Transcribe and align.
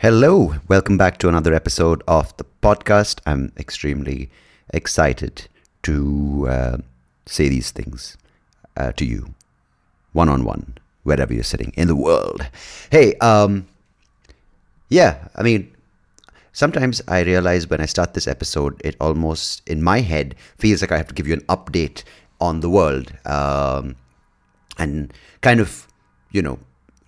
Hello, 0.00 0.54
welcome 0.66 0.96
back 0.96 1.18
to 1.18 1.28
another 1.28 1.52
episode 1.52 2.02
of 2.08 2.34
the 2.38 2.46
podcast. 2.62 3.20
I'm 3.26 3.52
extremely 3.58 4.30
excited 4.72 5.46
to 5.82 6.46
uh, 6.48 6.78
say 7.26 7.50
these 7.50 7.70
things 7.70 8.16
uh, 8.78 8.92
to 8.92 9.04
you, 9.04 9.34
one 10.14 10.30
on 10.30 10.46
one, 10.46 10.78
wherever 11.02 11.34
you're 11.34 11.42
sitting 11.42 11.74
in 11.76 11.86
the 11.86 11.94
world. 11.94 12.48
Hey, 12.90 13.14
um, 13.16 13.66
yeah, 14.88 15.28
I 15.36 15.42
mean, 15.42 15.70
sometimes 16.54 17.02
I 17.06 17.20
realize 17.20 17.68
when 17.68 17.82
I 17.82 17.86
start 17.86 18.14
this 18.14 18.26
episode, 18.26 18.80
it 18.82 18.96
almost 19.02 19.60
in 19.68 19.82
my 19.82 20.00
head 20.00 20.34
feels 20.56 20.80
like 20.80 20.92
I 20.92 20.96
have 20.96 21.08
to 21.08 21.14
give 21.14 21.28
you 21.28 21.34
an 21.34 21.44
update 21.50 22.04
on 22.40 22.60
the 22.60 22.70
world 22.70 23.12
um, 23.26 23.96
and 24.78 25.12
kind 25.42 25.60
of, 25.60 25.86
you 26.30 26.40
know, 26.40 26.58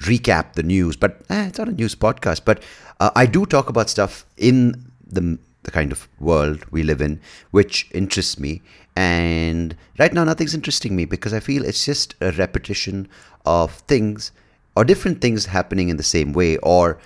recap 0.02 0.54
the 0.54 0.62
news. 0.62 0.96
But 0.96 1.22
eh, 1.30 1.46
it's 1.48 1.58
not 1.58 1.68
a 1.68 1.72
news 1.72 1.94
podcast. 1.94 2.44
But 2.44 2.62
uh, 3.00 3.10
I 3.14 3.26
do 3.26 3.46
talk 3.46 3.68
about 3.68 3.90
stuff 3.90 4.24
in 4.36 4.90
the 5.06 5.38
the 5.64 5.70
kind 5.70 5.92
of 5.92 6.08
world 6.18 6.64
we 6.72 6.82
live 6.82 7.00
in, 7.00 7.20
which 7.52 7.88
interests 7.92 8.38
me. 8.38 8.62
And 8.96 9.76
right 9.98 10.12
now, 10.12 10.24
nothing's 10.24 10.54
interesting 10.54 10.96
me 10.96 11.04
because 11.04 11.32
I 11.32 11.40
feel 11.40 11.64
it's 11.64 11.84
just 11.84 12.14
a 12.20 12.32
repetition 12.32 13.08
of 13.46 13.72
things 13.86 14.32
or 14.76 14.84
different 14.84 15.20
things 15.20 15.46
happening 15.46 15.88
in 15.88 15.96
the 15.96 16.02
same 16.02 16.32
way 16.32 16.56
or 16.58 16.98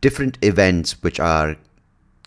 different 0.00 0.38
events 0.42 1.02
which 1.02 1.20
are 1.20 1.56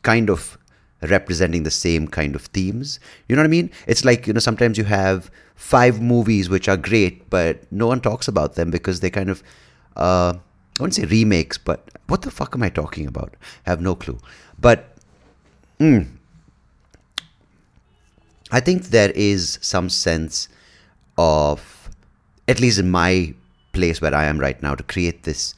kind 0.03 0.29
of 0.29 0.57
representing 1.01 1.63
the 1.63 1.71
same 1.71 2.07
kind 2.07 2.35
of 2.35 2.43
themes. 2.47 2.99
You 3.27 3.35
know 3.35 3.41
what 3.41 3.47
I 3.47 3.49
mean? 3.49 3.71
It's 3.87 4.05
like, 4.05 4.27
you 4.27 4.33
know, 4.33 4.39
sometimes 4.39 4.77
you 4.77 4.83
have 4.85 5.31
five 5.55 6.01
movies 6.01 6.49
which 6.49 6.67
are 6.67 6.77
great, 6.77 7.29
but 7.29 7.71
no 7.71 7.87
one 7.87 8.01
talks 8.01 8.27
about 8.27 8.55
them 8.55 8.71
because 8.71 8.99
they 8.99 9.09
kind 9.09 9.29
of, 9.29 9.43
uh, 9.99 10.33
I 10.33 10.81
wouldn't 10.81 10.95
say 10.95 11.05
remakes, 11.05 11.57
but 11.57 11.89
what 12.07 12.21
the 12.23 12.31
fuck 12.31 12.55
am 12.55 12.63
I 12.63 12.69
talking 12.69 13.05
about? 13.05 13.35
I 13.67 13.69
have 13.69 13.81
no 13.81 13.95
clue. 13.95 14.17
But 14.59 14.95
mm, 15.79 16.07
I 18.51 18.59
think 18.59 18.85
there 18.85 19.11
is 19.11 19.59
some 19.61 19.89
sense 19.89 20.47
of, 21.17 21.89
at 22.47 22.59
least 22.59 22.79
in 22.79 22.89
my 22.89 23.35
place 23.73 24.01
where 24.01 24.15
I 24.15 24.25
am 24.25 24.39
right 24.39 24.61
now, 24.63 24.73
to 24.73 24.83
create 24.83 25.23
this 25.23 25.53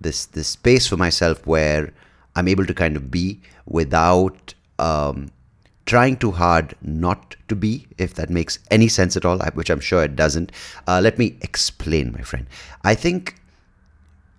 this 0.00 0.26
this 0.26 0.46
space 0.46 0.86
for 0.86 0.96
myself 0.96 1.44
where 1.44 1.92
I'm 2.36 2.46
able 2.46 2.66
to 2.66 2.74
kind 2.74 2.96
of 2.96 3.10
be 3.10 3.40
without 3.66 4.54
um, 4.78 5.32
trying 5.86 6.16
too 6.16 6.30
hard 6.30 6.76
not 6.82 7.34
to 7.48 7.56
be, 7.56 7.88
if 7.96 8.14
that 8.14 8.30
makes 8.30 8.60
any 8.70 8.86
sense 8.86 9.16
at 9.16 9.24
all, 9.24 9.38
which 9.54 9.70
I'm 9.70 9.80
sure 9.80 10.04
it 10.04 10.14
doesn't. 10.14 10.52
Uh, 10.86 11.00
let 11.02 11.18
me 11.18 11.36
explain, 11.40 12.12
my 12.12 12.20
friend. 12.20 12.46
I 12.84 12.94
think 12.94 13.40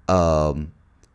um, 0.10 0.72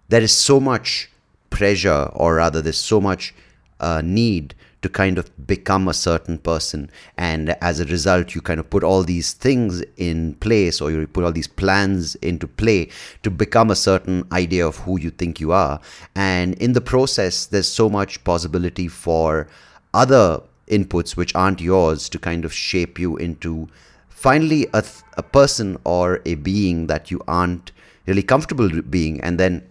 there 0.09 0.23
is 0.23 0.33
so 0.33 0.61
much 0.61 1.11
pressure, 1.51 2.11
or 2.15 2.37
rather, 2.37 2.63
there's 2.63 2.79
so 2.79 3.01
much 3.01 3.35
uh, 3.81 4.01
need 4.05 4.55
to 4.83 4.89
kind 4.89 5.17
of 5.17 5.47
become 5.47 5.89
a 5.89 5.95
certain 5.95 6.37
person. 6.37 6.91
And 7.17 7.57
as 7.63 7.81
a 7.81 7.87
result, 7.87 8.35
you 8.35 8.43
kind 8.43 8.61
of 8.61 8.69
put 8.69 8.85
all 8.85 9.03
these 9.03 9.33
things 9.33 9.83
in 9.97 10.35
place 10.35 10.81
or 10.81 10.91
you 10.91 11.07
put 11.07 11.25
all 11.25 11.33
these 11.33 11.49
plans 11.49 12.17
into 12.17 12.47
play 12.47 12.91
to 13.23 13.31
become 13.31 13.71
a 13.71 13.77
certain 13.77 14.27
idea 14.31 14.67
of 14.67 14.77
who 14.77 15.01
you 15.01 15.09
think 15.11 15.41
you 15.41 15.53
are. 15.53 15.81
And 16.15 16.55
in 16.57 16.75
the 16.75 16.83
process, 16.83 17.47
there's 17.47 17.67
so 17.67 17.89
much 17.89 18.23
possibility 18.25 18.89
for 18.89 19.49
other 19.95 20.43
inputs 20.69 21.17
which 21.17 21.35
aren't 21.35 21.63
yours 21.63 22.11
to 22.11 22.19
kind 22.19 22.45
of 22.45 22.53
shape 22.53 22.99
you 22.99 23.17
into 23.17 23.69
finally 24.11 24.67
a, 24.75 24.85
a 25.17 25.23
person 25.23 25.79
or 25.85 26.21
a 26.27 26.35
being 26.35 26.89
that 26.89 27.11
you 27.11 27.23
aren't 27.27 27.73
really 28.07 28.23
comfortable 28.23 28.71
being. 28.83 29.21
And 29.21 29.39
then 29.39 29.67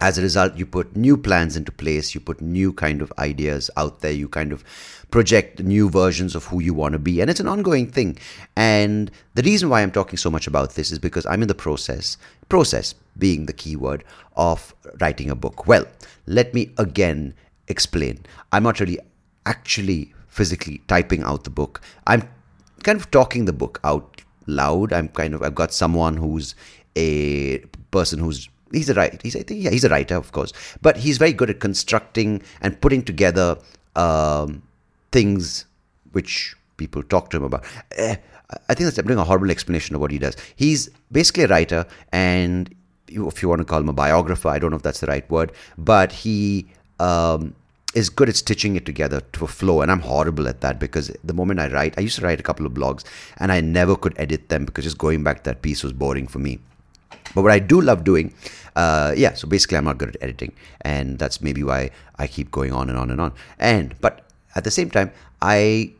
as 0.00 0.16
a 0.16 0.22
result 0.22 0.56
you 0.56 0.64
put 0.64 0.94
new 0.96 1.16
plans 1.16 1.56
into 1.56 1.72
place 1.72 2.14
you 2.14 2.20
put 2.20 2.40
new 2.40 2.72
kind 2.72 3.02
of 3.02 3.12
ideas 3.18 3.70
out 3.76 4.00
there 4.00 4.12
you 4.12 4.28
kind 4.28 4.52
of 4.52 4.62
project 5.10 5.60
new 5.60 5.90
versions 5.90 6.36
of 6.36 6.44
who 6.44 6.60
you 6.60 6.72
want 6.72 6.92
to 6.92 6.98
be 6.98 7.20
and 7.20 7.30
it's 7.30 7.40
an 7.40 7.48
ongoing 7.48 7.90
thing. 7.90 8.16
And 8.56 9.10
the 9.34 9.42
reason 9.42 9.68
why 9.68 9.82
i'm 9.82 9.90
talking 9.90 10.16
so 10.16 10.30
much 10.30 10.46
about 10.46 10.74
this 10.74 10.90
is 10.90 10.98
because 10.98 11.26
i'm 11.26 11.42
in 11.42 11.48
the 11.48 11.54
process 11.54 12.16
process 12.48 12.94
being 13.18 13.46
the 13.46 13.52
key 13.52 13.74
word 13.74 14.04
of 14.36 14.74
writing 15.00 15.30
a 15.30 15.34
book. 15.34 15.66
Well 15.66 15.86
let 16.26 16.54
me 16.54 16.70
again 16.78 17.34
explain. 17.68 18.20
I'm 18.52 18.62
not 18.62 18.80
really 18.80 18.98
actually 19.46 20.14
physically 20.28 20.82
typing 20.88 21.22
out 21.22 21.44
the 21.44 21.50
book. 21.50 21.80
I'm 22.06 22.28
kind 22.82 23.00
of 23.00 23.10
talking 23.10 23.46
the 23.46 23.52
book 23.52 23.80
out 23.82 24.22
loud. 24.46 24.92
I'm 24.92 25.08
kind 25.08 25.34
of 25.34 25.42
i've 25.42 25.54
got 25.54 25.72
someone 25.72 26.16
who's 26.16 26.54
a 26.96 27.58
person 27.90 28.18
who's 28.18 28.48
he's 28.72 28.88
a 28.88 28.94
writer. 28.94 29.18
He's, 29.22 29.34
think, 29.34 29.62
yeah, 29.62 29.70
he's 29.70 29.84
a 29.84 29.88
writer, 29.88 30.16
of 30.16 30.32
course, 30.32 30.52
but 30.82 30.96
he's 30.96 31.18
very 31.18 31.32
good 31.32 31.50
at 31.50 31.60
constructing 31.60 32.42
and 32.60 32.80
putting 32.80 33.02
together 33.02 33.58
um, 33.96 34.62
things 35.12 35.66
which 36.12 36.54
people 36.76 37.02
talk 37.02 37.30
to 37.30 37.36
him 37.36 37.44
about. 37.44 37.64
Uh, 37.98 38.16
I 38.68 38.74
think 38.74 38.86
that's 38.86 38.98
I'm 38.98 39.06
doing 39.06 39.18
a 39.18 39.24
horrible 39.24 39.50
explanation 39.50 39.94
of 39.94 40.00
what 40.00 40.10
he 40.10 40.18
does. 40.18 40.36
He's 40.56 40.88
basically 41.12 41.44
a 41.44 41.48
writer, 41.48 41.86
and 42.12 42.74
if 43.08 43.42
you 43.42 43.48
want 43.48 43.60
to 43.60 43.64
call 43.64 43.80
him 43.80 43.88
a 43.88 43.92
biographer, 43.92 44.48
I 44.48 44.58
don't 44.58 44.70
know 44.70 44.76
if 44.76 44.82
that's 44.82 45.00
the 45.00 45.06
right 45.06 45.28
word, 45.30 45.52
but 45.76 46.12
he 46.12 46.66
um, 46.98 47.54
is 47.94 48.08
good 48.08 48.28
at 48.28 48.36
stitching 48.36 48.76
it 48.76 48.86
together 48.86 49.20
to 49.32 49.44
a 49.44 49.48
flow, 49.48 49.82
and 49.82 49.90
I'm 49.90 50.00
horrible 50.00 50.48
at 50.48 50.62
that 50.62 50.78
because 50.78 51.14
the 51.22 51.34
moment 51.34 51.60
I 51.60 51.68
write, 51.68 51.94
I 51.98 52.00
used 52.00 52.16
to 52.18 52.22
write 52.24 52.40
a 52.40 52.42
couple 52.42 52.64
of 52.64 52.72
blogs, 52.72 53.04
and 53.36 53.52
I 53.52 53.60
never 53.60 53.96
could 53.96 54.14
edit 54.18 54.48
them 54.48 54.64
because 54.64 54.84
just 54.84 54.98
going 54.98 55.22
back 55.22 55.44
that 55.44 55.60
piece 55.60 55.82
was 55.82 55.92
boring 55.92 56.26
for 56.26 56.38
me. 56.38 56.58
But 57.34 57.42
what 57.42 57.52
I 57.52 57.58
do 57.58 57.80
love 57.80 58.04
doing, 58.04 58.34
uh, 58.76 59.14
yeah, 59.16 59.34
so 59.34 59.46
basically 59.48 59.76
I'm 59.76 59.84
not 59.84 59.98
good 59.98 60.10
at 60.10 60.22
editing. 60.22 60.52
And 60.82 61.18
that's 61.18 61.40
maybe 61.40 61.62
why 61.62 61.90
I 62.18 62.26
keep 62.26 62.50
going 62.50 62.72
on 62.72 62.88
and 62.88 62.98
on 62.98 63.10
and 63.10 63.20
on. 63.20 63.32
And, 63.58 63.94
but 64.00 64.26
at 64.54 64.64
the 64.64 64.70
same 64.70 64.90
time, 64.90 65.12
I 65.42 65.92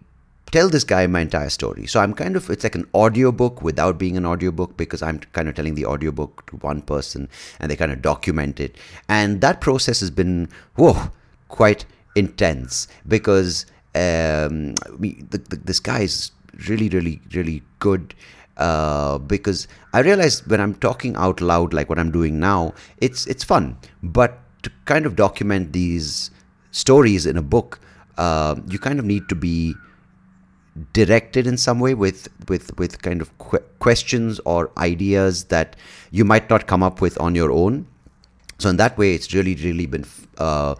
tell 0.50 0.68
this 0.68 0.84
guy 0.84 1.06
my 1.06 1.20
entire 1.20 1.50
story. 1.50 1.86
So 1.86 2.00
I'm 2.00 2.14
kind 2.14 2.36
of, 2.36 2.48
it's 2.50 2.64
like 2.64 2.74
an 2.74 2.88
audiobook 2.94 3.62
without 3.62 3.98
being 3.98 4.16
an 4.16 4.24
audiobook 4.24 4.76
because 4.76 5.02
I'm 5.02 5.18
kind 5.32 5.48
of 5.48 5.54
telling 5.54 5.74
the 5.74 5.86
audiobook 5.86 6.46
to 6.50 6.56
one 6.56 6.82
person 6.82 7.28
and 7.60 7.70
they 7.70 7.76
kind 7.76 7.92
of 7.92 8.02
document 8.02 8.60
it. 8.60 8.76
And 9.08 9.40
that 9.40 9.60
process 9.60 10.00
has 10.00 10.10
been, 10.10 10.48
whoa, 10.76 11.10
quite 11.48 11.84
intense 12.14 12.88
because 13.06 13.66
um, 13.94 14.74
the, 14.74 15.42
the, 15.48 15.56
this 15.56 15.80
guy 15.80 16.00
is 16.00 16.32
really, 16.68 16.88
really, 16.88 17.20
really 17.32 17.62
good 17.78 18.14
uh, 18.58 19.18
because 19.18 19.68
I 19.92 20.00
realize 20.00 20.46
when 20.46 20.60
I'm 20.60 20.74
talking 20.74 21.16
out 21.16 21.40
loud, 21.40 21.72
like 21.72 21.88
what 21.88 21.98
I'm 21.98 22.10
doing 22.10 22.38
now, 22.38 22.74
it's 22.98 23.26
it's 23.26 23.44
fun. 23.44 23.78
But 24.02 24.38
to 24.62 24.70
kind 24.84 25.06
of 25.06 25.16
document 25.16 25.72
these 25.72 26.30
stories 26.72 27.24
in 27.26 27.36
a 27.36 27.42
book, 27.42 27.80
uh, 28.16 28.56
you 28.68 28.78
kind 28.78 28.98
of 28.98 29.04
need 29.04 29.28
to 29.28 29.34
be 29.34 29.74
directed 30.92 31.46
in 31.46 31.56
some 31.56 31.80
way 31.80 31.94
with 31.94 32.28
with 32.48 32.76
with 32.78 33.00
kind 33.02 33.20
of 33.20 33.36
qu- 33.38 33.64
questions 33.78 34.40
or 34.44 34.70
ideas 34.76 35.44
that 35.44 35.76
you 36.10 36.24
might 36.24 36.50
not 36.50 36.66
come 36.66 36.82
up 36.82 37.00
with 37.00 37.20
on 37.20 37.34
your 37.34 37.50
own. 37.52 37.86
So 38.58 38.68
in 38.68 38.76
that 38.76 38.98
way, 38.98 39.14
it's 39.14 39.32
really 39.32 39.54
really 39.54 39.86
been. 39.86 40.04
Uh, 40.36 40.74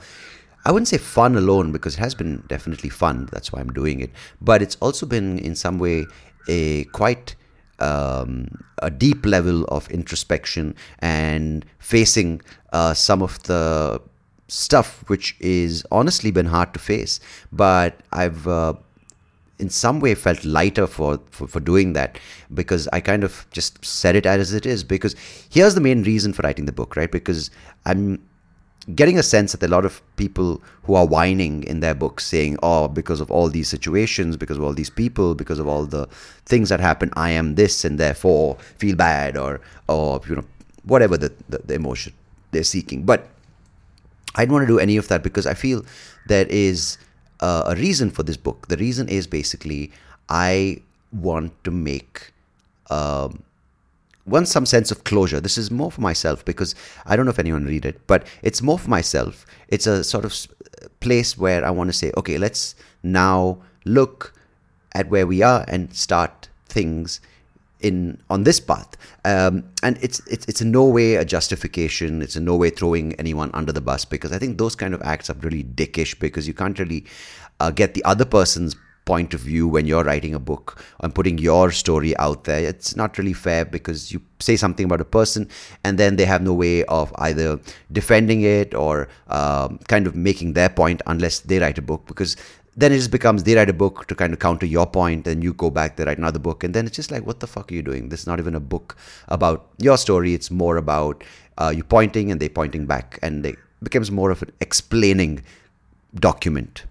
I 0.64 0.72
wouldn't 0.72 0.88
say 0.88 0.98
fun 0.98 1.36
alone 1.36 1.72
because 1.72 1.94
it 1.94 2.00
has 2.00 2.14
been 2.14 2.42
definitely 2.48 2.90
fun. 2.90 3.28
That's 3.32 3.52
why 3.52 3.60
I'm 3.60 3.72
doing 3.72 4.00
it. 4.00 4.10
But 4.40 4.60
it's 4.60 4.76
also 4.80 5.06
been 5.06 5.38
in 5.38 5.54
some 5.54 5.78
way 5.78 6.06
a 6.48 6.84
quite 6.84 7.36
um, 7.80 8.48
a 8.78 8.90
deep 8.90 9.24
level 9.24 9.64
of 9.64 9.90
introspection 9.90 10.74
and 11.00 11.64
facing 11.78 12.40
uh, 12.72 12.94
some 12.94 13.22
of 13.22 13.42
the 13.44 14.00
stuff 14.48 15.04
which 15.08 15.36
is 15.40 15.84
honestly 15.90 16.30
been 16.30 16.46
hard 16.46 16.72
to 16.74 16.78
face. 16.80 17.20
But 17.52 18.00
I've 18.12 18.46
uh, 18.48 18.74
in 19.58 19.70
some 19.70 20.00
way 20.00 20.14
felt 20.14 20.44
lighter 20.44 20.86
for, 20.86 21.20
for, 21.30 21.46
for 21.46 21.60
doing 21.60 21.92
that 21.92 22.18
because 22.54 22.88
I 22.92 23.00
kind 23.00 23.24
of 23.24 23.46
just 23.50 23.84
said 23.84 24.16
it 24.16 24.26
as 24.26 24.52
it 24.52 24.66
is. 24.66 24.84
Because 24.84 25.14
here's 25.50 25.74
the 25.74 25.80
main 25.80 26.02
reason 26.02 26.32
for 26.32 26.42
writing 26.42 26.66
the 26.66 26.72
book, 26.72 26.96
right? 26.96 27.10
Because 27.10 27.50
I'm 27.84 28.22
getting 28.94 29.18
a 29.18 29.22
sense 29.22 29.52
that 29.52 29.62
a 29.62 29.68
lot 29.68 29.84
of 29.84 30.00
people 30.16 30.62
who 30.84 30.94
are 30.94 31.06
whining 31.06 31.62
in 31.64 31.80
their 31.80 31.94
books 31.94 32.26
saying, 32.26 32.58
oh, 32.62 32.88
because 32.88 33.20
of 33.20 33.30
all 33.30 33.48
these 33.48 33.68
situations, 33.68 34.36
because 34.36 34.56
of 34.56 34.64
all 34.64 34.72
these 34.72 34.90
people, 34.90 35.34
because 35.34 35.58
of 35.58 35.68
all 35.68 35.84
the 35.84 36.06
things 36.46 36.68
that 36.70 36.80
happen, 36.80 37.10
I 37.14 37.30
am 37.30 37.54
this 37.54 37.84
and 37.84 37.98
therefore 37.98 38.56
feel 38.78 38.96
bad 38.96 39.36
or, 39.36 39.60
or 39.88 40.20
you 40.28 40.36
know, 40.36 40.44
whatever 40.84 41.16
the, 41.16 41.32
the, 41.48 41.58
the 41.58 41.74
emotion 41.74 42.12
they're 42.50 42.64
seeking. 42.64 43.02
But 43.02 43.28
I 44.36 44.44
don't 44.44 44.54
want 44.54 44.66
to 44.66 44.72
do 44.72 44.78
any 44.78 44.96
of 44.96 45.08
that 45.08 45.22
because 45.22 45.46
I 45.46 45.54
feel 45.54 45.84
there 46.26 46.46
is 46.48 46.98
a 47.40 47.74
reason 47.76 48.10
for 48.10 48.22
this 48.22 48.36
book. 48.36 48.68
The 48.68 48.76
reason 48.76 49.08
is 49.08 49.26
basically 49.26 49.92
I 50.28 50.82
want 51.12 51.52
to 51.64 51.70
make 51.70 52.32
um, 52.90 53.42
want 54.28 54.48
some 54.48 54.66
sense 54.66 54.90
of 54.90 55.04
closure. 55.04 55.40
This 55.40 55.58
is 55.58 55.70
more 55.70 55.90
for 55.90 56.00
myself 56.00 56.44
because 56.44 56.74
I 57.06 57.16
don't 57.16 57.24
know 57.24 57.30
if 57.30 57.38
anyone 57.38 57.64
read 57.64 57.84
it, 57.84 58.06
but 58.06 58.26
it's 58.42 58.62
more 58.62 58.78
for 58.78 58.90
myself. 58.90 59.46
It's 59.68 59.86
a 59.86 60.04
sort 60.04 60.24
of 60.24 60.34
place 61.00 61.36
where 61.36 61.64
I 61.64 61.70
want 61.70 61.88
to 61.88 61.96
say, 61.96 62.12
okay, 62.16 62.38
let's 62.38 62.74
now 63.02 63.58
look 63.84 64.34
at 64.92 65.08
where 65.08 65.26
we 65.26 65.42
are 65.42 65.64
and 65.68 65.94
start 65.94 66.48
things 66.66 67.20
in 67.80 68.20
on 68.28 68.42
this 68.42 68.58
path 68.58 68.96
um, 69.24 69.62
and 69.84 69.96
it's, 70.02 70.18
it's 70.26 70.44
it's 70.46 70.60
in 70.60 70.72
no 70.72 70.84
way 70.84 71.14
a 71.14 71.24
justification 71.24 72.20
it's 72.22 72.34
in 72.34 72.44
no 72.44 72.56
way 72.56 72.70
throwing 72.70 73.14
anyone 73.14 73.50
under 73.54 73.70
the 73.70 73.80
bus 73.80 74.04
because 74.04 74.32
i 74.32 74.38
think 74.38 74.58
those 74.58 74.74
kind 74.74 74.94
of 74.94 75.02
acts 75.02 75.30
are 75.30 75.36
really 75.42 75.62
dickish 75.62 76.18
because 76.18 76.48
you 76.48 76.54
can't 76.54 76.80
really 76.80 77.04
uh, 77.60 77.70
get 77.70 77.94
the 77.94 78.04
other 78.04 78.24
person's 78.24 78.74
point 79.10 79.34
of 79.34 79.40
view 79.40 79.66
when 79.66 79.86
you're 79.86 80.04
writing 80.04 80.34
a 80.34 80.38
book 80.50 80.84
and 81.00 81.14
putting 81.14 81.38
your 81.38 81.70
story 81.70 82.16
out 82.18 82.44
there 82.44 82.62
it's 82.72 82.94
not 82.94 83.18
really 83.18 83.32
fair 83.32 83.64
because 83.64 84.12
you 84.12 84.20
say 84.38 84.56
something 84.56 84.86
about 84.86 85.00
a 85.00 85.10
person 85.18 85.48
and 85.84 85.98
then 85.98 86.16
they 86.16 86.26
have 86.26 86.42
no 86.42 86.54
way 86.54 86.84
of 86.84 87.12
either 87.28 87.58
defending 87.90 88.42
it 88.42 88.74
or 88.74 89.08
um, 89.28 89.78
kind 89.88 90.06
of 90.06 90.14
making 90.14 90.52
their 90.52 90.68
point 90.68 91.02
unless 91.06 91.40
they 91.40 91.58
write 91.58 91.78
a 91.78 91.82
book 91.82 92.06
because 92.06 92.36
then 92.78 92.92
it 92.92 92.98
just 92.98 93.10
becomes 93.10 93.42
they 93.42 93.54
write 93.56 93.68
a 93.68 93.72
book 93.72 94.06
to 94.06 94.14
kind 94.14 94.32
of 94.32 94.38
counter 94.38 94.64
your 94.64 94.86
point 94.86 95.26
and 95.26 95.42
you 95.42 95.52
go 95.52 95.68
back 95.68 95.96
they 95.96 96.04
write 96.04 96.18
another 96.18 96.38
book 96.38 96.62
and 96.62 96.74
then 96.74 96.86
it's 96.86 96.94
just 96.94 97.10
like 97.10 97.26
what 97.26 97.40
the 97.40 97.46
fuck 97.46 97.72
are 97.72 97.74
you 97.74 97.82
doing? 97.82 98.08
This 98.08 98.20
is 98.20 98.26
not 98.26 98.38
even 98.38 98.54
a 98.54 98.60
book 98.60 98.96
about 99.26 99.66
your 99.78 99.96
story. 99.98 100.32
It's 100.32 100.50
more 100.50 100.76
about 100.76 101.24
uh, 101.58 101.72
you 101.74 101.82
pointing 101.82 102.30
and 102.30 102.40
they 102.40 102.48
pointing 102.48 102.86
back 102.86 103.18
and 103.20 103.44
it 103.44 103.56
becomes 103.82 104.12
more 104.12 104.30
of 104.30 104.42
an 104.42 104.52
explaining 104.60 105.42
document 106.14 106.84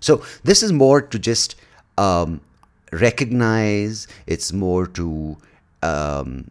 so 0.00 0.22
this 0.44 0.62
is 0.62 0.72
more 0.72 1.00
to 1.02 1.18
just 1.18 1.56
um, 1.96 2.40
recognize. 2.92 4.06
It's 4.26 4.52
more 4.52 4.86
to 4.86 5.36
um, 5.82 6.50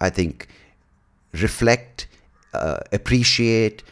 i 0.00 0.10
think 0.10 0.48
reflect 1.32 2.08
uh, 2.54 2.78
appreciate 2.92 3.84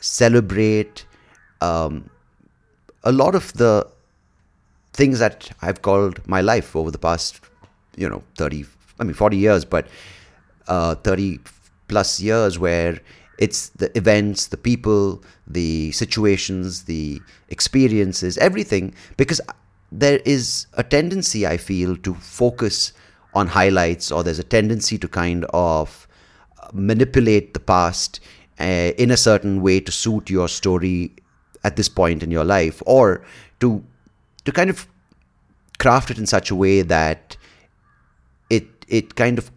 celebrate 0.00 1.06
um, 1.60 2.08
a 3.02 3.10
lot 3.10 3.34
of 3.34 3.52
the 3.54 3.86
things 4.92 5.18
that 5.18 5.50
I've 5.62 5.82
called 5.82 6.26
my 6.28 6.40
life 6.40 6.76
over 6.76 6.90
the 6.90 6.98
past, 6.98 7.40
you 7.96 8.08
know, 8.08 8.22
30, 8.36 8.64
I 9.00 9.04
mean, 9.04 9.14
40 9.14 9.36
years, 9.36 9.64
but 9.64 9.88
uh, 10.68 10.94
30 10.96 11.40
plus 11.88 12.20
years 12.20 12.58
where 12.58 13.00
it's 13.38 13.70
the 13.70 13.96
events, 13.96 14.48
the 14.48 14.56
people, 14.56 15.22
the 15.46 15.92
situations, 15.92 16.84
the 16.84 17.20
experiences, 17.48 18.38
everything, 18.38 18.94
because 19.16 19.40
there 19.90 20.20
is 20.24 20.66
a 20.74 20.82
tendency, 20.82 21.46
I 21.46 21.56
feel, 21.56 21.96
to 21.98 22.14
focus 22.14 22.92
on 23.34 23.48
highlights, 23.48 24.12
or 24.12 24.22
there's 24.22 24.38
a 24.38 24.44
tendency 24.44 24.98
to 24.98 25.08
kind 25.08 25.44
of 25.52 26.06
manipulate 26.72 27.54
the 27.54 27.60
past 27.60 28.20
uh, 28.60 28.92
in 28.96 29.10
a 29.10 29.16
certain 29.16 29.62
way 29.62 29.80
to 29.80 29.92
suit 29.92 30.30
your 30.30 30.48
story 30.48 31.12
at 31.64 31.76
this 31.76 31.88
point 31.88 32.22
in 32.22 32.30
your 32.30 32.44
life 32.44 32.82
or 32.86 33.24
to 33.60 33.82
to 34.44 34.52
kind 34.52 34.70
of 34.70 34.86
craft 35.78 36.10
it 36.10 36.18
in 36.18 36.26
such 36.26 36.50
a 36.50 36.54
way 36.54 36.82
that 36.82 37.36
it 38.50 38.66
it 38.88 39.14
kind 39.16 39.38
of 39.38 39.50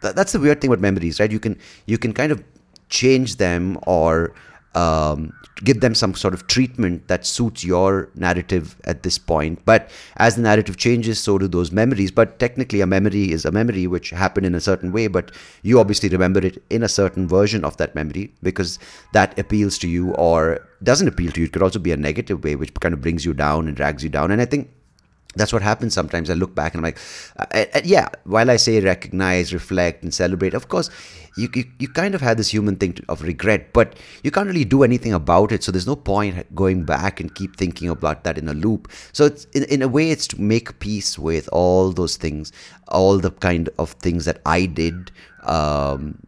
that's 0.00 0.32
the 0.32 0.38
weird 0.38 0.60
thing 0.60 0.70
about 0.70 0.80
memories 0.80 1.18
right? 1.20 1.30
You 1.30 1.40
can 1.40 1.58
you 1.86 1.98
can 1.98 2.12
kind 2.12 2.32
of 2.32 2.42
change 2.88 3.36
them 3.36 3.78
or 3.86 4.34
um, 4.74 5.32
give 5.64 5.80
them 5.80 5.94
some 5.94 6.14
sort 6.14 6.34
of 6.34 6.46
treatment 6.46 7.08
that 7.08 7.26
suits 7.26 7.64
your 7.64 8.10
narrative 8.14 8.76
at 8.84 9.02
this 9.02 9.18
point. 9.18 9.64
But 9.64 9.90
as 10.16 10.36
the 10.36 10.42
narrative 10.42 10.76
changes, 10.76 11.18
so 11.18 11.38
do 11.38 11.48
those 11.48 11.72
memories. 11.72 12.10
But 12.10 12.38
technically, 12.38 12.80
a 12.80 12.86
memory 12.86 13.32
is 13.32 13.44
a 13.44 13.50
memory 13.50 13.86
which 13.86 14.10
happened 14.10 14.46
in 14.46 14.54
a 14.54 14.60
certain 14.60 14.92
way, 14.92 15.08
but 15.08 15.32
you 15.62 15.80
obviously 15.80 16.08
remember 16.08 16.40
it 16.40 16.62
in 16.70 16.82
a 16.82 16.88
certain 16.88 17.26
version 17.26 17.64
of 17.64 17.76
that 17.78 17.94
memory 17.94 18.32
because 18.42 18.78
that 19.12 19.36
appeals 19.38 19.78
to 19.78 19.88
you 19.88 20.12
or 20.12 20.66
doesn't 20.82 21.08
appeal 21.08 21.32
to 21.32 21.40
you. 21.40 21.46
It 21.46 21.52
could 21.52 21.62
also 21.62 21.78
be 21.78 21.92
a 21.92 21.96
negative 21.96 22.44
way, 22.44 22.54
which 22.54 22.72
kind 22.74 22.94
of 22.94 23.00
brings 23.00 23.24
you 23.24 23.34
down 23.34 23.66
and 23.66 23.76
drags 23.76 24.04
you 24.04 24.10
down. 24.10 24.30
And 24.30 24.40
I 24.40 24.44
think 24.44 24.70
that's 25.38 25.52
what 25.52 25.62
happens 25.62 25.94
sometimes. 25.94 26.30
I 26.30 26.34
look 26.34 26.54
back 26.54 26.74
and 26.74 26.80
I'm 26.80 26.84
like, 26.84 26.98
uh, 27.38 27.64
uh, 27.74 27.80
yeah, 27.84 28.08
while 28.24 28.50
I 28.50 28.56
say 28.56 28.80
recognize, 28.80 29.52
reflect, 29.52 30.02
and 30.02 30.12
celebrate, 30.12 30.54
of 30.54 30.68
course, 30.68 30.90
you, 31.36 31.48
you, 31.54 31.64
you 31.78 31.88
kind 31.88 32.14
of 32.14 32.20
have 32.20 32.36
this 32.36 32.48
human 32.48 32.76
thing 32.76 32.94
to, 32.94 33.04
of 33.08 33.22
regret, 33.22 33.72
but 33.72 33.96
you 34.22 34.30
can't 34.30 34.48
really 34.48 34.64
do 34.64 34.82
anything 34.82 35.12
about 35.12 35.52
it. 35.52 35.62
So 35.62 35.70
there's 35.70 35.86
no 35.86 35.96
point 35.96 36.54
going 36.54 36.84
back 36.84 37.20
and 37.20 37.34
keep 37.34 37.56
thinking 37.56 37.88
about 37.88 38.24
that 38.24 38.36
in 38.36 38.48
a 38.48 38.54
loop. 38.54 38.88
So 39.12 39.26
it's 39.26 39.44
in, 39.46 39.64
in 39.64 39.82
a 39.82 39.88
way, 39.88 40.10
it's 40.10 40.26
to 40.28 40.40
make 40.40 40.78
peace 40.80 41.18
with 41.18 41.48
all 41.52 41.92
those 41.92 42.16
things, 42.16 42.52
all 42.88 43.18
the 43.18 43.30
kind 43.30 43.70
of 43.78 43.92
things 43.92 44.24
that 44.24 44.40
I 44.44 44.66
did 44.66 45.12
um, 45.44 46.18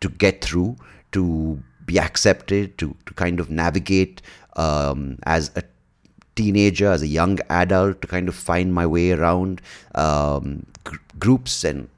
to 0.00 0.08
get 0.08 0.44
through, 0.44 0.76
to 1.12 1.62
be 1.86 1.98
accepted, 1.98 2.76
to, 2.78 2.94
to 3.06 3.14
kind 3.14 3.40
of 3.40 3.50
navigate 3.50 4.20
um, 4.56 5.18
as 5.24 5.50
a 5.56 5.62
teenager, 6.36 6.90
as 6.90 7.02
a 7.02 7.06
young 7.06 7.38
adult, 7.48 8.02
to 8.02 8.08
kind 8.08 8.28
of 8.28 8.34
find 8.34 8.72
my 8.72 8.86
way 8.86 9.12
around 9.12 9.60
um, 9.94 10.66
gr- 10.84 10.96
groups 11.18 11.64
and 11.64 11.88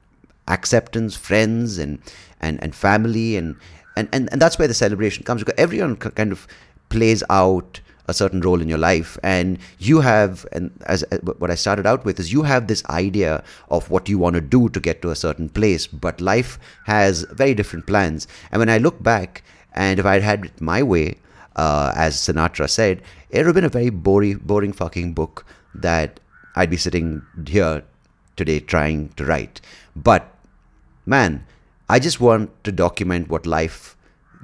acceptance, 0.49 1.17
friends, 1.17 1.79
and 1.79 1.99
and 2.41 2.63
and 2.63 2.75
family, 2.75 3.37
and, 3.37 3.57
and 3.97 4.09
and 4.13 4.29
and 4.33 4.41
that's 4.41 4.59
where 4.59 4.69
the 4.69 4.75
celebration 4.75 5.25
comes 5.25 5.43
because 5.43 5.59
everyone 5.59 5.97
kind 5.97 6.33
of 6.33 6.47
plays 6.89 7.23
out 7.31 7.81
a 8.09 8.15
certain 8.15 8.41
role 8.41 8.61
in 8.61 8.69
your 8.69 8.79
life. 8.79 9.19
And 9.23 9.59
you 9.79 10.01
have 10.01 10.47
and 10.53 10.71
as 10.87 11.05
what 11.41 11.51
i 11.51 11.55
started 11.55 11.87
out 11.87 12.05
with 12.05 12.19
is 12.19 12.33
you 12.33 12.43
have 12.43 12.67
this 12.67 12.85
idea 12.87 13.43
of 13.71 13.91
what 13.91 14.09
you 14.09 14.19
want 14.19 14.35
to 14.35 14.41
do 14.41 14.69
to 14.69 14.81
get 14.81 15.03
to 15.03 15.11
a 15.11 15.17
certain 15.17 15.49
place 15.49 15.87
but 15.87 16.21
life 16.21 16.59
has 16.87 17.23
very 17.31 17.55
different 17.55 17.87
plans. 17.87 18.27
And 18.51 18.61
when 18.61 18.69
i 18.69 18.79
look 18.79 19.03
back 19.03 19.43
and 19.75 19.99
if 19.99 20.07
i 20.07 20.19
had 20.19 20.47
it 20.47 20.61
my 20.61 20.83
way 20.83 21.17
uh, 21.57 21.93
as 21.95 22.17
Sinatra 22.17 22.69
said, 22.69 23.03
it 23.31 23.39
would 23.39 23.47
have 23.47 23.55
been 23.55 23.65
a 23.65 23.69
very 23.69 23.91
boring, 23.91 24.39
boring 24.39 24.73
fucking 24.73 25.15
book 25.15 25.47
that 25.75 26.21
I'd 26.55 26.71
be 26.71 26.77
sitting 26.77 27.23
here 27.47 27.83
today 28.37 28.61
trying 28.61 29.11
to 29.11 29.25
write. 29.25 29.61
But 29.95 30.29
man, 31.07 31.47
I 31.89 31.99
just 31.99 32.21
want 32.21 32.51
to 32.65 32.73
document 32.73 33.29
what 33.29 33.47
life 33.47 33.97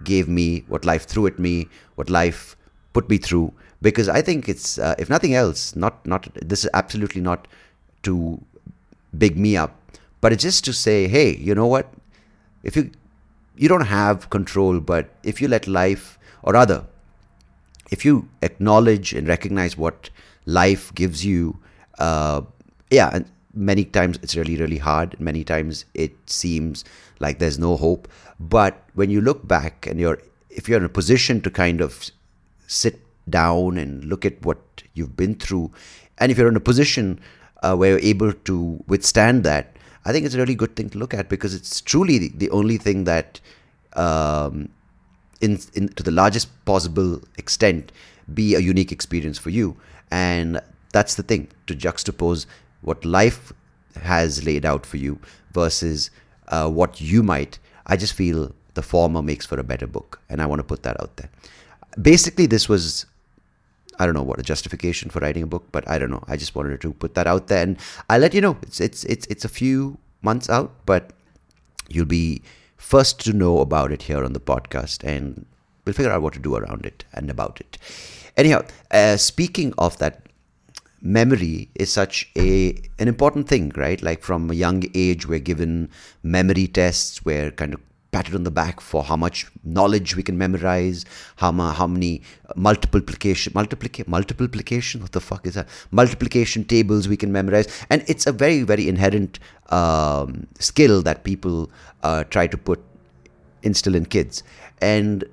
gave 0.04 0.28
me, 0.28 0.64
what 0.68 0.84
life 0.84 1.04
threw 1.04 1.26
at 1.26 1.38
me, 1.38 1.68
what 1.94 2.10
life 2.10 2.56
put 2.92 3.08
me 3.08 3.18
through. 3.18 3.52
Because 3.80 4.08
I 4.08 4.22
think 4.22 4.48
it's, 4.48 4.78
uh, 4.78 4.94
if 4.98 5.08
nothing 5.08 5.34
else, 5.34 5.76
not 5.76 6.04
not 6.04 6.28
this 6.34 6.64
is 6.64 6.70
absolutely 6.74 7.20
not 7.20 7.46
to 8.02 8.40
big 9.16 9.38
me 9.38 9.56
up, 9.56 9.74
but 10.20 10.32
it's 10.32 10.42
just 10.42 10.64
to 10.64 10.72
say, 10.72 11.08
hey, 11.08 11.36
you 11.36 11.54
know 11.54 11.66
what? 11.66 11.92
If 12.62 12.76
you 12.76 12.90
you 13.56 13.68
don't 13.68 13.86
have 13.86 14.30
control, 14.30 14.80
but 14.80 15.10
if 15.22 15.40
you 15.40 15.48
let 15.48 15.66
life, 15.66 16.18
or 16.42 16.52
rather, 16.52 16.86
if 17.90 18.04
you 18.04 18.28
acknowledge 18.42 19.12
and 19.12 19.28
recognize 19.28 19.76
what 19.76 20.10
life 20.46 20.94
gives 20.94 21.24
you, 21.24 21.58
uh, 21.98 22.42
yeah, 22.90 23.10
and 23.12 23.26
many 23.54 23.84
times 23.84 24.18
it's 24.22 24.36
really, 24.36 24.56
really 24.56 24.78
hard. 24.78 25.18
Many 25.20 25.44
times 25.44 25.84
it 25.94 26.12
seems 26.26 26.84
like 27.18 27.38
there's 27.38 27.58
no 27.58 27.76
hope. 27.76 28.08
But 28.38 28.82
when 28.94 29.10
you 29.10 29.20
look 29.20 29.46
back 29.46 29.86
and 29.86 29.98
you're, 29.98 30.20
if 30.50 30.68
you're 30.68 30.78
in 30.78 30.84
a 30.84 30.88
position 30.88 31.40
to 31.42 31.50
kind 31.50 31.80
of 31.80 32.10
sit 32.66 33.00
down 33.28 33.78
and 33.78 34.04
look 34.04 34.24
at 34.24 34.42
what 34.44 34.58
you've 34.94 35.16
been 35.16 35.34
through, 35.34 35.70
and 36.18 36.30
if 36.30 36.38
you're 36.38 36.48
in 36.48 36.56
a 36.56 36.60
position 36.60 37.20
uh, 37.62 37.74
where 37.76 37.90
you're 37.90 38.00
able 38.00 38.32
to 38.32 38.82
withstand 38.86 39.44
that, 39.44 39.76
I 40.04 40.12
think 40.12 40.24
it's 40.24 40.34
a 40.34 40.38
really 40.38 40.54
good 40.54 40.76
thing 40.76 40.88
to 40.90 40.98
look 40.98 41.12
at 41.12 41.28
because 41.28 41.54
it's 41.54 41.80
truly 41.80 42.18
the, 42.18 42.28
the 42.28 42.50
only 42.50 42.78
thing 42.78 43.04
that 43.04 43.40
um, 43.94 44.70
in, 45.40 45.58
in 45.74 45.88
to 45.90 46.02
the 46.02 46.10
largest 46.10 46.48
possible 46.64 47.20
extent 47.36 47.92
be 48.32 48.54
a 48.54 48.58
unique 48.58 48.92
experience 48.92 49.38
for 49.38 49.50
you. 49.50 49.76
And 50.10 50.60
that's 50.92 51.14
the 51.14 51.22
thing 51.22 51.48
to 51.66 51.74
juxtapose 51.74 52.46
what 52.80 53.04
life 53.04 53.52
has 54.02 54.44
laid 54.44 54.64
out 54.64 54.86
for 54.86 54.96
you 54.96 55.18
versus 55.52 56.10
uh, 56.48 56.68
what 56.68 57.00
you 57.00 57.22
might. 57.22 57.58
I 57.86 57.96
just 57.96 58.12
feel 58.12 58.52
the 58.74 58.82
former 58.82 59.22
makes 59.22 59.44
for 59.44 59.58
a 59.58 59.64
better 59.64 59.88
book 59.88 60.20
and 60.28 60.40
i 60.40 60.46
want 60.46 60.60
to 60.60 60.64
put 60.64 60.84
that 60.84 61.00
out 61.00 61.16
there. 61.16 61.28
Basically 62.00 62.46
this 62.46 62.68
was 62.68 63.06
i 63.98 64.06
don't 64.06 64.14
know 64.14 64.22
what 64.22 64.38
a 64.38 64.42
justification 64.42 65.10
for 65.10 65.18
writing 65.18 65.42
a 65.42 65.46
book 65.46 65.64
but 65.72 65.88
i 65.88 65.98
don't 65.98 66.10
know. 66.10 66.24
I 66.28 66.36
just 66.36 66.54
wanted 66.54 66.80
to 66.82 66.92
put 66.92 67.14
that 67.14 67.26
out 67.26 67.48
there 67.48 67.62
and 67.62 67.76
i 68.08 68.18
let 68.18 68.34
you 68.34 68.40
know. 68.40 68.56
It's 68.62 68.80
it's 68.80 69.04
it's, 69.04 69.26
it's 69.26 69.44
a 69.44 69.48
few 69.48 69.98
months 70.22 70.48
out 70.48 70.70
but 70.86 71.10
you'll 71.88 72.06
be 72.06 72.42
first 72.78 73.20
to 73.24 73.32
know 73.34 73.58
about 73.60 73.92
it 73.92 74.02
here 74.02 74.24
on 74.24 74.32
the 74.32 74.40
podcast, 74.40 75.04
and 75.04 75.44
we'll 75.84 75.92
figure 75.92 76.12
out 76.12 76.22
what 76.22 76.32
to 76.34 76.38
do 76.38 76.56
around 76.56 76.86
it 76.86 77.04
and 77.12 77.28
about 77.30 77.60
it. 77.60 77.76
Anyhow, 78.36 78.64
uh, 78.90 79.16
speaking 79.16 79.74
of 79.76 79.98
that, 79.98 80.22
memory 81.02 81.68
is 81.74 81.92
such 81.92 82.30
a 82.36 82.76
an 82.98 83.08
important 83.08 83.48
thing, 83.48 83.72
right? 83.76 84.00
Like 84.02 84.22
from 84.22 84.50
a 84.50 84.54
young 84.54 84.84
age, 84.94 85.26
we're 85.26 85.38
given 85.38 85.90
memory 86.22 86.66
tests, 86.66 87.24
we're 87.24 87.50
kind 87.50 87.74
of 87.74 87.80
patted 88.10 88.34
on 88.34 88.44
the 88.44 88.50
back 88.50 88.80
for 88.80 89.04
how 89.04 89.16
much 89.16 89.46
knowledge 89.64 90.16
we 90.16 90.22
can 90.22 90.38
memorize, 90.38 91.04
how, 91.36 91.52
how 91.52 91.86
many 91.86 92.22
multiplication, 92.56 93.52
multiplication, 93.54 94.10
multiplication, 94.10 95.02
what 95.02 95.12
the 95.12 95.20
fuck 95.20 95.46
is 95.46 95.54
that? 95.54 95.68
Multiplication 95.90 96.64
tables 96.64 97.08
we 97.08 97.16
can 97.16 97.32
memorize. 97.32 97.68
And 97.90 98.04
it's 98.06 98.26
a 98.26 98.32
very, 98.32 98.62
very 98.62 98.88
inherent 98.88 99.38
um, 99.70 100.46
skill 100.58 101.02
that 101.02 101.24
people 101.24 101.70
uh, 102.02 102.24
try 102.24 102.46
to 102.46 102.56
put, 102.56 102.82
instill 103.62 103.94
in 103.94 104.06
kids. 104.06 104.42
And 104.80 105.24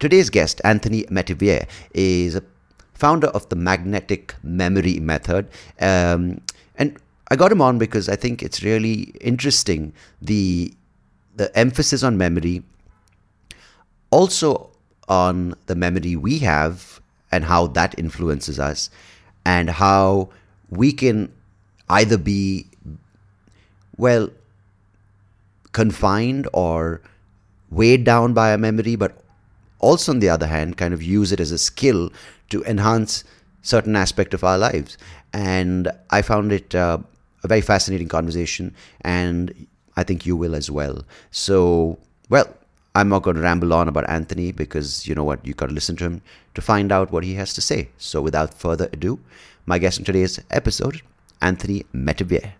today's 0.00 0.30
guest, 0.30 0.60
Anthony 0.64 1.04
Metivier, 1.04 1.68
is 1.94 2.34
a 2.34 2.42
founder 2.94 3.28
of 3.28 3.48
the 3.50 3.56
magnetic 3.56 4.34
memory 4.42 4.98
method. 4.98 5.48
Um, 5.80 6.40
and 6.76 6.98
I 7.30 7.36
got 7.36 7.52
him 7.52 7.60
on 7.60 7.78
because 7.78 8.08
I 8.08 8.16
think 8.16 8.42
it's 8.42 8.62
really 8.62 9.12
interesting 9.20 9.92
the 10.20 10.72
the 11.36 11.56
emphasis 11.56 12.02
on 12.02 12.18
memory, 12.18 12.62
also 14.10 14.70
on 15.08 15.54
the 15.66 15.74
memory 15.74 16.16
we 16.16 16.38
have 16.40 17.00
and 17.30 17.44
how 17.44 17.68
that 17.68 17.94
influences 17.98 18.58
us, 18.58 18.90
and 19.44 19.70
how 19.70 20.30
we 20.70 20.92
can 20.92 21.32
either 21.88 22.18
be 22.18 22.66
well 23.96 24.30
confined 25.72 26.48
or 26.52 27.00
weighed 27.70 28.04
down 28.04 28.32
by 28.32 28.50
a 28.50 28.58
memory, 28.58 28.96
but 28.96 29.22
also 29.78 30.12
on 30.12 30.20
the 30.20 30.28
other 30.28 30.46
hand, 30.46 30.76
kind 30.78 30.94
of 30.94 31.02
use 31.02 31.32
it 31.32 31.40
as 31.40 31.52
a 31.52 31.58
skill 31.58 32.10
to 32.48 32.64
enhance 32.64 33.24
certain 33.62 33.94
aspect 33.94 34.32
of 34.32 34.42
our 34.42 34.56
lives. 34.56 34.96
And 35.32 35.88
I 36.10 36.22
found 36.22 36.50
it 36.52 36.74
uh, 36.74 36.98
a 37.44 37.48
very 37.48 37.60
fascinating 37.60 38.08
conversation, 38.08 38.74
and 39.02 39.66
I 39.96 40.02
think 40.02 40.26
you 40.26 40.36
will 40.36 40.54
as 40.54 40.70
well. 40.70 41.04
So, 41.30 41.98
well, 42.28 42.48
I'm 42.94 43.08
not 43.08 43.22
going 43.22 43.36
to 43.36 43.42
ramble 43.42 43.72
on 43.74 43.88
about 43.88 44.08
Anthony 44.08 44.52
because 44.52 45.06
you 45.06 45.14
know 45.14 45.24
what, 45.24 45.44
you 45.46 45.54
got 45.54 45.68
to 45.68 45.74
listen 45.74 45.96
to 45.96 46.04
him 46.04 46.22
to 46.54 46.62
find 46.62 46.92
out 46.92 47.10
what 47.10 47.24
he 47.24 47.34
has 47.34 47.54
to 47.54 47.60
say. 47.60 47.88
So, 47.98 48.20
without 48.20 48.54
further 48.54 48.88
ado, 48.92 49.18
my 49.66 49.78
guest 49.78 49.98
in 49.98 50.04
today's 50.04 50.40
episode, 50.50 51.02
Anthony 51.42 51.84
Metivier. 51.94 52.52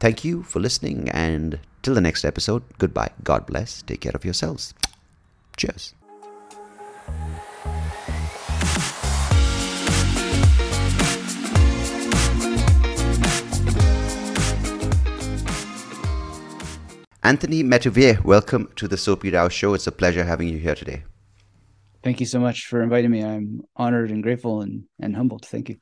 Thank 0.00 0.24
you 0.24 0.42
for 0.42 0.60
listening, 0.60 1.08
and 1.10 1.60
till 1.82 1.94
the 1.94 2.00
next 2.00 2.24
episode, 2.24 2.62
goodbye. 2.78 3.10
God 3.22 3.46
bless. 3.46 3.82
Take 3.82 4.00
care 4.00 4.12
of 4.14 4.24
yourselves. 4.24 4.74
Cheers. 5.56 5.94
Anthony 17.32 17.64
Metivier, 17.64 18.22
welcome 18.22 18.68
to 18.76 18.86
the 18.86 18.98
Soapy 18.98 19.30
Rao 19.30 19.48
Show. 19.48 19.72
It's 19.72 19.86
a 19.86 19.90
pleasure 19.90 20.22
having 20.22 20.48
you 20.48 20.58
here 20.58 20.74
today. 20.74 21.04
Thank 22.04 22.20
you 22.20 22.26
so 22.26 22.38
much 22.38 22.66
for 22.66 22.82
inviting 22.82 23.10
me. 23.10 23.24
I'm 23.24 23.62
honored 23.74 24.10
and 24.10 24.22
grateful 24.22 24.60
and, 24.60 24.84
and 25.00 25.16
humbled. 25.16 25.46
Thank 25.46 25.70
you. 25.70 25.78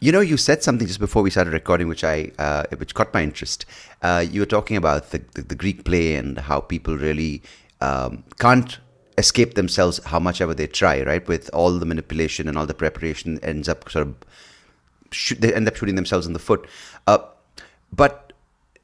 You 0.00 0.10
know, 0.10 0.22
you 0.22 0.38
said 0.38 0.62
something 0.62 0.86
just 0.86 1.00
before 1.00 1.22
we 1.22 1.28
started 1.28 1.52
recording, 1.52 1.86
which 1.86 2.02
I 2.02 2.32
uh, 2.38 2.64
which 2.78 2.94
caught 2.94 3.12
my 3.12 3.22
interest. 3.22 3.66
Uh, 4.00 4.24
you 4.26 4.40
were 4.40 4.46
talking 4.46 4.78
about 4.78 5.10
the, 5.10 5.18
the, 5.34 5.42
the, 5.42 5.54
Greek 5.54 5.84
play 5.84 6.14
and 6.14 6.38
how 6.38 6.60
people 6.60 6.96
really 6.96 7.42
um, 7.82 8.24
can't 8.38 8.78
escape 9.18 9.56
themselves, 9.56 10.02
how 10.06 10.18
much 10.18 10.40
ever 10.40 10.54
they 10.54 10.66
try, 10.66 11.02
right? 11.02 11.28
With 11.28 11.50
all 11.52 11.78
the 11.78 11.84
manipulation 11.84 12.48
and 12.48 12.56
all 12.56 12.64
the 12.64 12.72
preparation, 12.72 13.38
ends 13.42 13.68
up 13.68 13.90
sort 13.90 14.08
of 14.08 14.14
shoot, 15.10 15.42
they 15.42 15.52
end 15.52 15.68
up 15.68 15.76
shooting 15.76 15.96
themselves 15.96 16.26
in 16.26 16.32
the 16.32 16.38
foot. 16.38 16.66
Uh, 17.06 17.18
but 17.92 18.23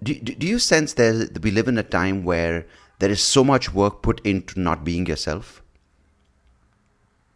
do, 0.02 0.14
do 0.14 0.46
you 0.46 0.58
sense 0.58 0.94
that 0.94 1.38
we 1.42 1.50
live 1.50 1.68
in 1.68 1.78
a 1.78 1.82
time 1.82 2.24
where 2.24 2.66
there 2.98 3.10
is 3.10 3.22
so 3.22 3.44
much 3.44 3.72
work 3.72 4.02
put 4.02 4.20
into 4.24 4.58
not 4.60 4.84
being 4.84 5.06
yourself? 5.06 5.62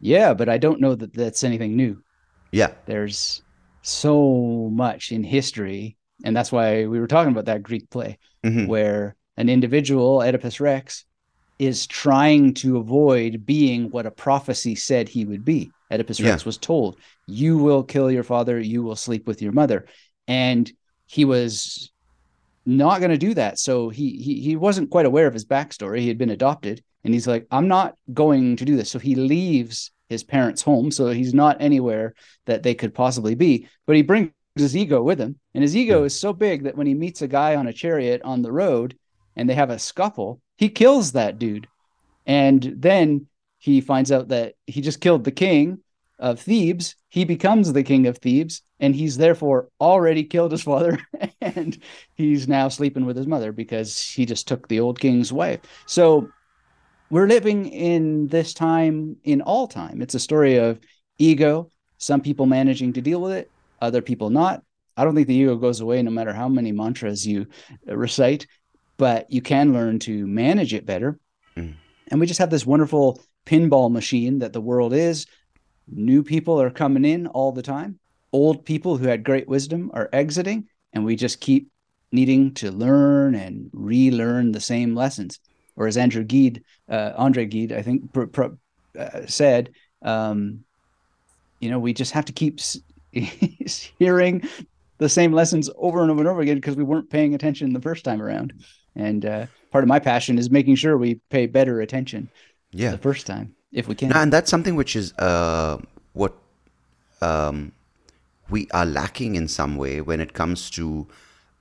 Yeah, 0.01 0.35
but 0.35 0.49
I 0.49 0.59
don't 0.59 0.81
know 0.81 0.95
that 0.95 1.15
that's 1.15 1.45
anything 1.45 1.77
new. 1.77 2.03
Yeah. 2.53 2.73
There's 2.87 3.43
so 3.83 4.71
much 4.73 5.13
in 5.13 5.25
history. 5.25 5.97
And 6.25 6.37
that's 6.37 6.53
why 6.53 6.87
we 6.87 7.01
were 7.01 7.07
talking 7.07 7.33
about 7.33 7.47
that 7.47 7.63
Greek 7.63 7.89
play 7.91 8.19
mm-hmm. 8.45 8.67
where 8.67 9.17
an 9.37 9.49
individual, 9.49 10.21
Oedipus 10.23 10.61
Rex, 10.61 11.05
is 11.59 11.87
trying 11.87 12.55
to 12.55 12.79
avoid 12.79 13.47
being 13.47 13.91
what 13.91 14.07
a 14.07 14.11
prophecy 14.11 14.75
said 14.75 15.09
he 15.09 15.25
would 15.25 15.45
be. 15.45 15.71
Oedipus 15.91 16.21
yeah. 16.21 16.31
Rex 16.31 16.45
was 16.45 16.59
told, 16.59 16.99
You 17.27 17.59
will 17.59 17.83
kill 17.83 18.11
your 18.11 18.23
father, 18.23 18.59
you 18.59 18.83
will 18.83 18.97
sleep 18.97 19.27
with 19.27 19.43
your 19.43 19.53
mother. 19.53 19.87
And 20.27 20.71
he 21.07 21.25
was 21.25 21.93
not 22.67 23.01
going 23.01 23.11
to 23.11 23.19
do 23.19 23.35
that. 23.35 23.59
So 23.59 23.89
he, 23.89 24.17
he 24.17 24.41
he 24.41 24.57
wasn't 24.57 24.91
quite 24.91 25.07
aware 25.07 25.27
of 25.27 25.35
his 25.35 25.45
backstory. 25.45 26.01
He 26.01 26.09
had 26.09 26.19
been 26.19 26.31
adopted, 26.31 26.83
and 27.05 27.13
he's 27.13 27.27
like, 27.27 27.47
I'm 27.51 27.69
not 27.69 27.97
going 28.13 28.57
to 28.57 28.65
do 28.65 28.77
this. 28.77 28.91
So 28.91 28.99
he 28.99 29.15
leaves 29.15 29.93
his 30.09 30.25
parents' 30.25 30.63
home, 30.63 30.91
so 30.91 31.09
he's 31.09 31.35
not 31.35 31.57
anywhere 31.61 32.15
that 32.47 32.63
they 32.63 32.75
could 32.75 32.95
possibly 32.95 33.35
be. 33.35 33.69
But 33.87 33.97
he 33.97 34.03
brings 34.03 34.31
his 34.55 34.77
ego 34.77 35.03
with 35.03 35.19
him, 35.19 35.39
and 35.55 35.63
his 35.63 35.77
ego 35.77 36.05
is 36.05 36.19
so 36.19 36.33
big 36.33 36.65
that 36.65 36.77
when 36.77 36.87
he 36.87 36.95
meets 36.95 37.23
a 37.23 37.29
guy 37.29 37.57
on 37.57 37.67
a 37.67 37.73
chariot 37.73 38.23
on 38.23 38.43
the 38.43 38.53
road, 38.53 38.97
and 39.37 39.49
they 39.49 39.55
have 39.55 39.71
a 39.71 39.79
scuffle, 39.79 40.41
he 40.57 40.69
kills 40.69 41.13
that 41.13 41.39
dude, 41.39 41.67
and 42.27 42.75
then 42.77 43.27
he 43.59 43.81
finds 43.81 44.13
out 44.13 44.29
that 44.29 44.55
he 44.67 44.81
just 44.81 45.01
killed 45.01 45.25
the 45.25 45.33
king 45.33 45.79
of 46.19 46.41
Thebes. 46.41 46.97
He 47.09 47.25
becomes 47.25 47.73
the 47.73 47.83
king 47.83 48.07
of 48.07 48.19
Thebes, 48.19 48.63
and 48.81 48.95
he's 48.95 49.17
therefore 49.17 49.69
already 49.81 50.25
killed 50.25 50.53
his 50.53 50.63
father 50.63 50.99
and 51.41 51.79
he's 52.15 52.47
now 52.47 52.69
sleeping 52.69 53.07
with 53.07 53.17
his 53.17 53.27
mother 53.27 53.51
because 53.53 54.01
he 54.01 54.27
just 54.27 54.47
took 54.47 54.69
the 54.69 54.81
old 54.81 55.01
king's 55.01 55.33
wife 55.33 55.61
so 55.87 56.29
we're 57.11 57.27
living 57.27 57.67
in 57.67 58.29
this 58.29 58.53
time 58.53 59.17
in 59.25 59.41
all 59.41 59.67
time 59.67 60.03
it's 60.03 60.15
a 60.15 60.21
story 60.21 60.57
of 60.57 60.79
ego 61.19 61.71
some 61.99 62.21
people 62.21 62.47
managing 62.47 62.93
to 62.93 63.01
deal 63.01 63.21
with 63.21 63.33
it 63.33 63.51
other 63.81 64.03
people 64.03 64.31
not 64.31 64.63
i 64.97 65.05
don't 65.05 65.15
think 65.15 65.29
the 65.29 65.35
ego 65.35 65.57
goes 65.57 65.81
away 65.81 66.03
no 66.03 66.11
matter 66.11 66.33
how 66.33 66.49
many 66.49 66.73
mantras 66.73 67.27
you 67.27 67.47
recite 67.87 68.47
but 68.97 69.31
you 69.31 69.41
can 69.41 69.73
learn 69.73 69.99
to 69.99 70.27
manage 70.27 70.75
it 70.75 70.87
better 70.87 71.19
mm. 71.57 71.75
and 72.09 72.21
we 72.21 72.27
just 72.27 72.39
have 72.39 72.51
this 72.51 72.67
wonderful 72.67 73.21
pinball 73.47 73.91
machine 73.91 74.39
that 74.39 74.53
the 74.53 74.61
world 74.61 74.93
is 74.93 75.27
new 75.89 76.23
people 76.23 76.61
are 76.61 76.71
coming 76.71 77.05
in 77.05 77.27
all 77.29 77.53
the 77.53 77.63
time 77.63 77.99
old 78.35 78.65
people 78.65 78.97
who 78.97 79.07
had 79.07 79.23
great 79.23 79.49
wisdom 79.49 79.93
are 79.95 80.11
exiting, 80.13 80.67
and 80.93 81.05
we 81.05 81.15
just 81.15 81.41
keep 81.41 81.71
needing 82.11 82.53
to 82.53 82.73
learn 82.73 83.37
and 83.37 83.71
relearn 83.73 84.51
the 84.51 84.61
same 84.61 84.95
lessons. 84.95 85.39
Or 85.77 85.87
as 85.87 85.97
Andrew 85.97 86.25
Gide, 86.25 86.65
uh, 86.89 87.13
Andre 87.17 87.47
Gide, 87.47 87.73
I 87.73 87.83
think, 87.83 88.13
pr- 88.13 88.25
pr- 88.25 88.55
uh, 88.99 89.27
said, 89.27 89.71
um, 90.03 90.65
you 91.61 91.71
know, 91.71 91.79
we 91.79 91.93
just 91.93 92.13
have 92.13 92.25
to 92.25 92.33
keep 92.33 92.59
s- 92.59 92.81
hearing 93.99 94.43
the 94.99 95.09
same 95.09 95.33
lessons 95.33 95.71
over 95.77 96.03
and 96.03 96.11
over 96.11 96.21
and 96.21 96.29
over 96.29 96.41
again 96.41 96.57
because 96.57 96.77
we 96.77 96.85
weren't 96.85 97.11
paying 97.11 97.35
attention 97.35 97.73
the 97.73 97.81
first 97.81 98.05
time 98.05 98.21
around. 98.21 98.53
And 98.97 99.25
uh, 99.25 99.47
part 99.71 99.85
of 99.85 99.89
my 99.89 100.01
passion 100.01 100.39
is 100.39 100.51
making 100.51 100.75
sure 100.75 100.99
we 100.99 101.21
pay 101.31 101.47
better 101.47 101.81
attention 101.81 102.29
yeah. 102.73 102.91
the 102.91 102.99
first 102.99 103.27
time 103.29 103.55
if 103.75 103.89
we 103.89 103.95
can. 103.95 104.13
and 104.13 104.33
that's 104.33 104.51
something 104.51 104.77
which 104.77 104.97
is 104.97 105.13
uh, 105.19 105.77
what 106.15 106.35
um, 107.21 107.73
we 108.49 108.69
are 108.73 108.87
lacking 108.87 109.35
in 109.35 109.49
some 109.49 109.77
way 109.77 110.01
when 110.01 110.21
it 110.21 110.33
comes 110.33 110.71
to 110.71 111.07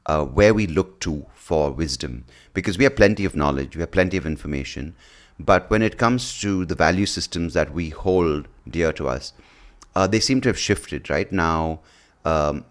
uh, 0.05 0.24
where 0.24 0.53
we 0.53 0.67
look 0.67 1.00
to 1.00 1.25
for 1.34 1.72
wisdom 1.72 2.25
because 2.53 2.77
we 2.77 2.84
have 2.84 2.96
plenty 2.96 3.25
of 3.25 3.36
knowledge, 3.36 3.75
we 3.75 3.82
have 3.82 3.91
plenty 3.91 4.17
of 4.17 4.25
information. 4.25 4.96
But 5.39 5.70
when 5.70 5.82
it 5.82 5.98
comes 5.98 6.39
to 6.41 6.65
the 6.65 6.75
value 6.75 7.05
systems 7.05 7.53
that 7.53 7.74
we 7.74 7.89
hold 7.89 8.48
dear 8.70 8.93
to 8.93 9.08
us, 9.08 9.34
uh, 9.96 10.08
they 10.08 10.20
seem 10.20 10.41
to 10.41 10.50
have 10.50 10.60
shifted. 10.60 11.10
Right 11.10 11.32
now, 11.32 11.79
um, 12.24 12.65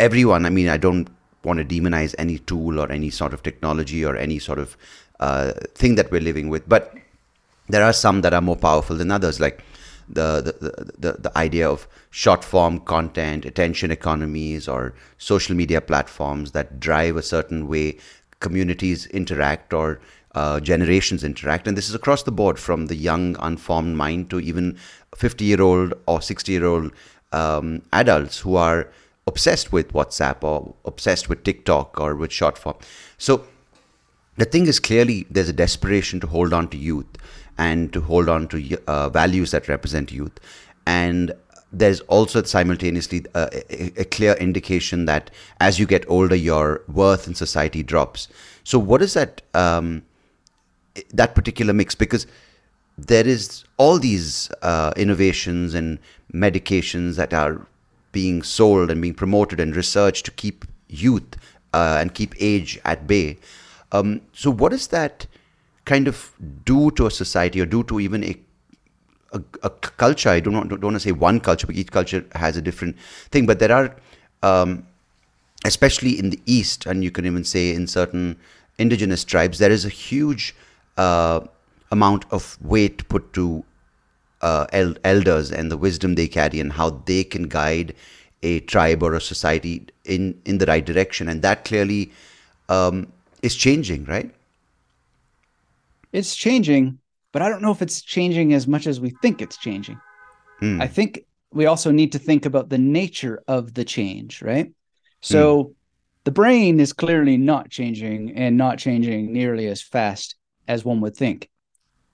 everyone, 0.00 0.46
I 0.46 0.50
mean, 0.50 0.68
I 0.68 0.78
don't 0.78 1.08
want 1.44 1.58
to 1.58 1.64
demonize 1.64 2.14
any 2.18 2.38
tool 2.38 2.80
or 2.80 2.90
any 2.90 3.10
sort 3.10 3.34
of 3.34 3.42
technology 3.42 4.04
or 4.04 4.16
any 4.16 4.38
sort 4.38 4.58
of 4.58 4.76
uh, 5.20 5.52
thing 5.74 5.94
that 5.96 6.10
we're 6.10 6.20
living 6.20 6.48
with, 6.48 6.68
but 6.68 6.94
there 7.68 7.84
are 7.84 7.92
some 7.92 8.20
that 8.20 8.34
are 8.34 8.40
more 8.40 8.56
powerful 8.56 8.96
than 8.96 9.10
others. 9.10 9.40
Like 9.40 9.64
the, 10.08 10.54
the, 10.60 10.92
the, 10.98 11.12
the 11.20 11.38
idea 11.38 11.68
of 11.68 11.88
short 12.10 12.44
form 12.44 12.80
content, 12.80 13.44
attention 13.44 13.90
economies, 13.90 14.68
or 14.68 14.94
social 15.18 15.54
media 15.56 15.80
platforms 15.80 16.52
that 16.52 16.78
drive 16.78 17.16
a 17.16 17.22
certain 17.22 17.68
way 17.68 17.98
communities 18.40 19.06
interact 19.06 19.72
or 19.72 20.00
uh, 20.34 20.60
generations 20.60 21.24
interact. 21.24 21.66
And 21.66 21.76
this 21.76 21.88
is 21.88 21.94
across 21.94 22.22
the 22.22 22.32
board 22.32 22.58
from 22.58 22.86
the 22.86 22.94
young, 22.94 23.36
unformed 23.40 23.96
mind 23.96 24.30
to 24.30 24.40
even 24.40 24.78
50 25.14 25.44
year 25.44 25.62
old 25.62 25.94
or 26.06 26.20
60 26.20 26.52
year 26.52 26.66
old 26.66 26.92
um, 27.32 27.82
adults 27.92 28.40
who 28.40 28.56
are 28.56 28.90
obsessed 29.26 29.72
with 29.72 29.92
WhatsApp 29.92 30.44
or 30.44 30.74
obsessed 30.84 31.28
with 31.28 31.42
TikTok 31.42 31.98
or 32.00 32.14
with 32.14 32.32
short 32.32 32.58
form. 32.58 32.76
So 33.18 33.44
the 34.36 34.44
thing 34.44 34.66
is 34.66 34.78
clearly 34.78 35.26
there's 35.30 35.48
a 35.48 35.54
desperation 35.54 36.20
to 36.20 36.26
hold 36.26 36.52
on 36.52 36.68
to 36.68 36.76
youth 36.76 37.06
and 37.58 37.92
to 37.92 38.00
hold 38.00 38.28
on 38.28 38.48
to 38.48 38.78
uh, 38.86 39.08
values 39.08 39.50
that 39.50 39.68
represent 39.68 40.12
youth. 40.12 40.38
And 40.86 41.32
there's 41.72 42.00
also 42.00 42.42
simultaneously 42.42 43.24
a, 43.34 43.50
a, 43.70 44.00
a, 44.00 44.04
clear 44.04 44.34
indication 44.34 45.04
that 45.06 45.30
as 45.60 45.78
you 45.78 45.86
get 45.86 46.04
older, 46.08 46.34
your 46.34 46.82
worth 46.88 47.26
in 47.26 47.34
society 47.34 47.82
drops. 47.82 48.28
So, 48.64 48.78
what 48.78 49.02
is 49.02 49.14
that 49.14 49.42
um, 49.52 50.02
that 51.12 51.34
particular 51.34 51.72
mix? 51.72 51.94
Because 51.94 52.26
there 52.96 53.26
is 53.26 53.64
all 53.76 53.98
these 53.98 54.50
uh, 54.62 54.92
innovations 54.96 55.74
and 55.74 55.98
medications 56.32 57.16
that 57.16 57.34
are 57.34 57.66
being 58.12 58.42
sold 58.42 58.90
and 58.90 59.02
being 59.02 59.14
promoted 59.14 59.60
and 59.60 59.76
researched 59.76 60.24
to 60.24 60.30
keep 60.30 60.64
youth 60.88 61.36
uh, 61.74 61.98
and 62.00 62.14
keep 62.14 62.34
age 62.38 62.78
at 62.84 63.06
bay. 63.06 63.38
Um, 63.92 64.22
so, 64.32 64.50
what 64.50 64.72
is 64.72 64.86
that? 64.88 65.26
Kind 65.86 66.08
of 66.08 66.32
do 66.64 66.90
to 66.92 67.06
a 67.06 67.10
society 67.10 67.60
or 67.60 67.66
do 67.66 67.82
to 67.84 68.00
even 68.00 68.24
a 68.24 68.36
a, 69.32 69.42
a 69.62 69.70
culture. 69.70 70.28
I 70.30 70.40
don't 70.40 70.54
want, 70.54 70.68
don't 70.70 70.82
want 70.82 70.96
to 70.96 71.00
say 71.00 71.12
one 71.12 71.40
culture, 71.40 71.66
but 71.66 71.76
each 71.76 71.90
culture 71.90 72.24
has 72.34 72.56
a 72.56 72.62
different 72.62 72.98
thing. 73.30 73.46
But 73.46 73.58
there 73.58 73.72
are, 73.72 73.96
um, 74.42 74.86
especially 75.64 76.18
in 76.18 76.30
the 76.30 76.40
East, 76.46 76.86
and 76.86 77.02
you 77.04 77.10
can 77.10 77.26
even 77.26 77.44
say 77.44 77.74
in 77.74 77.86
certain 77.86 78.38
indigenous 78.78 79.24
tribes, 79.24 79.58
there 79.58 79.70
is 79.70 79.84
a 79.84 79.88
huge 79.90 80.54
uh, 80.96 81.40
amount 81.90 82.24
of 82.30 82.58
weight 82.62 83.08
put 83.08 83.32
to 83.34 83.64
uh, 84.42 84.66
el- 84.72 84.96
elders 85.04 85.50
and 85.50 85.70
the 85.70 85.76
wisdom 85.76 86.14
they 86.14 86.28
carry 86.28 86.60
and 86.60 86.72
how 86.74 86.90
they 87.06 87.24
can 87.24 87.44
guide 87.48 87.94
a 88.42 88.60
tribe 88.60 89.02
or 89.02 89.14
a 89.14 89.20
society 89.20 89.86
in, 90.04 90.40
in 90.44 90.58
the 90.58 90.66
right 90.66 90.84
direction. 90.84 91.28
And 91.28 91.42
that 91.42 91.64
clearly 91.64 92.12
um, 92.68 93.12
is 93.42 93.56
changing, 93.56 94.04
right? 94.04 94.30
It's 96.16 96.34
changing, 96.34 96.98
but 97.30 97.42
I 97.42 97.50
don't 97.50 97.60
know 97.60 97.72
if 97.72 97.82
it's 97.82 98.00
changing 98.00 98.54
as 98.54 98.66
much 98.66 98.86
as 98.86 98.98
we 98.98 99.10
think 99.20 99.42
it's 99.42 99.58
changing. 99.58 100.00
Mm. 100.62 100.80
I 100.80 100.86
think 100.86 101.26
we 101.52 101.66
also 101.66 101.90
need 101.90 102.12
to 102.12 102.18
think 102.18 102.46
about 102.46 102.70
the 102.70 102.78
nature 102.78 103.42
of 103.46 103.74
the 103.74 103.84
change, 103.84 104.40
right? 104.40 104.72
So 105.20 105.64
mm. 105.64 105.74
the 106.24 106.30
brain 106.30 106.80
is 106.80 106.94
clearly 106.94 107.36
not 107.36 107.68
changing 107.68 108.32
and 108.34 108.56
not 108.56 108.78
changing 108.78 109.30
nearly 109.30 109.66
as 109.66 109.82
fast 109.82 110.36
as 110.66 110.86
one 110.86 111.02
would 111.02 111.14
think. 111.14 111.50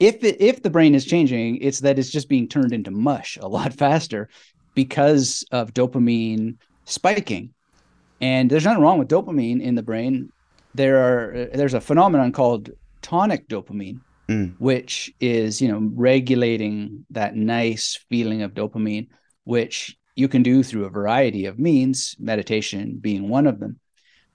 If 0.00 0.24
it, 0.24 0.40
if 0.40 0.64
the 0.64 0.70
brain 0.70 0.96
is 0.96 1.04
changing, 1.04 1.58
it's 1.58 1.78
that 1.78 1.96
it's 1.96 2.10
just 2.10 2.28
being 2.28 2.48
turned 2.48 2.72
into 2.72 2.90
mush 2.90 3.38
a 3.40 3.46
lot 3.46 3.72
faster 3.84 4.28
because 4.74 5.44
of 5.52 5.74
dopamine 5.74 6.56
spiking. 6.86 7.54
And 8.20 8.50
there's 8.50 8.64
nothing 8.64 8.82
wrong 8.82 8.98
with 8.98 9.06
dopamine 9.06 9.62
in 9.62 9.76
the 9.76 9.82
brain. 9.84 10.32
There 10.74 10.98
are 10.98 11.48
there's 11.54 11.74
a 11.74 11.80
phenomenon 11.80 12.32
called 12.32 12.70
tonic 13.02 13.48
dopamine, 13.48 14.00
mm. 14.28 14.54
which 14.58 15.12
is 15.20 15.60
you 15.60 15.68
know 15.68 15.90
regulating 15.94 17.04
that 17.10 17.36
nice 17.36 17.98
feeling 18.08 18.42
of 18.42 18.54
dopamine, 18.54 19.08
which 19.44 19.96
you 20.14 20.28
can 20.28 20.42
do 20.42 20.62
through 20.62 20.84
a 20.84 20.90
variety 20.90 21.46
of 21.46 21.58
means, 21.58 22.16
meditation 22.18 22.98
being 23.00 23.28
one 23.28 23.46
of 23.46 23.60
them. 23.60 23.78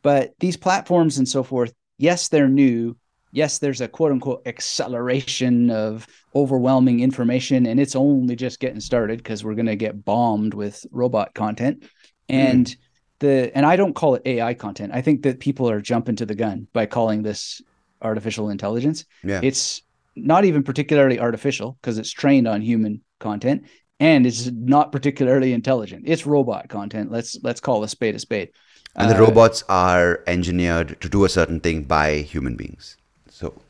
But 0.01 0.33
these 0.39 0.57
platforms 0.57 1.17
and 1.17 1.27
so 1.27 1.43
forth, 1.43 1.73
yes, 1.97 2.29
they're 2.29 2.47
new. 2.47 2.97
Yes, 3.31 3.59
there's 3.59 3.81
a 3.81 3.87
quote 3.87 4.11
unquote 4.11 4.43
acceleration 4.45 5.69
of 5.69 6.07
overwhelming 6.33 7.01
information, 7.01 7.65
and 7.65 7.79
it's 7.79 7.95
only 7.95 8.35
just 8.35 8.59
getting 8.59 8.79
started 8.79 9.17
because 9.17 9.43
we're 9.43 9.55
going 9.55 9.65
to 9.65 9.75
get 9.75 10.05
bombed 10.05 10.53
with 10.53 10.85
robot 10.91 11.33
content. 11.33 11.83
And 12.29 12.67
mm. 12.67 12.75
the 13.19 13.51
and 13.53 13.65
I 13.65 13.75
don't 13.75 13.93
call 13.93 14.15
it 14.15 14.23
AI 14.25 14.53
content. 14.53 14.93
I 14.95 15.01
think 15.01 15.23
that 15.23 15.39
people 15.39 15.69
are 15.69 15.81
jumping 15.81 16.15
to 16.17 16.25
the 16.25 16.35
gun 16.35 16.67
by 16.73 16.85
calling 16.85 17.21
this 17.21 17.61
artificial 18.01 18.49
intelligence. 18.49 19.05
Yeah. 19.23 19.39
It's 19.43 19.81
not 20.15 20.45
even 20.45 20.63
particularly 20.63 21.19
artificial 21.19 21.77
because 21.81 21.97
it's 21.97 22.11
trained 22.11 22.47
on 22.47 22.61
human 22.61 23.01
content 23.19 23.63
and 23.99 24.25
it's 24.25 24.47
not 24.51 24.91
particularly 24.91 25.53
intelligent. 25.53 26.03
It's 26.05 26.25
robot 26.25 26.69
content. 26.69 27.11
Let's 27.11 27.37
let's 27.43 27.59
call 27.59 27.83
a 27.83 27.87
spade 27.87 28.15
a 28.15 28.19
spade. 28.19 28.49
And 28.95 29.11
the 29.11 29.15
uh, 29.15 29.19
robots 29.19 29.63
are 29.69 30.23
engineered 30.27 30.99
to 31.01 31.09
do 31.09 31.23
a 31.23 31.29
certain 31.29 31.59
thing 31.59 31.83
by 31.83 32.17
human 32.17 32.55
beings. 32.55 32.97
So, 33.29 33.61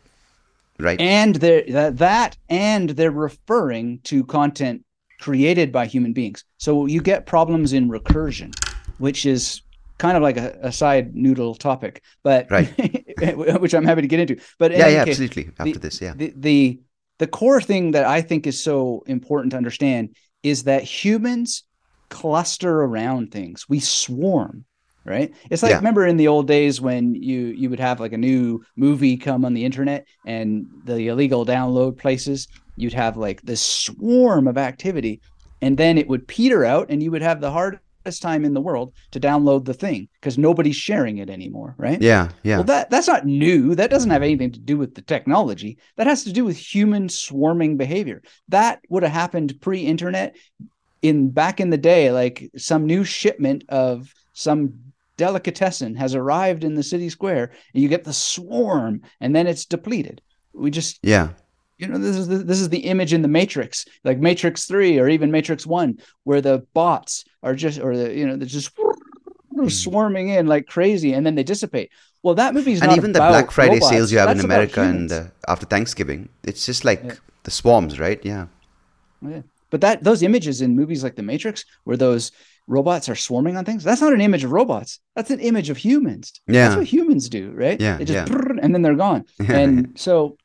right. 0.80 1.00
And 1.00 1.36
they 1.36 1.64
that 1.64 1.98
that 1.98 2.38
and 2.50 2.92
they're 2.92 3.12
referring 3.12 4.00
to 4.06 4.24
content 4.26 4.84
created 5.20 5.72
by 5.72 5.86
human 5.86 6.14
beings. 6.14 6.44
So 6.58 6.86
you 6.86 7.02
get 7.02 7.26
problems 7.26 7.74
in 7.74 7.90
recursion, 7.90 8.54
which 9.00 9.26
is 9.26 9.62
kind 9.98 10.16
of 10.16 10.24
like 10.24 10.38
a, 10.38 10.58
a 10.62 10.72
side 10.72 11.16
noodle 11.16 11.56
topic, 11.56 12.04
but 12.24 12.48
right. 12.52 12.72
which 13.60 13.74
I'm 13.74 13.86
happy 13.86 14.02
to 14.02 14.08
get 14.08 14.20
into. 14.20 14.38
But 14.58 14.72
yeah, 14.72 14.88
yeah, 14.88 15.06
case, 15.06 15.20
absolutely. 15.20 15.50
After 15.60 15.74
the, 15.74 15.80
this, 15.80 16.02
yeah. 16.02 16.14
The, 16.16 16.34
the 16.36 16.80
the 17.20 17.28
core 17.28 17.62
thing 17.62 17.92
that 17.92 18.06
I 18.06 18.22
think 18.22 18.46
is 18.46 18.62
so 18.62 19.04
important 19.08 19.52
to 19.52 19.58
understand 19.58 20.16
is 20.44 20.64
that 20.64 20.84
humans 20.84 21.64
cluster 22.10 22.82
around 22.84 23.32
things. 23.32 23.68
We 23.68 23.80
swarm, 23.80 24.66
right? 25.04 25.34
It's 25.50 25.64
like 25.64 25.72
yeah. 25.72 25.78
remember 25.78 26.06
in 26.06 26.18
the 26.18 26.28
old 26.28 26.48
days 26.48 26.80
when 26.80 27.16
you 27.16 27.48
you 27.48 27.70
would 27.70 27.80
have 27.80 28.00
like 28.00 28.14
a 28.14 28.18
new 28.18 28.64
movie 28.76 29.18
come 29.18 29.46
on 29.46 29.54
the 29.54 29.66
internet 29.66 30.08
and 30.26 30.68
the 30.86 31.08
illegal 31.08 31.46
download 31.46 31.98
places, 31.98 32.48
you'd 32.76 32.94
have 32.94 33.18
like 33.18 33.42
this 33.42 33.62
swarm 33.62 34.48
of 34.48 34.58
activity 34.58 35.22
and 35.62 35.78
then 35.78 35.98
it 35.98 36.08
would 36.08 36.28
peter 36.28 36.64
out 36.64 36.88
and 36.90 37.02
you 37.02 37.12
would 37.12 37.22
have 37.22 37.42
the 37.42 37.52
hard 37.52 37.80
time 38.20 38.46
in 38.46 38.54
the 38.54 38.62
world 38.62 38.94
to 39.12 39.20
download 39.20 39.66
the 39.66 39.74
thing 39.74 40.08
because 40.20 40.38
nobody's 40.38 40.76
sharing 40.76 41.18
it 41.18 41.30
anymore, 41.30 41.76
right? 41.78 42.02
Yeah, 42.02 42.30
yeah. 42.44 42.58
Well, 42.58 42.66
that 42.66 42.90
that's 42.90 43.08
not 43.08 43.26
new. 43.26 43.76
That 43.76 43.90
doesn't 43.90 44.10
have 44.10 44.24
anything 44.24 44.52
to 44.52 44.60
do 44.60 44.78
with 44.78 44.96
the 44.96 45.02
technology. 45.02 45.78
That 45.98 46.08
has 46.08 46.24
to 46.24 46.34
do 46.34 46.46
with 46.46 46.58
human 46.58 47.10
swarming 47.10 47.78
behavior. 47.78 48.22
That 48.50 48.82
would 48.90 49.04
have 49.04 49.12
happened 49.12 49.60
pre-internet 49.62 50.36
in 51.02 51.30
back 51.30 51.60
in 51.60 51.70
the 51.70 51.78
day 51.78 52.12
like 52.12 52.50
some 52.58 52.86
new 52.86 53.04
shipment 53.04 53.64
of 53.70 54.14
some 54.34 54.74
delicatessen 55.18 55.96
has 55.96 56.16
arrived 56.16 56.64
in 56.64 56.76
the 56.76 56.84
city 56.84 57.10
square 57.10 57.52
and 57.74 57.84
you 57.84 57.90
get 57.90 58.04
the 58.04 58.14
swarm 58.14 59.02
and 59.20 59.36
then 59.36 59.48
it's 59.48 59.66
depleted. 59.66 60.22
We 60.54 60.72
just 60.72 61.00
Yeah 61.04 61.30
you 61.78 61.88
know 61.88 61.98
this 61.98 62.16
is 62.16 62.28
the, 62.28 62.38
this 62.40 62.60
is 62.60 62.70
the 62.70 62.80
image 62.80 63.14
in 63.14 63.22
the 63.22 63.28
matrix 63.28 63.86
like 64.04 64.18
matrix 64.20 64.66
3 64.66 65.00
or 65.00 65.10
even 65.10 65.32
matrix 65.32 65.66
1 65.66 66.00
where 66.24 66.42
the 66.42 66.66
bots 66.74 67.26
are 67.44 67.56
just 67.56 67.80
or 67.80 67.96
the 67.96 68.14
you 68.14 68.28
know 68.28 68.36
they're 68.36 68.48
just 68.48 68.72
hmm. 68.76 69.68
swarming 69.68 70.30
in 70.30 70.48
like 70.48 70.68
crazy 70.68 71.14
and 71.14 71.26
then 71.26 71.36
they 71.36 71.44
dissipate. 71.44 71.92
Well 72.24 72.36
that 72.36 72.54
movie's 72.54 72.82
and 72.82 72.92
even 72.92 73.12
the 73.12 73.20
black 73.20 73.52
friday 73.52 73.76
robots. 73.76 73.90
sales 73.90 74.12
you 74.12 74.18
have 74.18 74.28
That's 74.28 74.40
in 74.40 74.46
america 74.46 74.82
and 74.82 75.12
uh, 75.12 75.24
after 75.48 75.66
thanksgiving 75.66 76.30
it's 76.44 76.66
just 76.66 76.84
like 76.84 77.02
yeah. 77.04 77.14
the 77.44 77.52
swarms 77.52 78.00
right? 78.00 78.20
Yeah. 78.24 78.48
Yeah. 79.22 79.42
But 79.70 79.82
that 79.82 80.04
those 80.04 80.24
images 80.24 80.62
in 80.62 80.76
movies 80.76 81.04
like 81.04 81.16
the 81.16 81.24
matrix 81.24 81.66
where 81.84 81.98
those 81.98 82.32
robots 82.66 83.08
are 83.08 83.16
swarming 83.16 83.56
on 83.56 83.64
things 83.64 83.84
that's 83.84 84.02
not 84.02 84.14
an 84.14 84.22
image 84.22 84.44
of 84.44 84.52
robots. 84.52 85.00
That's 85.16 85.30
an 85.30 85.40
image 85.40 85.70
of 85.70 85.78
humans. 85.78 86.34
Yeah. 86.48 86.68
that's 86.68 86.78
what 86.78 86.88
humans 86.88 87.30
do 87.30 87.52
right? 87.52 87.80
Yeah 87.80 87.98
they 87.98 88.06
just 88.06 88.30
yeah. 88.30 88.38
and 88.62 88.74
then 88.74 88.82
they're 88.82 88.96
gone. 88.96 89.26
And 89.48 89.98
so 89.98 90.38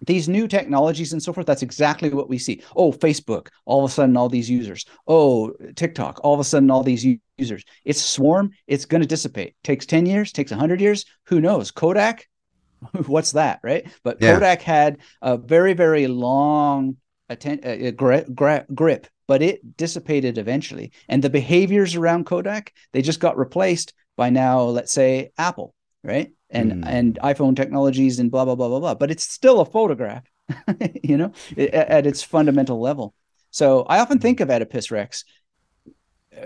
these 0.00 0.28
new 0.28 0.46
technologies 0.46 1.12
and 1.12 1.22
so 1.22 1.32
forth 1.32 1.46
that's 1.46 1.62
exactly 1.62 2.10
what 2.10 2.28
we 2.28 2.38
see. 2.38 2.62
Oh 2.76 2.92
facebook 2.92 3.48
all 3.64 3.84
of 3.84 3.90
a 3.90 3.94
sudden 3.94 4.16
all 4.16 4.28
these 4.28 4.48
users. 4.50 4.84
Oh 5.06 5.52
tiktok 5.76 6.20
all 6.22 6.34
of 6.34 6.40
a 6.40 6.44
sudden 6.44 6.70
all 6.70 6.82
these 6.82 7.06
users. 7.36 7.64
It's 7.84 8.00
swarm 8.00 8.50
it's 8.66 8.84
going 8.84 9.00
to 9.00 9.06
dissipate. 9.06 9.54
Takes 9.64 9.86
10 9.86 10.06
years 10.06 10.32
takes 10.32 10.50
100 10.50 10.80
years 10.80 11.04
who 11.24 11.40
knows? 11.40 11.70
Kodak? 11.70 12.28
What's 13.06 13.32
that 13.32 13.60
right? 13.62 13.86
But 14.04 14.18
yeah. 14.20 14.34
kodak 14.34 14.62
had 14.62 14.98
a 15.22 15.36
very 15.36 15.74
very 15.74 16.06
long 16.06 16.96
atten- 17.28 17.64
uh, 17.64 17.90
grip, 17.90 18.66
grip 18.74 19.06
but 19.26 19.42
it 19.42 19.76
dissipated 19.76 20.38
eventually. 20.38 20.92
And 21.08 21.22
the 21.22 21.30
behaviors 21.30 21.96
around 21.96 22.26
kodak 22.26 22.72
they 22.92 23.02
just 23.02 23.20
got 23.20 23.36
replaced 23.36 23.94
by 24.16 24.30
now 24.30 24.62
let's 24.62 24.92
say 24.92 25.30
apple 25.38 25.74
right 26.04 26.32
and 26.50 26.72
mm. 26.72 26.82
and 26.86 27.18
iphone 27.24 27.54
technologies 27.54 28.18
and 28.18 28.30
blah 28.30 28.44
blah 28.44 28.54
blah 28.54 28.68
blah 28.68 28.80
blah 28.80 28.94
but 28.94 29.10
it's 29.10 29.24
still 29.24 29.60
a 29.60 29.64
photograph 29.64 30.24
you 31.02 31.16
know 31.16 31.32
at, 31.56 31.74
at 31.74 32.06
its 32.06 32.22
fundamental 32.22 32.80
level. 32.80 33.14
So 33.50 33.82
i 33.82 33.98
often 33.98 34.18
think 34.18 34.40
of 34.40 34.50
oedipus 34.50 34.90
rex 34.90 35.24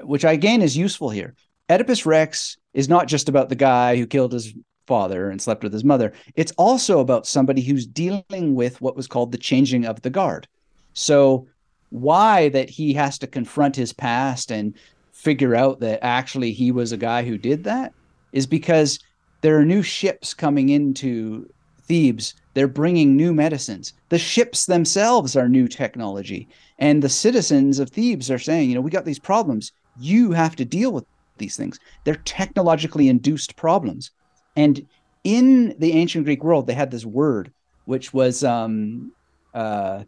which 0.03 0.25
I 0.25 0.33
again 0.33 0.63
is 0.63 0.77
useful 0.77 1.11
here. 1.11 1.35
Oedipus 1.71 2.07
rex 2.07 2.57
is 2.75 2.89
not 2.89 3.09
just 3.09 3.29
about 3.29 3.49
the 3.49 3.55
guy 3.55 3.97
who 3.97 4.07
killed 4.07 4.33
his 4.33 4.55
father 4.87 5.31
and 5.31 5.41
slept 5.41 5.63
with 5.63 5.73
his 5.73 5.85
mother. 5.85 6.13
It's 6.35 6.53
also 6.53 7.01
about 7.01 7.27
somebody 7.27 7.63
who's 7.63 7.87
dealing 7.87 8.55
with 8.55 8.81
what 8.81 8.97
was 8.97 9.07
called 9.07 9.33
the 9.33 9.39
changing 9.39 9.85
of 9.85 10.03
the 10.03 10.11
guard. 10.11 10.49
So 10.95 11.47
why 11.91 12.49
that 12.51 12.71
he 12.71 12.95
has 12.95 13.19
to 13.19 13.27
confront 13.27 13.77
his 13.77 13.93
past 13.93 14.51
and 14.51 14.75
figure 15.13 15.55
out 15.55 15.81
that 15.81 16.01
actually 16.03 16.53
he 16.53 16.73
was 16.73 16.93
a 16.93 16.97
guy 16.97 17.23
who 17.23 17.39
did 17.39 17.65
that 17.65 17.93
is 18.33 18.47
because 18.47 18.99
there 19.43 19.59
are 19.59 19.65
new 19.65 19.83
ships 19.83 20.33
coming 20.35 20.71
into 20.71 21.49
Thebes. 21.83 22.35
They're 22.55 22.69
bringing 22.69 23.17
new 23.17 23.35
medicines. 23.35 23.93
The 24.09 24.19
ships 24.19 24.67
themselves 24.67 25.37
are 25.37 25.49
new 25.49 25.69
technology. 25.69 26.49
And 26.79 27.03
the 27.03 27.09
citizens 27.09 27.79
of 27.79 27.91
Thebes 27.91 28.31
are 28.31 28.39
saying, 28.39 28.69
you 28.69 28.75
know, 28.75 28.81
we 28.81 28.91
got 28.91 29.05
these 29.05 29.19
problems. 29.19 29.73
You 29.99 30.33
have 30.33 30.57
to 30.57 30.65
deal 30.65 30.93
with 30.93 31.05
these 31.39 31.57
things. 31.57 31.79
They're 32.05 32.23
technologically 32.25 33.09
induced 33.09 33.57
problems. 33.57 34.11
And 34.57 34.87
in 35.25 35.75
the 35.79 35.93
ancient 35.93 36.25
Greek 36.25 36.45
world, 36.45 36.67
they 36.67 36.75
had 36.75 36.91
this 36.91 37.05
word, 37.05 37.53
which 37.85 38.15
was 38.15 38.45
um, 38.45 39.13
uh, 39.55 40.05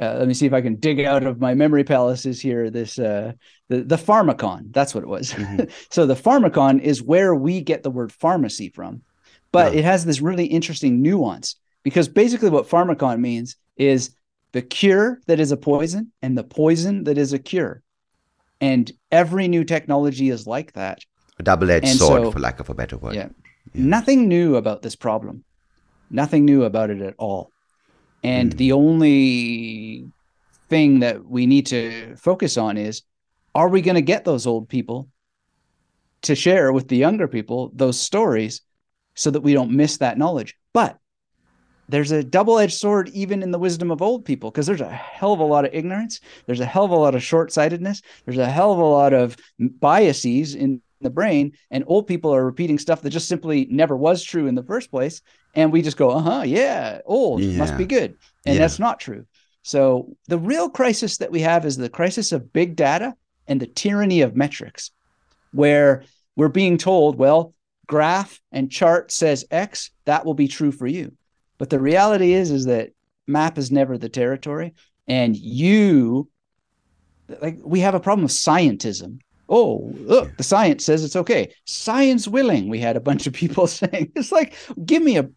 uh, 0.00 0.14
let 0.18 0.28
me 0.28 0.34
see 0.34 0.46
if 0.46 0.52
I 0.52 0.60
can 0.60 0.76
dig 0.76 1.00
out 1.00 1.24
of 1.24 1.40
my 1.40 1.54
memory 1.54 1.84
palaces 1.84 2.40
here. 2.40 2.70
This 2.70 2.98
uh, 2.98 3.32
the 3.68 3.82
the 3.82 3.96
pharmakon. 3.96 4.72
That's 4.72 4.94
what 4.94 5.02
it 5.02 5.08
was. 5.08 5.32
Mm-hmm. 5.32 5.64
so 5.90 6.06
the 6.06 6.14
Pharmakon 6.14 6.80
is 6.80 7.02
where 7.02 7.34
we 7.34 7.60
get 7.60 7.82
the 7.82 7.90
word 7.90 8.12
pharmacy 8.12 8.68
from, 8.68 9.02
but 9.50 9.74
it 9.74 9.84
has 9.84 10.04
this 10.04 10.20
really 10.20 10.46
interesting 10.46 11.02
nuance 11.02 11.56
because 11.82 12.08
basically 12.08 12.50
what 12.50 12.68
Pharmakon 12.68 13.20
means 13.20 13.56
is 13.76 14.10
the 14.52 14.62
cure 14.62 15.20
that 15.26 15.40
is 15.40 15.52
a 15.52 15.56
poison 15.56 16.12
and 16.22 16.38
the 16.38 16.44
poison 16.44 17.04
that 17.04 17.18
is 17.18 17.32
a 17.32 17.38
cure, 17.38 17.82
and 18.60 18.90
every 19.10 19.48
new 19.48 19.64
technology 19.64 20.30
is 20.30 20.46
like 20.46 20.72
that. 20.74 21.04
A 21.40 21.42
double-edged 21.42 21.86
and 21.86 21.98
sword, 21.98 22.22
so, 22.22 22.30
for 22.32 22.38
lack 22.38 22.60
of 22.60 22.68
a 22.68 22.74
better 22.74 22.96
word. 22.96 23.14
Yeah. 23.14 23.28
yeah. 23.74 23.84
Nothing 23.84 24.28
new 24.28 24.56
about 24.56 24.82
this 24.82 24.96
problem. 24.96 25.44
Nothing 26.10 26.44
new 26.44 26.64
about 26.64 26.90
it 26.90 27.00
at 27.02 27.14
all. 27.18 27.52
And 28.22 28.54
mm. 28.54 28.56
the 28.56 28.72
only 28.72 30.10
thing 30.68 31.00
that 31.00 31.24
we 31.24 31.46
need 31.46 31.66
to 31.66 32.16
focus 32.16 32.56
on 32.56 32.76
is 32.76 33.02
are 33.54 33.68
we 33.68 33.80
going 33.80 33.94
to 33.94 34.02
get 34.02 34.24
those 34.24 34.46
old 34.46 34.68
people 34.68 35.08
to 36.22 36.34
share 36.34 36.72
with 36.72 36.88
the 36.88 36.96
younger 36.96 37.28
people 37.28 37.70
those 37.74 37.98
stories 37.98 38.62
so 39.14 39.30
that 39.30 39.40
we 39.40 39.54
don't 39.54 39.70
miss 39.70 39.98
that 39.98 40.18
knowledge. 40.18 40.54
But 40.72 40.98
there's 41.88 42.12
a 42.12 42.22
double-edged 42.22 42.74
sword 42.74 43.08
even 43.10 43.42
in 43.42 43.50
the 43.50 43.58
wisdom 43.58 43.90
of 43.90 44.02
old 44.02 44.24
people 44.24 44.50
because 44.50 44.66
there's 44.66 44.80
a 44.80 44.88
hell 44.88 45.32
of 45.32 45.40
a 45.40 45.44
lot 45.44 45.64
of 45.64 45.72
ignorance 45.72 46.20
there's 46.46 46.60
a 46.60 46.66
hell 46.66 46.84
of 46.84 46.90
a 46.90 46.96
lot 46.96 47.14
of 47.14 47.22
short-sightedness 47.22 48.02
there's 48.26 48.38
a 48.38 48.48
hell 48.48 48.72
of 48.72 48.78
a 48.78 48.84
lot 48.84 49.14
of 49.14 49.36
biases 49.80 50.54
in 50.54 50.82
the 51.00 51.08
brain 51.08 51.52
and 51.70 51.84
old 51.86 52.06
people 52.06 52.34
are 52.34 52.44
repeating 52.44 52.78
stuff 52.78 53.00
that 53.00 53.10
just 53.10 53.28
simply 53.28 53.66
never 53.70 53.96
was 53.96 54.22
true 54.22 54.46
in 54.46 54.54
the 54.54 54.62
first 54.62 54.90
place 54.90 55.22
and 55.58 55.72
we 55.72 55.82
just 55.82 55.96
go 55.96 56.10
uh-huh 56.10 56.42
yeah 56.44 57.00
old 57.04 57.40
yeah. 57.40 57.58
must 57.58 57.76
be 57.76 57.84
good 57.84 58.16
and 58.46 58.54
yeah. 58.54 58.60
that's 58.60 58.78
not 58.78 59.00
true 59.00 59.24
so 59.62 60.16
the 60.28 60.38
real 60.38 60.70
crisis 60.70 61.18
that 61.18 61.30
we 61.30 61.40
have 61.40 61.66
is 61.66 61.76
the 61.76 61.90
crisis 61.90 62.32
of 62.32 62.52
big 62.52 62.76
data 62.76 63.14
and 63.46 63.60
the 63.60 63.66
tyranny 63.66 64.22
of 64.22 64.36
metrics 64.36 64.90
where 65.52 66.04
we're 66.36 66.48
being 66.48 66.78
told 66.78 67.16
well 67.16 67.54
graph 67.86 68.40
and 68.52 68.70
chart 68.70 69.10
says 69.10 69.44
x 69.50 69.90
that 70.04 70.24
will 70.24 70.34
be 70.34 70.48
true 70.48 70.72
for 70.72 70.86
you 70.86 71.12
but 71.58 71.70
the 71.70 71.80
reality 71.80 72.32
is, 72.32 72.50
is 72.50 72.64
that 72.66 72.90
map 73.26 73.58
is 73.58 73.70
never 73.70 73.98
the 73.98 74.08
territory, 74.08 74.74
and 75.08 75.36
you, 75.36 76.28
like, 77.42 77.58
we 77.62 77.80
have 77.80 77.94
a 77.94 78.00
problem 78.00 78.24
of 78.24 78.30
scientism. 78.30 79.18
Oh, 79.48 79.90
look, 79.94 80.36
the 80.36 80.42
science 80.42 80.84
says 80.84 81.02
it's 81.02 81.16
okay. 81.16 81.52
Science 81.64 82.28
willing, 82.28 82.68
we 82.68 82.78
had 82.78 82.96
a 82.96 83.00
bunch 83.00 83.26
of 83.26 83.32
people 83.32 83.66
saying. 83.66 84.12
It's 84.14 84.30
like, 84.30 84.54
give 84.84 85.02
me 85.02 85.16
a, 85.16 85.28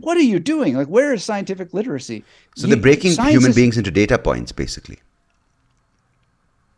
what 0.00 0.16
are 0.16 0.20
you 0.20 0.38
doing? 0.38 0.76
Like, 0.76 0.88
where 0.88 1.14
is 1.14 1.24
scientific 1.24 1.72
literacy? 1.72 2.24
So 2.56 2.66
you, 2.66 2.74
they're 2.74 2.82
breaking 2.82 3.12
human 3.12 3.50
is, 3.50 3.56
beings 3.56 3.78
into 3.78 3.90
data 3.90 4.18
points, 4.18 4.52
basically. 4.52 4.98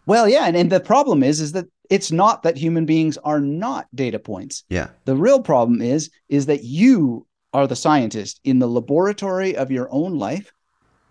Well, 0.07 0.29
yeah, 0.29 0.47
and, 0.47 0.57
and 0.57 0.71
the 0.71 0.81
problem 0.81 1.23
is, 1.23 1.41
is 1.41 1.53
that 1.53 1.67
it's 1.91 2.13
not 2.13 2.45
that 2.45 2.57
human 2.57 2.87
beings 2.87 3.19
are 3.19 3.41
not 3.41 3.89
data 3.95 4.19
points. 4.19 4.65
Yeah. 4.69 4.91
The 5.05 5.17
real 5.17 5.41
problem 5.41 5.83
is, 5.83 6.11
is 6.29 6.47
that 6.47 6.63
you 6.63 7.27
are 7.53 7.67
the 7.67 7.77
scientist 7.77 8.41
in 8.45 8.61
the 8.61 8.69
laboratory 8.69 9.57
of 9.57 9.71
your 9.71 9.89
own 9.91 10.19
life. 10.19 10.53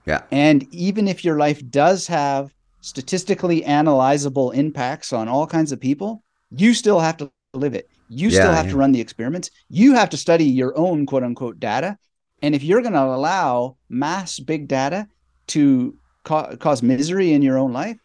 Yeah. 0.06 0.24
And 0.32 0.66
even 0.74 1.08
if 1.08 1.26
your 1.26 1.38
life 1.38 1.62
does 1.70 2.08
have 2.08 2.54
statistically 2.82 3.62
analyzable 3.62 4.54
impacts 4.54 5.14
on 5.14 5.28
all 5.28 5.46
kinds 5.48 5.72
of 5.72 5.80
people, 5.80 6.24
you 6.52 6.74
still 6.74 7.00
have 7.00 7.18
to 7.18 7.32
live 7.54 7.74
it. 7.74 7.90
You 8.10 8.30
yeah, 8.30 8.40
still 8.40 8.54
have 8.54 8.66
yeah. 8.66 8.72
to 8.72 8.78
run 8.78 8.92
the 8.92 9.02
experiments. 9.02 9.52
You 9.70 9.94
have 9.94 10.10
to 10.10 10.18
study 10.18 10.46
your 10.46 10.78
own 10.78 11.06
quote 11.06 11.24
unquote 11.24 11.60
data. 11.60 11.98
And 12.42 12.56
if 12.56 12.64
you're 12.64 12.82
going 12.82 12.94
to 12.94 13.04
allow 13.04 13.78
mass 13.90 14.40
big 14.40 14.68
data 14.68 15.08
to 15.48 15.96
ca- 16.24 16.56
cause 16.56 16.82
misery 16.82 17.34
in 17.34 17.42
your 17.42 17.58
own 17.58 17.74
life, 17.74 17.98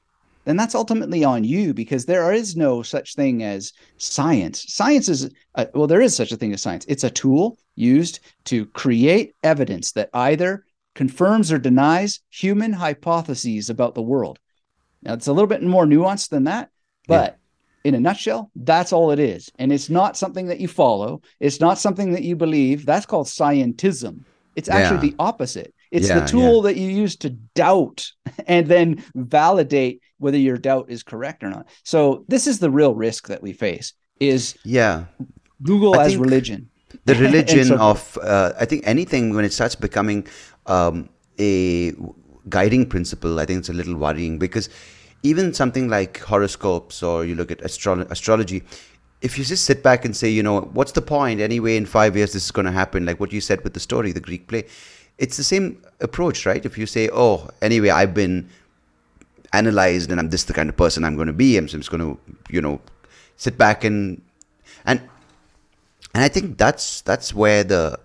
then 0.45 0.57
that's 0.57 0.75
ultimately 0.75 1.25
on 1.25 1.43
you 1.45 1.73
because 1.73 2.05
there 2.05 2.33
is 2.33 2.55
no 2.55 2.83
such 2.83 3.15
thing 3.15 3.43
as 3.43 3.73
science. 3.97 4.65
Science 4.69 5.09
is, 5.09 5.31
a, 5.55 5.69
well, 5.73 5.87
there 5.87 6.03
is 6.03 6.15
such 6.15 6.33
a 6.33 6.37
thing 6.37 6.53
as 6.53 6.61
science. 6.61 6.85
It's 6.87 7.05
a 7.05 7.11
tool 7.11 7.57
used 7.77 8.21
to 8.45 8.67
create 8.67 9.35
evidence 9.43 9.93
that 9.93 10.11
either 10.13 10.65
confirms 10.95 11.51
or 11.51 11.59
denies 11.59 12.21
human 12.31 12.73
hypotheses 12.73 13.71
about 13.71 13.95
the 13.95 14.03
world. 14.03 14.39
Now, 15.05 15.15
it's 15.15 15.27
a 15.27 15.33
little 15.33 15.47
bit 15.47 15.63
more 15.63 15.85
nuanced 15.85 16.31
than 16.31 16.45
that, 16.45 16.71
but 17.07 17.39
yeah. 17.85 17.89
in 17.89 17.95
a 17.95 18.01
nutshell, 18.01 18.51
that's 18.57 18.93
all 18.93 19.11
it 19.11 19.19
is. 19.19 19.51
And 19.59 19.73
it's 19.73 19.91
not 19.91 20.17
something 20.17 20.47
that 20.47 20.61
you 20.61 20.69
follow, 20.69 21.23
it's 21.41 21.61
not 21.61 21.79
something 21.79 22.13
that 22.13 22.23
you 22.23 22.37
believe. 22.37 22.87
That's 22.87 23.07
called 23.07 23.27
scientism. 23.27 24.25
It's 24.57 24.69
actually 24.69 25.09
yeah. 25.09 25.13
the 25.13 25.17
opposite. 25.19 25.75
It's 25.91 26.09
yeah, 26.09 26.21
the 26.21 26.27
tool 26.27 26.63
that 26.63 26.77
you 26.77 26.89
use 26.89 27.17
to 27.17 27.31
doubt 27.31 28.11
and 28.47 28.67
then 28.67 29.05
validate 29.15 30.01
whether 30.19 30.39
your 30.39 30.57
doubt 30.57 30.87
is 30.89 31.03
correct 31.03 31.45
or 31.45 31.51
not. 31.51 31.69
So 31.83 32.25
this 32.29 32.47
is 32.47 32.59
the 32.59 32.71
real 32.71 32.95
risk 32.95 33.29
that 33.29 33.43
we 33.43 33.53
face 33.53 33.93
is 34.21 34.57
yeah 34.65 35.05
Google 35.63 35.99
I 35.99 36.05
as 36.05 36.17
religion. 36.17 36.71
The 37.05 37.15
religion 37.27 37.67
so, 37.67 37.77
of 37.77 38.19
uh, 38.23 38.53
I 38.59 38.65
think 38.65 38.87
anything 38.87 39.35
when 39.35 39.45
it 39.45 39.53
starts 39.53 39.75
becoming 39.75 40.27
um, 40.67 41.09
a 41.39 41.93
guiding 42.49 42.87
principle, 42.87 43.41
I 43.41 43.47
think 43.47 43.61
it's 43.61 43.69
a 43.69 43.73
little 43.73 43.97
worrying 43.97 44.39
because 44.39 44.69
even 45.23 45.55
something 45.55 45.89
like 45.89 46.19
horoscopes 46.19 47.03
or 47.03 47.25
you 47.25 47.35
look 47.35 47.51
at 47.51 47.63
astro- 47.63 48.07
astrology, 48.11 48.63
if 49.23 49.39
you 49.39 49.45
just 49.45 49.65
sit 49.65 49.83
back 49.83 50.05
and 50.05 50.15
say, 50.15 50.29
you 50.29 50.43
know, 50.43 50.61
what's 50.61 50.93
the 50.93 51.01
point 51.03 51.41
anyway? 51.41 51.77
In 51.77 51.87
five 51.87 52.17
years, 52.17 52.35
this 52.35 52.45
is 52.45 52.51
going 52.51 52.67
to 52.67 52.73
happen. 52.73 53.07
Like 53.07 53.21
what 53.21 53.33
you 53.33 53.41
said 53.41 53.65
with 53.65 53.73
the 53.73 53.81
story, 53.81 54.13
the 54.13 54.21
Greek 54.21 54.47
play, 54.49 54.67
it's 55.19 55.37
the 55.37 55.45
same 55.45 55.83
approach, 56.01 56.45
right? 56.45 56.65
If 56.65 56.77
you 56.77 56.87
say, 56.87 57.09
oh, 57.13 57.49
anyway, 57.63 57.89
I've 57.89 58.13
been 58.13 58.51
analyzed 59.55 60.11
and 60.11 60.21
I'm 60.21 60.29
this 60.29 60.45
the 60.45 60.53
kind 60.53 60.69
of 60.69 60.77
person 60.77 61.05
I'm 61.05 61.15
going 61.15 61.29
to 61.29 61.33
be. 61.33 61.57
I'm 61.57 61.69
just 61.69 61.91
going 61.91 62.03
to, 62.03 62.21
you 62.51 62.61
know, 62.61 62.81
sit 63.37 63.57
back 63.57 63.85
and 63.85 64.21
and 64.85 65.01
and 66.15 66.23
I 66.23 66.29
think 66.29 66.59
that's 66.59 67.01
that's 67.01 67.33
where 67.33 67.65
the 67.65 67.99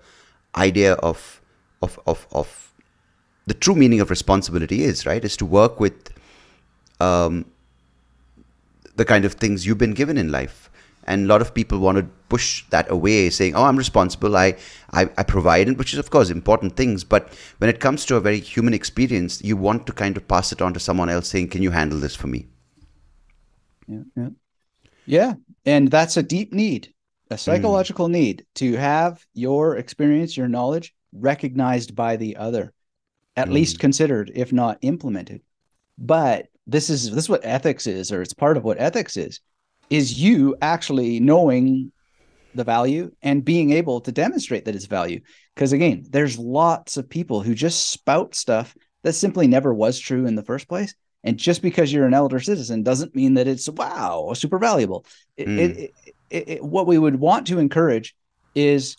idea 0.56 0.94
of 0.94 1.42
of 1.82 2.00
of 2.08 2.28
of 2.32 2.69
the 3.50 3.54
true 3.54 3.76
meaning 3.76 4.00
of 4.00 4.10
responsibility 4.10 4.84
is, 4.84 5.06
right? 5.06 5.24
Is 5.26 5.36
to 5.38 5.46
work 5.46 5.80
with 5.80 6.14
um, 7.00 7.46
the 8.96 9.06
kind 9.06 9.26
of 9.26 9.34
things 9.34 9.66
you've 9.66 9.78
been 9.78 9.94
given 9.94 10.18
in 10.18 10.32
life 10.32 10.70
and 11.10 11.24
a 11.24 11.28
lot 11.28 11.42
of 11.42 11.54
people 11.54 11.80
want 11.80 11.98
to 11.98 12.04
push 12.30 12.64
that 12.70 12.90
away 12.92 13.30
saying 13.30 13.56
oh 13.56 13.64
i'm 13.64 13.78
responsible 13.78 14.38
i 14.38 14.56
i, 14.92 15.10
I 15.18 15.24
provide 15.24 15.78
which 15.78 15.94
is 15.94 16.00
of 16.00 16.10
course 16.12 16.30
important 16.30 16.76
things 16.76 17.04
but 17.04 17.34
when 17.58 17.70
it 17.70 17.80
comes 17.80 18.06
to 18.06 18.16
a 18.16 18.20
very 18.20 18.40
human 18.40 18.74
experience 18.74 19.42
you 19.44 19.58
want 19.58 19.88
to 19.88 19.94
kind 19.94 20.16
of 20.18 20.28
pass 20.28 20.52
it 20.52 20.62
on 20.62 20.74
to 20.74 20.80
someone 20.80 21.10
else 21.10 21.28
saying 21.28 21.48
can 21.50 21.64
you 21.64 21.72
handle 21.72 22.00
this 22.00 22.16
for 22.16 22.28
me 22.28 22.46
yeah 23.88 24.04
yeah, 24.16 24.30
yeah. 25.06 25.34
and 25.66 25.90
that's 25.90 26.18
a 26.18 26.24
deep 26.24 26.54
need 26.54 26.94
a 27.32 27.38
psychological 27.38 28.08
mm. 28.08 28.12
need 28.12 28.46
to 28.56 28.76
have 28.76 29.26
your 29.34 29.78
experience 29.78 30.38
your 30.38 30.48
knowledge 30.48 30.94
recognized 31.12 31.96
by 31.96 32.16
the 32.16 32.36
other 32.36 32.72
at 33.40 33.48
mm. 33.48 33.54
least 33.54 33.80
considered 33.80 34.32
if 34.36 34.52
not 34.54 34.78
implemented 34.82 35.42
but 35.98 36.48
this 36.68 36.90
is 36.90 37.12
this 37.12 37.26
is 37.26 37.30
what 37.30 37.46
ethics 37.46 37.88
is 37.88 38.12
or 38.12 38.22
it's 38.22 38.34
part 38.34 38.58
of 38.58 38.64
what 38.64 38.80
ethics 38.80 39.18
is 39.18 39.40
is 39.90 40.20
you 40.20 40.56
actually 40.62 41.20
knowing 41.20 41.92
the 42.56 42.64
value 42.64 43.12
and 43.22 43.46
being 43.46 43.72
able 43.72 44.02
to 44.02 44.12
demonstrate 44.12 44.66
that 44.66 44.76
it's 44.76 44.86
value. 44.86 45.22
Because 45.56 45.74
again, 45.74 46.06
there's 46.10 46.40
lots 46.40 46.98
of 46.98 47.10
people 47.10 47.42
who 47.42 47.54
just 47.54 47.90
spout 47.90 48.36
stuff 48.36 48.76
that 49.04 49.14
simply 49.14 49.48
never 49.48 49.74
was 49.74 50.00
true 50.00 50.26
in 50.26 50.36
the 50.36 50.44
first 50.44 50.68
place. 50.68 50.94
And 51.24 51.38
just 51.38 51.62
because 51.62 51.92
you're 51.92 52.06
an 52.06 52.14
elder 52.14 52.40
citizen 52.40 52.84
doesn't 52.84 53.16
mean 53.16 53.34
that 53.36 53.48
it's 53.48 53.70
wow, 53.70 54.32
super 54.34 54.58
valuable. 54.58 55.06
It, 55.36 55.48
mm. 55.48 55.60
it, 55.60 55.94
it, 56.30 56.64
what 56.64 56.88
we 56.88 56.98
would 56.98 57.16
want 57.16 57.48
to 57.48 57.60
encourage 57.60 58.16
is 58.56 58.96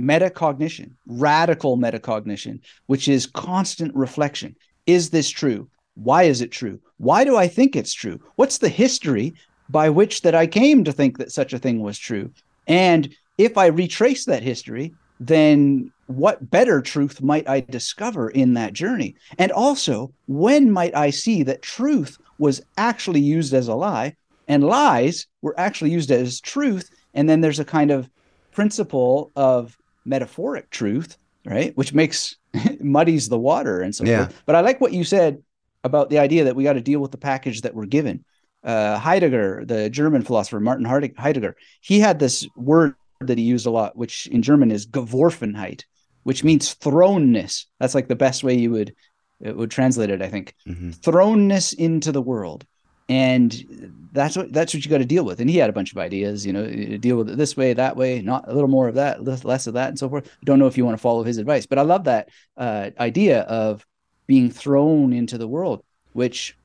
metacognition, 0.00 0.92
radical 1.06 1.76
metacognition, 1.76 2.60
which 2.86 3.08
is 3.08 3.26
constant 3.26 3.94
reflection. 3.94 4.56
Is 4.86 5.10
this 5.10 5.28
true? 5.28 5.68
Why 5.94 6.24
is 6.24 6.40
it 6.40 6.52
true? 6.52 6.80
Why 6.98 7.24
do 7.24 7.36
I 7.36 7.48
think 7.48 7.74
it's 7.74 7.92
true? 7.92 8.20
What's 8.36 8.58
the 8.58 8.68
history 8.68 9.34
by 9.68 9.90
which 9.90 10.22
that 10.22 10.34
I 10.34 10.46
came 10.46 10.84
to 10.84 10.92
think 10.92 11.18
that 11.18 11.32
such 11.32 11.52
a 11.52 11.58
thing 11.58 11.80
was 11.80 11.98
true. 11.98 12.30
And 12.66 13.14
if 13.36 13.58
I 13.58 13.66
retrace 13.66 14.24
that 14.24 14.42
history, 14.42 14.94
then 15.20 15.92
what 16.06 16.50
better 16.50 16.80
truth 16.80 17.20
might 17.20 17.48
I 17.48 17.60
discover 17.60 18.30
in 18.30 18.54
that 18.54 18.72
journey? 18.72 19.16
And 19.38 19.52
also, 19.52 20.12
when 20.26 20.70
might 20.70 20.94
I 20.96 21.10
see 21.10 21.42
that 21.44 21.62
truth 21.62 22.18
was 22.38 22.62
actually 22.76 23.20
used 23.20 23.52
as 23.52 23.68
a 23.68 23.74
lie 23.74 24.16
and 24.46 24.64
lies 24.64 25.26
were 25.42 25.58
actually 25.58 25.90
used 25.90 26.10
as 26.10 26.40
truth? 26.40 26.90
And 27.14 27.28
then 27.28 27.40
there's 27.40 27.60
a 27.60 27.64
kind 27.64 27.90
of 27.90 28.08
principle 28.52 29.30
of 29.36 29.76
metaphoric 30.08 30.70
truth, 30.70 31.16
right? 31.44 31.76
Which 31.76 31.94
makes 31.94 32.36
muddies 32.80 33.28
the 33.28 33.38
water 33.38 33.80
and 33.80 33.94
so 33.94 34.04
yeah. 34.04 34.26
forth. 34.26 34.42
But 34.46 34.56
I 34.56 34.60
like 34.60 34.80
what 34.80 34.92
you 34.92 35.04
said 35.04 35.42
about 35.84 36.10
the 36.10 36.18
idea 36.18 36.44
that 36.44 36.56
we 36.56 36.64
got 36.64 36.72
to 36.74 36.80
deal 36.80 37.00
with 37.00 37.12
the 37.12 37.18
package 37.18 37.62
that 37.62 37.74
we're 37.74 37.86
given 37.86 38.24
uh, 38.64 38.98
Heidegger, 38.98 39.64
the 39.64 39.90
German 39.90 40.22
philosopher 40.22 40.60
Martin 40.60 40.84
Heidegger, 40.84 41.56
he 41.80 42.00
had 42.00 42.18
this 42.18 42.46
word 42.56 42.94
that 43.20 43.38
he 43.38 43.44
used 43.44 43.66
a 43.66 43.70
lot, 43.70 43.96
which 43.96 44.26
in 44.28 44.42
German 44.42 44.70
is 44.70 44.86
Geworfenheit, 44.86 45.84
which 46.24 46.44
means 46.44 46.74
thrownness. 46.74 47.66
That's 47.80 47.94
like 47.94 48.08
the 48.08 48.16
best 48.16 48.44
way 48.44 48.54
you 48.54 48.70
would 48.72 48.94
it 49.40 49.56
would 49.56 49.70
translate 49.70 50.10
it, 50.10 50.20
I 50.20 50.28
think. 50.28 50.54
Mm-hmm. 50.66 50.90
Thrownness 50.90 51.72
into 51.72 52.10
the 52.10 52.22
world. 52.22 52.66
And 53.08 54.10
that's 54.12 54.36
what 54.36 54.52
that's 54.52 54.74
what 54.74 54.84
you 54.84 54.90
got 54.90 54.98
to 54.98 55.04
deal 55.04 55.24
with. 55.24 55.40
And 55.40 55.48
he 55.48 55.56
had 55.56 55.70
a 55.70 55.72
bunch 55.72 55.92
of 55.92 55.98
ideas, 55.98 56.44
you 56.44 56.52
know, 56.52 56.66
deal 56.98 57.16
with 57.16 57.30
it 57.30 57.38
this 57.38 57.56
way, 57.56 57.72
that 57.72 57.96
way, 57.96 58.20
not 58.20 58.48
a 58.48 58.52
little 58.52 58.68
more 58.68 58.88
of 58.88 58.96
that, 58.96 59.24
less 59.24 59.66
of 59.66 59.74
that, 59.74 59.88
and 59.88 59.98
so 59.98 60.08
forth. 60.08 60.30
Don't 60.44 60.58
know 60.58 60.66
if 60.66 60.76
you 60.76 60.84
want 60.84 60.96
to 60.96 61.02
follow 61.02 61.22
his 61.22 61.38
advice, 61.38 61.66
but 61.66 61.78
I 61.78 61.82
love 61.82 62.04
that 62.04 62.28
uh, 62.56 62.90
idea 63.00 63.42
of 63.42 63.86
being 64.26 64.50
thrown 64.50 65.12
into 65.12 65.38
the 65.38 65.48
world, 65.48 65.82
which 66.12 66.56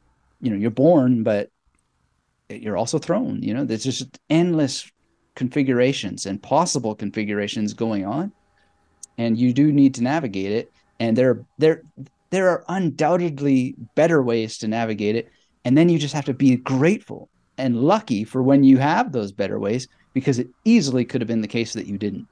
you 0.41 0.51
know 0.51 0.57
you're 0.57 0.71
born, 0.71 1.23
but 1.23 1.49
you're 2.49 2.77
also 2.77 2.99
thrown. 2.99 3.41
You 3.41 3.53
know, 3.53 3.65
there's 3.65 3.83
just 3.83 4.19
endless 4.29 4.91
configurations 5.35 6.25
and 6.25 6.41
possible 6.41 6.95
configurations 6.95 7.73
going 7.73 8.05
on, 8.05 8.31
and 9.17 9.37
you 9.37 9.53
do 9.53 9.71
need 9.71 9.95
to 9.95 10.03
navigate 10.03 10.51
it. 10.51 10.71
And 10.99 11.17
there, 11.17 11.45
there, 11.57 11.83
there 12.29 12.49
are 12.49 12.63
undoubtedly 12.69 13.75
better 13.95 14.21
ways 14.21 14.57
to 14.59 14.67
navigate 14.67 15.15
it. 15.15 15.31
And 15.65 15.77
then 15.77 15.89
you 15.89 15.97
just 15.97 16.13
have 16.13 16.25
to 16.25 16.33
be 16.33 16.55
grateful 16.55 17.29
and 17.57 17.83
lucky 17.83 18.23
for 18.23 18.41
when 18.41 18.63
you 18.63 18.77
have 18.77 19.11
those 19.11 19.31
better 19.31 19.59
ways 19.59 19.87
because 20.13 20.39
it 20.39 20.49
easily 20.65 21.05
could 21.05 21.21
have 21.21 21.27
been 21.27 21.41
the 21.41 21.47
case 21.47 21.73
that 21.73 21.87
you 21.87 21.97
didn't. 21.97 22.27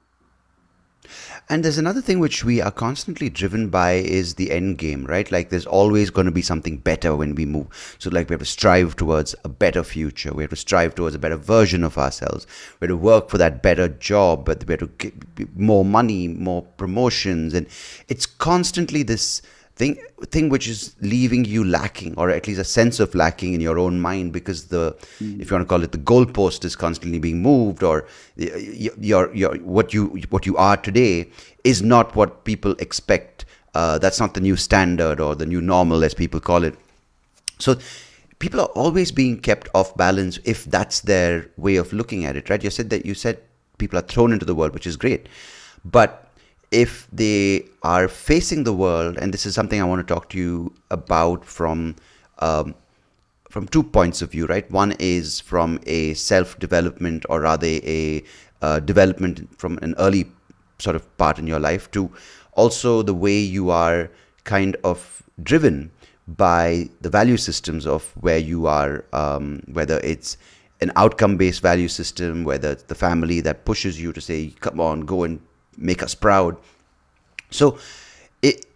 And 1.48 1.64
there's 1.64 1.78
another 1.78 2.00
thing 2.00 2.20
which 2.20 2.44
we 2.44 2.60
are 2.60 2.70
constantly 2.70 3.28
driven 3.28 3.68
by 3.68 3.94
is 3.94 4.34
the 4.34 4.52
end 4.52 4.78
game, 4.78 5.04
right? 5.04 5.30
Like 5.30 5.50
there's 5.50 5.66
always 5.66 6.10
going 6.10 6.26
to 6.26 6.30
be 6.30 6.42
something 6.42 6.78
better 6.78 7.16
when 7.16 7.34
we 7.34 7.44
move. 7.44 7.96
So 7.98 8.08
like 8.10 8.28
we 8.28 8.34
have 8.34 8.40
to 8.40 8.46
strive 8.46 8.94
towards 8.96 9.34
a 9.44 9.48
better 9.48 9.82
future. 9.82 10.32
We 10.32 10.44
have 10.44 10.50
to 10.50 10.56
strive 10.56 10.94
towards 10.94 11.16
a 11.16 11.18
better 11.18 11.36
version 11.36 11.82
of 11.82 11.98
ourselves. 11.98 12.46
We 12.80 12.86
have 12.86 12.90
to 12.90 12.96
work 12.96 13.30
for 13.30 13.38
that 13.38 13.62
better 13.62 13.88
job, 13.88 14.44
but 14.44 14.64
we 14.66 14.72
have 14.72 14.80
to 14.80 14.86
get 14.86 15.14
more 15.56 15.84
money, 15.84 16.28
more 16.28 16.62
promotions, 16.62 17.52
and 17.52 17.66
it's 18.08 18.26
constantly 18.26 19.02
this 19.02 19.42
thing 19.76 19.96
thing 20.26 20.48
which 20.50 20.68
is 20.68 20.94
leaving 21.00 21.44
you 21.44 21.64
lacking 21.64 22.14
or 22.16 22.28
at 22.30 22.46
least 22.46 22.60
a 22.60 22.64
sense 22.64 23.00
of 23.00 23.14
lacking 23.14 23.54
in 23.54 23.60
your 23.60 23.78
own 23.78 24.00
mind 24.00 24.32
because 24.32 24.66
the 24.66 24.94
mm. 25.18 25.40
if 25.40 25.50
you 25.50 25.56
want 25.56 25.66
to 25.66 25.68
call 25.68 25.82
it 25.82 25.92
the 25.92 25.98
goalpost 25.98 26.64
is 26.64 26.76
constantly 26.76 27.18
being 27.18 27.40
moved 27.40 27.82
or 27.82 28.06
your 28.36 29.34
your 29.34 29.56
what 29.56 29.94
you 29.94 30.06
what 30.28 30.44
you 30.44 30.56
are 30.56 30.76
today 30.76 31.28
is 31.64 31.82
not 31.82 32.14
what 32.16 32.44
people 32.44 32.72
expect. 32.78 33.44
Uh, 33.74 33.98
that's 33.98 34.20
not 34.20 34.34
the 34.34 34.40
new 34.40 34.56
standard 34.56 35.18
or 35.18 35.34
the 35.34 35.46
new 35.46 35.60
normal 35.60 36.04
as 36.04 36.12
people 36.12 36.40
call 36.40 36.62
it. 36.62 36.74
So 37.58 37.76
people 38.38 38.60
are 38.60 38.72
always 38.74 39.10
being 39.10 39.40
kept 39.40 39.68
off 39.74 39.96
balance 39.96 40.38
if 40.44 40.64
that's 40.66 41.00
their 41.00 41.48
way 41.56 41.76
of 41.76 41.92
looking 41.92 42.26
at 42.26 42.36
it 42.36 42.50
right? 42.50 42.62
You 42.62 42.70
said 42.70 42.90
that 42.90 43.06
you 43.06 43.14
said 43.14 43.38
people 43.78 43.98
are 43.98 44.02
thrown 44.02 44.32
into 44.32 44.44
the 44.44 44.54
world 44.54 44.74
which 44.74 44.86
is 44.86 44.96
great. 44.96 45.28
But 45.84 46.31
if 46.72 47.06
they 47.12 47.66
are 47.82 48.08
facing 48.08 48.64
the 48.64 48.72
world, 48.72 49.18
and 49.18 49.32
this 49.32 49.46
is 49.46 49.54
something 49.54 49.80
I 49.80 49.84
want 49.84 50.06
to 50.06 50.14
talk 50.14 50.30
to 50.30 50.38
you 50.38 50.72
about 50.90 51.44
from 51.44 51.94
um, 52.38 52.74
from 53.50 53.68
two 53.68 53.82
points 53.82 54.22
of 54.22 54.32
view, 54.32 54.46
right? 54.46 54.68
One 54.70 54.94
is 54.98 55.38
from 55.38 55.78
a 55.86 56.14
self 56.14 56.58
development, 56.58 57.26
or 57.28 57.42
rather 57.42 57.66
a 57.66 58.24
uh, 58.62 58.80
development 58.80 59.48
from 59.58 59.78
an 59.82 59.94
early 59.98 60.26
sort 60.78 60.96
of 60.96 61.16
part 61.18 61.38
in 61.38 61.46
your 61.46 61.60
life, 61.60 61.90
to 61.92 62.10
also 62.54 63.02
the 63.02 63.14
way 63.14 63.38
you 63.38 63.70
are 63.70 64.10
kind 64.44 64.76
of 64.82 65.22
driven 65.42 65.90
by 66.26 66.88
the 67.02 67.10
value 67.10 67.36
systems 67.36 67.86
of 67.86 68.04
where 68.20 68.38
you 68.38 68.66
are, 68.66 69.04
um, 69.12 69.62
whether 69.72 69.98
it's 70.02 70.38
an 70.80 70.90
outcome 70.96 71.36
based 71.36 71.60
value 71.60 71.88
system, 71.88 72.44
whether 72.44 72.72
it's 72.72 72.84
the 72.84 72.94
family 72.94 73.40
that 73.40 73.66
pushes 73.66 74.00
you 74.00 74.12
to 74.12 74.20
say, 74.20 74.54
come 74.60 74.80
on, 74.80 75.02
go 75.02 75.24
and 75.24 75.40
make 75.76 76.02
us 76.02 76.14
proud. 76.14 76.56
So 77.50 77.78
it 78.42 78.66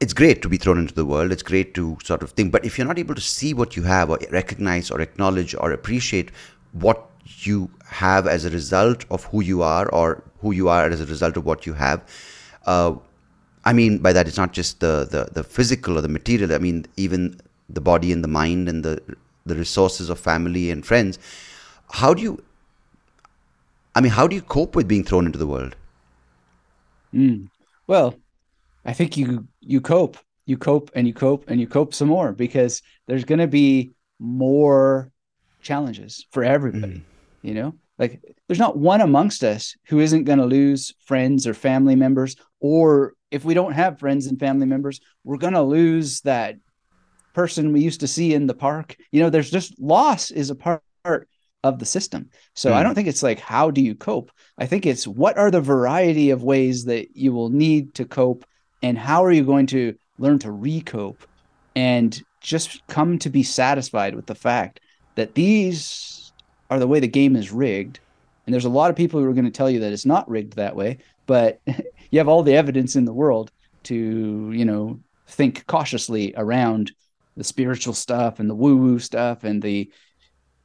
it's 0.00 0.12
great 0.12 0.42
to 0.42 0.48
be 0.48 0.56
thrown 0.56 0.78
into 0.78 0.94
the 0.94 1.04
world. 1.04 1.32
It's 1.32 1.42
great 1.42 1.74
to 1.74 1.98
sort 2.04 2.22
of 2.22 2.30
think, 2.30 2.52
but 2.52 2.64
if 2.64 2.78
you're 2.78 2.86
not 2.86 2.98
able 2.98 3.16
to 3.16 3.20
see 3.20 3.52
what 3.52 3.76
you 3.76 3.82
have, 3.82 4.10
or 4.10 4.18
recognize, 4.30 4.90
or 4.90 5.00
acknowledge, 5.00 5.54
or 5.56 5.72
appreciate 5.72 6.30
what 6.72 7.04
you 7.24 7.70
have 7.86 8.26
as 8.26 8.44
a 8.44 8.50
result 8.50 9.04
of 9.10 9.24
who 9.24 9.42
you 9.42 9.62
are, 9.62 9.88
or 9.88 10.22
who 10.40 10.52
you 10.52 10.68
are 10.68 10.86
as 10.86 11.00
a 11.00 11.06
result 11.06 11.36
of 11.36 11.44
what 11.44 11.66
you 11.66 11.74
have, 11.74 12.02
uh, 12.66 12.94
I 13.64 13.72
mean 13.72 13.98
by 13.98 14.12
that 14.12 14.28
it's 14.28 14.36
not 14.36 14.52
just 14.52 14.80
the, 14.80 15.06
the 15.10 15.28
the 15.32 15.44
physical 15.44 15.98
or 15.98 16.00
the 16.00 16.08
material. 16.08 16.54
I 16.54 16.58
mean 16.58 16.86
even 16.96 17.40
the 17.68 17.80
body 17.80 18.12
and 18.12 18.24
the 18.24 18.28
mind 18.28 18.68
and 18.68 18.84
the 18.84 19.02
the 19.44 19.56
resources 19.56 20.10
of 20.10 20.18
family 20.18 20.70
and 20.70 20.86
friends. 20.86 21.18
How 21.90 22.14
do 22.14 22.22
you? 22.22 22.42
I 23.94 24.00
mean, 24.00 24.12
how 24.12 24.26
do 24.28 24.36
you 24.36 24.42
cope 24.42 24.76
with 24.76 24.86
being 24.86 25.04
thrown 25.04 25.26
into 25.26 25.38
the 25.38 25.46
world? 25.46 25.74
Mm. 27.14 27.48
Well, 27.86 28.14
I 28.84 28.92
think 28.92 29.16
you 29.16 29.46
you 29.60 29.80
cope, 29.80 30.18
you 30.46 30.56
cope, 30.56 30.90
and 30.94 31.06
you 31.06 31.14
cope, 31.14 31.48
and 31.48 31.60
you 31.60 31.66
cope 31.66 31.94
some 31.94 32.08
more 32.08 32.32
because 32.32 32.82
there's 33.06 33.24
going 33.24 33.40
to 33.40 33.46
be 33.46 33.92
more 34.18 35.10
challenges 35.60 36.26
for 36.32 36.44
everybody. 36.44 36.94
Mm. 36.94 37.02
You 37.42 37.54
know, 37.54 37.74
like 37.98 38.20
there's 38.46 38.58
not 38.58 38.76
one 38.76 39.00
amongst 39.00 39.44
us 39.44 39.76
who 39.86 40.00
isn't 40.00 40.24
going 40.24 40.38
to 40.38 40.46
lose 40.46 40.94
friends 41.04 41.46
or 41.46 41.54
family 41.54 41.96
members, 41.96 42.36
or 42.60 43.14
if 43.30 43.44
we 43.44 43.54
don't 43.54 43.72
have 43.72 43.98
friends 43.98 44.26
and 44.26 44.38
family 44.38 44.66
members, 44.66 45.00
we're 45.24 45.36
going 45.36 45.54
to 45.54 45.62
lose 45.62 46.20
that 46.22 46.56
person 47.34 47.72
we 47.72 47.80
used 47.80 48.00
to 48.00 48.08
see 48.08 48.34
in 48.34 48.46
the 48.46 48.54
park. 48.54 48.96
You 49.12 49.20
know, 49.20 49.30
there's 49.30 49.50
just 49.50 49.78
loss 49.80 50.30
is 50.30 50.50
a 50.50 50.54
part 50.54 50.82
of 51.64 51.78
the 51.78 51.86
system. 51.86 52.30
So 52.54 52.70
mm. 52.70 52.74
I 52.74 52.78
hmm. 52.78 52.84
don't 52.84 52.94
think 52.94 53.08
it's 53.08 53.22
like 53.22 53.40
how 53.40 53.70
do 53.70 53.80
you 53.80 53.94
cope? 53.94 54.30
I 54.58 54.66
think 54.66 54.86
it's 54.86 55.06
what 55.06 55.36
are 55.36 55.50
the 55.50 55.60
variety 55.60 56.30
of 56.30 56.42
ways 56.42 56.84
that 56.84 57.16
you 57.16 57.32
will 57.32 57.50
need 57.50 57.94
to 57.94 58.04
cope 58.04 58.44
and 58.82 58.96
how 58.96 59.24
are 59.24 59.32
you 59.32 59.44
going 59.44 59.66
to 59.68 59.96
learn 60.18 60.38
to 60.40 60.52
recope 60.52 61.26
and 61.74 62.20
just 62.40 62.86
come 62.86 63.18
to 63.18 63.30
be 63.30 63.42
satisfied 63.42 64.14
with 64.14 64.26
the 64.26 64.34
fact 64.34 64.80
that 65.16 65.34
these 65.34 66.32
are 66.70 66.78
the 66.78 66.86
way 66.86 67.00
the 67.00 67.08
game 67.08 67.34
is 67.36 67.50
rigged. 67.50 68.00
And 68.46 68.54
there's 68.54 68.64
a 68.64 68.70
lot 68.70 68.90
of 68.90 68.96
people 68.96 69.20
who 69.20 69.26
are 69.28 69.34
going 69.34 69.44
to 69.44 69.50
tell 69.50 69.70
you 69.70 69.80
that 69.80 69.92
it's 69.92 70.06
not 70.06 70.28
rigged 70.28 70.54
that 70.54 70.76
way, 70.76 70.98
but 71.26 71.60
you 72.10 72.18
have 72.18 72.28
all 72.28 72.42
the 72.42 72.54
evidence 72.54 72.96
in 72.96 73.04
the 73.04 73.12
world 73.12 73.50
to, 73.84 73.94
you 74.52 74.64
know, 74.64 75.00
think 75.26 75.66
cautiously 75.66 76.34
around 76.36 76.92
the 77.36 77.44
spiritual 77.44 77.94
stuff 77.94 78.40
and 78.40 78.48
the 78.48 78.54
woo 78.54 78.76
woo 78.76 78.98
stuff 78.98 79.44
and 79.44 79.62
the 79.62 79.90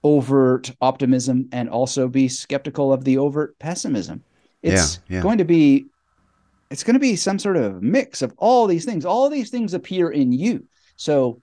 overt 0.04 0.72
optimism 0.82 1.48
and 1.52 1.70
also 1.70 2.08
be 2.08 2.28
skeptical 2.28 2.92
of 2.92 3.04
the 3.04 3.18
overt 3.18 3.58
pessimism. 3.60 4.24
It's 4.62 5.00
yeah, 5.08 5.18
yeah. 5.18 5.22
going 5.22 5.38
to 5.38 5.46
be 5.46 5.86
it's 6.70 6.84
going 6.84 6.96
to 6.96 7.00
be 7.00 7.16
some 7.16 7.38
sort 7.38 7.56
of 7.56 7.84
mix 7.84 8.22
of 8.22 8.34
all 8.38 8.66
these 8.66 8.86
things. 8.86 9.06
All 9.06 9.30
these 9.30 9.50
things 9.50 9.74
appear 9.74 10.10
in 10.10 10.32
you. 10.32 10.66
So 10.96 11.42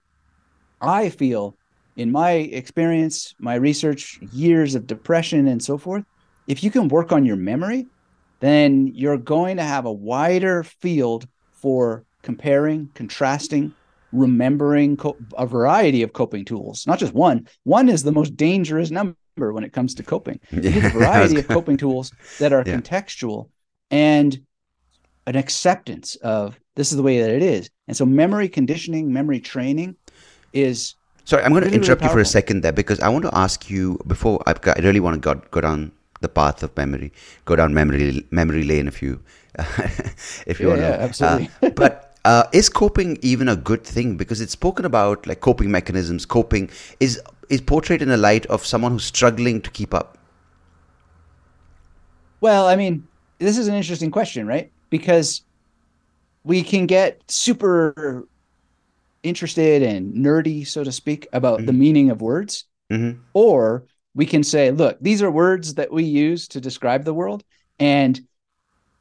I 0.81 1.09
feel 1.09 1.55
in 1.95 2.11
my 2.11 2.31
experience, 2.31 3.33
my 3.39 3.55
research, 3.55 4.19
years 4.33 4.75
of 4.75 4.87
depression 4.87 5.47
and 5.47 5.63
so 5.63 5.77
forth, 5.77 6.03
if 6.47 6.63
you 6.63 6.71
can 6.71 6.87
work 6.87 7.11
on 7.11 7.25
your 7.25 7.35
memory, 7.37 7.87
then 8.41 8.91
you're 8.93 9.17
going 9.17 9.57
to 9.57 9.63
have 9.63 9.85
a 9.85 9.91
wider 9.91 10.63
field 10.63 11.27
for 11.51 12.03
comparing, 12.23 12.89
contrasting, 12.93 13.73
remembering 14.11 14.97
co- 14.97 15.17
a 15.37 15.45
variety 15.45 16.03
of 16.03 16.13
coping 16.13 16.45
tools, 16.45 16.85
not 16.87 16.99
just 16.99 17.13
one. 17.13 17.47
One 17.63 17.89
is 17.89 18.03
the 18.03 18.11
most 18.11 18.35
dangerous 18.35 18.91
number 18.91 19.15
when 19.35 19.63
it 19.63 19.73
comes 19.73 19.95
to 19.95 20.03
coping. 20.03 20.39
Yeah, 20.51 20.87
a 20.87 20.89
variety 20.89 21.39
of 21.39 21.47
coping 21.47 21.77
tools 21.77 22.11
that 22.39 22.53
are 22.53 22.63
yeah. 22.65 22.75
contextual 22.75 23.49
and 23.89 24.39
an 25.27 25.35
acceptance 25.35 26.15
of 26.17 26.59
this 26.75 26.91
is 26.91 26.97
the 26.97 27.03
way 27.03 27.21
that 27.21 27.29
it 27.29 27.41
is. 27.41 27.69
And 27.87 27.95
so 27.95 28.05
memory 28.05 28.49
conditioning, 28.49 29.11
memory 29.11 29.39
training 29.39 29.95
is 30.53 30.95
Sorry, 31.25 31.43
I'm 31.43 31.51
going 31.51 31.63
really, 31.63 31.77
to 31.77 31.81
interrupt 31.83 32.01
really 32.01 32.11
you 32.11 32.15
for 32.15 32.21
a 32.21 32.25
second 32.25 32.61
there 32.61 32.71
because 32.71 32.99
I 32.99 33.09
want 33.09 33.25
to 33.25 33.37
ask 33.37 33.69
you 33.69 33.99
before 34.07 34.41
I, 34.47 34.53
I 34.65 34.79
really 34.79 34.99
want 34.99 35.15
to 35.15 35.19
go, 35.19 35.41
go 35.51 35.61
down 35.61 35.91
the 36.21 36.29
path 36.29 36.63
of 36.63 36.75
memory, 36.77 37.11
go 37.45 37.55
down 37.55 37.73
memory 37.73 38.25
memory 38.31 38.63
lane 38.63 38.87
if 38.87 39.01
you 39.01 39.21
if 40.47 40.59
you 40.59 40.67
yeah, 40.67 40.69
want 40.69 40.81
yeah, 40.81 40.97
to. 40.97 41.01
absolutely. 41.01 41.49
Uh, 41.61 41.69
but 41.71 42.10
uh, 42.25 42.43
is 42.53 42.69
coping 42.69 43.17
even 43.21 43.47
a 43.47 43.55
good 43.55 43.83
thing? 43.83 44.17
Because 44.17 44.41
it's 44.41 44.53
spoken 44.53 44.85
about 44.85 45.25
like 45.27 45.39
coping 45.41 45.71
mechanisms. 45.71 46.25
Coping 46.25 46.69
is 46.99 47.21
is 47.49 47.61
portrayed 47.61 48.01
in 48.01 48.09
a 48.11 48.17
light 48.17 48.45
of 48.47 48.65
someone 48.65 48.91
who's 48.91 49.05
struggling 49.05 49.61
to 49.61 49.69
keep 49.71 49.93
up. 49.93 50.17
Well, 52.39 52.67
I 52.67 52.75
mean, 52.75 53.07
this 53.39 53.57
is 53.57 53.67
an 53.67 53.75
interesting 53.75 54.09
question, 54.09 54.47
right? 54.47 54.71
Because 54.89 55.43
we 56.43 56.63
can 56.63 56.85
get 56.87 57.21
super 57.29 58.27
interested 59.23 59.83
and 59.83 60.13
nerdy, 60.13 60.65
so 60.65 60.83
to 60.83 60.91
speak, 60.91 61.27
about 61.33 61.57
mm-hmm. 61.57 61.67
the 61.67 61.73
meaning 61.73 62.09
of 62.09 62.21
words, 62.21 62.65
mm-hmm. 62.91 63.19
or 63.33 63.85
we 64.15 64.25
can 64.25 64.43
say, 64.43 64.71
look, 64.71 64.97
these 65.01 65.21
are 65.21 65.29
words 65.29 65.75
that 65.75 65.91
we 65.91 66.03
use 66.03 66.47
to 66.49 66.61
describe 66.61 67.03
the 67.03 67.13
world, 67.13 67.43
and 67.79 68.19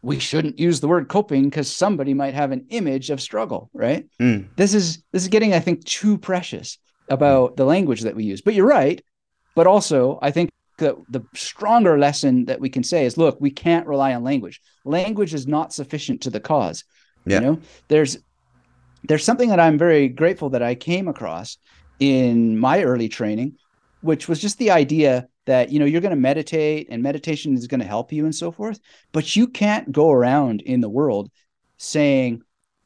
we 0.02 0.18
shouldn't 0.18 0.58
use 0.58 0.80
the 0.80 0.88
word 0.88 1.08
coping 1.08 1.44
because 1.44 1.70
somebody 1.70 2.14
might 2.14 2.34
have 2.34 2.52
an 2.52 2.66
image 2.70 3.10
of 3.10 3.20
struggle 3.20 3.70
right? 3.74 4.08
Mm. 4.20 4.48
this 4.56 4.74
is 4.74 5.02
this 5.12 5.22
is 5.22 5.28
getting 5.28 5.52
i 5.54 5.60
think 5.60 5.84
too 5.84 6.18
precious 6.18 6.78
about 7.08 7.56
the 7.56 7.64
language 7.64 8.02
that 8.02 8.14
we 8.14 8.22
use. 8.22 8.40
But 8.40 8.54
you're 8.54 8.66
right. 8.66 9.02
But 9.54 9.66
also 9.66 10.18
i 10.22 10.30
think 10.30 10.50
that 10.78 10.96
the 11.10 11.22
stronger 11.34 11.98
lesson 11.98 12.46
that 12.46 12.60
we 12.60 12.70
can 12.70 12.82
say 12.82 13.04
is 13.04 13.18
look 13.18 13.36
we 13.40 13.50
can't 13.50 13.86
rely 13.86 14.14
on 14.14 14.24
language. 14.24 14.60
Language 14.84 15.34
is 15.34 15.46
not 15.46 15.72
sufficient 15.72 16.22
to 16.22 16.30
the 16.30 16.40
cause 16.40 16.84
yeah. 17.26 17.40
you 17.40 17.46
know? 17.46 17.58
There's 17.88 18.18
there's 19.04 19.24
something 19.24 19.48
that 19.48 19.60
i'm 19.60 19.78
very 19.78 20.08
grateful 20.08 20.50
that 20.50 20.62
i 20.62 20.74
came 20.74 21.08
across 21.08 21.56
in 21.98 22.58
my 22.58 22.82
early 22.82 23.08
training 23.08 23.56
which 24.02 24.28
was 24.28 24.40
just 24.40 24.58
the 24.58 24.70
idea 24.70 25.26
that 25.46 25.70
you 25.70 25.78
know 25.78 25.84
you're 25.84 26.00
going 26.00 26.10
to 26.10 26.16
meditate 26.16 26.88
and 26.90 27.02
meditation 27.02 27.54
is 27.54 27.66
going 27.66 27.80
to 27.80 27.86
help 27.86 28.12
you 28.12 28.24
and 28.24 28.34
so 28.34 28.50
forth 28.50 28.80
but 29.12 29.36
you 29.36 29.46
can't 29.46 29.90
go 29.92 30.10
around 30.10 30.60
in 30.62 30.80
the 30.80 30.88
world 30.88 31.30
saying 31.78 32.42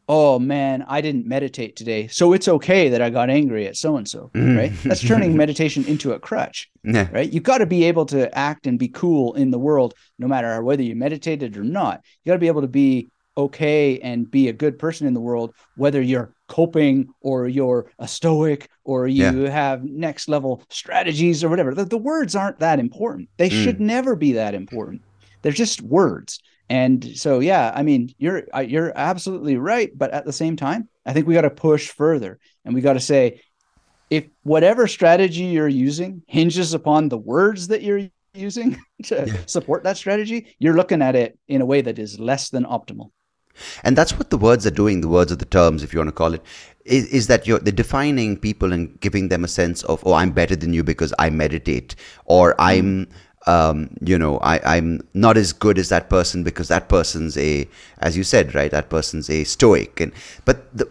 oh 0.08 0.38
man 0.38 0.84
i 0.86 1.00
didn't 1.00 1.26
meditate 1.26 1.76
today 1.76 2.06
so 2.06 2.32
it's 2.32 2.48
okay 2.48 2.88
that 2.88 3.02
i 3.02 3.10
got 3.10 3.30
angry 3.30 3.66
at 3.66 3.76
so 3.76 3.96
and 3.96 4.08
so 4.08 4.30
mm. 4.34 4.56
right? 4.56 4.72
That's 4.84 5.00
turning 5.00 5.36
meditation 5.36 5.84
into 5.86 6.12
a 6.12 6.18
crutch 6.18 6.70
yeah. 6.84 7.08
right? 7.12 7.32
You've 7.32 7.42
got 7.42 7.58
to 7.58 7.66
be 7.66 7.84
able 7.84 8.06
to 8.06 8.36
act 8.36 8.66
and 8.66 8.78
be 8.78 8.88
cool 8.88 9.34
in 9.34 9.50
the 9.50 9.58
world 9.58 9.94
no 10.18 10.28
matter 10.28 10.62
whether 10.62 10.82
you 10.82 10.94
meditated 10.94 11.56
or 11.56 11.64
not. 11.64 12.02
You 12.24 12.30
got 12.30 12.34
to 12.34 12.40
be 12.40 12.48
able 12.48 12.60
to 12.62 12.68
be 12.68 13.10
okay 13.36 13.98
and 14.00 14.30
be 14.30 14.48
a 14.48 14.52
good 14.52 14.78
person 14.78 15.06
in 15.06 15.14
the 15.14 15.20
world 15.20 15.52
whether 15.76 16.00
you're 16.00 16.32
coping 16.48 17.08
or 17.20 17.48
you're 17.48 17.90
a 17.98 18.06
stoic 18.06 18.68
or 18.84 19.06
you 19.06 19.42
Yeah. 19.44 19.50
have 19.50 19.84
next 19.84 20.28
level 20.28 20.62
strategies 20.70 21.42
or 21.42 21.48
whatever. 21.48 21.74
The, 21.74 21.84
the 21.84 21.98
words 21.98 22.36
aren't 22.36 22.58
that 22.60 22.78
important. 22.78 23.28
They 23.38 23.48
Mm. 23.48 23.64
should 23.64 23.80
never 23.80 24.16
be 24.16 24.32
that 24.32 24.54
important. 24.54 25.02
They're 25.42 25.52
just 25.52 25.82
words. 25.82 26.40
And 26.70 27.04
so, 27.16 27.40
yeah, 27.40 27.72
I 27.74 27.82
mean, 27.82 28.14
you're 28.18 28.44
uh, 28.54 28.60
you're 28.60 28.92
absolutely 28.96 29.56
right. 29.56 29.90
But 29.96 30.12
at 30.12 30.24
the 30.24 30.32
same 30.32 30.56
time, 30.56 30.88
I 31.04 31.12
think 31.12 31.26
we 31.26 31.34
got 31.34 31.42
to 31.42 31.50
push 31.50 31.90
further, 31.90 32.38
and 32.64 32.74
we 32.74 32.80
got 32.80 32.94
to 32.94 33.00
say, 33.00 33.40
if 34.10 34.24
whatever 34.42 34.86
strategy 34.86 35.44
you're 35.44 35.68
using 35.68 36.22
hinges 36.26 36.74
upon 36.74 37.08
the 37.08 37.18
words 37.18 37.68
that 37.68 37.82
you're 37.82 38.08
using 38.34 38.78
to 39.04 39.26
Yeah. 39.26 39.36
support 39.46 39.84
that 39.84 39.96
strategy, 39.96 40.56
you're 40.58 40.74
looking 40.76 41.02
at 41.02 41.16
it 41.16 41.38
in 41.48 41.60
a 41.60 41.66
way 41.66 41.82
that 41.82 41.98
is 41.98 42.18
less 42.18 42.50
than 42.50 42.64
optimal. 42.64 43.10
And 43.82 43.96
that's 43.96 44.16
what 44.18 44.30
the 44.30 44.38
words 44.38 44.66
are 44.66 44.70
doing, 44.70 45.00
the 45.00 45.08
words 45.08 45.32
of 45.32 45.38
the 45.38 45.44
terms, 45.44 45.82
if 45.82 45.92
you 45.92 45.98
want 45.98 46.08
to 46.08 46.12
call 46.12 46.34
it, 46.34 46.42
is, 46.84 47.06
is 47.06 47.26
that 47.28 47.46
you're 47.46 47.58
they're 47.58 47.72
defining 47.72 48.36
people 48.36 48.72
and 48.72 48.98
giving 49.00 49.28
them 49.28 49.44
a 49.44 49.48
sense 49.48 49.82
of, 49.84 50.02
oh, 50.06 50.14
I'm 50.14 50.32
better 50.32 50.56
than 50.56 50.72
you 50.72 50.82
because 50.82 51.14
I 51.18 51.30
meditate, 51.30 51.96
or 52.26 52.54
I'm, 52.58 53.08
um, 53.46 53.90
you 54.00 54.18
know, 54.18 54.38
I, 54.38 54.76
I'm 54.76 55.06
not 55.14 55.36
as 55.36 55.52
good 55.52 55.78
as 55.78 55.88
that 55.88 56.10
person 56.10 56.44
because 56.44 56.68
that 56.68 56.88
person's 56.88 57.36
a, 57.38 57.68
as 57.98 58.16
you 58.16 58.24
said, 58.24 58.54
right, 58.54 58.70
that 58.70 58.90
person's 58.90 59.30
a 59.30 59.44
stoic. 59.44 60.00
And 60.00 60.12
but 60.44 60.76
the 60.76 60.90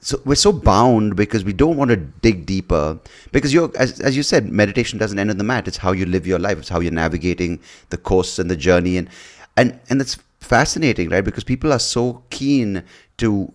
so 0.00 0.20
we're 0.24 0.36
so 0.36 0.52
bound 0.52 1.16
because 1.16 1.44
we 1.44 1.52
don't 1.52 1.76
want 1.76 1.90
to 1.90 1.96
dig 1.96 2.46
deeper 2.46 2.98
because 3.32 3.52
you're 3.52 3.70
as, 3.76 4.00
as 4.00 4.16
you 4.16 4.22
said 4.22 4.48
meditation 4.48 4.98
doesn't 4.98 5.18
end 5.18 5.30
on 5.30 5.38
the 5.38 5.44
mat. 5.44 5.66
It's 5.66 5.76
how 5.76 5.92
you 5.92 6.06
live 6.06 6.26
your 6.26 6.38
life. 6.38 6.58
It's 6.58 6.68
how 6.68 6.80
you're 6.80 6.92
navigating 6.92 7.60
the 7.90 7.98
course 7.98 8.38
and 8.38 8.50
the 8.50 8.56
journey 8.56 8.96
and 8.96 9.08
and 9.56 9.78
and 9.90 10.00
it's 10.00 10.16
fascinating 10.40 11.08
right? 11.10 11.24
Because 11.24 11.44
people 11.44 11.72
are 11.72 11.78
so 11.78 12.22
keen 12.30 12.84
to 13.18 13.52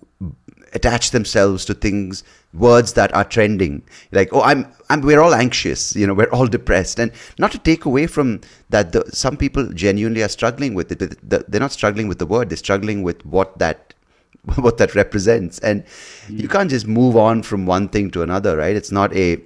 attach 0.74 1.12
themselves 1.12 1.66
to 1.66 1.74
things 1.74 2.24
words 2.54 2.94
that 2.94 3.14
are 3.14 3.24
trending. 3.24 3.84
Like 4.12 4.30
oh 4.32 4.42
i'm 4.42 4.72
i'm 4.90 5.02
we're 5.02 5.22
all 5.22 5.34
anxious 5.34 5.96
you 5.96 6.06
know 6.08 6.14
we're 6.20 6.30
all 6.32 6.48
depressed. 6.48 7.00
And 7.00 7.12
not 7.40 7.52
to 7.52 7.60
take 7.60 7.86
away 7.86 8.08
from 8.08 8.42
that 8.70 8.92
the, 8.92 9.04
some 9.12 9.38
people 9.38 9.72
genuinely 9.74 10.24
are 10.24 10.30
struggling 10.30 10.74
with 10.74 10.92
it. 10.92 11.30
They're 11.30 11.60
not 11.60 11.72
struggling 11.72 12.08
with 12.08 12.20
the 12.20 12.26
word 12.26 12.50
they're 12.50 12.58
struggling 12.58 13.04
with 13.04 13.26
what 13.26 13.58
that 13.60 13.94
what 14.56 14.78
that 14.78 14.96
represents. 14.96 15.60
And 15.60 15.86
hmm. 16.28 16.38
you 16.38 16.48
can't 16.48 16.70
just 16.70 16.88
move 16.88 17.16
on 17.16 17.44
from 17.44 17.66
one 17.66 17.90
thing 17.90 18.12
to 18.12 18.22
another 18.22 18.58
right? 18.58 18.76
It's 18.76 18.92
not 18.92 19.16
a 19.16 19.42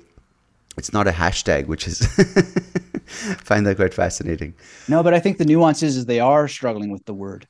it's 0.77 0.93
not 0.93 1.07
a 1.07 1.11
hashtag 1.11 1.67
which 1.67 1.87
is 1.87 2.05
find 3.43 3.65
that 3.65 3.75
quite 3.77 3.93
fascinating 3.93 4.53
No, 4.87 5.03
but 5.03 5.13
I 5.13 5.19
think 5.19 5.37
the 5.37 5.45
nuance 5.45 5.83
is, 5.83 5.97
is 5.97 6.05
they 6.05 6.19
are 6.19 6.47
struggling 6.47 6.91
with 6.91 7.05
the 7.05 7.13
word. 7.13 7.47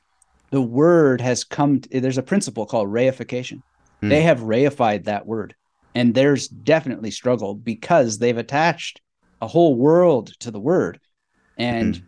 The 0.50 0.62
word 0.62 1.20
has 1.20 1.44
come. 1.44 1.80
To, 1.80 2.00
there's 2.00 2.16
a 2.16 2.22
principle 2.22 2.64
called 2.64 2.88
reification. 2.88 3.60
Hmm. 4.00 4.08
They 4.08 4.22
have 4.22 4.40
reified 4.40 5.04
that 5.04 5.26
word, 5.26 5.54
and 5.94 6.14
there's 6.14 6.48
definitely 6.48 7.10
struggle 7.10 7.54
because 7.54 8.18
they've 8.18 8.38
attached 8.38 9.02
a 9.42 9.46
whole 9.46 9.74
world 9.76 10.32
to 10.40 10.50
the 10.50 10.60
word, 10.60 11.00
and 11.58 11.96
Hmm. 11.96 12.02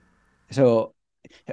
so. 0.53 0.95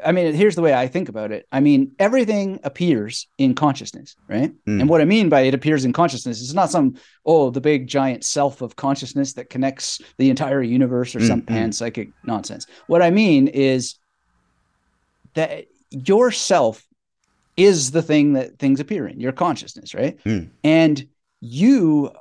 I 0.04 0.12
mean, 0.12 0.34
here's 0.34 0.56
the 0.56 0.62
way 0.62 0.74
I 0.74 0.88
think 0.88 1.10
about 1.10 1.32
it. 1.32 1.48
I 1.52 1.60
mean, 1.60 1.94
everything 2.00 2.60
appears 2.64 3.28
in 3.38 3.56
consciousness, 3.56 4.16
right? 4.28 4.54
Hmm. 4.66 4.82
And 4.82 4.90
what 4.90 5.02
I 5.02 5.06
mean 5.06 5.30
by 5.30 5.42
it 5.42 5.54
appears 5.54 5.86
in 5.86 5.94
consciousness 5.94 6.42
is 6.42 6.54
not 6.54 6.70
some, 6.70 6.96
oh, 7.26 7.50
the 7.50 7.62
big 7.62 7.88
giant 7.88 8.24
self 8.24 8.62
of 8.62 8.76
consciousness 8.76 9.34
that 9.34 9.50
connects 9.50 10.02
the 10.18 10.30
entire 10.30 10.62
universe 10.62 11.16
or 11.16 11.22
some 11.22 11.42
Mm, 11.42 11.46
mm. 11.46 11.56
panpsychic 11.56 12.14
nonsense. 12.24 12.66
What 12.88 13.02
I 13.02 13.12
mean 13.12 13.48
is 13.48 13.96
that 15.34 15.66
yourself 15.92 16.84
is 17.56 17.92
the 17.92 18.02
thing 18.02 18.34
that 18.34 18.60
things 18.60 18.80
appear 18.80 19.08
in, 19.08 19.20
your 19.20 19.32
consciousness, 19.32 19.94
right? 19.94 20.20
Hmm. 20.24 20.46
And 20.64 21.08
you 21.42 22.12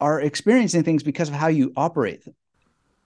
are 0.00 0.20
experiencing 0.20 0.82
things 0.82 1.02
because 1.02 1.28
of 1.28 1.34
how 1.34 1.48
you 1.48 1.72
operate 1.76 2.24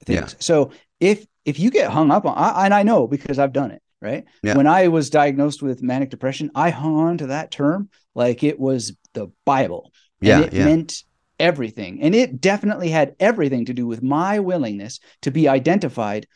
things. 0.04 0.32
Yeah. 0.32 0.38
So 0.38 0.70
if 1.00 1.26
if 1.44 1.58
you 1.58 1.70
get 1.70 1.90
hung 1.90 2.10
up 2.10 2.24
on, 2.24 2.36
I, 2.36 2.64
and 2.64 2.74
I 2.74 2.82
know 2.82 3.06
because 3.06 3.38
I've 3.38 3.52
done 3.52 3.70
it, 3.70 3.82
right? 4.00 4.24
Yeah. 4.42 4.56
When 4.56 4.66
I 4.66 4.88
was 4.88 5.10
diagnosed 5.10 5.62
with 5.62 5.82
manic 5.82 6.10
depression, 6.10 6.50
I 6.54 6.70
hung 6.70 6.96
on 6.96 7.18
to 7.18 7.28
that 7.28 7.50
term 7.50 7.88
like 8.14 8.42
it 8.44 8.58
was 8.58 8.96
the 9.12 9.28
Bible. 9.44 9.92
And 10.20 10.28
Yeah, 10.28 10.40
it 10.40 10.52
yeah. 10.52 10.64
meant 10.64 11.04
everything. 11.38 12.02
And 12.02 12.14
it 12.14 12.40
definitely 12.40 12.88
had 12.88 13.14
everything 13.20 13.66
to 13.66 13.74
do 13.74 13.86
with 13.86 14.02
my 14.02 14.38
willingness 14.40 15.00
to 15.22 15.30
be 15.30 15.48
identified, 15.48 16.26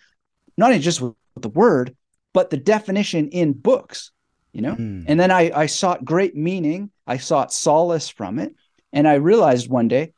not 0.57 0.79
just 0.81 1.01
with 1.01 1.14
the 1.37 1.49
word, 1.49 1.96
but 2.33 2.51
the 2.51 2.57
definition 2.57 3.29
in 3.29 3.53
books, 3.53 4.12
you 4.53 4.62
know? 4.62 4.75
Mm. 4.75 5.05
And 5.07 5.18
then 5.18 5.31
I, 5.31 5.51
I 5.55 5.66
sought 5.66 6.05
great 6.05 6.37
meaning. 6.37 6.90
I 7.07 7.16
sought 7.16 7.53
solace 7.53 8.09
from 8.09 8.38
it. 8.38 8.55
And 8.92 9.07
I 9.09 9.14
realized 9.14 9.68
one 9.68 9.88
day, 9.88 10.12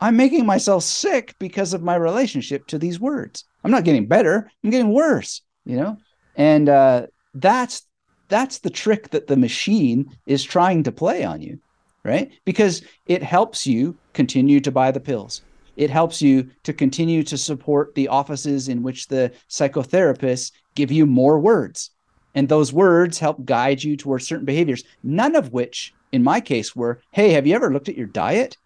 I'm 0.00 0.16
making 0.16 0.44
myself 0.44 0.82
sick 0.82 1.34
because 1.38 1.72
of 1.72 1.82
my 1.82 1.96
relationship 1.96 2.66
to 2.68 2.78
these 2.78 3.00
words. 3.00 3.44
I'm 3.64 3.70
not 3.70 3.84
getting 3.84 4.06
better. 4.06 4.50
I'm 4.62 4.70
getting 4.70 4.92
worse, 4.92 5.42
you 5.64 5.76
know? 5.76 5.96
And 6.36 6.68
uh, 6.68 7.06
that's 7.34 7.86
that's 8.28 8.58
the 8.58 8.70
trick 8.70 9.10
that 9.10 9.26
the 9.26 9.36
machine 9.36 10.10
is 10.26 10.42
trying 10.44 10.82
to 10.84 10.92
play 10.92 11.24
on 11.24 11.40
you, 11.40 11.58
right? 12.04 12.30
Because 12.44 12.82
it 13.06 13.22
helps 13.22 13.66
you 13.66 13.96
continue 14.12 14.60
to 14.60 14.72
buy 14.72 14.90
the 14.90 15.00
pills. 15.00 15.42
It 15.76 15.90
helps 15.90 16.22
you 16.22 16.50
to 16.64 16.72
continue 16.72 17.22
to 17.24 17.36
support 17.36 17.94
the 17.94 18.08
offices 18.08 18.68
in 18.68 18.82
which 18.82 19.08
the 19.08 19.32
psychotherapists 19.48 20.52
give 20.74 20.90
you 20.90 21.06
more 21.06 21.38
words. 21.38 21.90
And 22.34 22.48
those 22.48 22.72
words 22.72 23.18
help 23.18 23.44
guide 23.44 23.82
you 23.82 23.96
towards 23.96 24.26
certain 24.26 24.44
behaviors, 24.44 24.84
none 25.02 25.36
of 25.36 25.52
which, 25.52 25.94
in 26.12 26.22
my 26.22 26.40
case, 26.40 26.74
were 26.74 27.00
hey, 27.12 27.30
have 27.30 27.46
you 27.46 27.54
ever 27.54 27.72
looked 27.72 27.88
at 27.88 27.96
your 27.96 28.06
diet? 28.06 28.56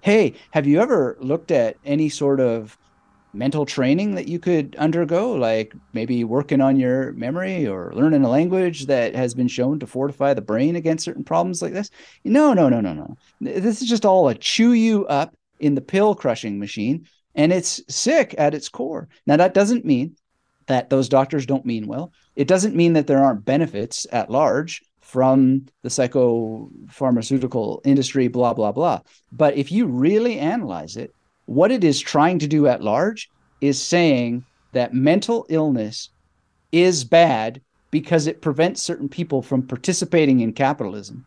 Hey, 0.00 0.34
have 0.52 0.66
you 0.66 0.80
ever 0.80 1.16
looked 1.20 1.50
at 1.50 1.76
any 1.84 2.08
sort 2.08 2.40
of 2.40 2.76
mental 3.36 3.66
training 3.66 4.14
that 4.14 4.28
you 4.28 4.38
could 4.38 4.74
undergo, 4.76 5.32
like 5.32 5.74
maybe 5.92 6.24
working 6.24 6.60
on 6.60 6.76
your 6.76 7.12
memory 7.12 7.66
or 7.66 7.92
learning 7.94 8.24
a 8.24 8.28
language 8.28 8.86
that 8.86 9.14
has 9.14 9.34
been 9.34 9.48
shown 9.48 9.78
to 9.78 9.86
fortify 9.86 10.34
the 10.34 10.40
brain 10.40 10.76
against 10.76 11.04
certain 11.04 11.24
problems 11.24 11.62
like 11.62 11.72
this? 11.72 11.90
No, 12.24 12.52
no, 12.52 12.68
no, 12.68 12.80
no, 12.80 12.94
no. 12.94 13.16
This 13.40 13.82
is 13.82 13.88
just 13.88 14.04
all 14.04 14.28
a 14.28 14.34
chew 14.34 14.72
you 14.72 15.06
up 15.06 15.36
in 15.60 15.74
the 15.74 15.80
pill 15.80 16.14
crushing 16.14 16.58
machine, 16.58 17.06
and 17.34 17.52
it's 17.52 17.82
sick 17.88 18.34
at 18.38 18.54
its 18.54 18.68
core. 18.68 19.08
Now, 19.26 19.36
that 19.36 19.54
doesn't 19.54 19.84
mean 19.84 20.16
that 20.66 20.90
those 20.90 21.08
doctors 21.08 21.46
don't 21.46 21.66
mean 21.66 21.86
well. 21.86 22.12
It 22.34 22.48
doesn't 22.48 22.74
mean 22.74 22.94
that 22.94 23.06
there 23.06 23.22
aren't 23.22 23.44
benefits 23.44 24.06
at 24.10 24.30
large 24.30 24.82
from 25.00 25.66
the 25.82 25.88
psychopharmaceutical 25.88 27.80
industry, 27.84 28.26
blah, 28.28 28.52
blah, 28.54 28.72
blah. 28.72 29.00
But 29.30 29.56
if 29.56 29.70
you 29.70 29.86
really 29.86 30.38
analyze 30.38 30.96
it, 30.96 31.14
what 31.46 31.72
it 31.72 31.82
is 31.82 31.98
trying 32.00 32.38
to 32.40 32.46
do 32.46 32.66
at 32.66 32.82
large 32.82 33.30
is 33.60 33.80
saying 33.80 34.44
that 34.72 34.94
mental 34.94 35.46
illness 35.48 36.10
is 36.72 37.04
bad 37.04 37.60
because 37.90 38.26
it 38.26 38.42
prevents 38.42 38.82
certain 38.82 39.08
people 39.08 39.40
from 39.40 39.66
participating 39.66 40.40
in 40.40 40.52
capitalism. 40.52 41.24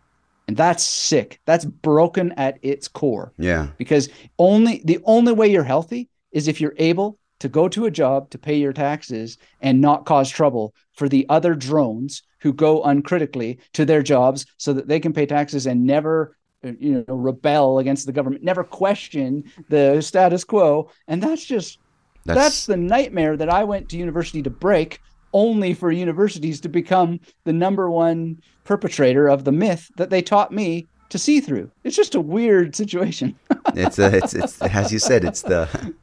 And 0.47 0.57
that's 0.57 0.83
sick. 0.83 1.39
That's 1.45 1.65
broken 1.65 2.31
at 2.33 2.59
its 2.61 2.87
core 2.87 3.33
yeah 3.37 3.67
because 3.77 4.09
only 4.37 4.81
the 4.85 4.99
only 5.05 5.33
way 5.33 5.47
you're 5.47 5.63
healthy 5.63 6.09
is 6.31 6.47
if 6.47 6.59
you're 6.59 6.75
able 6.77 7.17
to 7.39 7.47
go 7.47 7.67
to 7.69 7.85
a 7.85 7.91
job 7.91 8.29
to 8.29 8.37
pay 8.37 8.57
your 8.57 8.73
taxes 8.73 9.37
and 9.61 9.79
not 9.79 10.05
cause 10.05 10.29
trouble 10.29 10.73
for 10.93 11.07
the 11.07 11.25
other 11.29 11.55
drones 11.55 12.23
who 12.41 12.53
go 12.53 12.83
uncritically 12.83 13.59
to 13.73 13.85
their 13.85 14.03
jobs 14.03 14.45
so 14.57 14.73
that 14.73 14.87
they 14.87 14.99
can 14.99 15.13
pay 15.13 15.25
taxes 15.25 15.65
and 15.65 15.85
never 15.85 16.35
you 16.63 17.05
know 17.07 17.15
rebel 17.15 17.79
against 17.79 18.05
the 18.05 18.11
government 18.11 18.43
never 18.43 18.63
question 18.63 19.43
the 19.69 20.01
status 20.01 20.43
quo 20.43 20.89
and 21.07 21.23
that's 21.23 21.45
just 21.45 21.79
that's, 22.25 22.39
that's, 22.39 22.65
the 22.65 22.77
nightmare 22.77 23.37
that 23.37 23.49
I 23.49 23.63
went 23.63 23.89
to 23.89 23.97
university 23.97 24.43
to 24.43 24.49
break 24.49 25.01
only 25.33 25.73
for 25.73 25.91
universities 25.91 26.59
to 26.61 26.69
become 26.69 27.19
the 27.45 27.53
number 27.53 27.89
one 27.89 28.41
perpetrator 28.65 29.27
of 29.27 29.45
the 29.45 29.51
myth 29.51 29.89
that 29.95 30.09
they 30.09 30.21
taught 30.21 30.51
me 30.51 30.87
to 31.09 31.17
see 31.17 31.39
through. 31.39 31.71
It's 31.83 31.95
just 31.95 32.15
a 32.15 32.21
weird 32.21 32.75
situation. 32.75 33.37
it's 33.75 33.99
a, 33.99 34.17
it's 34.17 34.33
it's 34.33 34.61
as 34.61 34.91
you 34.91 34.99
said 34.99 35.23
it's 35.23 35.41
the 35.41 35.93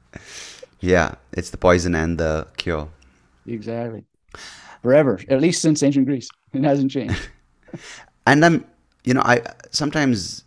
yeah 0.81 1.15
it's 1.33 1.51
the 1.51 1.59
poison 1.59 1.95
and 1.95 2.19
the 2.19 2.47
cure 2.57 2.89
exactly. 3.47 4.05
Forever, 4.83 5.21
at 5.29 5.41
least 5.41 5.63
since 5.63 5.83
ancient 5.83 6.07
Greece. 6.07 6.29
It 6.53 6.65
hasn't 6.65 6.91
changed. 6.91 7.29
and 8.27 8.45
i'm 8.45 8.65
you 9.05 9.15
know 9.15 9.23
i 9.23 9.41
sometimes 9.71 10.45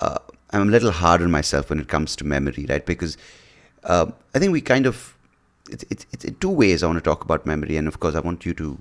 uh, 0.00 0.18
i'm 0.50 0.68
a 0.68 0.70
little 0.70 0.92
hard 0.92 1.22
on 1.22 1.30
myself 1.30 1.70
when 1.70 1.80
it 1.80 1.88
comes 1.88 2.16
to 2.16 2.24
memory 2.24 2.66
right? 2.68 2.86
Because 2.86 3.16
uh, 3.84 4.06
i 4.34 4.38
think 4.38 4.52
we 4.52 4.60
kind 4.60 4.86
of 4.86 5.16
it's, 5.70 5.84
it's, 5.90 6.24
in 6.24 6.34
two 6.36 6.50
ways 6.50 6.82
i 6.82 6.86
want 6.86 6.98
to 6.98 7.02
talk 7.02 7.24
about 7.24 7.46
memory 7.46 7.76
and 7.76 7.86
of 7.88 8.00
course 8.00 8.14
i 8.14 8.20
want 8.20 8.46
you 8.46 8.54
to 8.54 8.80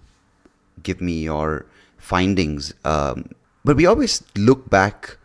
give 0.84 1.02
me 1.02 1.24
your 1.24 1.66
findings 1.98 2.74
um, 2.86 3.30
but 3.66 3.76
we 3.76 3.86
always 3.86 4.24
look 4.36 4.70
back 4.70 5.18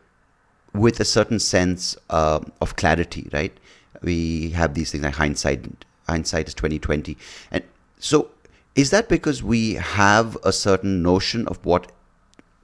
with 0.74 0.98
a 1.00 1.04
certain 1.04 1.38
sense 1.38 1.96
uh, 2.10 2.40
of 2.60 2.76
clarity 2.76 3.28
right? 3.32 3.56
We 4.02 4.50
have 4.50 4.74
these 4.74 4.90
things 4.90 5.04
like 5.04 5.14
hindsight 5.14 5.84
hindsight 6.08 6.48
is 6.48 6.54
2020 6.54 7.16
and 7.50 7.62
so 7.98 8.30
is 8.74 8.90
that 8.90 9.08
because 9.08 9.42
we 9.42 9.74
have 9.74 10.36
a 10.42 10.52
certain 10.52 11.02
notion 11.02 11.46
of 11.46 11.64
what 11.64 11.92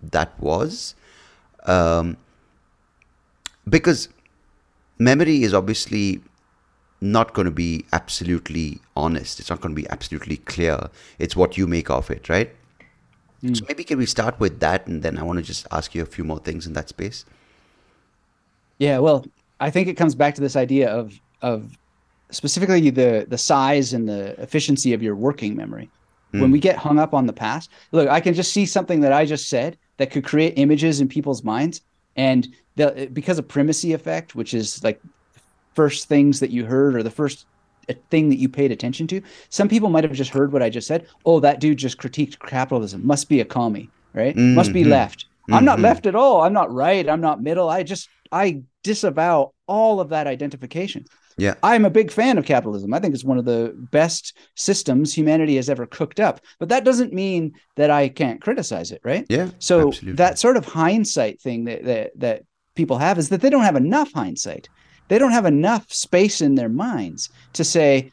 that 0.03 0.39
was? 0.41 0.95
Um, 1.65 2.17
because 3.69 4.09
memory 4.99 5.43
is 5.43 5.55
obviously 5.55 6.21
not 7.01 7.35
going 7.35 7.45
to 7.45 7.53
be 7.53 7.85
absolutely 7.93 8.81
honest. 8.97 9.39
It's 9.39 9.51
not 9.51 9.61
going 9.61 9.75
to 9.75 9.81
be 9.81 9.89
absolutely 9.89 10.39
clear. 10.39 10.91
It's 11.19 11.37
what 11.37 11.57
you 11.57 11.67
make 11.67 11.91
of 11.91 12.11
it, 12.11 12.29
right? 12.29 12.51
Mm. 13.43 13.57
So 13.57 13.65
maybe 13.69 13.85
can 13.85 13.99
we 13.99 14.07
start 14.07 14.39
with 14.41 14.59
that, 14.61 14.87
and 14.87 15.03
then 15.03 15.17
I 15.17 15.23
want 15.23 15.39
to 15.39 15.45
just 15.45 15.67
ask 15.71 15.95
you 15.95 16.03
a 16.03 16.07
few 16.07 16.25
more 16.25 16.39
things 16.41 16.67
in 16.67 16.73
that 16.73 16.89
space. 16.89 17.25
Yeah, 18.79 18.99
well, 18.99 19.25
I 19.61 19.71
think 19.71 19.89
it 19.89 19.95
comes 19.95 20.15
back 20.15 20.35
to 20.37 20.41
this 20.41 20.57
idea 20.57 20.91
of 20.91 21.21
of 21.43 21.79
specifically 22.31 22.91
the 22.91 23.27
the 23.29 23.39
size 23.39 23.93
and 23.93 24.09
the 24.09 24.41
efficiency 24.41 24.93
of 24.93 25.03
your 25.03 25.15
working 25.15 25.57
memory. 25.57 25.89
Mm. 26.33 26.41
When 26.41 26.51
we 26.51 26.59
get 26.59 26.77
hung 26.77 26.99
up 26.99 27.15
on 27.15 27.27
the 27.27 27.33
past, 27.33 27.71
look, 27.93 28.09
I 28.09 28.21
can 28.21 28.35
just 28.35 28.53
see 28.53 28.67
something 28.67 29.01
that 29.01 29.13
I 29.13 29.25
just 29.25 29.49
said 29.49 29.79
that 29.99 30.11
could 30.11 30.25
create 30.25 30.55
images 30.57 31.01
in 31.01 31.09
people's 31.09 31.45
minds, 31.45 31.81
and 32.17 32.49
the, 32.79 33.11
because 33.13 33.39
of 33.39 33.47
primacy 33.47 33.93
effect, 33.93 34.35
which 34.35 34.55
is 34.55 34.83
like 34.83 35.01
first 35.75 36.09
things 36.09 36.41
that 36.41 36.51
you 36.51 36.65
heard 36.65 36.97
or 36.97 37.03
the 37.03 37.11
first 37.11 37.47
uh, 37.89 37.95
thing 38.11 38.31
that 38.31 38.39
you 38.39 38.49
paid 38.49 38.73
attention 38.73 39.07
to. 39.09 39.21
Some 39.51 39.69
people 39.69 39.91
might 39.91 40.05
have 40.05 40.13
just 40.13 40.31
heard 40.31 40.53
what 40.53 40.63
I 40.63 40.71
just 40.71 40.87
said. 40.87 41.07
Oh, 41.27 41.41
that 41.41 41.61
dude 41.61 41.79
just 41.79 41.99
critiqued 41.99 42.39
capitalism. 42.41 43.07
Must 43.07 43.29
be 43.29 43.41
a 43.41 43.45
commie, 43.45 43.91
right? 44.15 44.35
Mm-hmm. 44.35 44.55
Must 44.55 44.73
be 44.73 44.85
left. 44.85 45.27
Mm-hmm. 45.27 45.55
I'm 45.55 45.65
not 45.65 45.77
mm-hmm. 45.77 45.85
left 45.85 46.07
at 46.07 46.15
all. 46.15 46.43
I'm 46.43 46.53
not 46.53 46.73
right. 46.73 47.09
I'm 47.09 47.21
not 47.21 47.43
middle. 47.43 47.69
I 47.69 47.83
just 47.83 48.09
I 48.33 48.63
disavow 48.83 49.53
all 49.67 50.01
of 50.01 50.11
that 50.11 50.27
identification. 50.27 51.05
Yeah. 51.39 51.55
I'm 51.63 51.85
a 51.85 51.91
big 51.91 52.11
fan 52.11 52.37
of 52.37 52.45
capitalism. 52.45 52.93
I 52.93 52.99
think 52.99 53.15
it's 53.15 53.25
one 53.25 53.39
of 53.39 53.45
the 53.45 53.73
best 53.93 54.37
systems 54.57 55.15
humanity 55.15 55.55
has 55.57 55.71
ever 55.71 55.87
cooked 55.87 56.19
up. 56.19 56.41
But 56.59 56.69
that 56.71 56.85
doesn't 56.85 57.13
mean 57.13 57.53
that 57.77 57.91
I 57.91 58.09
can't 58.09 58.41
criticize 58.41 58.91
it, 58.91 59.01
right? 59.05 59.25
Yeah. 59.29 59.51
So 59.61 59.89
absolutely. 59.89 60.13
that 60.15 60.39
sort 60.39 60.57
of 60.57 60.67
hindsight 60.67 61.41
thing 61.41 61.65
that 61.65 61.85
that 61.85 62.11
that 62.19 62.43
people 62.79 62.97
have 62.97 63.19
is 63.19 63.29
that 63.29 63.43
they 63.43 63.51
don't 63.51 63.65
have 63.65 63.77
enough 63.77 64.11
hindsight 64.15 64.71
they 65.09 65.19
don't 65.19 65.33
have 65.33 65.47
enough 65.47 65.91
space 65.93 66.41
in 66.41 66.55
their 66.55 66.69
minds 66.69 67.31
to 67.55 67.65
say, 67.65 68.13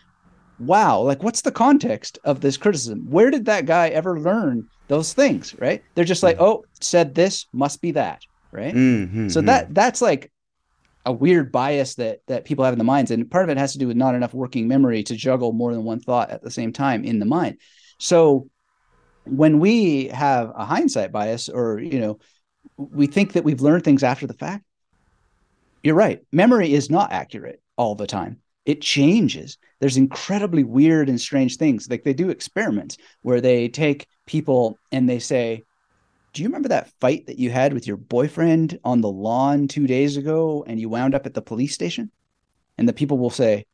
wow, 0.60 1.00
like 1.00 1.22
what's 1.22 1.42
the 1.42 1.52
context 1.52 2.18
of 2.24 2.42
this 2.42 2.58
criticism? 2.58 3.06
Where 3.10 3.30
did 3.30 3.46
that 3.46 3.66
guy 3.66 3.90
ever 3.90 4.20
learn 4.20 4.68
those 4.88 5.14
things? 5.14 5.54
Right. 5.60 5.84
They're 5.94 6.06
just 6.06 6.24
like, 6.24 6.38
mm-hmm. 6.38 6.46
oh, 6.46 6.66
said 6.80 7.14
this 7.14 7.46
must 7.54 7.82
be 7.82 7.92
that. 7.92 8.22
Right. 8.52 8.74
Mm-hmm. 8.74 9.28
So 9.28 9.42
that 9.42 9.74
that's 9.74 10.02
like 10.02 10.32
a 11.06 11.12
weird 11.12 11.52
bias 11.52 11.96
that 11.96 12.20
that 12.28 12.46
people 12.46 12.64
have 12.64 12.74
in 12.74 12.78
the 12.78 12.86
minds. 12.86 13.12
And 13.12 13.30
part 13.30 13.44
of 13.44 13.50
it 13.50 13.58
has 13.58 13.74
to 13.74 13.80
do 13.80 13.88
with 13.88 13.98
not 13.98 14.16
enough 14.16 14.34
working 14.34 14.68
memory 14.68 15.04
to 15.04 15.16
juggle 15.16 15.52
more 15.52 15.74
than 15.74 15.84
one 15.84 16.00
thought 16.00 16.32
at 16.32 16.42
the 16.42 16.52
same 16.52 16.72
time 16.72 17.04
in 17.04 17.20
the 17.20 17.26
mind. 17.26 17.58
So 18.00 18.50
when 19.26 19.60
we 19.60 20.08
have 20.08 20.54
a 20.56 20.64
hindsight 20.64 21.12
bias 21.12 21.50
or 21.50 21.80
you 21.80 22.00
know 22.00 22.20
we 22.78 23.08
think 23.08 23.34
that 23.34 23.44
we've 23.44 23.62
learned 23.62 23.84
things 23.84 24.04
after 24.04 24.28
the 24.28 24.34
fact 24.34 24.64
you're 25.86 25.94
right. 25.94 26.26
Memory 26.32 26.74
is 26.74 26.90
not 26.90 27.12
accurate 27.12 27.62
all 27.78 27.94
the 27.94 28.08
time. 28.08 28.42
It 28.66 28.82
changes. 28.82 29.60
There's 29.80 29.98
incredibly 29.98 30.64
weird 30.64 31.10
and 31.10 31.22
strange 31.22 31.58
things. 31.58 31.88
Like 31.88 32.04
they 32.04 32.14
do 32.14 32.32
experiments 32.32 32.98
where 33.22 33.40
they 33.40 33.70
take 33.70 34.08
people 34.26 34.80
and 34.92 35.08
they 35.08 35.20
say, 35.20 35.62
Do 36.34 36.42
you 36.42 36.50
remember 36.50 36.70
that 36.70 36.90
fight 37.00 37.28
that 37.28 37.38
you 37.38 37.52
had 37.52 37.72
with 37.72 37.86
your 37.86 37.98
boyfriend 37.98 38.80
on 38.84 39.02
the 39.02 39.12
lawn 39.12 39.68
two 39.68 39.86
days 39.86 40.18
ago 40.18 40.66
and 40.66 40.80
you 40.80 40.90
wound 40.90 41.14
up 41.14 41.28
at 41.28 41.36
the 41.36 41.42
police 41.44 41.76
station? 41.76 42.12
And 42.80 42.90
the 42.90 42.94
people 42.94 43.20
will 43.20 43.30
say, 43.30 43.68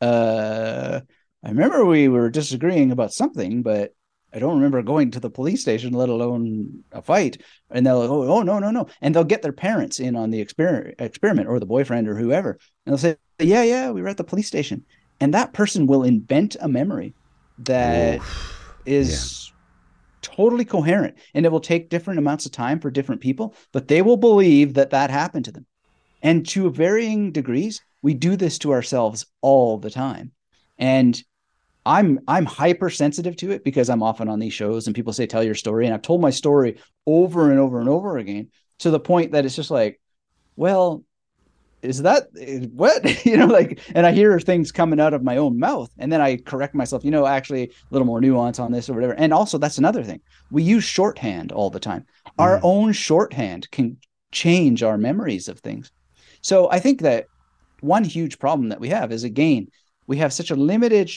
Uh, 0.00 1.02
I 1.44 1.48
remember 1.48 1.84
we 1.84 2.08
were 2.08 2.28
disagreeing 2.28 2.90
about 2.90 3.12
something, 3.12 3.62
but 3.62 3.94
I 4.36 4.38
don't 4.38 4.56
remember 4.56 4.82
going 4.82 5.10
to 5.12 5.20
the 5.20 5.30
police 5.30 5.62
station, 5.62 5.94
let 5.94 6.10
alone 6.10 6.84
a 6.92 7.00
fight. 7.00 7.40
And 7.70 7.86
they'll 7.86 8.06
go, 8.06 8.22
oh, 8.22 8.36
oh, 8.36 8.42
no, 8.42 8.58
no, 8.58 8.70
no. 8.70 8.86
And 9.00 9.14
they'll 9.14 9.24
get 9.24 9.40
their 9.40 9.50
parents 9.50 9.98
in 9.98 10.14
on 10.14 10.28
the 10.28 10.42
experiment, 10.42 10.96
experiment 10.98 11.48
or 11.48 11.58
the 11.58 11.64
boyfriend 11.64 12.06
or 12.06 12.14
whoever. 12.14 12.58
And 12.84 12.92
they'll 12.92 12.98
say, 12.98 13.16
yeah, 13.38 13.62
yeah, 13.62 13.90
we 13.90 14.02
were 14.02 14.08
at 14.08 14.18
the 14.18 14.24
police 14.24 14.46
station. 14.46 14.84
And 15.20 15.32
that 15.32 15.54
person 15.54 15.86
will 15.86 16.04
invent 16.04 16.54
a 16.60 16.68
memory 16.68 17.14
that 17.60 18.20
is 18.84 19.48
yeah. 19.48 19.56
totally 20.20 20.66
coherent. 20.66 21.16
And 21.32 21.46
it 21.46 21.50
will 21.50 21.58
take 21.58 21.88
different 21.88 22.18
amounts 22.18 22.44
of 22.44 22.52
time 22.52 22.78
for 22.78 22.90
different 22.90 23.22
people, 23.22 23.54
but 23.72 23.88
they 23.88 24.02
will 24.02 24.18
believe 24.18 24.74
that 24.74 24.90
that 24.90 25.08
happened 25.08 25.46
to 25.46 25.52
them. 25.52 25.64
And 26.22 26.46
to 26.48 26.68
varying 26.68 27.32
degrees, 27.32 27.80
we 28.02 28.12
do 28.12 28.36
this 28.36 28.58
to 28.58 28.72
ourselves 28.72 29.24
all 29.40 29.78
the 29.78 29.90
time. 29.90 30.32
And 30.76 31.18
I'm 31.86 32.18
I'm 32.26 32.44
hypersensitive 32.44 33.36
to 33.36 33.52
it 33.52 33.62
because 33.62 33.88
I'm 33.88 34.02
often 34.02 34.28
on 34.28 34.40
these 34.40 34.52
shows 34.52 34.86
and 34.86 34.94
people 34.94 35.12
say 35.12 35.24
tell 35.24 35.44
your 35.44 35.54
story 35.54 35.86
and 35.86 35.94
I've 35.94 36.02
told 36.02 36.20
my 36.20 36.30
story 36.30 36.78
over 37.06 37.50
and 37.50 37.60
over 37.60 37.78
and 37.78 37.88
over 37.88 38.18
again 38.18 38.50
to 38.80 38.90
the 38.90 38.98
point 38.98 39.32
that 39.32 39.46
it's 39.46 39.54
just 39.54 39.70
like, 39.70 40.00
well, 40.56 41.04
is 41.82 42.02
that 42.02 42.24
what 42.72 43.24
you 43.24 43.36
know 43.36 43.46
like 43.46 43.80
and 43.94 44.04
I 44.04 44.10
hear 44.10 44.38
things 44.40 44.72
coming 44.72 44.98
out 44.98 45.14
of 45.14 45.22
my 45.22 45.36
own 45.36 45.60
mouth 45.60 45.88
and 45.96 46.12
then 46.12 46.20
I 46.20 46.38
correct 46.38 46.74
myself, 46.74 47.04
you 47.04 47.12
know, 47.12 47.24
actually 47.24 47.62
a 47.62 47.70
little 47.92 48.06
more 48.06 48.20
nuance 48.20 48.58
on 48.58 48.72
this 48.72 48.90
or 48.90 48.94
whatever. 48.94 49.14
And 49.14 49.32
also 49.32 49.56
that's 49.56 49.78
another 49.78 50.02
thing. 50.02 50.20
We 50.50 50.64
use 50.64 50.82
shorthand 50.82 51.52
all 51.52 51.70
the 51.70 51.80
time. 51.80 52.04
Mm. 52.26 52.32
Our 52.40 52.60
own 52.64 52.92
shorthand 52.94 53.70
can 53.70 53.96
change 54.32 54.82
our 54.82 54.98
memories 54.98 55.46
of 55.46 55.60
things. 55.60 55.92
So 56.40 56.68
I 56.68 56.80
think 56.80 57.02
that 57.02 57.26
one 57.80 58.02
huge 58.02 58.40
problem 58.40 58.70
that 58.70 58.80
we 58.80 58.88
have 58.88 59.12
is 59.12 59.22
again, 59.22 59.68
we 60.08 60.16
have 60.16 60.32
such 60.32 60.50
a 60.50 60.56
limited 60.56 61.10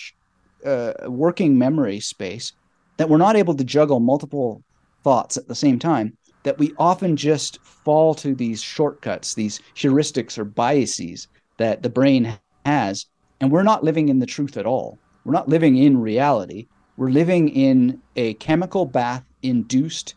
uh, 0.66 0.94
working 1.08 1.58
memory 1.58 2.00
space 2.00 2.54
that 2.98 3.10
we're 3.10 3.18
not 3.18 3.36
able 3.36 3.56
to 3.56 3.64
juggle 3.64 4.00
multiple 4.00 4.64
thoughts 5.04 5.38
at 5.38 5.48
the 5.48 5.56
same 5.56 5.80
time 5.80 6.16
that 6.44 6.58
we 6.58 6.74
often 6.78 7.16
just 7.16 7.60
fall 7.64 8.14
to 8.16 8.34
these 8.34 8.62
shortcuts 8.62 9.34
these 9.34 9.60
heuristics 9.76 10.38
or 10.38 10.46
biases 10.46 11.28
that 11.58 11.84
the 11.84 11.90
brain 11.90 12.38
has 12.66 13.06
and 13.42 13.52
we're 13.52 13.64
not 13.64 13.84
living 13.84 14.10
in 14.10 14.20
the 14.20 14.26
truth 14.26 14.58
at 14.58 14.66
all. 14.66 15.00
We're 15.24 15.34
not 15.34 15.48
living 15.48 15.78
in 15.78 16.00
reality. 16.00 16.68
We're 16.98 17.10
living 17.10 17.50
in 17.50 18.02
a 18.16 18.34
chemical 18.36 18.86
bath 18.86 19.24
induced 19.42 20.16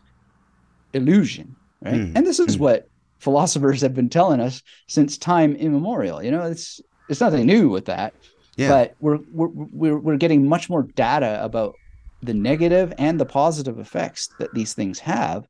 illusion 0.93 1.55
right? 1.81 1.93
Mm. 1.93 2.11
and 2.15 2.27
this 2.27 2.39
is 2.39 2.57
mm. 2.57 2.59
what 2.59 2.89
philosophers 3.19 3.81
have 3.81 3.95
been 3.95 4.09
telling 4.09 4.39
us 4.39 4.61
since 4.87 5.17
time 5.17 5.55
immemorial 5.55 6.21
you 6.21 6.29
know? 6.29 6.43
It's 6.43 6.81
it's 7.09 7.21
nothing 7.21 7.45
new 7.45 7.69
with 7.69 7.85
that 7.85 8.13
yeah. 8.55 8.69
But 8.69 8.95
we're, 8.99 9.19
we're 9.31 9.47
we're 9.47 9.97
we're 9.97 10.17
getting 10.17 10.47
much 10.47 10.69
more 10.69 10.83
data 10.83 11.43
about 11.43 11.75
the 12.21 12.33
negative 12.33 12.93
and 12.97 13.19
the 13.19 13.25
positive 13.25 13.79
effects 13.79 14.29
that 14.39 14.53
these 14.53 14.73
things 14.73 14.99
have. 14.99 15.47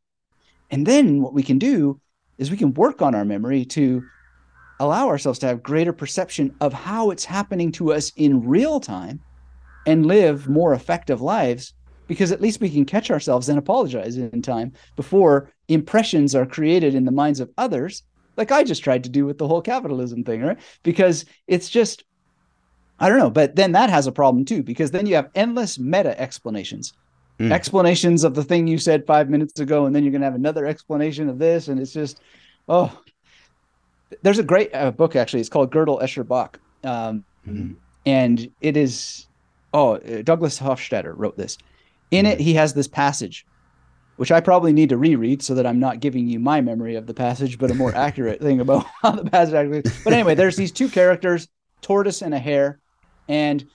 And 0.71 0.85
then 0.85 1.21
what 1.21 1.33
we 1.33 1.43
can 1.43 1.59
do 1.59 1.99
is 2.37 2.49
we 2.49 2.57
can 2.57 2.73
work 2.73 3.01
on 3.01 3.13
our 3.13 3.25
memory 3.25 3.65
to 3.65 4.03
allow 4.79 5.07
ourselves 5.07 5.37
to 5.39 5.47
have 5.47 5.61
greater 5.61 5.93
perception 5.93 6.55
of 6.61 6.73
how 6.73 7.11
it's 7.11 7.25
happening 7.25 7.71
to 7.73 7.93
us 7.93 8.11
in 8.15 8.47
real 8.47 8.79
time 8.79 9.19
and 9.85 10.05
live 10.05 10.49
more 10.49 10.73
effective 10.73 11.21
lives 11.21 11.73
because 12.07 12.31
at 12.31 12.41
least 12.41 12.59
we 12.59 12.69
can 12.69 12.85
catch 12.85 13.11
ourselves 13.11 13.49
and 13.49 13.59
apologize 13.59 14.17
in 14.17 14.41
time 14.41 14.73
before 14.95 15.51
impressions 15.67 16.33
are 16.33 16.45
created 16.45 16.95
in 16.95 17.05
the 17.05 17.11
minds 17.11 17.39
of 17.39 17.51
others 17.57 18.03
like 18.37 18.51
I 18.51 18.63
just 18.63 18.83
tried 18.83 19.03
to 19.03 19.09
do 19.09 19.25
with 19.25 19.37
the 19.37 19.47
whole 19.47 19.61
capitalism 19.61 20.23
thing, 20.23 20.41
right? 20.41 20.59
Because 20.81 21.25
it's 21.47 21.69
just 21.69 22.03
I 22.99 23.09
don't 23.09 23.17
know, 23.17 23.29
but 23.29 23.55
then 23.55 23.71
that 23.73 23.89
has 23.89 24.07
a 24.07 24.11
problem 24.11 24.45
too 24.45 24.63
because 24.63 24.91
then 24.91 25.05
you 25.05 25.15
have 25.15 25.29
endless 25.35 25.79
meta 25.79 26.19
explanations. 26.19 26.93
Mm. 27.39 27.51
Explanations 27.51 28.23
of 28.23 28.35
the 28.35 28.43
thing 28.43 28.67
you 28.67 28.77
said 28.77 29.05
5 29.07 29.29
minutes 29.29 29.59
ago 29.59 29.85
and 29.85 29.95
then 29.95 30.03
you're 30.03 30.11
going 30.11 30.21
to 30.21 30.25
have 30.25 30.35
another 30.35 30.65
explanation 30.65 31.29
of 31.29 31.39
this 31.39 31.67
and 31.67 31.79
it's 31.79 31.91
just 31.91 32.21
oh 32.69 32.95
there's 34.21 34.37
a 34.37 34.43
great 34.43 34.73
uh, 34.75 34.91
book 34.91 35.15
actually 35.15 35.39
it's 35.39 35.49
called 35.49 35.71
Gödel 35.71 35.99
Escher 35.99 36.27
Bach 36.27 36.59
um, 36.83 37.25
mm. 37.47 37.75
and 38.05 38.51
it 38.61 38.77
is 38.77 39.27
oh 39.73 39.95
uh, 39.95 40.21
Douglas 40.21 40.59
Hofstadter 40.59 41.13
wrote 41.17 41.35
this 41.35 41.57
in 42.11 42.27
mm. 42.27 42.33
it 42.33 42.39
he 42.39 42.53
has 42.53 42.75
this 42.75 42.87
passage 42.87 43.47
which 44.17 44.31
I 44.31 44.39
probably 44.39 44.73
need 44.73 44.89
to 44.89 44.97
reread 44.97 45.41
so 45.41 45.55
that 45.55 45.65
I'm 45.65 45.79
not 45.79 45.99
giving 45.99 46.27
you 46.27 46.39
my 46.39 46.61
memory 46.61 46.95
of 46.95 47.07
the 47.07 47.13
passage, 47.13 47.57
but 47.57 47.71
a 47.71 47.73
more 47.73 47.95
accurate 47.95 48.39
thing 48.41 48.59
about 48.59 48.85
how 49.01 49.11
the 49.11 49.29
passage 49.29 49.55
actually. 49.55 49.81
But 50.03 50.13
anyway, 50.13 50.35
there's 50.35 50.55
these 50.55 50.71
two 50.71 50.89
characters, 50.89 51.47
tortoise 51.81 52.21
and 52.21 52.33
a 52.33 52.39
hare, 52.39 52.79
and 53.27 53.65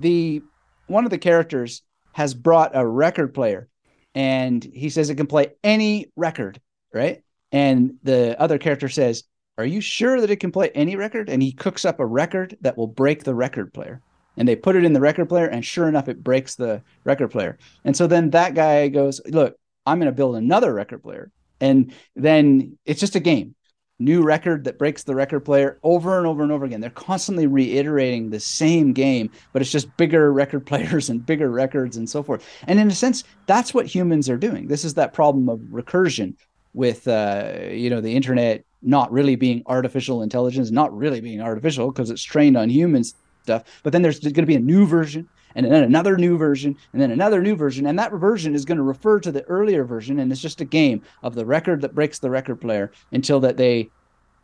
the 0.00 0.42
one 0.86 1.04
of 1.04 1.10
the 1.10 1.18
characters 1.18 1.82
has 2.12 2.34
brought 2.34 2.72
a 2.74 2.86
record 2.86 3.34
player 3.34 3.68
and 4.14 4.62
he 4.64 4.88
says 4.88 5.10
it 5.10 5.16
can 5.16 5.26
play 5.26 5.52
any 5.62 6.10
record 6.16 6.60
right? 6.96 7.22
And 7.52 7.94
the 8.02 8.40
other 8.40 8.58
character 8.58 8.88
says 8.88 9.24
are 9.58 9.66
you 9.66 9.80
sure 9.80 10.20
that 10.20 10.30
it 10.30 10.40
can 10.40 10.52
play 10.52 10.70
any 10.74 10.96
record? 10.96 11.30
And 11.30 11.42
he 11.42 11.52
cooks 11.52 11.86
up 11.86 11.98
a 11.98 12.04
record 12.06 12.58
that 12.60 12.76
will 12.76 12.86
break 12.86 13.24
the 13.24 13.34
record 13.34 13.72
player. 13.72 14.02
And 14.36 14.46
they 14.46 14.54
put 14.54 14.76
it 14.76 14.84
in 14.84 14.92
the 14.92 15.00
record 15.00 15.30
player 15.30 15.46
and 15.46 15.64
sure 15.64 15.88
enough 15.88 16.08
it 16.08 16.22
breaks 16.22 16.56
the 16.56 16.82
record 17.04 17.28
player. 17.28 17.56
And 17.84 17.96
so 17.96 18.06
then 18.06 18.30
that 18.30 18.54
guy 18.54 18.88
goes 18.88 19.20
look 19.26 19.56
i'm 19.86 19.98
going 19.98 20.10
to 20.10 20.16
build 20.16 20.36
another 20.36 20.72
record 20.74 21.02
player. 21.02 21.30
And 21.60 21.94
then 22.14 22.78
it's 22.84 23.00
just 23.00 23.16
a 23.16 23.20
game 23.20 23.55
new 23.98 24.22
record 24.22 24.64
that 24.64 24.78
breaks 24.78 25.04
the 25.04 25.14
record 25.14 25.40
player 25.40 25.78
over 25.82 26.18
and 26.18 26.26
over 26.26 26.42
and 26.42 26.52
over 26.52 26.64
again. 26.64 26.80
They're 26.80 26.90
constantly 26.90 27.46
reiterating 27.46 28.30
the 28.30 28.40
same 28.40 28.92
game, 28.92 29.30
but 29.52 29.62
it's 29.62 29.70
just 29.70 29.94
bigger 29.96 30.32
record 30.32 30.66
players 30.66 31.08
and 31.08 31.24
bigger 31.24 31.50
records 31.50 31.96
and 31.96 32.08
so 32.08 32.22
forth. 32.22 32.46
And 32.66 32.78
in 32.78 32.88
a 32.88 32.94
sense, 32.94 33.24
that's 33.46 33.72
what 33.72 33.86
humans 33.86 34.28
are 34.28 34.36
doing. 34.36 34.68
This 34.68 34.84
is 34.84 34.94
that 34.94 35.12
problem 35.12 35.48
of 35.48 35.60
recursion 35.60 36.34
with 36.74 37.08
uh, 37.08 37.54
you 37.70 37.88
know 37.88 38.00
the 38.00 38.14
internet 38.14 38.64
not 38.82 39.10
really 39.10 39.34
being 39.34 39.62
artificial 39.66 40.22
intelligence, 40.22 40.70
not 40.70 40.96
really 40.96 41.20
being 41.20 41.40
artificial 41.40 41.90
because 41.90 42.10
it's 42.10 42.22
trained 42.22 42.56
on 42.56 42.68
human 42.68 43.02
stuff. 43.42 43.64
But 43.82 43.92
then 43.92 44.02
there's 44.02 44.20
going 44.20 44.34
to 44.34 44.46
be 44.46 44.54
a 44.54 44.60
new 44.60 44.86
version 44.86 45.28
and 45.56 45.72
then 45.72 45.82
another 45.82 46.16
new 46.16 46.36
version 46.36 46.76
and 46.92 47.02
then 47.02 47.10
another 47.10 47.42
new 47.42 47.56
version. 47.56 47.86
And 47.86 47.98
that 47.98 48.12
version 48.12 48.54
is 48.54 48.64
going 48.64 48.76
to 48.76 48.84
refer 48.84 49.18
to 49.20 49.32
the 49.32 49.42
earlier 49.44 49.84
version. 49.84 50.20
And 50.20 50.30
it's 50.30 50.40
just 50.40 50.60
a 50.60 50.66
game 50.66 51.02
of 51.22 51.34
the 51.34 51.46
record 51.46 51.80
that 51.80 51.94
breaks 51.94 52.18
the 52.18 52.30
record 52.30 52.60
player 52.60 52.92
until 53.12 53.40
that 53.40 53.56
they, 53.56 53.90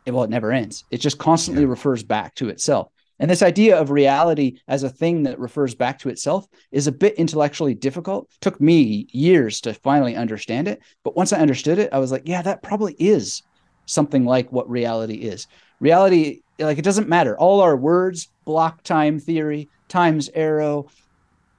well, 0.07 0.23
it 0.23 0.29
never 0.29 0.51
ends. 0.51 0.83
It 0.91 0.97
just 0.97 1.19
constantly 1.19 1.63
yeah. 1.63 1.69
refers 1.69 2.03
back 2.03 2.35
to 2.35 2.49
itself. 2.49 2.89
And 3.19 3.29
this 3.29 3.43
idea 3.43 3.79
of 3.79 3.91
reality 3.91 4.59
as 4.67 4.83
a 4.83 4.89
thing 4.89 5.23
that 5.23 5.39
refers 5.39 5.75
back 5.75 5.99
to 5.99 6.09
itself 6.09 6.47
is 6.71 6.87
a 6.87 6.91
bit 6.91 7.13
intellectually 7.15 7.75
difficult. 7.75 8.27
It 8.33 8.41
took 8.41 8.59
me 8.59 9.07
years 9.11 9.61
to 9.61 9.73
finally 9.73 10.15
understand 10.15 10.67
it. 10.67 10.81
But 11.03 11.15
once 11.15 11.31
I 11.31 11.39
understood 11.39 11.77
it, 11.77 11.93
I 11.93 11.99
was 11.99 12.11
like, 12.11 12.23
yeah, 12.25 12.41
that 12.41 12.63
probably 12.63 12.95
is 12.97 13.43
something 13.85 14.25
like 14.25 14.51
what 14.51 14.69
reality 14.69 15.15
is. 15.15 15.47
Reality, 15.79 16.41
like 16.57 16.79
it 16.79 16.83
doesn't 16.83 17.07
matter. 17.07 17.37
All 17.37 17.61
our 17.61 17.77
words, 17.77 18.29
block 18.45 18.81
time 18.83 19.19
theory, 19.19 19.69
times 19.87 20.29
arrow, 20.33 20.87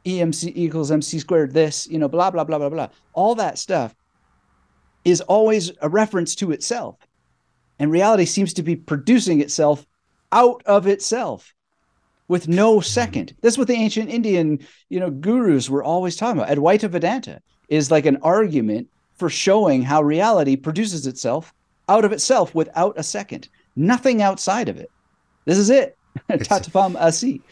EMC 0.05 0.53
equals 0.55 0.91
MC 0.91 1.19
squared, 1.19 1.53
this, 1.53 1.87
you 1.87 1.99
know, 1.99 2.09
blah, 2.09 2.31
blah, 2.31 2.45
blah, 2.45 2.59
blah, 2.59 2.69
blah. 2.69 2.89
All 3.13 3.35
that 3.37 3.59
stuff 3.59 3.95
is 5.05 5.21
always 5.23 5.73
a 5.81 5.89
reference 5.89 6.35
to 6.37 6.53
itself. 6.53 6.97
And 7.79 7.91
reality 7.91 8.25
seems 8.25 8.55
to 8.55 8.63
be 8.63 8.77
producing 8.77 9.41
itself 9.41 9.87
out 10.33 10.63
of 10.67 10.87
itself 10.87 11.55
with 12.29 12.49
no 12.49 12.77
hmm. 12.77 12.83
second. 12.83 13.35
That's 13.41 13.59
what 13.59 13.69
the 13.69 13.75
ancient 13.75 14.11
Indian, 14.11 14.59
you 14.89 15.01
know, 15.01 15.11
gurus 15.11 15.71
were 15.71 15.85
always 15.85 16.17
talking 16.17 16.41
about. 16.41 16.57
Advaita 16.57 16.89
Vedanta 16.89 17.41
is 17.69 17.91
like 17.91 18.07
an 18.07 18.19
argument 18.23 18.89
for 19.15 19.31
showing 19.31 19.83
how 19.83 20.03
reality 20.03 20.57
produces 20.57 21.07
itself 21.07 21.53
out 21.89 22.05
of 22.05 22.13
itself 22.13 22.55
without 22.55 22.99
a 22.99 23.03
second. 23.03 23.49
Nothing 23.77 24.23
outside 24.23 24.69
of 24.69 24.77
it. 24.77 24.91
This 25.45 25.59
is 25.59 25.71
it. 25.71 25.97
Tattvam 26.31 26.97
asi. 26.97 27.43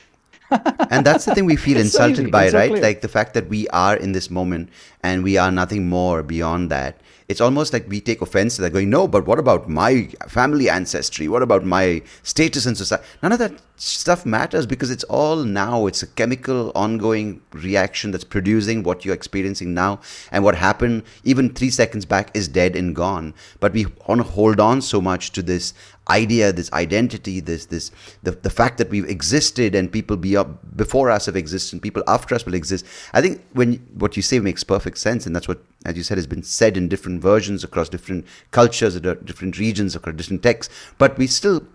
And 0.90 1.05
that's 1.07 1.24
the 1.24 1.34
thing 1.34 1.46
we 1.46 1.57
feel 1.57 1.78
insulted 1.78 2.26
so 2.26 2.30
by, 2.30 2.48
so 2.48 2.59
right? 2.59 2.70
Clear. 2.70 2.82
Like 2.82 3.00
the 3.00 3.09
fact 3.09 3.34
that 3.34 3.48
we 3.48 3.68
are 3.68 3.96
in 3.96 4.12
this 4.12 4.30
moment 4.30 4.70
and 5.03 5.22
we 5.22 5.36
are 5.36 5.50
nothing 5.50 5.88
more 5.88 6.22
beyond 6.22 6.70
that 6.70 7.00
it's 7.32 7.40
almost 7.40 7.72
like 7.72 7.88
we 7.88 8.00
take 8.00 8.20
offense 8.20 8.57
to 8.57 8.62
that, 8.62 8.74
going, 8.74 8.90
no, 8.90 9.09
but 9.09 9.26
what 9.26 9.38
about 9.38 9.68
my 9.68 10.09
family 10.28 10.68
ancestry? 10.68 11.28
What 11.28 11.42
about 11.42 11.64
my 11.64 12.03
status 12.22 12.66
in 12.66 12.74
society? 12.74 13.05
None 13.22 13.32
of 13.32 13.38
that 13.38 13.55
stuff 13.76 14.26
matters 14.26 14.66
because 14.66 14.90
it's 14.90 15.05
all 15.05 15.44
now. 15.44 15.86
It's 15.86 16.03
a 16.03 16.07
chemical, 16.07 16.72
ongoing 16.74 17.40
reaction 17.53 18.11
that's 18.11 18.24
producing 18.24 18.82
what 18.82 19.05
you're 19.05 19.14
experiencing 19.14 19.72
now. 19.72 20.00
And 20.30 20.44
what 20.44 20.57
happened 20.57 21.05
even 21.24 21.55
three 21.55 21.70
seconds 21.70 22.05
back 22.05 22.30
is 22.34 22.48
dead 22.48 22.76
and 22.76 22.94
gone. 22.94 23.32
But 23.61 23.72
we 23.72 23.86
want 24.07 24.20
to 24.20 24.28
hold 24.28 24.61
on 24.61 24.82
so 24.82 25.00
much 25.00 25.32
to 25.32 25.42
this 25.42 25.72
idea, 26.09 26.53
this 26.53 26.72
identity, 26.72 27.40
this 27.40 27.66
this 27.66 27.90
the, 28.22 28.32
the 28.32 28.50
fact 28.50 28.78
that 28.78 28.90
we've 28.90 29.09
existed 29.09 29.74
and 29.74 29.90
people 29.90 30.16
be 30.16 30.36
up 30.36 30.76
before 30.76 31.11
us 31.11 31.26
have 31.26 31.36
existed 31.36 31.74
and 31.74 31.82
people 31.82 32.03
after 32.07 32.34
us 32.34 32.44
will 32.44 32.55
exist. 32.55 32.84
I 33.12 33.20
think 33.20 33.44
when 33.53 33.74
what 33.94 34.16
you 34.16 34.22
say 34.22 34.38
makes 34.40 34.64
perfect 34.64 34.98
sense, 34.98 35.26
and 35.26 35.34
that's 35.34 35.48
what, 35.48 35.62
as 35.84 35.96
you 35.96 36.03
said, 36.03 36.18
has 36.18 36.26
been 36.26 36.42
said 36.42 36.76
in 36.76 36.88
different 36.88 37.22
versions 37.22 37.64
across 37.64 37.88
different 37.88 38.26
cultures, 38.50 38.96
uh, 38.96 39.14
different 39.24 39.59
regions, 39.59 39.94
across 39.94 40.16
different 40.16 40.42
texts. 40.42 40.74
But 40.98 41.18
we 41.18 41.26
still 41.26 41.66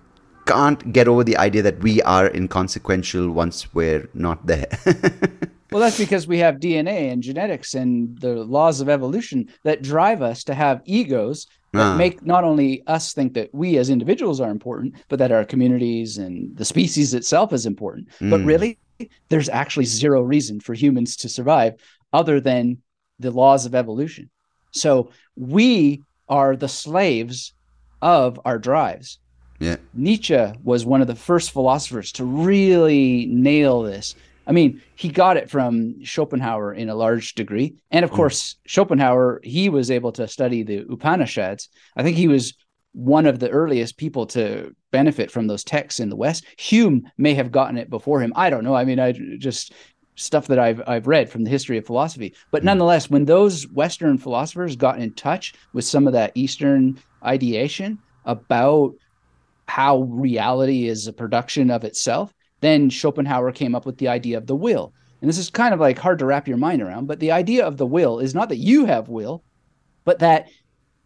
can't 0.45 0.93
get 0.93 1.07
over 1.07 1.23
the 1.23 1.38
idea 1.38 1.61
that 1.61 1.80
we 1.80 2.01
are 2.03 2.28
inconsequential 2.28 3.30
once 3.30 3.73
we're 3.73 4.09
not 4.13 4.45
there. 4.47 4.67
well, 5.71 5.82
that's 5.82 5.97
because 5.97 6.25
we 6.25 6.39
have 6.39 6.55
DNA 6.55 7.11
and 7.11 7.21
genetics 7.21 7.75
and 7.75 8.17
the 8.19 8.36
laws 8.36 8.80
of 8.80 8.88
evolution 8.88 9.49
that 9.63 9.84
drive 9.84 10.21
us 10.21 10.45
to 10.45 10.53
have 10.53 10.82
egos 10.86 11.47
that 11.78 11.93
uh. 11.93 11.95
make 11.95 12.25
not 12.25 12.43
only 12.43 12.86
us 12.88 13.13
think 13.13 13.34
that 13.34 13.49
we 13.53 13.78
as 13.78 13.89
individuals 13.89 14.39
are 14.39 14.51
important, 14.51 14.95
but 15.09 15.19
that 15.19 15.32
our 15.32 15.45
communities 15.45 16.17
and 16.17 16.55
the 16.55 16.65
species 16.65 17.13
itself 17.13 17.53
is 17.53 17.65
important. 17.65 18.09
Mm. 18.19 18.30
But 18.30 18.41
really, 18.41 18.80
there's 19.30 19.49
actually 19.49 19.86
zero 19.86 20.21
reason 20.21 20.59
for 20.59 20.73
humans 20.73 21.15
to 21.17 21.30
survive 21.30 21.75
other 22.13 22.39
than 22.39 22.82
the 23.19 23.32
laws 23.32 23.65
of 23.65 23.75
evolution. 23.75 24.30
So 24.71 25.11
we 25.36 26.03
are 26.30 26.55
the 26.55 26.67
slaves 26.67 27.53
of 28.01 28.39
our 28.45 28.59
drives. 28.59 29.19
Yeah. 29.59 29.78
Nietzsche 29.93 30.53
was 30.63 30.86
one 30.86 31.01
of 31.01 31.07
the 31.07 31.15
first 31.15 31.51
philosophers 31.51 32.11
to 32.13 32.25
really 32.25 33.25
nail 33.28 33.82
this. 33.82 34.15
I 34.47 34.53
mean, 34.53 34.81
he 34.95 35.09
got 35.09 35.37
it 35.37 35.49
from 35.49 36.03
Schopenhauer 36.03 36.73
in 36.73 36.89
a 36.89 36.95
large 36.95 37.35
degree. 37.35 37.75
And 37.91 38.05
of 38.05 38.11
mm. 38.11 38.15
course, 38.15 38.55
Schopenhauer, 38.65 39.41
he 39.43 39.69
was 39.69 39.91
able 39.91 40.11
to 40.13 40.27
study 40.27 40.63
the 40.63 40.85
Upanishads. 40.89 41.69
I 41.95 42.03
think 42.03 42.15
he 42.15 42.27
was 42.27 42.53
one 42.93 43.25
of 43.25 43.39
the 43.39 43.49
earliest 43.49 43.97
people 43.97 44.25
to 44.25 44.73
benefit 44.91 45.29
from 45.29 45.47
those 45.47 45.63
texts 45.63 45.99
in 45.99 46.09
the 46.09 46.15
West. 46.15 46.45
Hume 46.57 47.11
may 47.17 47.33
have 47.33 47.51
gotten 47.51 47.77
it 47.77 47.89
before 47.89 48.21
him. 48.21 48.33
I 48.35 48.49
don't 48.49 48.63
know. 48.63 48.73
I 48.73 48.85
mean, 48.85 48.99
I 48.99 49.11
just 49.37 49.73
stuff 50.15 50.47
that 50.47 50.57
I've 50.57 50.81
I've 50.87 51.05
read 51.05 51.29
from 51.29 51.43
the 51.43 51.49
history 51.49 51.77
of 51.77 51.85
philosophy. 51.85 52.33
But 52.49 52.61
mm. 52.61 52.65
nonetheless, 52.65 53.09
when 53.09 53.25
those 53.25 53.67
Western 53.67 54.17
philosophers 54.17 54.75
got 54.75 54.99
in 54.99 55.13
touch 55.13 55.53
with 55.73 55.85
some 55.85 56.07
of 56.07 56.13
that 56.13 56.31
Eastern 56.35 56.97
ideation 57.23 57.99
about 58.25 58.95
how 59.67 60.03
reality 60.03 60.87
is 60.87 61.07
a 61.07 61.13
production 61.13 61.69
of 61.69 61.83
itself, 61.83 62.33
then 62.61 62.89
Schopenhauer 62.89 63.51
came 63.51 63.75
up 63.75 63.85
with 63.85 63.97
the 63.97 64.07
idea 64.07 64.37
of 64.37 64.47
the 64.47 64.55
will. 64.55 64.93
And 65.21 65.29
this 65.29 65.37
is 65.37 65.49
kind 65.49 65.73
of 65.73 65.79
like 65.79 65.97
hard 65.97 66.19
to 66.19 66.25
wrap 66.25 66.47
your 66.47 66.57
mind 66.57 66.81
around, 66.81 67.07
but 67.07 67.19
the 67.19 67.31
idea 67.31 67.65
of 67.65 67.77
the 67.77 67.85
will 67.85 68.19
is 68.19 68.35
not 68.35 68.49
that 68.49 68.57
you 68.57 68.85
have 68.85 69.09
will, 69.09 69.43
but 70.05 70.19
that 70.19 70.47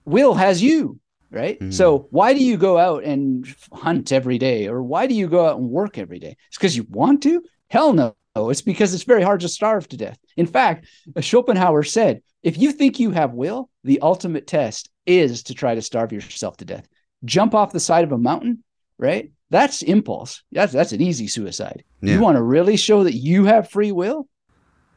will 0.05 0.33
has 0.33 0.61
you, 0.61 0.99
right? 1.29 1.59
Mm. 1.59 1.73
So 1.73 2.07
why 2.11 2.33
do 2.33 2.43
you 2.43 2.57
go 2.57 2.77
out 2.77 3.03
and 3.03 3.47
hunt 3.71 4.11
every 4.11 4.37
day 4.37 4.67
or 4.67 4.83
why 4.83 5.07
do 5.07 5.13
you 5.13 5.27
go 5.27 5.45
out 5.45 5.57
and 5.57 5.69
work 5.69 5.97
every 5.97 6.19
day? 6.19 6.35
It's 6.47 6.57
because 6.57 6.75
you 6.75 6.85
want 6.89 7.23
to? 7.23 7.43
Hell 7.69 7.93
no. 7.93 8.15
It's 8.35 8.61
because 8.61 8.93
it's 8.93 9.03
very 9.03 9.23
hard 9.23 9.41
to 9.41 9.49
starve 9.49 9.87
to 9.89 9.97
death. 9.97 10.17
In 10.37 10.47
fact, 10.47 10.87
Schopenhauer 11.19 11.83
said, 11.83 12.21
if 12.43 12.57
you 12.57 12.71
think 12.71 12.99
you 12.99 13.11
have 13.11 13.33
will, 13.33 13.69
the 13.83 13.99
ultimate 14.01 14.47
test 14.47 14.89
is 15.05 15.43
to 15.43 15.53
try 15.53 15.75
to 15.75 15.81
starve 15.81 16.11
yourself 16.11 16.57
to 16.57 16.65
death 16.65 16.87
jump 17.25 17.53
off 17.53 17.71
the 17.71 17.79
side 17.79 18.03
of 18.03 18.11
a 18.11 18.17
mountain, 18.17 18.63
right? 18.97 19.31
That's 19.51 19.81
impulse. 19.81 20.43
That's 20.53 20.71
that's 20.71 20.93
an 20.93 21.01
easy 21.01 21.27
suicide. 21.27 21.83
Yeah. 22.01 22.15
You 22.15 22.21
want 22.21 22.37
to 22.37 22.41
really 22.41 22.77
show 22.77 23.03
that 23.03 23.13
you 23.13 23.45
have 23.45 23.69
free 23.69 23.91
will? 23.91 24.27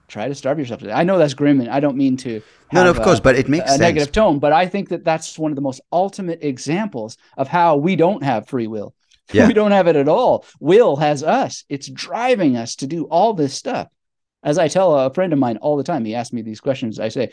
Try 0.06 0.28
to 0.28 0.34
starve 0.34 0.60
yourself. 0.60 0.84
I 0.84 1.02
know 1.02 1.18
that's 1.18 1.34
grim, 1.34 1.60
and 1.60 1.68
I 1.68 1.80
don't 1.80 1.96
mean 1.96 2.16
to. 2.18 2.40
no, 2.72 2.84
no, 2.84 2.90
of 2.90 3.02
course, 3.02 3.18
but 3.18 3.34
it 3.36 3.48
makes 3.48 3.64
a 3.64 3.68
sense. 3.70 3.80
negative 3.80 4.12
tone. 4.12 4.38
But 4.38 4.52
I 4.52 4.66
think 4.68 4.90
that 4.90 5.02
that's 5.02 5.36
one 5.36 5.50
of 5.50 5.56
the 5.56 5.62
most 5.62 5.80
ultimate 5.92 6.44
examples 6.44 7.16
of 7.36 7.48
how 7.48 7.76
we 7.76 7.96
don't 7.96 8.22
have 8.22 8.48
free 8.48 8.68
will. 8.68 8.94
Yeah. 9.32 9.46
we 9.46 9.54
don't 9.54 9.70
have 9.70 9.86
it 9.88 9.96
at 9.96 10.06
all. 10.06 10.44
Will 10.60 10.96
has 10.96 11.22
us. 11.22 11.64
It's 11.70 11.88
driving 11.88 12.58
us 12.58 12.76
to 12.76 12.86
do 12.86 13.04
all 13.04 13.32
this 13.32 13.54
stuff. 13.54 13.88
As 14.42 14.58
I 14.58 14.68
tell 14.68 14.94
a 14.94 15.14
friend 15.14 15.32
of 15.32 15.38
mine 15.38 15.56
all 15.56 15.78
the 15.78 15.82
time, 15.82 16.04
he 16.04 16.14
asks 16.14 16.34
me 16.34 16.42
these 16.42 16.60
questions. 16.60 17.00
I 17.00 17.08
say, 17.08 17.32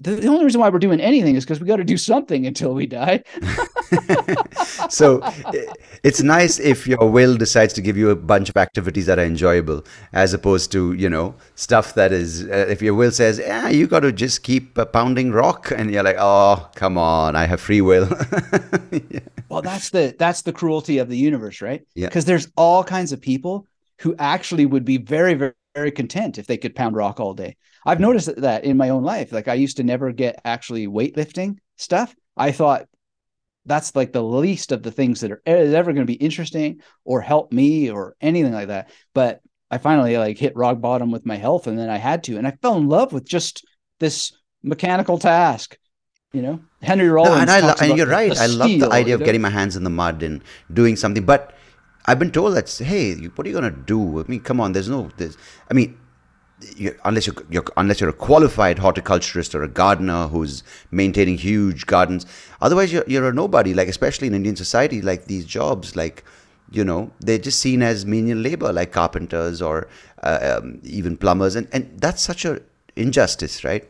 the, 0.00 0.16
the 0.16 0.28
only 0.28 0.44
reason 0.44 0.60
why 0.60 0.68
we're 0.68 0.78
doing 0.78 1.00
anything 1.00 1.34
is 1.34 1.44
because 1.44 1.60
we 1.60 1.66
got 1.66 1.76
to 1.76 1.84
do 1.84 1.96
something 1.96 2.46
until 2.46 2.74
we 2.74 2.86
die. 2.86 3.22
so 4.88 5.20
it's 6.02 6.22
nice 6.22 6.58
if 6.58 6.86
your 6.86 7.10
will 7.10 7.36
decides 7.36 7.72
to 7.74 7.82
give 7.82 7.96
you 7.96 8.10
a 8.10 8.16
bunch 8.16 8.48
of 8.48 8.56
activities 8.56 9.06
that 9.06 9.18
are 9.18 9.24
enjoyable, 9.24 9.84
as 10.12 10.32
opposed 10.34 10.70
to 10.72 10.92
you 10.92 11.08
know 11.08 11.34
stuff 11.54 11.94
that 11.94 12.12
is. 12.12 12.44
Uh, 12.44 12.66
if 12.68 12.82
your 12.82 12.94
will 12.94 13.10
says, 13.10 13.38
"Yeah, 13.38 13.68
you 13.68 13.86
got 13.86 14.00
to 14.00 14.12
just 14.12 14.42
keep 14.42 14.78
uh, 14.78 14.84
pounding 14.84 15.32
rock," 15.32 15.72
and 15.74 15.90
you're 15.90 16.02
like, 16.02 16.16
"Oh, 16.18 16.68
come 16.74 16.98
on, 16.98 17.36
I 17.36 17.46
have 17.46 17.60
free 17.60 17.80
will." 17.80 18.08
yeah. 19.10 19.20
Well, 19.48 19.62
that's 19.62 19.90
the 19.90 20.14
that's 20.18 20.42
the 20.42 20.52
cruelty 20.52 20.98
of 20.98 21.08
the 21.08 21.16
universe, 21.16 21.60
right? 21.60 21.86
Yeah. 21.94 22.08
Because 22.08 22.24
there's 22.24 22.48
all 22.56 22.84
kinds 22.84 23.12
of 23.12 23.20
people 23.20 23.66
who 24.00 24.14
actually 24.18 24.66
would 24.66 24.84
be 24.84 24.96
very, 24.96 25.34
very, 25.34 25.52
very 25.78 25.92
content 25.92 26.38
if 26.38 26.46
they 26.48 26.56
could 26.56 26.74
pound 26.74 26.96
rock 26.96 27.20
all 27.20 27.34
day. 27.34 27.56
I've 27.86 28.00
noticed 28.00 28.34
that 28.36 28.64
in 28.64 28.76
my 28.76 28.88
own 28.88 29.04
life. 29.04 29.30
Like 29.30 29.46
I 29.46 29.54
used 29.54 29.76
to 29.76 29.84
never 29.84 30.10
get 30.10 30.40
actually 30.44 30.88
weightlifting 30.88 31.58
stuff. 31.76 32.14
I 32.36 32.50
thought 32.50 32.88
that's 33.64 33.94
like 33.94 34.12
the 34.12 34.22
least 34.22 34.72
of 34.72 34.82
the 34.82 34.90
things 34.90 35.20
that 35.20 35.30
are 35.30 35.42
eh, 35.46 35.72
ever 35.80 35.92
going 35.92 36.06
to 36.06 36.12
be 36.12 36.24
interesting 36.28 36.80
or 37.04 37.20
help 37.20 37.52
me 37.52 37.90
or 37.90 38.16
anything 38.20 38.52
like 38.52 38.68
that. 38.68 38.90
But 39.14 39.40
I 39.70 39.78
finally 39.78 40.18
like 40.18 40.36
hit 40.36 40.56
rock 40.56 40.80
bottom 40.80 41.12
with 41.12 41.24
my 41.24 41.36
health 41.36 41.68
and 41.68 41.78
then 41.78 41.90
I 41.90 41.98
had 41.98 42.24
to. 42.24 42.38
And 42.38 42.46
I 42.46 42.58
fell 42.60 42.76
in 42.76 42.88
love 42.88 43.12
with 43.12 43.24
just 43.24 43.64
this 44.00 44.32
mechanical 44.64 45.18
task. 45.18 45.78
You 46.32 46.42
know, 46.42 46.60
Henry 46.82 47.08
Rollins. 47.08 47.36
No, 47.36 47.40
and, 47.40 47.50
I 47.50 47.60
lo- 47.60 47.74
and 47.80 47.96
you're 47.96 48.06
right. 48.06 48.36
I 48.36 48.46
love 48.46 48.68
the 48.68 48.90
idea 48.92 49.14
of 49.14 49.24
getting 49.24 49.40
my 49.40 49.48
hands 49.48 49.76
in 49.76 49.84
the 49.84 49.90
mud 49.90 50.22
and 50.22 50.42
doing 50.74 50.94
something. 50.94 51.24
But 51.24 51.54
I've 52.08 52.18
been 52.18 52.30
told 52.30 52.56
that, 52.56 52.70
hey, 52.70 53.14
what 53.14 53.46
are 53.46 53.50
you 53.50 53.60
to 53.60 53.70
do? 53.70 54.20
I 54.20 54.24
mean, 54.26 54.40
come 54.40 54.60
on, 54.60 54.72
there's 54.72 54.88
no, 54.88 55.10
there's, 55.18 55.36
I 55.70 55.74
mean, 55.74 55.98
you, 56.74 56.98
unless 57.04 57.26
you're, 57.26 57.36
you're, 57.50 57.64
unless 57.76 58.00
you're 58.00 58.08
a 58.08 58.14
qualified 58.14 58.78
horticulturist 58.78 59.54
or 59.54 59.62
a 59.62 59.68
gardener 59.68 60.26
who's 60.28 60.62
maintaining 60.90 61.36
huge 61.36 61.86
gardens, 61.86 62.24
otherwise 62.62 62.92
you're 62.92 63.04
you're 63.06 63.28
a 63.28 63.32
nobody. 63.32 63.74
Like 63.74 63.88
especially 63.88 64.26
in 64.26 64.34
Indian 64.34 64.56
society, 64.56 65.00
like 65.00 65.26
these 65.26 65.44
jobs, 65.44 65.94
like 65.94 66.24
you 66.70 66.82
know, 66.82 67.12
they're 67.20 67.38
just 67.38 67.60
seen 67.60 67.82
as 67.82 68.04
menial 68.04 68.38
labor, 68.38 68.72
like 68.72 68.90
carpenters 68.90 69.62
or 69.62 69.86
uh, 70.22 70.58
um, 70.60 70.80
even 70.82 71.16
plumbers, 71.16 71.54
and 71.54 71.68
and 71.72 71.88
that's 72.00 72.22
such 72.22 72.44
a 72.44 72.60
injustice, 72.96 73.62
right? 73.62 73.88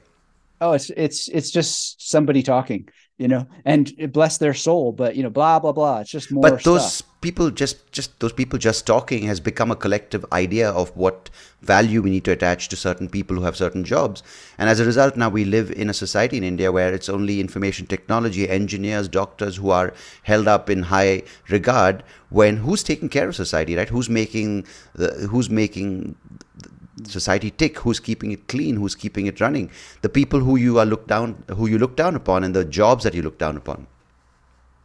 Oh, 0.61 0.73
it's 0.73 0.91
it's 0.91 1.29
it's 1.29 1.51
just 1.51 2.07
somebody 2.11 2.43
talking. 2.43 2.89
You 3.19 3.27
know, 3.27 3.47
and 3.65 4.13
bless 4.13 4.39
their 4.39 4.55
soul. 4.55 4.93
But 4.93 5.17
you 5.17 5.23
know, 5.23 5.31
blah 5.31 5.59
blah 5.59 5.73
blah. 5.73 6.01
It's 6.01 6.11
just 6.11 6.33
more. 6.33 6.43
But 6.43 6.63
those 6.63 6.95
stuff. 6.95 7.21
people 7.21 7.51
just 7.51 7.91
just 7.91 8.19
those 8.21 8.33
people 8.33 8.59
just 8.59 8.87
talking 8.87 9.25
has 9.25 9.41
become 9.41 9.73
a 9.73 9.77
collective 9.77 10.25
idea 10.33 10.71
of 10.71 10.97
what 10.97 11.29
value 11.61 12.01
we 12.01 12.11
need 12.11 12.25
to 12.25 12.31
attach 12.31 12.69
to 12.69 12.77
certain 12.77 13.09
people 13.09 13.37
who 13.37 13.43
have 13.43 13.57
certain 13.57 13.83
jobs, 13.83 14.23
and 14.57 14.71
as 14.71 14.79
a 14.79 14.85
result, 14.85 15.17
now 15.17 15.29
we 15.29 15.45
live 15.45 15.73
in 15.73 15.91
a 15.91 15.95
society 15.95 16.37
in 16.37 16.45
India 16.45 16.71
where 16.71 16.95
it's 16.95 17.09
only 17.09 17.41
information 17.41 17.87
technology 17.87 18.49
engineers, 18.49 19.09
doctors 19.09 19.57
who 19.57 19.71
are 19.71 19.93
held 20.23 20.47
up 20.47 20.71
in 20.71 20.85
high 20.85 21.23
regard. 21.49 22.05
When 22.31 22.59
who's 22.59 22.83
taking 22.83 23.09
care 23.09 23.29
of 23.29 23.35
society, 23.35 23.75
right? 23.75 23.89
Who's 23.89 24.09
making 24.09 24.67
the 24.95 25.27
who's 25.29 25.51
making 25.51 26.15
society 27.07 27.51
tick 27.51 27.79
who's 27.79 28.01
keeping 28.01 28.33
it 28.33 28.47
clean 28.49 28.77
who's 28.77 28.95
keeping 28.95 29.27
it 29.27 29.41
running 29.41 29.71
the 30.03 30.09
people 30.09 30.41
who 30.41 30.57
you 30.57 30.79
are 30.79 30.87
looked 30.87 31.09
down 31.09 31.43
who 31.57 31.67
you 31.67 31.79
look 31.79 31.97
down 31.97 32.15
upon 32.15 32.45
and 32.45 32.55
the 32.55 32.65
jobs 32.65 33.05
that 33.05 33.15
you 33.15 33.23
look 33.23 33.39
down 33.39 33.57
upon 33.57 33.87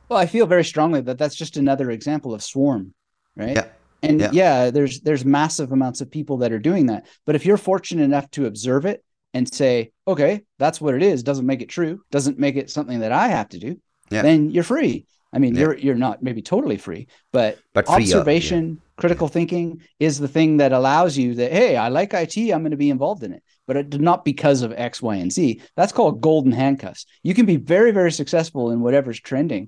well 0.09 0.19
i 0.19 0.25
feel 0.25 0.45
very 0.45 0.63
strongly 0.63 1.01
that 1.01 1.17
that's 1.17 1.35
just 1.35 1.57
another 1.57 1.91
example 1.91 2.33
of 2.33 2.43
swarm 2.43 2.93
right 3.35 3.55
yeah 3.55 3.65
and 4.01 4.19
Yeah. 4.19 4.31
yeah. 4.33 4.69
there's 4.71 4.99
there's 5.01 5.23
massive 5.25 5.71
amounts 5.71 6.01
of 6.01 6.11
people 6.11 6.37
that 6.39 6.51
are 6.51 6.59
doing 6.59 6.87
that 6.87 7.05
but 7.25 7.35
if 7.35 7.45
you're 7.45 7.57
fortunate 7.57 8.03
enough 8.03 8.29
to 8.31 8.45
observe 8.45 8.85
it 8.85 9.03
and 9.33 9.51
say 9.51 9.91
okay 10.07 10.43
that's 10.59 10.79
what 10.81 10.93
it 10.95 11.03
is 11.03 11.23
doesn't 11.23 11.45
make 11.45 11.61
it 11.61 11.69
true 11.69 12.03
doesn't 12.11 12.37
make 12.37 12.55
it 12.55 12.69
something 12.69 12.99
that 12.99 13.11
i 13.11 13.27
have 13.29 13.49
to 13.49 13.59
do 13.59 13.79
Yeah. 14.11 14.21
then 14.21 14.51
you're 14.51 14.63
free 14.75 15.05
i 15.31 15.39
mean 15.39 15.55
Yeah. 15.55 15.61
you're 15.61 15.77
you're 15.77 15.95
not 16.07 16.21
maybe 16.21 16.41
totally 16.41 16.77
free 16.77 17.07
but 17.31 17.57
But 17.73 17.89
uh, 17.89 17.93
yeah. 17.93 17.97
observation 17.97 18.81
critical 18.95 19.27
thinking 19.27 19.81
is 19.99 20.19
the 20.19 20.27
thing 20.27 20.57
that 20.57 20.71
allows 20.71 21.17
you 21.17 21.33
that 21.33 21.51
hey 21.51 21.75
i 21.75 21.87
like 21.87 22.13
it 22.13 22.37
i'm 22.37 22.61
going 22.61 22.71
to 22.71 22.77
be 22.77 22.89
involved 22.89 23.23
in 23.23 23.33
it 23.33 23.43
but 23.65 23.77
it, 23.77 23.99
not 23.99 24.23
because 24.25 24.61
of 24.61 24.73
x 24.73 25.01
y 25.01 25.15
and 25.15 25.31
z 25.31 25.61
that's 25.75 25.91
called 25.91 26.21
golden 26.21 26.51
handcuffs 26.51 27.05
you 27.23 27.33
can 27.33 27.45
be 27.45 27.57
very 27.57 27.91
very 27.91 28.11
successful 28.11 28.71
in 28.71 28.81
whatever's 28.81 29.19
trending 29.19 29.67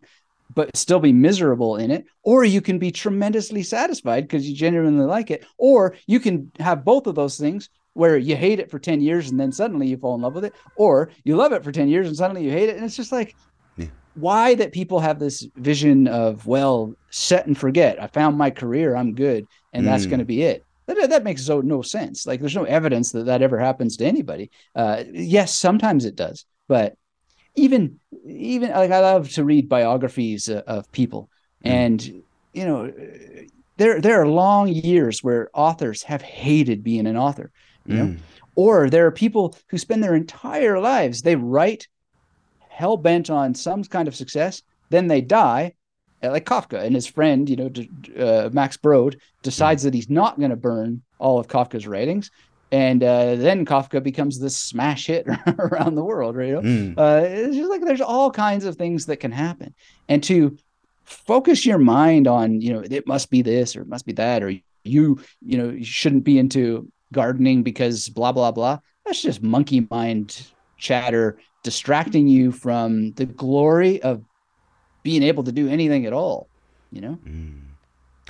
but 0.54 0.76
still 0.78 1.00
be 1.00 1.12
miserable 1.12 1.78
in 1.78 1.90
it 1.92 2.06
or 2.24 2.44
you 2.44 2.62
can 2.62 2.78
be 2.78 2.92
tremendously 2.92 3.64
satisfied 3.64 4.22
because 4.22 4.48
you 4.48 4.56
genuinely 4.56 5.06
like 5.06 5.32
it 5.32 5.46
or 5.58 5.96
you 6.08 6.20
can 6.20 6.52
have 6.60 6.86
both 6.86 7.08
of 7.08 7.16
those 7.16 7.38
things 7.38 7.70
where 7.94 8.18
you 8.18 8.36
hate 8.36 8.60
it 8.60 8.70
for 8.70 8.78
10 8.78 9.02
years 9.02 9.32
and 9.32 9.40
then 9.40 9.52
suddenly 9.52 9.88
you 9.88 9.98
fall 9.98 10.16
in 10.16 10.22
love 10.22 10.36
with 10.36 10.46
it 10.46 10.54
or 10.76 11.10
you 11.24 11.36
love 11.36 11.54
it 11.54 11.64
for 11.64 11.72
10 11.72 11.88
years 11.88 12.08
and 12.08 12.16
suddenly 12.16 12.44
you 12.44 12.52
hate 12.52 12.70
it 12.70 12.76
and 12.76 12.86
it's 12.86 12.96
just 12.96 13.12
like. 13.12 13.36
Why 14.16 14.56
that 14.56 14.72
people 14.72 15.00
have 15.00 15.20
this 15.20 15.48
vision 15.56 16.08
of 16.08 16.46
well 16.48 16.94
set 17.12 17.46
and 17.48 17.58
forget 17.58 18.02
i 18.02 18.08
found 18.08 18.38
my 18.38 18.50
career 18.50 18.96
i'm 18.96 19.14
good 19.14 19.46
and 19.74 19.86
that's 19.86 20.06
Mm. 20.06 20.10
going 20.12 20.20
to 20.20 20.26
be 20.26 20.42
it 20.44 20.66
that, 20.88 21.10
that 21.10 21.24
makes 21.24 21.46
so 21.46 21.62
no 21.62 21.82
sense 21.82 22.26
like 22.26 22.40
there's 22.40 22.56
no 22.56 22.64
evidence 22.64 23.12
that 23.12 23.26
that 23.26 23.42
ever 23.42 23.60
happens 23.60 23.98
to 23.98 24.06
anybody 24.06 24.50
uh, 24.76 25.04
yes 25.12 25.54
sometimes 25.56 26.06
it 26.06 26.16
does 26.16 26.46
but 26.68 26.96
even 27.56 28.00
even 28.28 28.70
like 28.72 28.92
i 28.92 29.00
love 29.00 29.30
to 29.32 29.44
read 29.44 29.70
biographies 29.70 30.50
uh, 30.50 30.62
of 30.68 30.92
people 30.92 31.30
Mm. 31.64 31.70
and 31.72 32.24
you 32.54 32.66
know 32.66 32.92
there 33.78 34.00
there 34.02 34.22
are 34.22 34.28
long 34.28 34.68
years 34.68 35.24
where 35.24 35.50
authors 35.54 36.04
have 36.04 36.22
hated 36.22 36.84
being 36.84 37.08
an 37.08 37.18
author 37.18 37.52
you 37.88 37.96
know 37.98 38.06
Mm. 38.08 38.20
or 38.56 38.90
there 38.90 39.06
are 39.08 39.12
people 39.12 39.56
who 39.70 39.78
spend 39.78 40.04
their 40.04 40.16
entire 40.16 40.80
lives 40.80 41.22
they 41.22 41.36
write 41.36 41.88
hell 42.76 42.98
bent 42.98 43.30
on 43.30 43.56
some 43.56 43.84
kind 43.84 44.08
of 44.08 44.16
success 44.16 44.62
then 44.90 45.08
they 45.08 45.22
die 45.22 45.74
uh, 46.24 46.30
like 46.30 46.46
kafka 46.46 46.84
and 46.84 46.94
his 46.94 47.08
friend 47.08 47.50
you 47.50 47.56
know 47.56 47.72
uh, 48.20 48.50
max 48.52 48.76
brod 48.78 49.16
decides 49.44 49.84
that 49.84 49.94
he's 49.94 50.10
not 50.10 50.38
going 50.38 50.50
to 50.50 50.58
burn 50.58 51.02
all 51.18 51.40
of 51.40 51.48
kafka's 51.48 51.88
writings 51.88 52.32
and 52.72 53.02
uh, 53.04 53.36
then 53.36 53.66
kafka 53.66 54.04
becomes 54.04 54.40
this 54.40 54.58
smash 54.58 55.08
hit 55.08 55.26
around 55.60 55.96
the 55.96 56.04
world 56.04 56.36
right? 56.36 56.54
Mm. 56.54 56.98
uh, 56.98 57.26
it's 57.26 57.56
just 57.56 57.70
like 57.70 57.82
there's 57.82 58.02
all 58.02 58.30
kinds 58.30 58.66
of 58.66 58.76
things 58.76 59.06
that 59.06 59.18
can 59.18 59.32
happen 59.32 59.74
and 60.10 60.22
to 60.24 60.58
focus 61.06 61.66
your 61.66 61.78
mind 61.78 62.28
on 62.28 62.60
you 62.60 62.74
know 62.74 62.80
it 62.80 63.08
must 63.08 63.30
be 63.30 63.42
this 63.42 63.76
or 63.76 63.82
it 63.82 63.88
must 63.88 64.06
be 64.06 64.14
that 64.14 64.44
or 64.44 64.50
you 64.84 65.20
you 65.42 65.58
know 65.58 65.70
you 65.70 65.86
shouldn't 65.86 66.24
be 66.24 66.38
into 66.38 66.92
gardening 67.14 67.64
because 67.64 68.10
blah 68.10 68.32
blah 68.32 68.52
blah 68.52 68.80
that's 69.06 69.22
just 69.22 69.42
monkey 69.42 69.88
mind 69.90 70.48
chatter 70.78 71.38
distracting 71.66 72.28
you 72.36 72.52
from 72.52 73.12
the 73.20 73.26
glory 73.26 74.02
of 74.10 74.22
being 75.04 75.24
able 75.30 75.44
to 75.44 75.52
do 75.52 75.66
anything 75.68 76.06
at 76.06 76.14
all 76.14 76.48
you 76.96 77.02
know 77.02 77.18
Mm. 77.26 77.76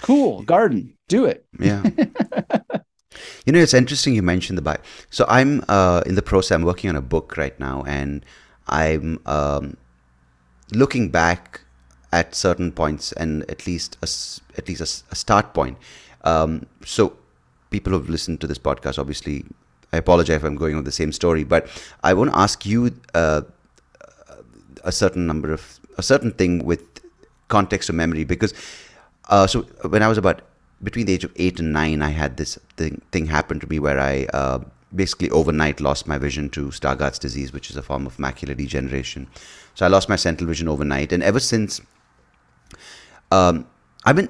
cool 0.01 0.41
garden 0.43 0.95
do 1.07 1.25
it 1.25 1.45
Yeah. 1.59 1.83
you 3.45 3.53
know, 3.53 3.59
it's 3.65 3.73
interesting 3.73 4.15
you 4.15 4.21
mentioned 4.23 4.57
the 4.57 4.61
Bible. 4.61 4.83
So 5.09 5.25
I'm 5.29 5.63
uh, 5.69 6.01
in 6.05 6.15
the 6.15 6.21
process. 6.21 6.51
I'm 6.55 6.63
working 6.63 6.89
on 6.89 6.97
a 6.97 7.01
book 7.01 7.37
right 7.37 7.57
now, 7.59 7.83
and 7.87 8.25
I'm 8.67 9.19
um, 9.25 9.77
looking 10.73 11.09
back 11.11 11.61
at 12.11 12.35
certain 12.35 12.71
points 12.71 13.11
and 13.13 13.43
at 13.49 13.67
least 13.67 13.97
a, 14.01 14.07
at 14.59 14.67
least 14.67 14.81
a 14.81 14.89
a, 15.11 15.15
start 15.15 15.53
point. 15.53 15.77
Um, 16.23 16.65
so 16.83 17.15
people 17.69 17.93
who've 17.93 18.09
listened 18.09 18.41
to 18.41 18.47
this 18.47 18.59
podcast, 18.59 18.99
obviously, 18.99 19.45
I 19.95 19.97
apologize 19.97 20.37
if 20.37 20.43
I'm 20.43 20.55
going 20.55 20.75
on 20.75 20.83
the 20.83 20.91
same 20.91 21.11
story, 21.11 21.43
but 21.43 21.67
I 22.03 22.13
want 22.13 22.31
to 22.31 22.37
ask 22.37 22.65
you 22.65 22.95
uh, 23.13 23.41
a 24.83 24.91
certain 24.91 25.25
number 25.25 25.51
of 25.51 25.79
a 25.97 26.03
certain 26.03 26.31
thing 26.31 26.65
with 26.65 26.81
context 27.47 27.89
of 27.89 27.95
memory 27.95 28.23
because 28.23 28.53
uh, 29.29 29.47
so 29.47 29.61
when 29.93 30.03
I 30.03 30.07
was 30.07 30.17
about 30.17 30.41
between 30.83 31.05
the 31.05 31.13
age 31.13 31.23
of 31.23 31.31
eight 31.37 31.59
and 31.59 31.71
nine, 31.73 32.01
I 32.01 32.09
had 32.09 32.37
this 32.37 32.59
thing, 32.77 33.01
thing 33.11 33.25
happen 33.27 33.59
to 33.59 33.67
me 33.67 33.79
where 33.79 33.99
I 33.99 34.25
uh, 34.33 34.59
basically 34.93 35.29
overnight 35.31 35.79
lost 35.81 36.07
my 36.07 36.17
vision 36.17 36.49
to 36.49 36.67
Stargardt's 36.67 37.19
disease, 37.19 37.53
which 37.53 37.69
is 37.69 37.77
a 37.77 37.81
form 37.81 38.05
of 38.05 38.17
macular 38.17 38.55
degeneration. 38.55 39.27
So 39.73 39.85
I 39.85 39.89
lost 39.89 40.09
my 40.09 40.15
central 40.15 40.47
vision 40.47 40.67
overnight, 40.67 41.11
and 41.11 41.23
ever 41.23 41.39
since, 41.39 41.81
um, 43.31 43.67
I've 44.05 44.15
been, 44.15 44.29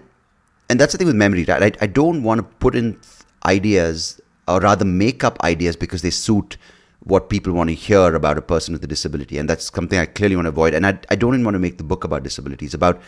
and 0.70 0.80
that's 0.80 0.94
the 0.94 0.98
thing 0.98 1.08
with 1.08 1.16
memory, 1.16 1.44
right? 1.46 1.64
I, 1.64 1.84
I 1.84 1.88
don't 1.88 2.24
want 2.24 2.40
to 2.40 2.44
put 2.44 2.76
in 2.76 3.00
ideas 3.46 4.22
or 4.48 4.60
rather 4.60 4.86
make 4.86 5.24
up 5.24 5.42
ideas 5.44 5.76
because 5.76 6.02
they 6.02 6.10
suit 6.10 6.58
what 7.00 7.30
people 7.30 7.54
want 7.54 7.70
to 7.70 7.76
hear 7.76 8.16
about 8.16 8.38
a 8.38 8.42
person 8.42 8.74
with 8.74 8.84
a 8.84 8.88
disability. 8.88 9.38
And 9.38 9.50
that's 9.50 9.72
something 9.72 10.00
I 10.00 10.06
clearly 10.06 10.36
want 10.36 10.46
to 10.46 10.50
avoid. 10.50 10.74
And 10.74 10.86
I, 10.86 10.98
I 11.10 11.16
don't 11.16 11.34
even 11.34 11.46
want 11.46 11.56
to 11.56 11.60
make 11.60 11.78
the 11.78 11.84
book 11.84 12.04
about 12.04 12.24
disabilities, 12.24 12.74
about 12.74 13.02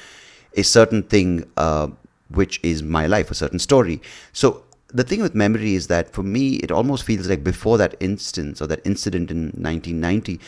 a 0.56 0.64
certain 0.64 1.04
thing 1.04 1.50
uh, 1.58 1.88
which 2.30 2.60
is 2.64 2.84
my 2.84 3.08
life, 3.08 3.32
a 3.32 3.36
certain 3.36 3.60
story. 3.60 4.02
So 4.34 4.64
the 4.90 5.04
thing 5.04 5.22
with 5.22 5.36
memory 5.36 5.76
is 5.76 5.88
that 5.88 6.14
for 6.14 6.24
me, 6.24 6.56
it 6.58 6.72
almost 6.72 7.04
feels 7.04 7.28
like 7.28 7.44
before 7.44 7.78
that 7.78 7.96
instance 8.00 8.62
or 8.62 8.68
that 8.68 8.82
incident 8.86 9.32
in 9.32 9.46
1990, 9.48 10.40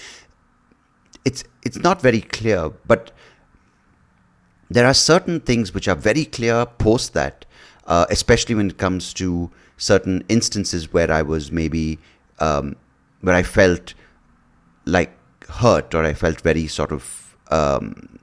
it's 1.26 1.44
it's 1.64 1.78
not 1.78 2.02
very 2.02 2.22
clear, 2.22 2.70
but 2.88 3.12
there 4.70 4.86
are 4.86 4.94
certain 4.94 5.40
things 5.40 5.74
which 5.74 5.88
are 5.88 5.96
very 5.96 6.26
clear 6.26 6.66
post 6.66 7.14
that, 7.14 7.46
uh, 7.88 8.06
especially 8.10 8.56
when 8.56 8.70
it 8.70 8.78
comes 8.78 9.14
to 9.16 9.52
certain 9.80 10.24
instances 10.30 10.94
where 10.94 11.12
I 11.12 11.24
was 11.24 11.52
maybe 11.52 11.98
um, 12.38 12.76
where 13.22 13.36
I 13.36 13.42
felt 13.42 13.96
like 14.86 15.12
hurt 15.50 15.96
or 15.96 16.04
I 16.04 16.14
felt 16.14 16.42
very 16.42 16.68
sort 16.68 16.92
of 16.92 17.36
um, 17.50 18.20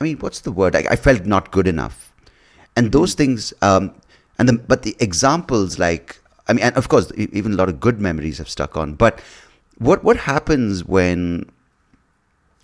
I 0.00 0.04
mean, 0.04 0.18
what's 0.18 0.40
the 0.40 0.50
word? 0.52 0.74
I, 0.74 0.84
I 0.90 0.96
felt 0.96 1.26
not 1.26 1.50
good 1.50 1.68
enough, 1.68 2.12
and 2.74 2.90
those 2.90 3.14
things. 3.14 3.52
Um, 3.60 3.94
and 4.38 4.48
the, 4.48 4.54
but 4.54 4.82
the 4.82 4.96
examples, 4.98 5.78
like 5.78 6.18
I 6.48 6.54
mean, 6.54 6.64
and 6.64 6.76
of 6.76 6.88
course, 6.88 7.12
even 7.16 7.52
a 7.52 7.56
lot 7.56 7.68
of 7.68 7.80
good 7.80 8.00
memories 8.00 8.38
have 8.38 8.48
stuck 8.48 8.76
on. 8.76 8.94
But 8.94 9.20
what 9.78 10.02
what 10.02 10.16
happens 10.16 10.84
when? 10.84 11.50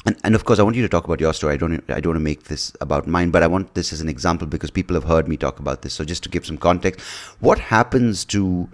And, 0.06 0.16
and 0.22 0.36
of 0.36 0.44
course, 0.44 0.60
I 0.60 0.62
want 0.62 0.76
you 0.76 0.82
to 0.82 0.88
talk 0.88 1.04
about 1.04 1.20
your 1.20 1.34
story. 1.34 1.54
I 1.54 1.56
don't 1.56 1.82
I 1.90 2.00
don't 2.00 2.10
want 2.10 2.16
to 2.16 2.20
make 2.20 2.44
this 2.44 2.72
about 2.80 3.08
mine, 3.08 3.30
but 3.30 3.42
I 3.42 3.48
want 3.48 3.74
this 3.74 3.92
as 3.92 4.00
an 4.00 4.08
example 4.08 4.46
because 4.46 4.70
people 4.70 4.94
have 4.94 5.02
heard 5.04 5.26
me 5.26 5.36
talk 5.36 5.58
about 5.58 5.82
this. 5.82 5.94
So 5.94 6.04
just 6.04 6.22
to 6.22 6.28
give 6.28 6.46
some 6.46 6.56
context, 6.56 7.00
what 7.40 7.58
happens 7.58 8.24
to 8.26 8.68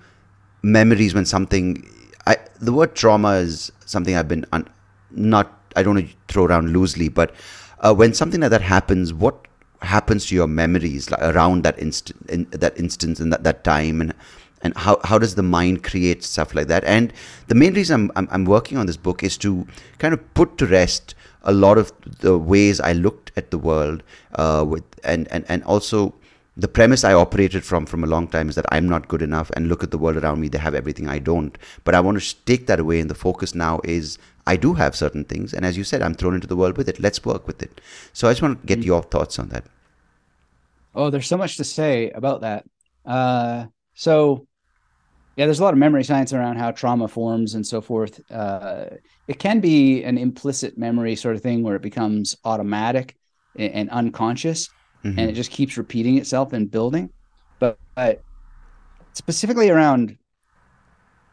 memories 0.63 1.15
when 1.15 1.25
something? 1.25 1.89
I 2.27 2.37
the 2.61 2.73
word 2.73 2.95
trauma 2.95 3.33
is 3.37 3.73
something 3.87 4.15
I've 4.15 4.29
been 4.29 4.45
un, 4.53 4.69
not. 5.11 5.59
I 5.75 5.83
don't 5.83 5.95
want 5.95 6.11
to 6.11 6.15
throw 6.29 6.45
around 6.45 6.75
loosely, 6.75 7.09
but 7.09 7.35
uh, 7.81 7.95
when 7.95 8.13
something 8.13 8.43
like 8.43 8.51
that 8.51 8.61
happens, 8.61 9.15
what 9.15 9.49
happens 9.81 10.27
to 10.27 10.35
your 10.35 10.47
memories 10.47 11.11
like, 11.11 11.23
around 11.23 11.65
that 11.65 11.79
instant, 11.79 12.29
in 12.29 12.45
that 12.51 12.79
instance, 12.79 13.21
and 13.21 13.33
that, 13.33 13.43
that 13.45 13.65
time, 13.65 14.03
and 14.03 14.13
and 14.61 14.77
how, 14.77 15.01
how 15.03 15.19
does 15.19 15.35
the 15.35 15.43
mind 15.43 15.83
create 15.83 16.23
stuff 16.23 16.55
like 16.55 16.69
that? 16.69 16.85
And 16.85 17.13
the 17.49 17.55
main 17.55 17.73
reason 17.73 17.95
I'm, 17.95 18.13
I'm 18.17 18.29
I'm 18.31 18.45
working 18.45 18.77
on 18.77 18.85
this 18.85 18.99
book 18.99 19.23
is 19.23 19.39
to 19.39 19.67
kind 19.99 20.13
of 20.13 20.35
put 20.35 20.59
to 20.59 20.67
rest 20.67 21.15
a 21.43 21.53
lot 21.53 21.79
of 21.79 21.93
the 22.21 22.39
ways 22.39 22.81
I 22.81 22.93
looked 22.93 23.33
at 23.37 23.51
the 23.51 23.59
world, 23.59 24.03
uh, 24.35 24.65
with 24.69 24.85
and 25.05 25.29
and 25.29 25.45
and 25.49 25.63
also 25.65 26.15
the 26.57 26.69
premise 26.69 27.03
I 27.03 27.15
operated 27.15 27.65
from 27.65 27.87
from 27.87 28.05
a 28.05 28.07
long 28.07 28.29
time 28.29 28.49
is 28.49 28.57
that 28.57 28.67
I'm 28.71 28.89
not 28.89 29.09
good 29.09 29.23
enough 29.23 29.51
and 29.57 29.69
look 29.69 29.83
at 29.83 29.91
the 29.91 29.99
world 29.99 30.17
around 30.19 30.41
me 30.41 30.49
they 30.49 30.59
have 30.59 30.75
everything 30.75 31.09
I 31.09 31.19
don't. 31.19 31.57
But 31.85 31.95
I 31.95 32.01
want 32.01 32.21
to 32.21 32.37
take 32.45 32.67
that 32.67 32.81
away 32.81 33.01
and 33.01 33.09
the 33.11 33.15
focus 33.15 33.55
now 33.55 33.81
is 33.85 34.19
I 34.47 34.57
do 34.57 34.75
have 34.75 34.95
certain 34.95 35.25
things 35.25 35.55
and 35.55 35.65
as 35.65 35.79
you 35.79 35.85
said 35.85 36.03
I'm 36.03 36.15
thrown 36.15 36.35
into 36.35 36.47
the 36.47 36.57
world 36.57 36.77
with 36.77 36.89
it. 36.89 37.01
Let's 37.01 37.25
work 37.25 37.47
with 37.47 37.63
it. 37.63 37.81
So 38.13 38.29
I 38.29 38.33
just 38.33 38.43
want 38.43 38.61
to 38.61 38.67
get 38.67 38.85
your 38.85 39.03
thoughts 39.03 39.39
on 39.39 39.49
that. 39.49 39.65
Oh, 40.95 41.09
there's 41.11 41.27
so 41.27 41.39
much 41.39 41.57
to 41.57 41.65
say 41.65 42.11
about 42.11 42.43
that. 42.43 42.67
Uh, 43.05 43.67
so 43.95 44.47
Yeah, 45.37 45.47
there's 45.47 45.61
a 45.61 45.65
lot 45.65 45.73
of 45.73 45.79
memory 45.79 46.05
science 46.05 46.33
around 46.33 46.57
how 46.57 46.73
trauma 46.73 47.09
forms 47.09 47.55
and 47.55 47.67
so 47.67 47.81
forth. 47.81 48.21
Uh, 48.31 48.85
it 49.29 49.39
can 49.39 49.61
be 49.61 50.03
an 50.05 50.19
implicit 50.19 50.77
memory 50.77 51.17
sort 51.17 51.37
of 51.37 51.43
thing 51.43 51.63
where 51.63 51.75
it 51.75 51.83
becomes 51.83 52.37
automatic 52.45 53.17
and, 53.57 53.73
and 53.73 53.91
unconscious, 53.91 54.69
mm-hmm. 55.03 55.19
and 55.19 55.31
it 55.31 55.33
just 55.33 55.51
keeps 55.51 55.79
repeating 55.79 56.19
itself 56.19 56.53
and 56.53 56.71
building. 56.71 57.11
But, 57.59 57.79
but 57.95 58.23
specifically 59.15 59.71
around 59.71 60.19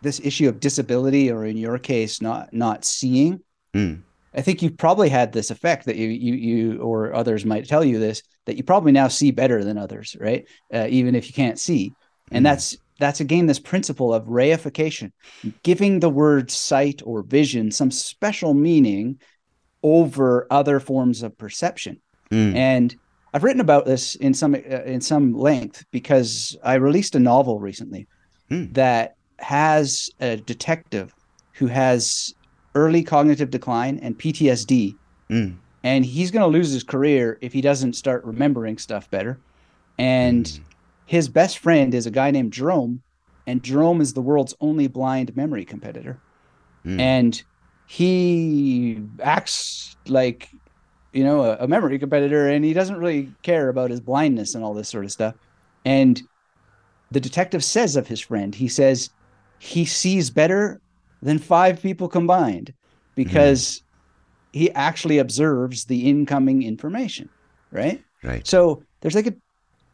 this 0.01 0.21
issue 0.21 0.47
of 0.47 0.61
disability, 0.61 1.29
or 1.29 1.45
in 1.45 1.57
your 1.57 1.77
case, 1.77 2.21
not 2.21 2.53
not 2.53 2.85
seeing, 2.85 3.41
mm. 3.73 4.01
I 4.33 4.41
think 4.41 4.61
you've 4.61 4.77
probably 4.77 5.09
had 5.09 5.33
this 5.33 5.51
effect 5.51 5.85
that 5.87 5.97
you 5.97 6.07
you 6.07 6.33
you 6.35 6.81
or 6.81 7.13
others 7.13 7.45
might 7.45 7.67
tell 7.67 7.83
you 7.83 7.99
this 7.99 8.23
that 8.45 8.55
you 8.55 8.63
probably 8.63 8.93
now 8.93 9.09
see 9.09 9.31
better 9.31 9.61
than 9.63 9.77
others, 9.77 10.15
right? 10.19 10.47
Uh, 10.73 10.87
even 10.89 11.15
if 11.15 11.27
you 11.27 11.33
can't 11.33 11.59
see, 11.59 11.91
and 12.31 12.45
mm. 12.45 12.49
that's 12.49 12.77
that's 12.99 13.19
again 13.19 13.47
this 13.47 13.59
principle 13.59 14.13
of 14.13 14.25
reification, 14.25 15.11
giving 15.63 15.99
the 15.99 16.09
word 16.09 16.51
sight 16.51 17.01
or 17.05 17.23
vision 17.23 17.71
some 17.71 17.91
special 17.91 18.53
meaning 18.53 19.19
over 19.81 20.45
other 20.51 20.79
forms 20.79 21.23
of 21.23 21.37
perception. 21.37 21.99
Mm. 22.29 22.55
And 22.55 22.95
I've 23.33 23.43
written 23.43 23.61
about 23.61 23.85
this 23.85 24.15
in 24.15 24.33
some 24.33 24.53
uh, 24.53 24.83
in 24.83 25.01
some 25.01 25.33
length 25.33 25.85
because 25.91 26.57
I 26.63 26.75
released 26.75 27.15
a 27.15 27.19
novel 27.19 27.59
recently 27.59 28.07
mm. 28.51 28.73
that 28.73 29.15
has 29.39 30.09
a 30.19 30.35
detective 30.37 31.15
who 31.53 31.67
has 31.67 32.33
early 32.75 33.03
cognitive 33.03 33.49
decline 33.49 33.99
and 33.99 34.17
PTSD. 34.17 34.95
Mm. 35.29 35.55
And 35.83 36.05
he's 36.05 36.29
going 36.29 36.43
to 36.43 36.57
lose 36.57 36.71
his 36.71 36.83
career 36.83 37.37
if 37.41 37.53
he 37.53 37.61
doesn't 37.61 37.93
start 37.93 38.25
remembering 38.25 38.77
stuff 38.77 39.09
better. 39.09 39.39
And 39.97 40.45
mm 40.45 40.59
his 41.09 41.27
best 41.27 41.57
friend 41.57 41.95
is 41.95 42.05
a 42.05 42.11
guy 42.11 42.29
named 42.29 42.53
Jerome, 42.53 43.01
and 43.47 43.63
Jerome 43.63 43.99
is 43.99 44.13
the 44.13 44.21
world's 44.21 44.53
only 44.61 44.85
blind 44.85 45.35
memory 45.35 45.65
competitor. 45.65 46.19
Mm. 46.85 46.99
And 46.99 47.43
he 47.87 49.01
acts 49.23 49.95
like, 50.07 50.49
you 51.11 51.23
know, 51.23 51.41
a, 51.41 51.57
a, 51.61 51.67
memory 51.67 51.97
competitor, 51.97 52.47
and 52.47 52.63
he 52.63 52.73
doesn't 52.73 52.97
really 52.97 53.33
care 53.41 53.69
about 53.69 53.89
his 53.89 53.99
blindness 53.99 54.53
and 54.53 54.63
all 54.63 54.75
this 54.75 54.87
sort 54.87 55.03
of 55.03 55.11
stuff. 55.11 55.33
And 55.83 56.21
the 57.09 57.19
detective 57.19 57.63
says 57.63 57.95
of 57.95 58.05
his 58.05 58.19
friend, 58.19 58.53
he 58.53 58.67
says 58.67 59.09
he 59.57 59.85
sees 59.85 60.29
better 60.29 60.79
than 61.23 61.39
five 61.39 61.81
people 61.81 62.07
combined 62.07 62.71
because 63.15 63.79
mm. 63.79 64.59
he 64.59 64.71
actually 64.73 65.17
observes 65.17 65.85
the 65.85 66.07
incoming 66.07 66.61
information. 66.61 67.29
Right. 67.71 67.99
Right. 68.23 68.45
So 68.45 68.83
there's 69.01 69.15
like 69.15 69.25
a 69.25 69.33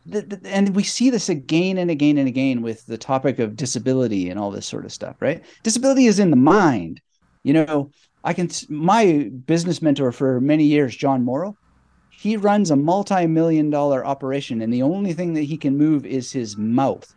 the, 0.05 0.21
the, 0.21 0.49
and 0.49 0.75
we 0.75 0.83
see 0.83 1.09
this 1.09 1.29
again 1.29 1.77
and 1.77 1.89
again 1.89 2.17
and 2.17 2.27
again 2.27 2.61
with 2.61 2.85
the 2.85 2.97
topic 2.97 3.39
of 3.39 3.55
disability 3.55 4.29
and 4.29 4.39
all 4.39 4.51
this 4.51 4.65
sort 4.65 4.85
of 4.85 4.91
stuff, 4.91 5.15
right? 5.19 5.43
Disability 5.63 6.05
is 6.05 6.19
in 6.19 6.29
the 6.29 6.35
mind. 6.35 7.01
You 7.43 7.53
know, 7.53 7.91
I 8.23 8.33
can 8.33 8.49
my 8.69 9.29
business 9.45 9.81
mentor 9.81 10.11
for 10.11 10.39
many 10.41 10.63
years, 10.63 10.95
Jon 10.95 11.23
Morrow, 11.23 11.57
he 12.09 12.37
runs 12.37 12.71
a 12.71 12.75
multi-million 12.75 13.69
dollar 13.69 14.05
operation 14.05 14.61
and 14.61 14.73
the 14.73 14.83
only 14.83 15.13
thing 15.13 15.33
that 15.33 15.43
he 15.43 15.57
can 15.57 15.77
move 15.77 16.05
is 16.05 16.31
his 16.31 16.57
mouth. 16.57 17.13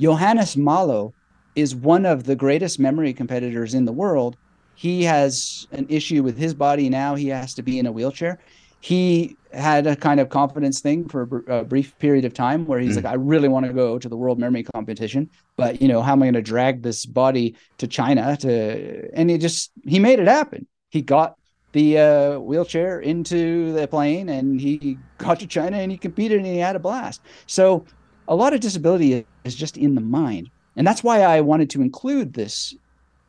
Johannes 0.00 0.56
Mallow 0.56 1.12
is 1.56 1.74
one 1.74 2.06
of 2.06 2.24
the 2.24 2.36
greatest 2.36 2.78
memory 2.78 3.12
competitors 3.12 3.74
in 3.74 3.84
the 3.84 3.92
world. 3.92 4.36
He 4.76 5.02
has 5.04 5.66
an 5.72 5.86
issue 5.88 6.22
with 6.22 6.38
his 6.38 6.54
body 6.54 6.88
now. 6.88 7.16
He 7.16 7.28
has 7.28 7.54
to 7.54 7.62
be 7.62 7.80
in 7.80 7.86
a 7.86 7.92
wheelchair 7.92 8.38
he 8.80 9.36
had 9.52 9.86
a 9.86 9.96
kind 9.96 10.20
of 10.20 10.28
confidence 10.28 10.80
thing 10.80 11.08
for 11.08 11.42
a, 11.48 11.64
brief 11.64 11.98
period 11.98 12.24
of 12.24 12.34
time 12.34 12.66
where 12.66 12.78
he's 12.78 12.92
mm. 12.92 13.02
like, 13.02 13.12
I 13.12 13.14
really 13.14 13.48
want 13.48 13.66
to 13.66 13.72
go 13.72 13.98
to 13.98 14.08
the 14.08 14.16
world 14.16 14.38
memory 14.38 14.62
competition, 14.62 15.30
but 15.56 15.80
you 15.80 15.88
know, 15.88 16.02
how 16.02 16.12
am 16.12 16.22
I 16.22 16.26
going 16.26 16.34
to 16.34 16.42
drag 16.42 16.82
this 16.82 17.06
body 17.06 17.56
to 17.78 17.86
China 17.86 18.36
to, 18.38 19.10
and 19.14 19.30
he 19.30 19.38
just, 19.38 19.72
he 19.84 19.98
made 19.98 20.20
it 20.20 20.28
happen. 20.28 20.66
He 20.90 21.02
got 21.02 21.36
the 21.72 21.98
uh, 21.98 22.38
wheelchair 22.38 23.00
into 23.00 23.72
the 23.72 23.88
plane 23.88 24.28
and 24.28 24.60
he 24.60 24.98
got 25.18 25.40
to 25.40 25.46
China 25.46 25.78
and 25.78 25.90
he 25.90 25.98
competed 25.98 26.38
and 26.38 26.46
he 26.46 26.58
had 26.58 26.76
a 26.76 26.80
blast. 26.80 27.22
So 27.46 27.84
a 28.26 28.36
lot 28.36 28.52
of 28.52 28.60
disability 28.60 29.26
is 29.44 29.54
just 29.54 29.76
in 29.76 29.94
the 29.94 30.00
mind. 30.00 30.50
And 30.76 30.86
that's 30.86 31.02
why 31.02 31.22
I 31.22 31.40
wanted 31.40 31.70
to 31.70 31.82
include 31.82 32.34
this 32.34 32.74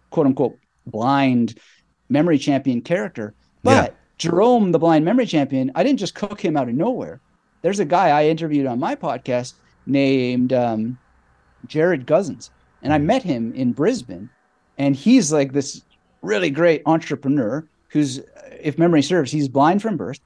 quote 0.10 0.28
unquote 0.28 0.58
blind 0.86 1.58
memory 2.10 2.38
champion 2.38 2.82
character. 2.82 3.34
But 3.64 3.92
yeah 3.92 3.96
Jerome, 4.20 4.72
the 4.72 4.80
blind 4.80 5.06
memory 5.06 5.26
champion, 5.26 5.72
I 5.76 5.84
didn't 5.84 6.00
just 6.00 6.14
cook 6.14 6.40
him 6.40 6.56
out 6.56 6.70
of 6.70 6.76
nowhere. 6.76 7.20
There's 7.62 7.80
a 7.80 7.86
guy 7.86 8.10
I 8.10 8.28
interviewed 8.28 8.68
on 8.68 8.80
my 8.80 8.96
podcast 8.96 9.54
named 9.86 10.54
um, 10.54 10.98
Gerrard 11.66 12.06
Gosens, 12.06 12.52
and 12.84 12.94
I 12.94 13.00
hmm. 13.00 13.08
met 13.08 13.24
him 13.24 13.54
in 13.54 13.72
Brisbane, 13.72 14.30
and 14.78 14.96
he's 14.96 15.34
like 15.34 15.54
this 15.54 15.82
really 16.22 16.50
great 16.50 16.82
entrepreneur 16.86 17.66
who's, 17.88 18.22
if 18.62 18.78
memory 18.78 19.02
serves, 19.02 19.32
he's 19.32 19.48
blind 19.48 19.82
from 19.82 19.98
birth, 19.98 20.20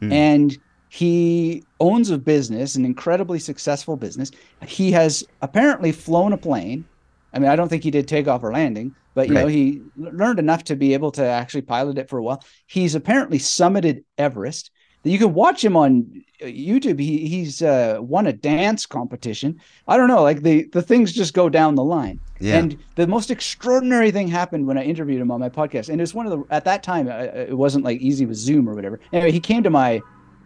mm. 0.00 0.12
and 0.12 0.56
he 0.88 1.62
owns 1.80 2.10
a 2.10 2.18
business, 2.18 2.74
an 2.74 2.84
incredibly 2.84 3.38
successful 3.38 3.96
business. 3.96 4.30
He 4.66 4.90
has 4.92 5.24
apparently 5.42 5.92
flown 5.92 6.32
a 6.32 6.38
plane. 6.38 6.84
I 7.32 7.38
mean, 7.38 7.48
I 7.48 7.56
don't 7.56 7.68
think 7.68 7.84
he 7.84 7.90
did 7.90 8.08
takeoff 8.08 8.42
or 8.42 8.52
landing, 8.52 8.94
but 9.14 9.28
you 9.28 9.34
right. 9.34 9.42
know 9.42 9.46
he 9.48 9.82
learned 9.96 10.38
enough 10.38 10.64
to 10.64 10.76
be 10.76 10.94
able 10.94 11.12
to 11.12 11.24
actually 11.24 11.62
pilot 11.62 11.98
it 11.98 12.08
for 12.08 12.18
a 12.18 12.22
while. 12.22 12.42
He's 12.66 12.94
apparently 12.94 13.38
summited 13.38 14.04
Everest. 14.18 14.70
You 15.02 15.18
can 15.18 15.32
watch 15.32 15.64
him 15.64 15.78
on 15.78 16.22
uh, 16.42 16.46
YouTube. 16.46 17.00
He 17.00 17.26
he's 17.26 17.62
uh, 17.62 17.98
won 18.00 18.26
a 18.26 18.34
dance 18.34 18.84
competition. 18.84 19.58
I 19.88 19.96
don't 19.96 20.08
know, 20.08 20.22
like 20.22 20.42
the 20.42 20.64
the 20.72 20.82
things 20.82 21.12
just 21.12 21.32
go 21.32 21.48
down 21.48 21.74
the 21.74 21.84
line. 21.84 22.20
Yeah. 22.38 22.56
And 22.56 22.78
the 22.96 23.06
most 23.06 23.30
extraordinary 23.30 24.10
thing 24.10 24.28
happened 24.28 24.66
when 24.66 24.76
I 24.76 24.82
interviewed 24.82 25.20
him 25.20 25.30
on 25.30 25.40
my 25.40 25.48
podcast, 25.48 25.88
and 25.88 26.00
it 26.00 26.02
was 26.02 26.14
one 26.14 26.26
of 26.26 26.32
the 26.32 26.54
at 26.54 26.64
that 26.66 26.82
time 26.82 27.08
uh, 27.08 27.28
it 27.34 27.56
wasn't 27.56 27.84
like 27.84 28.00
easy 28.00 28.26
with 28.26 28.36
Zoom 28.36 28.68
or 28.68 28.74
whatever. 28.74 29.00
Anyway, 29.12 29.32
he 29.32 29.40
came 29.40 29.62
to 29.62 29.70
my 29.70 30.02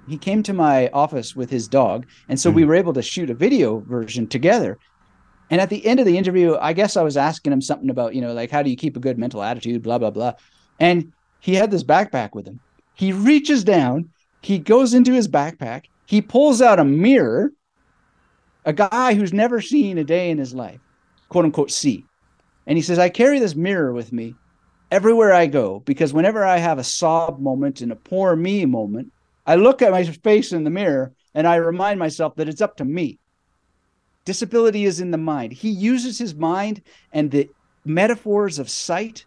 he 0.08 0.18
came 0.18 0.42
to 0.44 0.52
my 0.52 0.88
office 0.88 1.34
with 1.34 1.50
his 1.50 1.66
dog, 1.66 2.06
and 2.28 2.38
so 2.38 2.48
mm-hmm. 2.48 2.56
we 2.56 2.64
were 2.64 2.74
able 2.74 2.92
to 2.92 3.02
shoot 3.02 3.30
a 3.30 3.34
video 3.34 3.80
version 3.80 4.26
together. 4.26 4.78
And 5.50 5.60
at 5.60 5.70
the 5.70 5.84
end 5.86 6.00
of 6.00 6.06
the 6.06 6.16
interview, 6.16 6.56
I 6.60 6.72
guess 6.72 6.96
I 6.96 7.02
was 7.02 7.16
asking 7.16 7.52
him 7.52 7.60
something 7.60 7.90
about, 7.90 8.14
you 8.14 8.20
know, 8.20 8.32
like 8.32 8.50
how 8.50 8.62
do 8.62 8.70
you 8.70 8.76
keep 8.76 8.96
a 8.96 9.00
good 9.00 9.18
mental 9.18 9.42
attitude, 9.42 9.82
blah, 9.82 9.98
blah, 9.98 10.10
blah. 10.10 10.34
And 10.80 11.12
he 11.40 11.54
had 11.54 11.70
this 11.70 11.84
backpack 11.84 12.34
with 12.34 12.46
him. 12.46 12.60
He 12.94 13.12
reaches 13.12 13.64
down, 13.64 14.10
he 14.40 14.58
goes 14.58 14.94
into 14.94 15.12
his 15.12 15.28
backpack, 15.28 15.84
he 16.06 16.22
pulls 16.22 16.62
out 16.62 16.78
a 16.78 16.84
mirror, 16.84 17.52
a 18.64 18.72
guy 18.72 19.14
who's 19.14 19.32
never 19.32 19.60
seen 19.60 19.98
a 19.98 20.04
day 20.04 20.30
in 20.30 20.38
his 20.38 20.54
life, 20.54 20.80
quote 21.28 21.44
unquote, 21.44 21.70
see. 21.70 22.04
And 22.66 22.78
he 22.78 22.82
says, 22.82 22.98
I 22.98 23.10
carry 23.10 23.38
this 23.38 23.54
mirror 23.54 23.92
with 23.92 24.12
me 24.12 24.34
everywhere 24.90 25.32
I 25.32 25.46
go 25.46 25.80
because 25.80 26.12
whenever 26.12 26.44
I 26.44 26.58
have 26.58 26.78
a 26.78 26.84
sob 26.84 27.40
moment 27.40 27.80
and 27.80 27.92
a 27.92 27.96
poor 27.96 28.36
me 28.36 28.64
moment, 28.64 29.12
I 29.46 29.56
look 29.56 29.82
at 29.82 29.92
my 29.92 30.04
face 30.04 30.52
in 30.52 30.64
the 30.64 30.70
mirror 30.70 31.12
and 31.34 31.46
I 31.46 31.56
remind 31.56 31.98
myself 31.98 32.36
that 32.36 32.48
it's 32.48 32.62
up 32.62 32.76
to 32.78 32.84
me. 32.84 33.18
Disability 34.24 34.84
is 34.84 35.00
in 35.00 35.10
the 35.10 35.18
mind. 35.18 35.52
He 35.52 35.70
uses 35.70 36.18
his 36.18 36.34
mind 36.34 36.82
and 37.12 37.30
the 37.30 37.50
metaphors 37.84 38.58
of 38.58 38.70
sight 38.70 39.24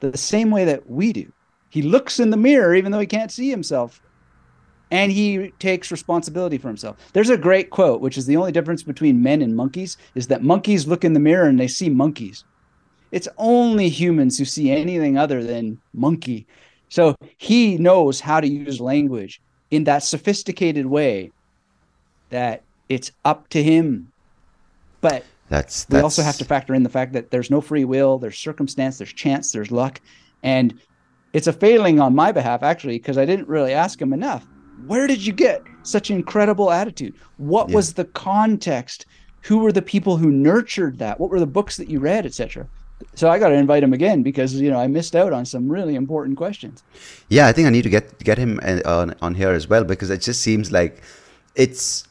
the 0.00 0.16
same 0.16 0.50
way 0.50 0.64
that 0.64 0.88
we 0.88 1.12
do. 1.12 1.32
He 1.70 1.82
looks 1.82 2.20
in 2.20 2.30
the 2.30 2.36
mirror 2.36 2.74
even 2.74 2.92
though 2.92 3.00
he 3.00 3.06
can't 3.06 3.32
see 3.32 3.50
himself. 3.50 4.00
And 4.90 5.10
he 5.10 5.52
takes 5.58 5.90
responsibility 5.90 6.58
for 6.58 6.68
himself. 6.68 6.98
There's 7.14 7.30
a 7.30 7.36
great 7.38 7.70
quote, 7.70 8.02
which 8.02 8.18
is 8.18 8.26
the 8.26 8.36
only 8.36 8.52
difference 8.52 8.82
between 8.82 9.22
men 9.22 9.40
and 9.40 9.56
monkeys, 9.56 9.96
is 10.14 10.26
that 10.26 10.42
monkeys 10.42 10.86
look 10.86 11.02
in 11.02 11.14
the 11.14 11.20
mirror 11.20 11.48
and 11.48 11.58
they 11.58 11.68
see 11.68 11.88
monkeys. 11.88 12.44
It's 13.10 13.28
only 13.38 13.88
humans 13.88 14.38
who 14.38 14.44
see 14.44 14.70
anything 14.70 15.16
other 15.16 15.42
than 15.42 15.80
monkey. 15.94 16.46
So 16.90 17.16
he 17.38 17.78
knows 17.78 18.20
how 18.20 18.40
to 18.40 18.46
use 18.46 18.80
language 18.80 19.40
in 19.70 19.84
that 19.84 20.02
sophisticated 20.02 20.84
way 20.84 21.32
that 22.28 22.62
it's 22.90 23.12
up 23.24 23.48
to 23.48 23.62
him 23.62 24.11
but 25.02 25.24
that's, 25.50 25.84
that's 25.84 26.00
we 26.00 26.02
also 26.02 26.22
have 26.22 26.38
to 26.38 26.46
factor 26.46 26.74
in 26.74 26.82
the 26.82 26.88
fact 26.88 27.12
that 27.12 27.30
there's 27.30 27.50
no 27.50 27.60
free 27.60 27.84
will, 27.84 28.18
there's 28.18 28.38
circumstance, 28.38 28.96
there's 28.96 29.12
chance, 29.12 29.52
there's 29.52 29.70
luck, 29.70 30.00
and 30.42 30.80
it's 31.34 31.46
a 31.46 31.52
failing 31.52 32.00
on 32.00 32.14
my 32.14 32.32
behalf 32.32 32.62
actually 32.62 32.96
because 32.96 33.18
I 33.18 33.26
didn't 33.26 33.48
really 33.48 33.74
ask 33.74 34.00
him 34.00 34.14
enough. 34.14 34.46
Where 34.86 35.06
did 35.06 35.24
you 35.24 35.34
get 35.34 35.62
such 35.82 36.10
incredible 36.10 36.70
attitude? 36.70 37.14
What 37.36 37.68
yeah. 37.68 37.76
was 37.76 37.92
the 37.92 38.06
context? 38.06 39.04
Who 39.42 39.58
were 39.58 39.72
the 39.72 39.82
people 39.82 40.16
who 40.16 40.30
nurtured 40.30 40.98
that? 40.98 41.20
What 41.20 41.30
were 41.30 41.40
the 41.40 41.46
books 41.46 41.76
that 41.76 41.90
you 41.90 42.00
read, 42.00 42.24
etc. 42.24 42.66
So 43.14 43.28
I 43.28 43.38
got 43.38 43.48
to 43.48 43.54
invite 43.54 43.82
him 43.82 43.92
again 43.92 44.22
because 44.22 44.54
you 44.54 44.70
know 44.70 44.78
I 44.78 44.86
missed 44.86 45.14
out 45.14 45.32
on 45.32 45.44
some 45.44 45.68
really 45.68 45.94
important 45.96 46.36
questions. 46.36 46.82
Yeah, 47.28 47.46
I 47.46 47.52
think 47.52 47.66
I 47.66 47.70
need 47.70 47.82
to 47.82 47.90
get 47.90 48.18
get 48.24 48.38
him 48.38 48.60
uh, 48.62 48.80
on 48.86 49.14
on 49.20 49.34
here 49.34 49.50
as 49.50 49.68
well 49.68 49.84
because 49.84 50.10
it 50.10 50.20
just 50.20 50.40
seems 50.40 50.72
like 50.72 51.02
it's 51.54 52.04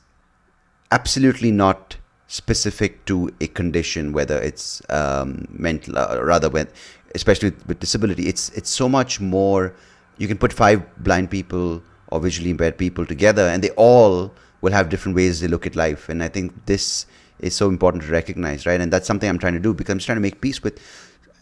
absolutely 0.92 1.52
not 1.52 1.96
specific 2.32 3.04
to 3.06 3.30
a 3.42 3.48
condition, 3.48 4.14
whether 4.14 4.40
it's 4.42 4.82
um, 4.90 5.46
mental, 5.52 5.98
uh, 5.98 6.18
rather 6.24 6.50
when, 6.50 6.66
especially 7.14 7.52
with, 7.68 7.80
disability, 7.80 8.28
it's 8.28 8.50
it's 8.52 8.70
so 8.70 8.88
much 8.88 9.20
more. 9.20 9.76
You 10.18 10.28
can 10.30 10.38
put 10.38 10.54
five 10.54 10.82
blind 11.04 11.30
people 11.30 11.84
or 12.08 12.22
visually 12.22 12.52
impaired 12.52 12.78
people 12.78 13.06
together, 13.06 13.44
and 13.48 13.62
they 13.62 13.72
all 13.72 14.34
will 14.62 14.72
have 14.72 14.88
different 14.88 15.18
ways 15.18 15.42
they 15.42 15.50
look 15.50 15.68
at 15.68 15.76
life. 15.76 16.08
And 16.08 16.24
I 16.24 16.30
think 16.30 16.54
this 16.68 17.06
is 17.40 17.54
so 17.54 17.68
important 17.68 18.04
to 18.04 18.12
recognize, 18.12 18.66
right? 18.66 18.80
And 18.80 18.94
that's 18.94 19.08
something 19.08 19.28
I'm 19.28 19.40
trying 19.40 19.54
to 19.54 19.60
do 19.60 19.74
because 19.74 19.92
I'm 19.92 19.98
just 19.98 20.06
trying 20.06 20.22
to 20.24 20.28
make 20.30 20.40
peace 20.40 20.64
with 20.64 20.80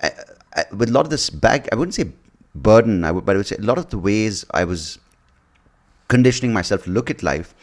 uh, 0.01 0.09
uh, 0.55 0.63
with 0.75 0.89
a 0.89 0.91
lot 0.91 1.05
of 1.05 1.11
this 1.11 1.29
bag. 1.29 1.69
I 1.71 1.75
wouldn't 1.75 1.93
say 1.93 2.11
burden, 2.55 3.05
I 3.05 3.11
would, 3.11 3.25
but 3.25 3.35
I 3.35 3.37
would 3.37 3.47
say 3.47 3.57
a 3.57 3.61
lot 3.61 3.77
of 3.77 3.91
the 3.91 3.99
ways 3.99 4.43
I 4.51 4.63
was 4.63 4.97
conditioning 6.07 6.51
myself 6.51 6.85
to 6.85 6.89
look 6.89 7.11
at 7.11 7.21
life 7.21 7.53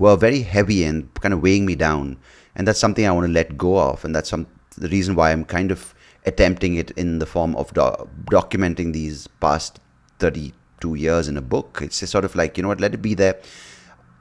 were 0.00 0.16
very 0.16 0.42
heavy 0.42 0.82
and 0.82 1.12
kind 1.14 1.32
of 1.32 1.42
weighing 1.42 1.66
me 1.66 1.76
down. 1.76 2.16
And 2.56 2.66
that's 2.66 2.80
something 2.80 3.06
I 3.06 3.12
want 3.12 3.26
to 3.26 3.32
let 3.32 3.56
go 3.56 3.78
of, 3.78 4.04
and 4.04 4.12
that's 4.14 4.30
some 4.30 4.48
the 4.76 4.88
reason 4.88 5.14
why 5.14 5.30
I'm 5.30 5.44
kind 5.44 5.70
of 5.70 5.94
attempting 6.26 6.74
it 6.76 6.90
in 6.92 7.18
the 7.18 7.26
form 7.26 7.54
of 7.56 7.72
do- 7.74 8.08
documenting 8.30 8.92
these 8.92 9.26
past 9.40 9.78
32 10.18 10.94
years 10.94 11.28
in 11.28 11.36
a 11.36 11.42
book. 11.42 11.80
It's 11.82 12.00
just 12.00 12.12
sort 12.12 12.24
of 12.24 12.34
like, 12.34 12.56
you 12.56 12.62
know 12.62 12.68
what, 12.68 12.80
let 12.80 12.94
it 12.94 13.02
be 13.02 13.14
there 13.14 13.40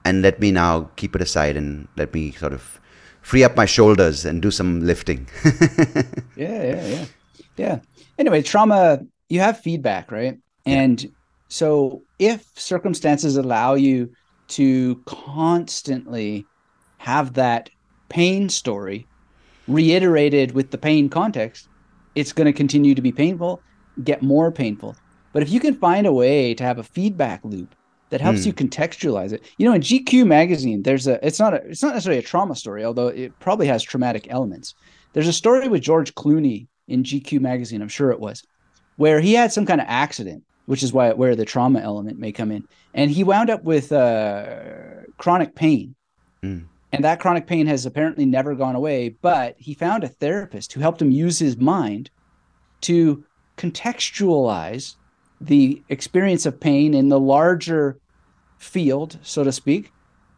and 0.06 0.22
let 0.22 0.40
me 0.40 0.52
now 0.52 0.90
keep 0.96 1.16
it 1.16 1.22
aside 1.22 1.56
and 1.56 1.88
let 1.98 2.14
me 2.14 2.32
sort 2.32 2.54
of 2.54 2.80
free 3.22 3.44
up 3.44 3.56
my 3.56 3.66
shoulders 3.66 4.26
and 4.26 4.42
do 4.42 4.52
some 4.52 4.82
lifting. 4.82 5.30
yeah, 6.36 6.64
yeah, 6.64 6.88
yeah. 6.88 7.06
Yeah. 7.58 7.80
Anyway, 8.18 8.42
trauma, 8.42 9.02
you 9.28 9.40
have 9.40 9.60
feedback, 9.60 10.12
right? 10.12 10.38
And 10.66 11.04
yeah. 11.04 11.10
so 11.48 12.02
if 12.18 12.46
circumstances 12.56 13.38
allow 13.38 13.76
you 13.76 14.12
to 14.50 14.96
constantly 15.06 16.46
have 16.98 17.34
that 17.34 17.70
pain 18.10 18.50
story 18.50 19.08
reiterated 19.68 20.52
with 20.52 20.72
the 20.72 20.78
pain 20.78 21.10
context, 21.10 21.68
it's 22.16 22.34
going 22.34 22.46
to 22.46 22.54
continue 22.54 22.96
to 22.96 23.02
be 23.02 23.12
painful, 23.12 23.62
get 24.04 24.22
more 24.22 24.52
painful. 24.52 24.96
But 25.32 25.44
if 25.44 25.50
you 25.50 25.60
can 25.60 25.76
find 25.76 26.08
a 26.08 26.14
way 26.14 26.54
to 26.56 26.64
have 26.64 26.80
a 26.80 26.84
feedback 26.84 27.42
loop 27.44 27.76
that 28.10 28.22
helps 28.22 28.46
you 28.46 28.52
hmm. 28.52 28.58
contextualize 28.58 29.32
it, 29.32 29.44
you 29.58 29.68
know, 29.68 29.74
in 29.74 29.82
GQ 29.82 30.26
magazine, 30.26 30.82
there's 30.82 31.08
a 31.08 31.26
it's 31.26 31.40
not 31.40 31.54
a 31.54 31.58
it's 31.68 31.84
not 31.84 31.94
necessarily 31.94 32.20
a 32.20 32.24
trauma 32.24 32.56
story, 32.56 32.84
although 32.84 33.08
it 33.08 33.38
probably 33.40 33.68
has 33.68 33.84
traumatic 33.84 34.28
elements. 34.30 34.74
There's 35.14 35.28
a 35.28 35.34
story 35.34 35.68
with 35.68 35.84
George 35.84 36.16
Clooney 36.16 36.68
in 36.88 37.04
GQ 37.04 37.40
magazine, 37.40 37.82
I'm 37.82 37.88
sure 37.88 38.12
it 38.12 38.20
was, 38.20 38.44
where 38.98 39.22
he 39.22 39.34
had 39.34 39.54
some 39.54 39.66
kind 39.66 39.80
of 39.80 39.88
accident, 39.88 40.44
which 40.70 40.84
is 40.84 40.94
why 40.94 41.12
where 41.14 41.36
the 41.36 41.46
trauma 41.46 41.80
element 41.80 42.20
may 42.20 42.32
come 42.32 42.52
in, 42.52 42.64
and 42.94 43.10
he 43.10 43.24
wound 43.24 43.50
up 43.50 43.64
with 43.64 43.92
uh, 43.92 44.46
chronic 45.18 45.56
pain. 45.56 45.96
Mm. 46.44 46.68
And 46.92 47.04
that 47.04 47.20
chronic 47.20 47.48
pain 47.48 47.66
has 47.66 47.88
apparently 47.88 48.24
never 48.24 48.54
gone 48.54 48.76
away, 48.76 49.10
but 49.10 49.56
he 49.58 49.74
found 49.74 50.04
a 50.04 50.08
therapist 50.08 50.72
who 50.72 50.80
helped 50.80 51.02
him 51.02 51.10
use 51.10 51.40
his 51.40 51.58
mind 51.58 52.12
to 52.82 53.24
contextualize 53.58 54.96
the 55.42 55.82
experience 55.90 56.46
of 56.46 56.60
pain 56.60 56.94
in 56.94 57.10
the 57.10 57.20
larger 57.20 57.98
field, 58.60 59.18
so 59.24 59.44
to 59.44 59.52
speak, 59.52 59.92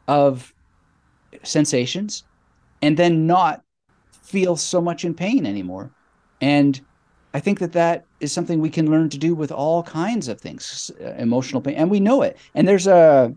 of 0.08 0.54
sensations, 1.44 2.24
and 2.82 2.96
then 2.96 3.28
not 3.28 3.64
feel 4.24 4.56
so 4.56 4.80
much 4.80 5.04
in 5.04 5.14
pain 5.14 5.46
anymore. 5.46 5.92
And 6.40 6.80
I 7.34 7.40
think 7.40 7.60
that 7.60 7.72
that 7.74 8.06
is 8.20 8.32
something 8.32 8.60
we 8.60 8.70
can 8.70 8.92
learn 8.92 9.10
to 9.10 9.18
do 9.18 9.34
with 9.34 9.52
all 9.52 9.84
kinds 9.84 10.28
of 10.28 10.42
things, 10.42 10.92
emotional 11.18 11.62
pain, 11.62 11.76
and 11.76 11.90
we 11.90 12.00
know 12.00 12.22
it. 12.22 12.38
And 12.56 12.68
there's 12.68 12.88
a 12.88 13.34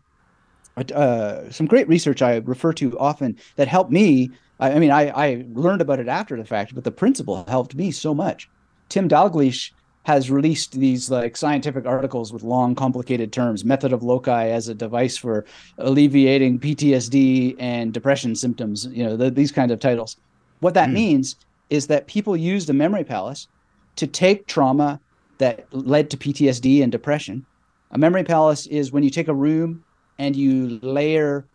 uh, 0.76 1.51
some 1.51 1.66
great 1.66 1.86
research 1.88 2.20
I 2.20 2.36
refer 2.38 2.72
to 2.74 2.99
often 2.99 3.36
that 3.57 3.68
helped 3.68 3.92
me. 3.92 4.30
I, 4.59 4.72
I 4.72 4.78
mean, 4.80 4.90
I, 4.90 5.09
I, 5.11 5.45
learned 5.53 5.80
about 5.80 6.01
it 6.01 6.09
after 6.09 6.36
the 6.36 6.45
fact, 6.45 6.74
but 6.74 6.82
the 6.82 6.90
principle 6.90 7.45
helped 7.47 7.76
me 7.76 7.92
so 7.92 8.12
much. 8.12 8.49
Tim 8.88 9.09
Dalgleish 9.09 9.70
has 10.03 10.30
released 10.30 10.72
these 10.72 11.11
like 11.11 11.36
scientific 11.36 11.86
articles 11.86 12.32
with 12.32 12.42
long, 12.42 12.74
complicated 12.74 13.32
terms. 13.32 13.64
Method 13.64 13.92
of 13.92 14.03
loci 14.03 14.51
as 14.51 14.68
a 14.68 14.74
device 14.74 15.16
for 15.16 15.45
alleviating 15.78 16.59
PTSD 16.59 17.57
and 17.59 17.92
depression 17.92 18.34
symptoms. 18.34 18.86
You 18.86 19.05
know, 19.05 19.16
the, 19.16 19.30
these 19.30 19.53
kind 19.53 19.70
of 19.70 19.80
titles. 19.80 20.16
What 20.61 20.74
that 20.74 20.90
mm. 20.90 20.95
means 20.95 21.36
is 21.70 21.86
that 21.86 22.07
people 22.07 22.36
use 22.36 22.66
the 22.66 22.74
memory 22.74 23.05
palace 23.05 23.49
to 23.97 24.07
take 24.07 24.47
trauma 24.47 25.01
that 25.38 25.66
led 25.72 26.11
to 26.11 26.16
PTSD 26.16 26.82
and 26.82 26.90
depression. 26.90 27.45
A 27.90 27.99
memory 27.99 28.24
palace 28.24 28.66
is 28.66 28.92
when 28.92 29.03
you 29.03 29.11
take 29.11 29.28
a 29.28 29.34
room 29.34 29.84
and 30.18 30.34
you 30.34 30.78
layer 30.82 31.47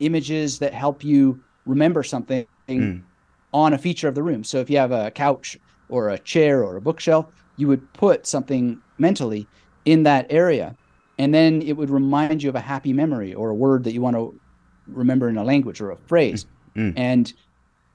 images 0.00 0.58
that 0.58 0.74
help 0.74 1.04
you 1.04 1.40
remember 1.64 2.02
something 2.02 2.46
mm. 2.68 3.02
on 3.52 3.72
a 3.72 3.78
feature 3.78 4.08
of 4.08 4.14
the 4.14 4.22
room. 4.22 4.44
So 4.44 4.58
if 4.58 4.70
you 4.70 4.78
have 4.78 4.92
a 4.92 5.10
couch 5.10 5.58
or 5.88 6.10
a 6.10 6.18
chair 6.18 6.64
or 6.64 6.76
a 6.76 6.80
bookshelf, 6.80 7.26
you 7.56 7.68
would 7.68 7.92
put 7.92 8.26
something 8.26 8.80
mentally 8.98 9.46
in 9.84 10.02
that 10.04 10.26
area. 10.30 10.76
And 11.18 11.32
then 11.32 11.62
it 11.62 11.72
would 11.72 11.90
remind 11.90 12.42
you 12.42 12.48
of 12.48 12.54
a 12.54 12.60
happy 12.60 12.92
memory 12.92 13.32
or 13.32 13.50
a 13.50 13.54
word 13.54 13.84
that 13.84 13.92
you 13.92 14.00
want 14.00 14.16
to 14.16 14.38
remember 14.86 15.28
in 15.28 15.36
a 15.36 15.44
language 15.44 15.80
or 15.80 15.90
a 15.90 15.96
phrase. 15.96 16.46
Mm. 16.76 16.92
And 16.96 17.32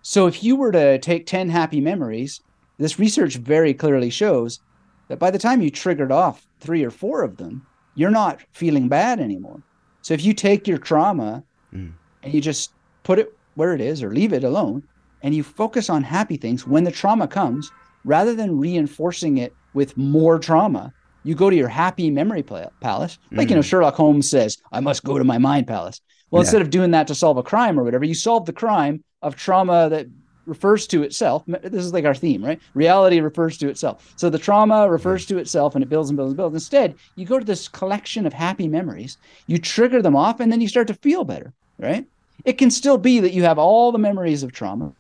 so 0.02 0.28
if 0.28 0.44
you 0.44 0.56
were 0.56 0.72
to 0.72 0.98
take 1.00 1.28
10 1.28 1.50
happy 1.50 1.80
memories, 1.80 2.42
this 2.82 3.00
research 3.00 3.36
very 3.36 3.74
clearly 3.74 4.10
shows 4.10 4.60
that 5.08 5.20
by 5.20 5.32
the 5.32 5.40
time 5.40 5.62
you 5.62 5.70
triggered 5.70 6.12
off 6.12 6.48
three 6.60 6.84
or 6.84 6.92
four 6.92 7.22
of 7.22 7.38
them, 7.38 7.66
you're 7.96 8.10
not 8.10 8.42
feeling 8.54 8.88
bad 8.88 9.20
anymore. 9.20 9.62
So 10.02 10.14
if 10.14 10.24
you 10.24 10.34
take 10.34 10.68
your 10.68 10.78
trauma 10.78 11.44
mm. 11.74 11.92
and 12.24 12.34
you 12.34 12.42
just 12.42 12.72
put 13.04 13.20
it 13.20 13.34
where 13.56 13.74
it 13.74 13.82
is 13.82 14.02
or 14.02 14.14
leave 14.14 14.34
it 14.34 14.44
alone 14.44 14.84
and 15.22 15.36
you 15.36 15.44
focus 15.44 15.90
on 15.90 16.04
happy 16.04 16.38
things 16.38 16.66
when 16.66 16.84
the 16.84 16.92
trauma 16.92 17.28
comes, 17.28 17.70
rather 18.06 18.34
than 18.34 18.58
reinforcing 18.58 19.38
it 19.38 19.54
with 19.74 19.96
more 19.98 20.40
trauma, 20.40 20.94
you 21.24 21.36
go 21.36 21.50
to 21.50 21.56
your 21.56 21.68
happy 21.68 22.10
memory 22.10 22.42
palace. 22.42 23.20
Like, 23.32 23.48
mm. 23.48 23.52
you 23.52 23.56
know, 23.58 23.62
mm. 23.62 23.70
Sherlock 23.70 23.96
Holmes 23.96 24.30
says, 24.30 24.58
I 24.72 24.80
must 24.80 25.04
go 25.04 25.18
to 25.18 25.24
my 25.24 25.38
mind 25.38 25.68
palace. 25.68 26.02
Well, 26.32 26.42
yeah. 26.42 26.46
instead 26.46 26.62
of 26.62 26.70
doing 26.70 26.92
that 26.92 27.08
to 27.08 27.16
solve 27.16 27.38
a 27.38 27.44
crime 27.44 27.80
or 27.80 27.84
whatever, 27.84 28.06
you 28.06 28.16
solve 28.16 28.46
the 28.46 28.54
crime 28.54 29.04
of 29.22 29.36
trauma 29.36 29.90
that 29.90 30.08
refers 30.46 30.88
to 30.88 31.04
itself. 31.04 31.44
This 31.48 31.86
is 31.86 31.94
like 31.94 32.06
our 32.06 32.16
theme, 32.16 32.44
right? 32.44 32.60
Reality 32.74 33.20
refers 33.20 33.58
to 33.60 33.70
itself. 33.70 34.14
So 34.16 34.30
the 34.30 34.40
trauma 34.40 34.90
refers 34.90 35.26
to 35.28 35.38
itself 35.38 35.76
and 35.76 35.84
it 35.84 35.90
builds 35.90 36.10
and 36.10 36.18
builds 36.18 36.32
and 36.32 36.38
builds. 36.38 36.56
Instead, 36.56 36.96
you 37.16 37.26
go 37.26 37.40
to 37.40 37.46
this 37.46 37.68
collection 37.68 38.26
of 38.26 38.34
happy 38.34 38.68
memories, 38.68 39.18
you 39.48 39.58
trigger 39.58 40.02
them 40.02 40.16
off, 40.16 40.40
and 40.40 40.52
then 40.52 40.62
you 40.62 40.68
start 40.68 40.88
to 40.88 40.94
feel 40.96 41.24
better, 41.24 41.54
right? 41.78 42.06
It 42.46 42.54
can 42.54 42.72
still 42.72 42.98
be 42.98 43.20
that 43.20 43.34
you 43.34 43.44
have 43.44 43.60
all 43.60 43.92
the 43.92 44.00
memories 44.00 44.44
of 44.44 44.52
trauma 44.52 44.94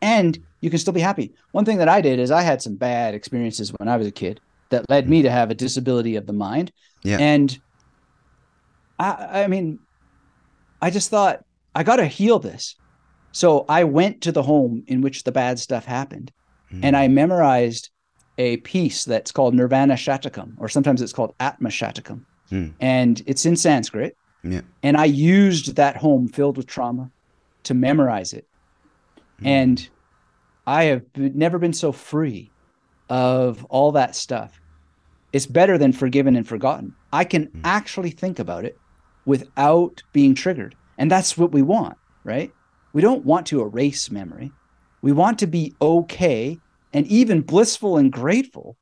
and 0.00 0.38
you 0.60 0.70
can 0.70 0.78
still 0.78 0.92
be 0.92 1.00
happy. 1.00 1.32
One 1.52 1.64
thing 1.64 1.78
that 1.78 1.88
I 1.88 2.00
did 2.00 2.18
is 2.18 2.30
I 2.30 2.42
had 2.42 2.62
some 2.62 2.76
bad 2.76 3.14
experiences 3.14 3.72
when 3.78 3.88
I 3.88 3.96
was 3.96 4.06
a 4.06 4.12
kid 4.12 4.40
that 4.68 4.88
led 4.88 5.08
me 5.08 5.22
to 5.22 5.30
have 5.30 5.50
a 5.50 5.54
disability 5.54 6.16
of 6.16 6.26
the 6.26 6.32
mind. 6.32 6.72
Yeah. 7.02 7.18
And 7.18 7.58
I, 8.98 9.42
I 9.44 9.46
mean, 9.46 9.78
I 10.80 10.90
just 10.90 11.10
thought 11.10 11.44
I 11.74 11.82
got 11.82 11.96
to 11.96 12.06
heal 12.06 12.38
this. 12.38 12.76
So 13.34 13.64
I 13.68 13.82
went 13.82 14.20
to 14.22 14.32
the 14.32 14.44
home 14.44 14.84
in 14.86 15.00
which 15.00 15.24
the 15.24 15.32
bad 15.32 15.58
stuff 15.58 15.84
happened 15.84 16.30
mm. 16.72 16.80
and 16.84 16.96
I 16.96 17.08
memorized 17.08 17.90
a 18.38 18.58
piece 18.58 19.04
that's 19.04 19.32
called 19.32 19.54
Nirvana 19.54 19.94
Shatakam, 19.94 20.54
or 20.58 20.68
sometimes 20.68 21.02
it's 21.02 21.12
called 21.12 21.34
Atma 21.40 21.68
Shatakam. 21.68 22.24
Mm. 22.52 22.74
And 22.78 23.22
it's 23.26 23.44
in 23.44 23.56
Sanskrit. 23.56 24.16
Yeah. 24.44 24.60
And 24.84 24.96
I 24.96 25.06
used 25.06 25.74
that 25.74 25.96
home 25.96 26.28
filled 26.28 26.56
with 26.56 26.68
trauma 26.68 27.10
to 27.64 27.74
memorize 27.74 28.32
it. 28.32 28.46
Mm. 29.40 29.46
And 29.46 29.88
I 30.68 30.84
have 30.84 31.02
never 31.16 31.58
been 31.58 31.72
so 31.72 31.90
free 31.90 32.52
of 33.10 33.64
all 33.64 33.90
that 33.92 34.14
stuff. 34.14 34.60
It's 35.32 35.46
better 35.46 35.76
than 35.76 35.92
forgiven 35.92 36.36
and 36.36 36.46
forgotten. 36.46 36.94
I 37.12 37.24
can 37.24 37.46
mm. 37.46 37.60
actually 37.64 38.10
think 38.10 38.38
about 38.38 38.64
it 38.64 38.78
without 39.26 40.04
being 40.12 40.36
triggered. 40.36 40.76
And 40.98 41.10
that's 41.10 41.36
what 41.36 41.50
we 41.50 41.62
want, 41.62 41.98
right? 42.22 42.52
We 42.94 43.02
don't 43.02 43.24
want 43.24 43.46
to 43.48 43.60
erase 43.60 44.10
memory. 44.10 44.52
We 45.02 45.12
want 45.12 45.40
to 45.40 45.46
be 45.46 45.74
okay 45.82 46.56
and 46.94 47.06
even 47.08 47.42
blissful 47.42 47.98
and 47.98 48.10
grateful 48.10 48.76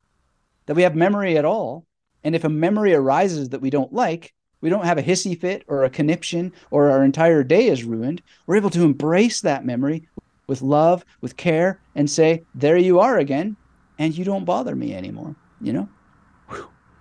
that 0.67 0.77
we 0.77 0.83
have 0.83 0.95
memory 0.95 1.37
at 1.39 1.47
all. 1.47 1.87
And 2.23 2.37
if 2.37 2.45
a 2.45 2.49
memory 2.49 2.95
arises 2.95 3.49
that 3.49 3.63
we 3.63 3.71
don't 3.71 3.93
like, 3.93 4.35
we 4.61 4.69
don't 4.69 4.85
have 4.85 4.99
a 4.99 5.03
hissy 5.03 5.37
fit 5.41 5.65
or 5.67 5.83
a 5.83 5.91
conniption 5.91 6.53
or 6.71 6.91
our 6.91 7.03
entire 7.03 7.43
day 7.43 7.67
is 7.67 7.85
ruined. 7.85 8.23
We're 8.47 8.57
able 8.57 8.71
to 8.71 8.85
embrace 8.85 9.41
that 9.41 9.65
memory 9.65 10.07
with 10.47 10.61
love, 10.61 11.05
with 11.23 11.37
care, 11.39 11.81
and 11.95 12.09
say, 12.09 12.45
There 12.55 12.77
you 12.77 13.01
are 13.01 13.19
again, 13.19 13.57
and 13.99 14.17
you 14.17 14.25
don't 14.25 14.45
bother 14.45 14.77
me 14.77 14.95
anymore. 14.95 15.35
You 15.61 15.73
know, 15.73 15.89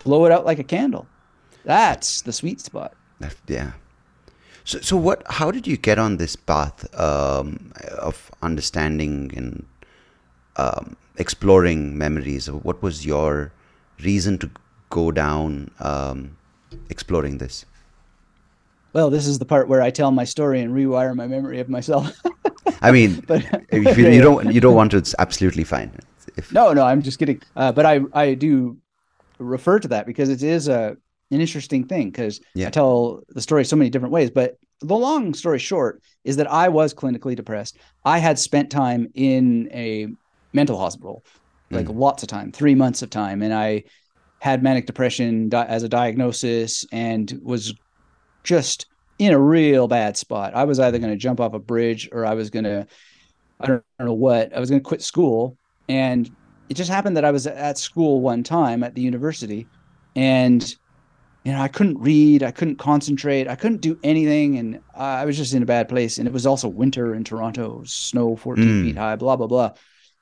blow 0.03 0.25
it 0.25 0.31
out 0.31 0.45
like 0.45 0.59
a 0.59 0.63
candle. 0.63 1.07
That's 1.65 2.21
the 2.21 2.31
sweet 2.33 2.61
spot. 2.61 2.93
Yeah. 3.47 3.73
So, 4.71 4.79
so 4.79 4.95
what? 4.95 5.21
How 5.27 5.51
did 5.51 5.67
you 5.67 5.75
get 5.75 5.99
on 5.99 6.15
this 6.15 6.37
path 6.37 6.87
um, 6.97 7.73
of 7.99 8.31
understanding 8.41 9.29
and 9.35 9.65
um, 10.55 10.95
exploring 11.17 11.97
memories? 11.97 12.49
What 12.49 12.81
was 12.81 13.05
your 13.05 13.51
reason 14.01 14.37
to 14.37 14.49
go 14.89 15.11
down 15.11 15.71
um, 15.81 16.37
exploring 16.89 17.39
this? 17.39 17.65
Well, 18.93 19.09
this 19.09 19.27
is 19.27 19.39
the 19.39 19.45
part 19.45 19.67
where 19.67 19.81
I 19.81 19.89
tell 19.89 20.09
my 20.11 20.23
story 20.23 20.61
and 20.61 20.73
rewire 20.73 21.13
my 21.15 21.27
memory 21.27 21.59
of 21.59 21.67
myself. 21.67 22.17
I 22.81 22.91
mean, 22.93 23.19
but, 23.27 23.43
if 23.73 23.97
you, 23.97 24.07
you, 24.15 24.21
don't 24.21 24.53
you 24.53 24.61
don't 24.61 24.75
want 24.75 24.91
to, 24.91 24.97
it's 24.97 25.13
absolutely 25.19 25.65
fine. 25.65 25.91
If, 26.37 26.53
no, 26.53 26.71
no, 26.71 26.85
I'm 26.85 27.01
just 27.01 27.19
kidding. 27.19 27.41
Uh, 27.57 27.73
but 27.73 27.85
I 27.85 27.99
I 28.13 28.35
do 28.35 28.77
refer 29.37 29.79
to 29.79 29.89
that 29.89 30.05
because 30.05 30.29
it 30.29 30.41
is 30.41 30.69
a 30.69 30.95
an 31.31 31.41
interesting 31.41 31.85
thing 31.85 32.09
because 32.09 32.39
yeah. 32.53 32.67
I 32.67 32.69
tell 32.69 33.21
the 33.29 33.41
story 33.41 33.65
so 33.65 33.75
many 33.75 33.89
different 33.89 34.13
ways. 34.13 34.29
But 34.29 34.57
the 34.81 34.95
long 34.95 35.33
story 35.33 35.59
short 35.59 36.01
is 36.23 36.37
that 36.37 36.51
I 36.51 36.69
was 36.69 36.93
clinically 36.93 37.35
depressed. 37.35 37.77
I 38.05 38.19
had 38.19 38.37
spent 38.37 38.69
time 38.69 39.07
in 39.13 39.69
a 39.71 40.07
mental 40.53 40.77
hospital, 40.77 41.23
like 41.69 41.87
mm. 41.87 41.97
lots 41.97 42.23
of 42.23 42.29
time, 42.29 42.51
three 42.51 42.75
months 42.75 43.01
of 43.01 43.09
time, 43.09 43.41
and 43.41 43.53
I 43.53 43.83
had 44.39 44.63
manic 44.63 44.87
depression 44.87 45.49
di- 45.49 45.65
as 45.65 45.83
a 45.83 45.89
diagnosis 45.89 46.85
and 46.91 47.39
was 47.43 47.73
just 48.43 48.87
in 49.19 49.33
a 49.33 49.39
real 49.39 49.87
bad 49.87 50.17
spot. 50.17 50.55
I 50.55 50.63
was 50.63 50.79
either 50.79 50.97
going 50.97 51.11
to 51.11 51.17
jump 51.17 51.39
off 51.39 51.53
a 51.53 51.59
bridge 51.59 52.09
or 52.11 52.25
I 52.25 52.33
was 52.33 52.49
going 52.49 52.63
to, 52.63 52.87
I 53.59 53.67
don't, 53.67 53.83
I 53.99 54.03
don't 54.03 54.07
know 54.07 54.13
what, 54.15 54.51
I 54.55 54.59
was 54.59 54.71
going 54.71 54.81
to 54.81 54.87
quit 54.87 55.03
school. 55.03 55.57
And 55.87 56.27
it 56.69 56.73
just 56.73 56.89
happened 56.89 57.17
that 57.17 57.25
I 57.25 57.29
was 57.29 57.45
at 57.45 57.77
school 57.77 58.21
one 58.21 58.41
time 58.41 58.81
at 58.81 58.95
the 58.95 59.01
university 59.01 59.67
and 60.15 60.75
you 61.43 61.51
know, 61.51 61.59
I 61.59 61.67
couldn't 61.67 61.99
read, 61.99 62.43
I 62.43 62.51
couldn't 62.51 62.77
concentrate, 62.77 63.47
I 63.47 63.55
couldn't 63.55 63.81
do 63.81 63.97
anything, 64.03 64.57
and 64.57 64.79
I 64.95 65.25
was 65.25 65.37
just 65.37 65.53
in 65.53 65.63
a 65.63 65.65
bad 65.65 65.89
place. 65.89 66.17
And 66.17 66.27
it 66.27 66.33
was 66.33 66.45
also 66.45 66.67
winter 66.67 67.15
in 67.15 67.23
Toronto, 67.23 67.83
snow 67.85 68.35
14 68.35 68.63
mm. 68.63 68.83
feet 68.83 68.97
high, 68.97 69.15
blah 69.15 69.35
blah 69.35 69.47
blah, 69.47 69.71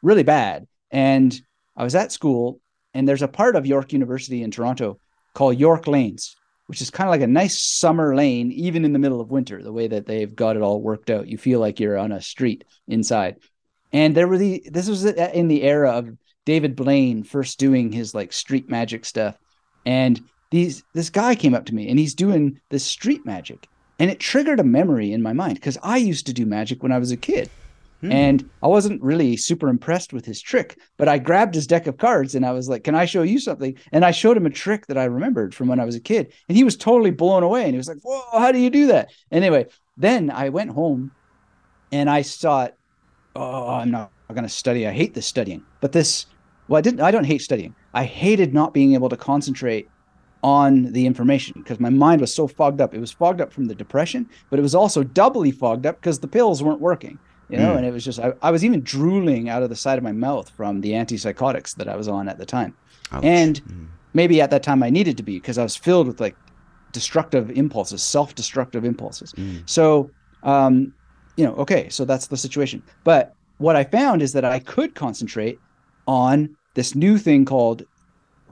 really 0.02 0.24
bad. 0.24 0.68
And 0.92 1.40
I 1.76 1.84
was 1.84 1.96
at 1.96 2.12
school, 2.12 2.62
and 2.94 3.08
there's 3.08 3.22
a 3.22 3.28
part 3.28 3.56
of 3.56 3.66
York 3.66 3.92
University 3.92 4.44
in 4.44 4.52
Toronto 4.52 5.00
called 5.34 5.60
York 5.60 5.88
Lanes, 5.88 6.38
which 6.68 6.82
is 6.82 6.90
kind 6.90 7.10
of 7.10 7.12
like 7.12 7.22
a 7.22 7.28
nice 7.28 7.62
summer 7.62 8.16
lane, 8.16 8.52
even 8.54 8.86
in 8.86 8.94
the 8.94 9.00
middle 9.00 9.20
of 9.20 9.30
winter. 9.30 9.62
The 9.62 9.74
way 9.74 9.88
that 9.88 10.06
they've 10.06 10.34
got 10.34 10.56
it 10.56 10.62
all 10.62 10.82
worked 10.82 11.10
out, 11.10 11.28
you 11.28 11.38
feel 11.38 11.60
like 11.60 11.82
you're 11.82 11.98
on 11.98 12.14
a 12.14 12.22
street 12.22 12.64
inside. 12.88 13.38
And 13.92 14.16
there 14.16 14.28
were 14.28 14.38
the 14.38 14.64
this 14.72 14.88
was 14.88 15.04
in 15.04 15.50
the 15.50 15.64
era 15.64 15.92
of 15.92 16.16
David 16.46 16.78
Blaine 16.78 17.24
first 17.24 17.60
doing 17.60 17.92
his 17.92 18.16
like 18.16 18.32
street 18.32 18.70
magic 18.70 19.04
stuff, 19.04 19.38
and 19.86 20.22
these 20.52 20.84
this 20.94 21.10
guy 21.10 21.36
came 21.36 21.54
up 21.54 21.66
to 21.66 21.76
me 21.76 21.90
and 21.90 22.00
he's 22.00 22.16
doing 22.16 22.60
this 22.70 22.84
street 22.84 23.26
magic 23.26 23.68
and 24.00 24.10
it 24.10 24.20
triggered 24.20 24.60
a 24.60 24.64
memory 24.64 25.12
in 25.12 25.22
my 25.22 25.34
mind 25.34 25.56
because 25.56 25.78
I 25.84 25.98
used 25.98 26.26
to 26.28 26.34
do 26.34 26.46
magic 26.46 26.82
when 26.82 26.92
I 26.92 26.98
was 26.98 27.12
a 27.12 27.18
kid. 27.18 27.50
Hmm. 28.02 28.12
And 28.14 28.50
I 28.64 28.68
wasn't 28.68 29.02
really 29.02 29.36
super 29.36 29.68
impressed 29.68 30.14
with 30.14 30.26
his 30.26 30.42
trick, 30.42 30.80
but 30.96 31.10
I 31.10 31.18
grabbed 31.18 31.54
his 31.54 31.68
deck 31.68 31.86
of 31.86 31.98
cards 31.98 32.34
and 32.34 32.46
I 32.46 32.54
was 32.54 32.70
like, 32.70 32.86
Can 32.86 32.96
I 32.96 33.04
show 33.04 33.24
you 33.24 33.40
something? 33.40 33.78
And 33.92 34.06
I 34.06 34.12
showed 34.12 34.38
him 34.38 34.46
a 34.46 34.52
trick 34.52 34.88
that 34.88 34.98
I 34.98 35.04
remembered 35.04 35.54
from 35.54 35.68
when 35.68 35.82
I 35.82 35.86
was 35.86 35.96
a 35.96 36.00
kid. 36.00 36.32
And 36.48 36.58
he 36.58 36.64
was 36.64 36.78
totally 36.78 37.12
blown 37.12 37.44
away. 37.44 37.64
And 37.64 37.72
he 37.72 37.78
was 37.78 37.90
like, 37.90 38.00
Whoa, 38.02 38.40
how 38.40 38.54
do 38.54 38.60
you 38.60 38.70
do 38.70 38.88
that? 38.88 39.12
Anyway, 39.32 39.68
then 39.98 40.32
I 40.32 40.48
went 40.48 40.72
home 40.72 41.12
and 41.92 42.10
I 42.10 42.24
thought, 42.24 42.76
Oh, 43.36 43.68
I'm 43.68 43.92
not 43.92 44.12
going 44.30 44.44
to 44.44 44.50
study. 44.50 44.88
I 44.88 44.92
hate 44.92 45.14
this 45.14 45.28
studying. 45.28 45.66
But 45.82 45.92
this, 45.92 46.26
well, 46.70 46.78
I 46.78 46.82
didn't, 46.82 47.02
I 47.02 47.12
don't 47.12 47.26
hate 47.26 47.42
studying. 47.42 47.76
I 47.94 48.06
hated 48.06 48.54
not 48.54 48.74
being 48.74 48.94
able 48.94 49.10
to 49.10 49.18
concentrate 49.18 49.90
on 50.44 50.92
the 50.94 51.06
information 51.06 51.62
because 51.62 51.80
my 51.80 51.90
mind 51.90 52.22
was 52.22 52.34
so 52.34 52.48
fogged 52.48 52.82
up. 52.82 52.94
It 52.94 53.00
was 53.00 53.12
fogged 53.12 53.42
up 53.42 53.52
from 53.52 53.66
the 53.66 53.76
depression, 53.76 54.30
but 54.50 54.60
it 54.60 54.62
was 54.62 54.76
also 54.76 55.04
doubly 55.04 55.52
fogged 55.52 55.86
up 55.86 56.00
because 56.00 56.20
the 56.20 56.28
pills 56.28 56.64
weren't 56.64 56.80
working. 56.80 57.20
You 57.50 57.58
know, 57.58 57.74
mm. 57.74 57.78
and 57.78 57.86
it 57.86 57.92
was 57.92 58.06
just 58.06 58.20
I, 58.20 58.34
I, 58.44 58.52
was 58.52 58.64
even 58.64 58.82
drooling 58.82 59.50
out 59.50 59.64
of 59.64 59.70
the 59.70 59.76
side 59.76 59.98
of 59.98 60.04
my 60.04 60.12
mouth 60.12 60.52
from 60.52 60.82
the 60.82 60.92
antipsychotics 60.92 61.76
that 61.78 61.88
I 61.88 61.96
was 61.96 62.08
on 62.08 62.30
at 62.30 62.38
the 62.38 62.46
time. 62.46 62.76
Ouch. 63.12 63.24
And 63.24 63.64
mm. 63.64 63.88
maybe 64.14 64.40
at 64.40 64.52
that 64.52 64.62
time 64.62 64.84
I 64.84 64.92
needed 64.92 65.18
to 65.18 65.24
be 65.24 65.38
because 65.38 65.58
I 65.58 65.64
was 65.64 65.76
filled 65.76 66.06
with 66.06 66.22
like 66.22 66.36
destructive 66.92 67.50
impulses, 67.50 68.04
self-destructive 68.04 68.86
impulses. 68.86 69.34
Mm. 69.34 69.68
So 69.68 70.12
um, 70.44 70.94
you 71.38 71.46
know, 71.46 71.56
okay, 71.56 71.90
so 71.90 72.06
that's 72.06 72.28
the 72.28 72.38
situation. 72.38 72.84
But 73.04 73.34
what 73.58 73.76
I 73.76 73.84
found 73.84 74.22
is 74.22 74.34
that 74.34 74.46
I 74.46 74.60
could 74.60 74.94
concentrate 74.94 75.60
on 76.08 76.56
this 76.76 76.96
new 76.96 77.18
thing 77.18 77.46
called 77.46 77.84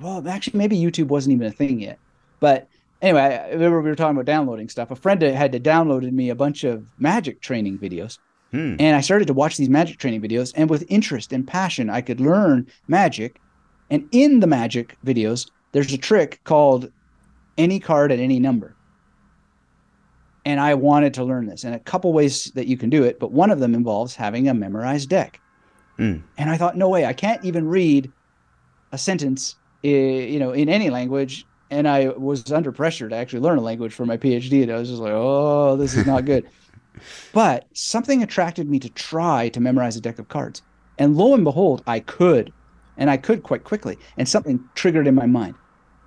well, 0.01 0.27
actually, 0.27 0.57
maybe 0.57 0.77
YouTube 0.77 1.07
wasn't 1.07 1.33
even 1.33 1.47
a 1.47 1.51
thing 1.51 1.79
yet. 1.79 1.99
But 2.39 2.67
anyway, 3.01 3.21
I 3.21 3.49
remember 3.49 3.81
we 3.81 3.89
were 3.89 3.95
talking 3.95 4.15
about 4.15 4.25
downloading 4.25 4.69
stuff. 4.69 4.91
A 4.91 4.95
friend 4.95 5.21
had 5.21 5.51
to 5.51 5.59
downloaded 5.59 6.11
me 6.11 6.29
a 6.29 6.35
bunch 6.35 6.63
of 6.63 6.87
magic 6.99 7.41
training 7.41 7.79
videos. 7.79 8.19
Hmm. 8.51 8.75
And 8.79 8.95
I 8.95 9.01
started 9.01 9.27
to 9.27 9.33
watch 9.33 9.57
these 9.57 9.69
magic 9.69 9.97
training 9.97 10.21
videos, 10.21 10.53
and 10.55 10.69
with 10.69 10.85
interest 10.89 11.33
and 11.33 11.45
passion, 11.45 11.89
I 11.89 12.01
could 12.01 12.21
learn 12.21 12.67
magic. 12.87 13.41
And 13.89 14.07
in 14.11 14.39
the 14.39 14.47
magic 14.47 14.95
videos, 15.05 15.49
there's 15.71 15.91
a 15.93 15.97
trick 15.97 16.41
called 16.43 16.91
any 17.57 17.79
card 17.79 18.11
at 18.11 18.19
any 18.19 18.39
number. 18.39 18.75
And 20.45 20.61
I 20.61 20.75
wanted 20.75 21.13
to 21.15 21.25
learn 21.25 21.47
this, 21.47 21.65
and 21.65 21.75
a 21.75 21.79
couple 21.79 22.13
ways 22.13 22.51
that 22.55 22.67
you 22.67 22.77
can 22.77 22.89
do 22.89 23.03
it, 23.03 23.19
but 23.19 23.33
one 23.33 23.51
of 23.51 23.59
them 23.59 23.75
involves 23.75 24.15
having 24.15 24.47
a 24.47 24.53
memorized 24.53 25.09
deck. 25.09 25.41
Hmm. 25.97 26.17
And 26.37 26.49
I 26.49 26.57
thought, 26.57 26.77
no 26.77 26.87
way, 26.87 27.05
I 27.05 27.13
can't 27.13 27.43
even 27.43 27.67
read 27.67 28.09
a 28.93 28.97
sentence 28.97 29.55
you 29.83 30.39
know, 30.39 30.51
in 30.51 30.69
any 30.69 30.89
language. 30.89 31.45
And 31.69 31.87
I 31.87 32.09
was 32.09 32.49
under 32.51 32.71
pressure 32.71 33.09
to 33.09 33.15
actually 33.15 33.41
learn 33.41 33.57
a 33.57 33.61
language 33.61 33.93
for 33.93 34.05
my 34.05 34.17
PhD. 34.17 34.63
And 34.63 34.71
I 34.71 34.77
was 34.77 34.89
just 34.89 35.01
like, 35.01 35.13
oh, 35.13 35.75
this 35.75 35.95
is 35.95 36.05
not 36.05 36.25
good. 36.25 36.47
but 37.33 37.65
something 37.73 38.23
attracted 38.23 38.69
me 38.69 38.79
to 38.79 38.89
try 38.89 39.49
to 39.49 39.59
memorize 39.59 39.97
a 39.97 40.01
deck 40.01 40.17
of 40.17 40.29
cards. 40.29 40.61
And 40.97 41.17
lo 41.17 41.33
and 41.33 41.43
behold, 41.43 41.83
I 41.85 41.99
could. 41.99 42.53
And 42.95 43.09
I 43.09 43.17
could 43.17 43.43
quite 43.43 43.63
quickly. 43.63 43.97
And 44.17 44.27
something 44.27 44.63
triggered 44.75 45.07
in 45.07 45.15
my 45.15 45.25
mind. 45.25 45.55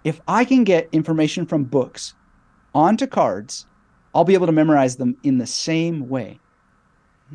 If 0.03 0.21
I 0.27 0.45
can 0.45 0.65
get 0.65 0.89
information 0.93 1.45
from 1.45 1.65
books 1.65 2.15
onto 2.75 3.07
cards, 3.07 3.67
I'll 4.15 4.25
be 4.25 4.35
able 4.35 4.47
to 4.47 4.53
memorize 4.53 4.97
them 4.97 5.17
in 5.23 5.39
the 5.39 5.47
same 5.47 6.09
way. 6.09 6.41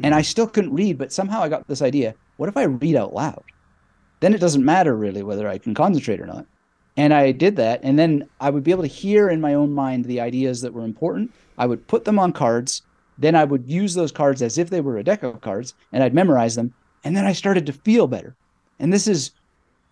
And 0.03 0.13
hmm. 0.13 0.17
I 0.17 0.23
still 0.23 0.47
couldn't 0.47 0.73
read, 0.73 0.97
but 0.97 1.13
somehow 1.13 1.41
I 1.41 1.49
got 1.49 1.67
this 1.67 1.81
idea 1.81 2.15
what 2.37 2.49
if 2.49 2.57
I 2.57 2.63
read 2.63 2.95
out 2.95 3.13
loud? 3.13 3.43
Then 4.19 4.33
it 4.33 4.41
doesn't 4.41 4.65
matter 4.65 4.95
really 4.95 5.23
whether 5.23 5.47
I 5.47 5.57
can 5.57 5.73
concentrate 5.73 6.21
or 6.21 6.25
not. 6.25 6.45
And 6.97 7.13
I 7.13 7.31
did 7.31 7.57
that. 7.57 7.81
And 7.83 7.99
then 7.99 8.27
I 8.39 8.49
would 8.49 8.63
be 8.63 8.71
able 8.71 8.83
to 8.83 8.87
hear 8.87 9.29
in 9.29 9.41
my 9.41 9.53
own 9.53 9.73
mind 9.73 10.05
the 10.05 10.21
ideas 10.21 10.61
that 10.61 10.73
were 10.73 10.85
important. 10.85 11.33
I 11.57 11.65
would 11.65 11.87
put 11.87 12.05
them 12.05 12.19
on 12.19 12.31
cards. 12.31 12.81
Then 13.17 13.35
I 13.35 13.43
would 13.43 13.69
use 13.69 13.93
those 13.93 14.11
cards 14.11 14.41
as 14.41 14.57
if 14.57 14.69
they 14.69 14.81
were 14.81 14.97
a 14.97 15.03
deck 15.03 15.23
of 15.23 15.41
cards 15.41 15.73
and 15.91 16.03
I'd 16.03 16.13
memorize 16.13 16.55
them. 16.55 16.73
And 17.03 17.15
then 17.15 17.25
I 17.25 17.33
started 17.33 17.65
to 17.65 17.73
feel 17.73 18.07
better. 18.07 18.35
And 18.79 18.91
this 18.91 19.07
is 19.07 19.31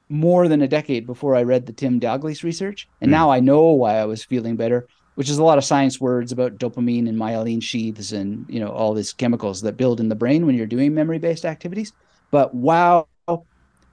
more 0.10 0.48
than 0.48 0.62
a 0.62 0.68
decade 0.68 1.06
before 1.06 1.36
I 1.36 1.44
read 1.44 1.66
the 1.66 1.74
Tim 1.74 2.00
Dalgleish 2.00 2.44
research. 2.44 2.88
And 3.02 3.10
mm. 3.10 3.14
now 3.14 3.32
I 3.32 3.40
know 3.40 3.64
why 3.72 3.96
I 3.96 4.06
was 4.06 4.24
feeling 4.24 4.56
better, 4.56 4.88
which 5.16 5.30
is 5.30 5.38
a 5.38 5.44
lot 5.44 5.58
of 5.58 5.64
science 5.64 6.00
words 6.00 6.32
about 6.32 6.58
dopamine 6.58 7.08
and 7.08 7.18
myelin 7.18 7.62
sheaths 7.62 8.12
and, 8.12 8.46
you 8.50 8.60
know, 8.60 8.70
all 8.70 8.94
these 8.94 9.14
chemicals 9.14 9.62
that 9.62 9.78
build 9.78 10.00
in 10.00 10.10
the 10.10 10.16
brain 10.16 10.46
when 10.46 10.56
you're 10.56 10.66
doing 10.66 10.94
memory 10.94 11.20
based 11.20 11.46
activities. 11.46 11.94
But 12.32 12.54
wow, 12.54 13.08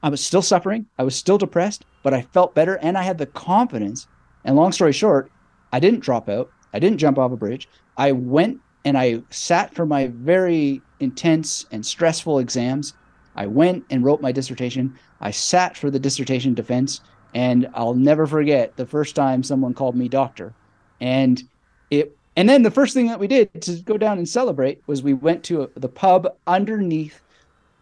I 0.03 0.09
was 0.09 0.25
still 0.25 0.43
suffering. 0.43 0.87
I 0.99 1.03
was 1.03 1.15
still 1.15 1.39
depressed, 1.39 1.85
but 2.03 2.15
I 2.15 2.23
felt 2.23 2.55
better 2.55 2.77
and 2.77 2.97
I 2.97 3.03
had 3.03 3.19
the 3.19 3.27
confidence. 3.27 4.07
And 4.45 4.57
long 4.57 4.73
story 4.73 4.93
short, 4.93 5.31
I 5.73 5.81
didn't 5.81 6.01
drop 6.01 6.29
out. 6.29 6.51
I 6.73 6.79
didn't 6.79 6.99
jump 6.99 7.19
off 7.19 7.33
a 7.33 7.37
bridge. 7.37 7.69
I 7.97 8.13
went 8.13 8.61
and 8.85 8.97
I 8.97 9.23
sat 9.31 9.75
for 9.75 9.85
my 9.85 10.07
very 10.09 10.81
intense 11.01 11.67
and 11.71 11.85
stressful 11.85 12.39
exams. 12.39 12.95
I 13.37 13.47
went 13.47 13.85
and 13.91 14.05
wrote 14.05 14.23
my 14.23 14.33
dissertation. 14.33 14.99
I 15.21 15.31
sat 15.33 15.77
for 15.77 15.91
the 15.91 15.99
dissertation 15.99 16.55
defense. 16.55 17.01
And 17.35 17.69
I'll 17.75 17.95
never 17.95 18.27
forget 18.27 18.77
the 18.77 18.87
first 18.87 19.15
time 19.15 19.43
someone 19.43 19.75
called 19.75 19.95
me 19.95 20.09
doctor. 20.09 20.53
And 21.01 21.43
it 21.91 22.17
and 22.37 22.49
then 22.49 22.63
the 22.63 22.71
first 22.71 22.95
thing 22.95 23.07
that 23.09 23.21
we 23.21 23.27
did 23.27 23.63
to 23.63 23.73
go 23.83 23.97
down 23.97 24.19
and 24.19 24.29
celebrate 24.29 24.83
was 24.87 25.03
we 25.03 25.15
went 25.15 25.45
to 25.45 25.63
a, 25.63 25.69
the 25.79 25.89
pub 25.89 26.29
underneath 26.47 27.21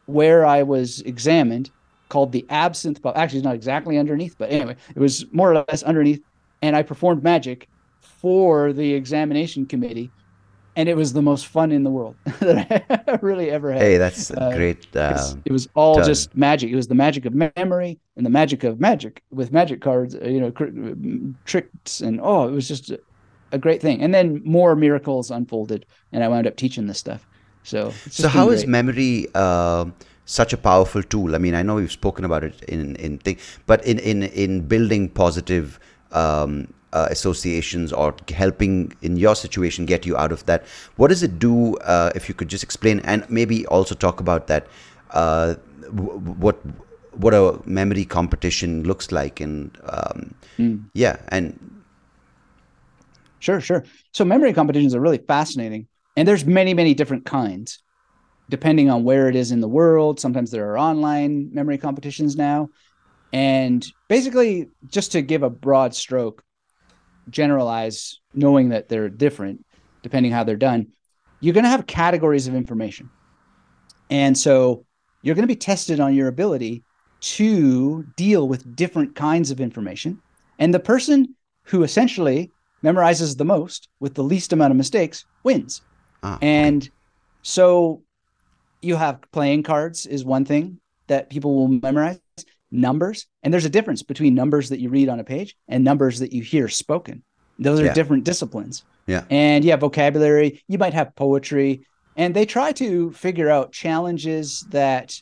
where 0.06 0.44
I 0.44 0.62
was 0.62 1.00
examined 1.02 1.70
called 2.08 2.32
the 2.32 2.46
Absinthe 2.50 3.02
Pub. 3.02 3.16
Actually, 3.16 3.38
it's 3.38 3.44
not 3.44 3.54
exactly 3.54 3.98
underneath, 3.98 4.36
but 4.38 4.50
anyway, 4.50 4.76
it 4.94 4.98
was 4.98 5.26
more 5.32 5.52
or 5.52 5.64
less 5.68 5.82
underneath. 5.82 6.22
And 6.62 6.74
I 6.74 6.82
performed 6.82 7.22
magic 7.22 7.68
for 8.00 8.72
the 8.72 8.94
examination 8.94 9.66
committee, 9.66 10.10
and 10.76 10.88
it 10.88 10.96
was 10.96 11.12
the 11.12 11.22
most 11.22 11.46
fun 11.46 11.70
in 11.72 11.84
the 11.84 11.90
world 11.90 12.16
that 12.40 12.84
I 13.08 13.18
really 13.22 13.50
ever 13.50 13.72
had. 13.72 13.82
Hey, 13.82 13.96
that's 13.96 14.30
uh, 14.30 14.52
great. 14.54 14.86
Uh, 14.94 15.34
it 15.44 15.52
was 15.52 15.68
all 15.74 15.96
done. 15.96 16.06
just 16.06 16.36
magic. 16.36 16.70
It 16.70 16.76
was 16.76 16.88
the 16.88 16.94
magic 16.94 17.24
of 17.26 17.34
memory 17.34 17.98
and 18.16 18.26
the 18.26 18.30
magic 18.30 18.64
of 18.64 18.80
magic 18.80 19.22
with 19.30 19.52
magic 19.52 19.80
cards, 19.80 20.14
uh, 20.16 20.24
you 20.24 20.40
know, 20.40 20.50
cr- 20.50 20.66
tricks, 21.44 22.00
and 22.00 22.20
oh, 22.22 22.48
it 22.48 22.52
was 22.52 22.66
just 22.66 22.90
a, 22.90 23.00
a, 23.52 23.58
great 23.58 23.80
thing. 23.80 24.02
And 24.02 24.12
then 24.12 24.42
more 24.44 24.74
miracles 24.74 25.30
unfolded, 25.30 25.86
and 26.12 26.24
I 26.24 26.28
wound 26.28 26.46
up 26.46 26.56
teaching 26.56 26.86
this 26.86 26.98
stuff. 26.98 27.26
So, 27.62 27.92
so 28.10 28.28
how 28.28 28.46
great. 28.46 28.54
is 28.54 28.66
memory? 28.66 29.26
Uh, 29.34 29.86
such 30.28 30.52
a 30.52 30.58
powerful 30.58 31.02
tool. 31.02 31.34
I 31.34 31.38
mean, 31.38 31.54
I 31.54 31.62
know 31.62 31.76
we've 31.76 31.90
spoken 31.90 32.24
about 32.24 32.44
it 32.44 32.62
in 32.68 32.96
in 32.96 33.18
thing, 33.18 33.38
but 33.66 33.84
in 33.84 33.98
in 33.98 34.22
in 34.22 34.60
building 34.68 35.08
positive 35.08 35.80
um, 36.12 36.72
uh, 36.92 37.08
associations 37.10 37.92
or 37.92 38.14
helping 38.28 38.92
in 39.00 39.16
your 39.16 39.34
situation 39.34 39.86
get 39.86 40.04
you 40.04 40.16
out 40.16 40.30
of 40.30 40.44
that. 40.44 40.66
What 40.96 41.08
does 41.08 41.22
it 41.22 41.38
do? 41.38 41.76
Uh, 41.78 42.12
if 42.14 42.28
you 42.28 42.34
could 42.34 42.48
just 42.48 42.62
explain 42.62 43.00
and 43.00 43.24
maybe 43.30 43.66
also 43.66 43.94
talk 43.94 44.20
about 44.20 44.46
that. 44.48 44.66
Uh, 45.10 45.54
what 46.42 46.60
what 47.12 47.32
a 47.32 47.58
memory 47.64 48.04
competition 48.04 48.84
looks 48.84 49.10
like 49.10 49.40
and 49.40 49.76
um, 49.84 50.34
mm. 50.58 50.84
yeah 50.92 51.16
and 51.28 51.58
sure 53.38 53.58
sure 53.58 53.82
so 54.12 54.24
memory 54.26 54.52
competitions 54.52 54.94
are 54.94 55.00
really 55.00 55.16
fascinating 55.16 55.88
and 56.18 56.28
there's 56.28 56.44
many 56.44 56.74
many 56.74 56.92
different 56.92 57.24
kinds 57.24 57.78
depending 58.48 58.90
on 58.90 59.04
where 59.04 59.28
it 59.28 59.36
is 59.36 59.52
in 59.52 59.60
the 59.60 59.68
world. 59.68 60.20
Sometimes 60.20 60.50
there 60.50 60.70
are 60.70 60.78
online 60.78 61.52
memory 61.52 61.78
competitions 61.78 62.36
now. 62.36 62.68
And 63.32 63.86
basically, 64.08 64.68
just 64.86 65.12
to 65.12 65.22
give 65.22 65.42
a 65.42 65.50
broad 65.50 65.94
stroke, 65.94 66.42
generalize, 67.28 68.20
knowing 68.32 68.70
that 68.70 68.88
they're 68.88 69.08
different, 69.08 69.64
depending 70.02 70.32
how 70.32 70.44
they're 70.44 70.56
done, 70.56 70.88
you're 71.40 71.54
going 71.54 71.64
to 71.64 71.70
have 71.70 71.86
categories 71.86 72.48
of 72.48 72.54
information. 72.54 73.10
And 74.10 74.36
so 74.36 74.86
you're 75.22 75.34
going 75.34 75.46
to 75.46 75.54
be 75.54 75.56
tested 75.56 76.00
on 76.00 76.14
your 76.14 76.28
ability 76.28 76.82
to 77.20 78.04
deal 78.16 78.48
with 78.48 78.76
different 78.76 79.14
kinds 79.14 79.50
of 79.50 79.60
information. 79.60 80.20
And 80.58 80.72
the 80.72 80.80
person 80.80 81.34
who 81.64 81.82
essentially 81.82 82.50
memorizes 82.82 83.36
the 83.36 83.44
most 83.44 83.88
with 84.00 84.14
the 84.14 84.22
least 84.22 84.52
amount 84.52 84.70
of 84.70 84.76
mistakes 84.76 85.24
wins. 85.42 85.82
Ah, 86.22 86.38
and 86.40 86.88
so 87.42 88.02
you 88.82 88.96
have 88.96 89.20
playing 89.32 89.62
cards 89.62 90.06
is 90.06 90.24
one 90.24 90.44
thing 90.44 90.80
that 91.06 91.30
people 91.30 91.54
will 91.54 91.68
memorize 91.68 92.20
numbers 92.70 93.26
and 93.42 93.52
there's 93.52 93.64
a 93.64 93.70
difference 93.70 94.02
between 94.02 94.34
numbers 94.34 94.68
that 94.68 94.78
you 94.78 94.90
read 94.90 95.08
on 95.08 95.20
a 95.20 95.24
page 95.24 95.56
and 95.68 95.82
numbers 95.82 96.18
that 96.18 96.32
you 96.32 96.42
hear 96.42 96.68
spoken 96.68 97.22
those 97.58 97.80
are 97.80 97.86
yeah. 97.86 97.94
different 97.94 98.24
disciplines 98.24 98.84
yeah 99.06 99.24
and 99.30 99.64
yeah 99.64 99.76
vocabulary 99.76 100.62
you 100.68 100.76
might 100.76 100.92
have 100.92 101.14
poetry 101.16 101.86
and 102.16 102.34
they 102.34 102.44
try 102.44 102.70
to 102.72 103.10
figure 103.12 103.48
out 103.48 103.72
challenges 103.72 104.66
that 104.68 105.20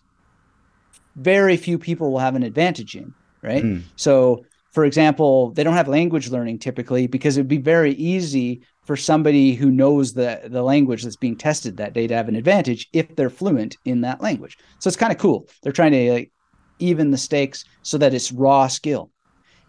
very 1.14 1.56
few 1.56 1.78
people 1.78 2.10
will 2.10 2.18
have 2.18 2.34
an 2.34 2.42
advantage 2.42 2.96
in 2.96 3.14
right 3.42 3.62
mm. 3.62 3.82
so 3.94 4.44
for 4.72 4.84
example 4.84 5.50
they 5.50 5.62
don't 5.62 5.74
have 5.74 5.88
language 5.88 6.30
learning 6.30 6.58
typically 6.58 7.06
because 7.06 7.36
it 7.36 7.40
would 7.40 7.48
be 7.48 7.58
very 7.58 7.92
easy 7.92 8.60
for 8.86 8.96
somebody 8.96 9.54
who 9.54 9.70
knows 9.70 10.14
the 10.14 10.40
the 10.46 10.62
language 10.62 11.02
that's 11.02 11.16
being 11.16 11.36
tested 11.36 11.76
that 11.76 11.92
day 11.92 12.06
to 12.06 12.14
have 12.14 12.28
an 12.28 12.36
advantage 12.36 12.88
if 12.92 13.14
they're 13.16 13.30
fluent 13.30 13.76
in 13.84 14.00
that 14.02 14.22
language. 14.22 14.56
So 14.78 14.88
it's 14.88 14.96
kind 14.96 15.12
of 15.12 15.18
cool. 15.18 15.48
They're 15.62 15.72
trying 15.72 15.92
to 15.92 16.12
like, 16.12 16.32
even 16.78 17.10
the 17.10 17.18
stakes 17.18 17.64
so 17.82 17.98
that 17.98 18.14
it's 18.14 18.32
raw 18.32 18.68
skill. 18.68 19.10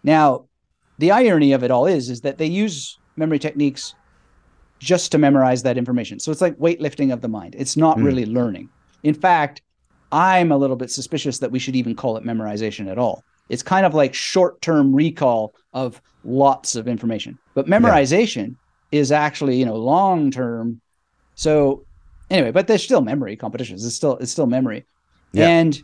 Now, 0.04 0.46
the 0.98 1.10
irony 1.10 1.52
of 1.52 1.64
it 1.64 1.70
all 1.70 1.86
is 1.86 2.08
is 2.08 2.20
that 2.22 2.38
they 2.38 2.46
use 2.46 2.98
memory 3.16 3.38
techniques 3.38 3.94
just 4.78 5.10
to 5.12 5.18
memorize 5.18 5.64
that 5.64 5.76
information. 5.76 6.20
So 6.20 6.30
it's 6.30 6.40
like 6.40 6.56
weightlifting 6.56 7.12
of 7.12 7.20
the 7.20 7.28
mind. 7.28 7.56
It's 7.58 7.76
not 7.76 7.98
mm. 7.98 8.04
really 8.04 8.26
learning. 8.26 8.68
In 9.02 9.14
fact, 9.14 9.62
I'm 10.12 10.52
a 10.52 10.56
little 10.56 10.76
bit 10.76 10.90
suspicious 10.90 11.38
that 11.38 11.50
we 11.50 11.58
should 11.58 11.76
even 11.76 11.96
call 11.96 12.16
it 12.16 12.24
memorization 12.24 12.88
at 12.90 12.98
all. 12.98 13.24
It's 13.48 13.62
kind 13.62 13.84
of 13.84 13.94
like 13.94 14.14
short-term 14.14 14.94
recall 14.94 15.54
of 15.72 16.00
lots 16.22 16.76
of 16.76 16.86
information. 16.86 17.38
But 17.54 17.66
memorization 17.66 18.56
is 18.90 19.12
actually 19.12 19.56
you 19.56 19.66
know 19.66 19.76
long 19.76 20.30
term. 20.30 20.80
So 21.34 21.84
anyway 22.30 22.50
but 22.50 22.66
there's 22.66 22.82
still 22.82 23.00
memory 23.00 23.36
competitions. 23.36 23.84
It's 23.84 23.96
still 23.96 24.16
it's 24.18 24.32
still 24.32 24.46
memory. 24.46 24.86
Yeah. 25.32 25.48
and 25.48 25.82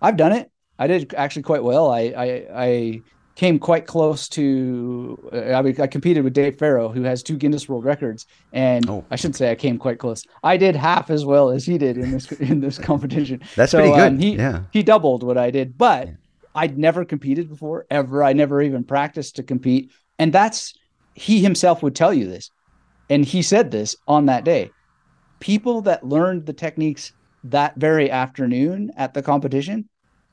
i've 0.00 0.16
done 0.16 0.32
it. 0.32 0.50
I 0.78 0.86
did 0.86 1.14
actually 1.14 1.42
quite 1.42 1.62
well. 1.62 1.90
I 1.90 2.00
i, 2.16 2.46
I 2.54 3.02
came 3.34 3.58
quite 3.58 3.86
close 3.86 4.28
to 4.28 5.18
uh, 5.32 5.38
I, 5.38 5.82
I 5.82 5.86
competed 5.88 6.22
with 6.22 6.32
dave 6.32 6.56
farrow 6.56 6.88
who 6.88 7.02
has 7.02 7.22
two 7.22 7.36
guinness 7.36 7.68
world 7.68 7.84
records. 7.84 8.26
And 8.52 8.88
oh. 8.88 9.04
i 9.10 9.16
should 9.16 9.34
say 9.34 9.50
i 9.50 9.54
came 9.54 9.78
quite 9.78 9.98
close. 9.98 10.24
I 10.42 10.56
did 10.56 10.76
half 10.76 11.10
as 11.10 11.24
well 11.24 11.50
as 11.50 11.64
he 11.64 11.78
did 11.78 11.98
in 11.98 12.12
this 12.12 12.30
in 12.50 12.60
this 12.60 12.78
competition. 12.78 13.42
That's 13.56 13.72
so, 13.72 13.78
pretty 13.78 13.94
good. 13.94 14.12
um, 14.12 14.18
he, 14.18 14.36
yeah. 14.36 14.62
he 14.72 14.82
doubled 14.82 15.22
what 15.22 15.38
i 15.38 15.50
did. 15.50 15.76
But 15.76 16.08
yeah. 16.08 16.14
i'd 16.54 16.78
never 16.78 17.04
competed 17.04 17.48
before 17.48 17.86
ever. 17.90 18.22
I 18.22 18.32
never 18.32 18.62
even 18.62 18.84
practiced 18.84 19.36
to 19.36 19.42
compete. 19.42 19.90
And 20.18 20.32
that's 20.32 20.74
he 21.14 21.40
himself 21.40 21.82
would 21.82 21.94
tell 21.94 22.12
you 22.12 22.28
this. 22.28 22.50
And 23.10 23.24
he 23.24 23.42
said 23.42 23.70
this 23.70 23.96
on 24.08 24.26
that 24.26 24.44
day. 24.44 24.70
People 25.40 25.82
that 25.82 26.06
learned 26.06 26.46
the 26.46 26.52
techniques 26.52 27.12
that 27.44 27.76
very 27.76 28.10
afternoon 28.10 28.90
at 28.96 29.14
the 29.14 29.22
competition, 29.22 29.88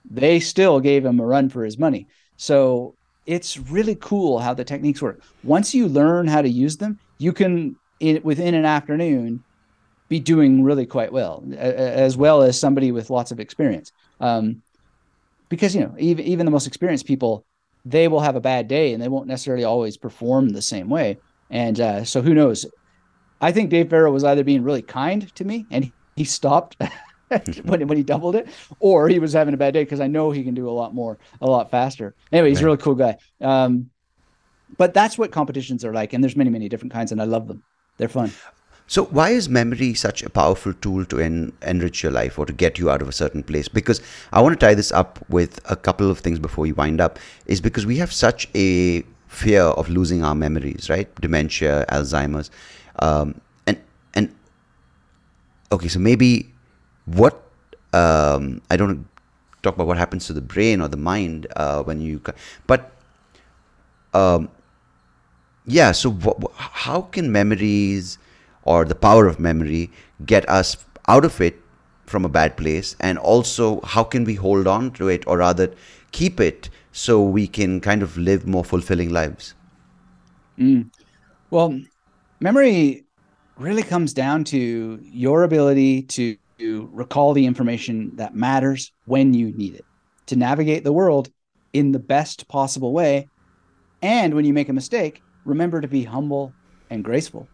they 0.09 0.39
still 0.39 0.79
gave 0.79 1.05
him 1.05 1.19
a 1.19 1.25
run 1.25 1.49
for 1.49 1.63
his 1.63 1.77
money. 1.77 2.07
So 2.37 2.95
it's 3.25 3.57
really 3.57 3.95
cool 3.95 4.39
how 4.39 4.53
the 4.53 4.63
techniques 4.63 5.01
work. 5.01 5.21
Once 5.43 5.75
you 5.75 5.87
learn 5.87 6.27
how 6.27 6.41
to 6.41 6.49
use 6.49 6.77
them, 6.77 6.99
you 7.17 7.33
can 7.33 7.75
in, 7.99 8.21
within 8.23 8.53
an 8.55 8.65
afternoon 8.65 9.43
be 10.09 10.19
doing 10.19 10.63
really 10.63 10.85
quite 10.85 11.11
well, 11.11 11.43
as 11.57 12.17
well 12.17 12.41
as 12.41 12.59
somebody 12.59 12.91
with 12.91 13.09
lots 13.09 13.31
of 13.31 13.39
experience. 13.39 13.91
Um, 14.19 14.61
because 15.49 15.75
you 15.75 15.81
know, 15.81 15.93
even 15.97 16.25
even 16.25 16.45
the 16.45 16.51
most 16.51 16.67
experienced 16.67 17.05
people 17.05 17.45
they 17.85 18.07
will 18.07 18.19
have 18.19 18.35
a 18.35 18.41
bad 18.41 18.67
day 18.67 18.93
and 18.93 19.01
they 19.01 19.07
won't 19.07 19.27
necessarily 19.27 19.63
always 19.63 19.97
perform 19.97 20.49
the 20.49 20.61
same 20.61 20.89
way. 20.89 21.17
And 21.49 21.79
uh, 21.79 22.03
so 22.05 22.21
who 22.21 22.33
knows? 22.33 22.65
I 23.41 23.51
think 23.51 23.69
Dave 23.69 23.89
Farrow 23.89 24.11
was 24.11 24.23
either 24.23 24.43
being 24.43 24.63
really 24.63 24.81
kind 24.81 25.33
to 25.35 25.43
me 25.43 25.65
and 25.71 25.91
he 26.15 26.23
stopped 26.23 26.77
when, 27.63 27.87
when 27.87 27.97
he 27.97 28.03
doubled 28.03 28.35
it, 28.35 28.47
or 28.79 29.07
he 29.07 29.19
was 29.19 29.33
having 29.33 29.53
a 29.53 29.57
bad 29.57 29.73
day 29.73 29.83
because 29.83 29.99
I 29.99 30.07
know 30.07 30.31
he 30.31 30.43
can 30.43 30.53
do 30.53 30.69
a 30.69 30.71
lot 30.71 30.93
more, 30.93 31.17
a 31.39 31.45
lot 31.45 31.71
faster. 31.71 32.13
Anyway, 32.31 32.49
he's 32.49 32.61
a 32.61 32.65
really 32.65 32.77
cool 32.77 32.95
guy. 32.95 33.17
Um, 33.39 33.89
but 34.77 34.93
that's 34.93 35.17
what 35.17 35.31
competitions 35.31 35.83
are 35.83 35.93
like. 35.93 36.13
And 36.13 36.23
there's 36.23 36.35
many, 36.35 36.49
many 36.49 36.69
different 36.69 36.93
kinds, 36.93 37.11
and 37.11 37.21
I 37.21 37.25
love 37.25 37.47
them. 37.47 37.63
They're 37.97 38.09
fun. 38.09 38.31
So, 38.91 39.05
why 39.05 39.29
is 39.29 39.47
memory 39.47 39.93
such 39.93 40.21
a 40.21 40.29
powerful 40.29 40.73
tool 40.73 41.05
to 41.05 41.19
en- 41.21 41.53
enrich 41.61 42.03
your 42.03 42.11
life 42.11 42.37
or 42.37 42.45
to 42.45 42.51
get 42.51 42.77
you 42.77 42.89
out 42.89 43.01
of 43.01 43.07
a 43.07 43.13
certain 43.13 43.41
place? 43.41 43.69
Because 43.69 44.01
I 44.33 44.41
want 44.41 44.59
to 44.59 44.65
tie 44.65 44.73
this 44.73 44.91
up 44.91 45.23
with 45.29 45.61
a 45.71 45.77
couple 45.77 46.11
of 46.11 46.19
things 46.19 46.39
before 46.39 46.63
we 46.63 46.73
wind 46.73 46.99
up. 46.99 47.17
Is 47.45 47.61
because 47.61 47.85
we 47.85 47.95
have 47.99 48.11
such 48.11 48.49
a 48.53 49.03
fear 49.29 49.61
of 49.61 49.87
losing 49.87 50.25
our 50.25 50.35
memories, 50.35 50.89
right? 50.89 51.07
Dementia, 51.21 51.85
Alzheimer's, 51.87 52.51
um, 52.99 53.39
and 53.65 53.79
and 54.13 54.35
okay, 55.71 55.87
so 55.87 55.97
maybe 55.97 56.51
what 57.05 57.41
um, 57.93 58.61
I 58.69 58.75
don't 58.75 59.07
talk 59.63 59.75
about 59.75 59.87
what 59.87 59.99
happens 59.99 60.27
to 60.27 60.33
the 60.33 60.41
brain 60.41 60.81
or 60.81 60.89
the 60.89 60.97
mind 60.97 61.47
uh, 61.55 61.81
when 61.83 62.01
you, 62.01 62.21
but 62.67 62.91
um, 64.13 64.49
yeah. 65.65 65.93
So, 65.93 66.11
how 66.57 67.03
can 67.03 67.31
memories 67.31 68.17
or 68.63 68.85
the 68.85 68.95
power 68.95 69.27
of 69.27 69.39
memory 69.39 69.89
get 70.25 70.47
us 70.49 70.77
out 71.07 71.25
of 71.25 71.41
it 71.41 71.59
from 72.05 72.25
a 72.25 72.29
bad 72.29 72.57
place? 72.57 72.95
And 72.99 73.17
also 73.17 73.81
how 73.81 74.03
can 74.03 74.23
we 74.23 74.35
hold 74.35 74.67
on 74.67 74.91
to 74.91 75.07
it 75.07 75.23
or 75.27 75.37
rather 75.37 75.73
keep 76.11 76.39
it 76.39 76.69
so 76.91 77.21
we 77.23 77.47
can 77.47 77.79
kind 77.79 78.03
of 78.03 78.17
live 78.17 78.45
more 78.45 78.65
fulfilling 78.65 79.09
lives? 79.09 79.55
Mm. 80.59 80.91
well 81.49 81.79
memory 82.39 83.05
really 83.57 83.83
comes 83.83 84.13
down 84.13 84.43
to 84.43 84.99
your 85.01 85.43
ability 85.43 86.03
to 86.03 86.37
recall 86.91 87.33
the 87.33 87.45
information 87.45 88.15
that 88.17 88.35
matters 88.35 88.91
when 89.05 89.33
you 89.33 89.51
need 89.53 89.75
it 89.75 89.85
to 90.27 90.35
navigate 90.35 90.83
the 90.83 90.93
world 90.93 91.29
in 91.73 91.91
the 91.91 91.99
best 91.99 92.47
possible 92.47 92.93
way. 92.93 93.27
And 94.01 94.33
when 94.33 94.45
you 94.45 94.53
make 94.53 94.69
a 94.69 94.73
mistake 94.73 95.23
remember 95.45 95.81
to 95.81 95.87
be 95.87 96.03
humble 96.03 96.53
and 96.89 97.03
graceful 97.03 97.47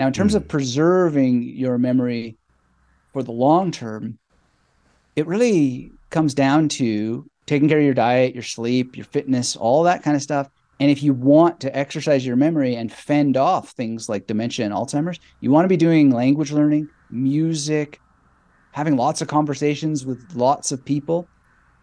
now, 0.00 0.06
in 0.06 0.14
terms 0.14 0.32
mm. 0.32 0.36
of 0.36 0.48
preserving 0.48 1.42
your 1.42 1.76
memory 1.76 2.38
for 3.12 3.22
the 3.22 3.32
long 3.32 3.70
term, 3.70 4.18
it 5.14 5.26
really 5.26 5.92
comes 6.08 6.32
down 6.32 6.70
to 6.70 7.28
taking 7.44 7.68
care 7.68 7.76
of 7.76 7.84
your 7.84 7.92
diet, 7.92 8.32
your 8.32 8.42
sleep, 8.42 8.96
your 8.96 9.04
fitness, 9.04 9.56
all 9.56 9.82
that 9.82 10.02
kind 10.02 10.16
of 10.16 10.22
stuff. 10.22 10.48
And 10.80 10.90
if 10.90 11.02
you 11.02 11.12
want 11.12 11.60
to 11.60 11.76
exercise 11.76 12.24
your 12.24 12.36
memory 12.36 12.76
and 12.76 12.90
fend 12.90 13.36
off 13.36 13.72
things 13.72 14.08
like 14.08 14.26
dementia 14.26 14.64
and 14.64 14.72
Alzheimer's, 14.72 15.20
you 15.40 15.50
want 15.50 15.66
to 15.66 15.68
be 15.68 15.76
doing 15.76 16.08
language 16.08 16.50
learning, 16.50 16.88
music, 17.10 18.00
having 18.72 18.96
lots 18.96 19.20
of 19.20 19.28
conversations 19.28 20.06
with 20.06 20.34
lots 20.34 20.72
of 20.72 20.82
people. 20.82 21.28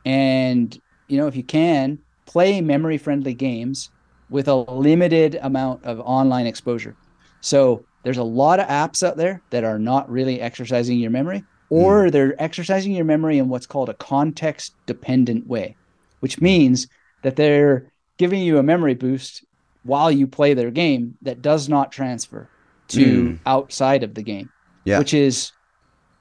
And, 0.05 0.75
you 1.07 1.17
know, 1.17 1.27
if 1.27 1.35
you 1.35 1.43
can, 1.43 1.99
play 2.25 2.61
memory 2.61 2.97
friendly 2.97 3.35
games 3.35 3.91
with 4.31 4.47
a 4.47 4.55
limited 4.55 5.37
amount 5.43 5.83
of 5.83 5.99
online 5.99 6.47
exposure. 6.47 6.95
So 7.41 7.85
there's 8.07 8.17
a 8.17 8.23
lot 8.23 8.61
of 8.61 8.67
apps 8.69 9.03
out 9.03 9.17
there 9.17 9.41
that 9.49 9.65
are 9.65 9.77
not 9.77 10.09
really 10.09 10.39
exercising 10.39 10.97
your 10.97 11.11
memory, 11.11 11.43
or 11.69 12.05
mm. 12.05 12.11
they're 12.13 12.41
exercising 12.41 12.93
your 12.93 13.03
memory 13.03 13.37
in 13.37 13.49
what's 13.49 13.65
called 13.65 13.89
a 13.89 13.93
context 13.95 14.73
dependent 14.85 15.45
way, 15.45 15.75
which 16.21 16.39
means 16.39 16.87
that 17.23 17.35
they're 17.35 17.91
giving 18.15 18.41
you 18.41 18.59
a 18.59 18.63
memory 18.63 18.93
boost 18.93 19.43
while 19.83 20.09
you 20.09 20.25
play 20.25 20.53
their 20.53 20.71
game 20.71 21.17
that 21.21 21.41
does 21.41 21.67
not 21.67 21.91
transfer 21.91 22.47
to 22.87 23.31
mm. 23.31 23.39
outside 23.45 24.03
of 24.03 24.13
the 24.13 24.21
game, 24.21 24.49
yeah. 24.85 24.99
which 24.99 25.13
is 25.13 25.51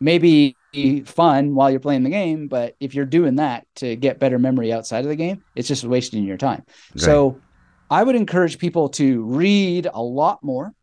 maybe 0.00 0.56
fun 1.04 1.54
while 1.54 1.70
you're 1.70 1.78
playing 1.78 2.02
the 2.02 2.10
game, 2.10 2.48
but 2.48 2.74
if 2.80 2.96
you're 2.96 3.04
doing 3.04 3.36
that 3.36 3.64
to 3.76 3.94
get 3.94 4.18
better 4.18 4.40
memory 4.40 4.72
outside 4.72 5.04
of 5.04 5.08
the 5.08 5.14
game, 5.14 5.40
it's 5.54 5.68
just 5.68 5.84
wasting 5.84 6.24
your 6.24 6.36
time. 6.36 6.64
Right. 6.96 7.00
So 7.00 7.40
I 7.92 8.02
would 8.02 8.16
encourage 8.16 8.58
people 8.58 8.88
to 8.88 9.22
read 9.22 9.86
a 9.94 10.02
lot 10.02 10.42
more 10.42 10.74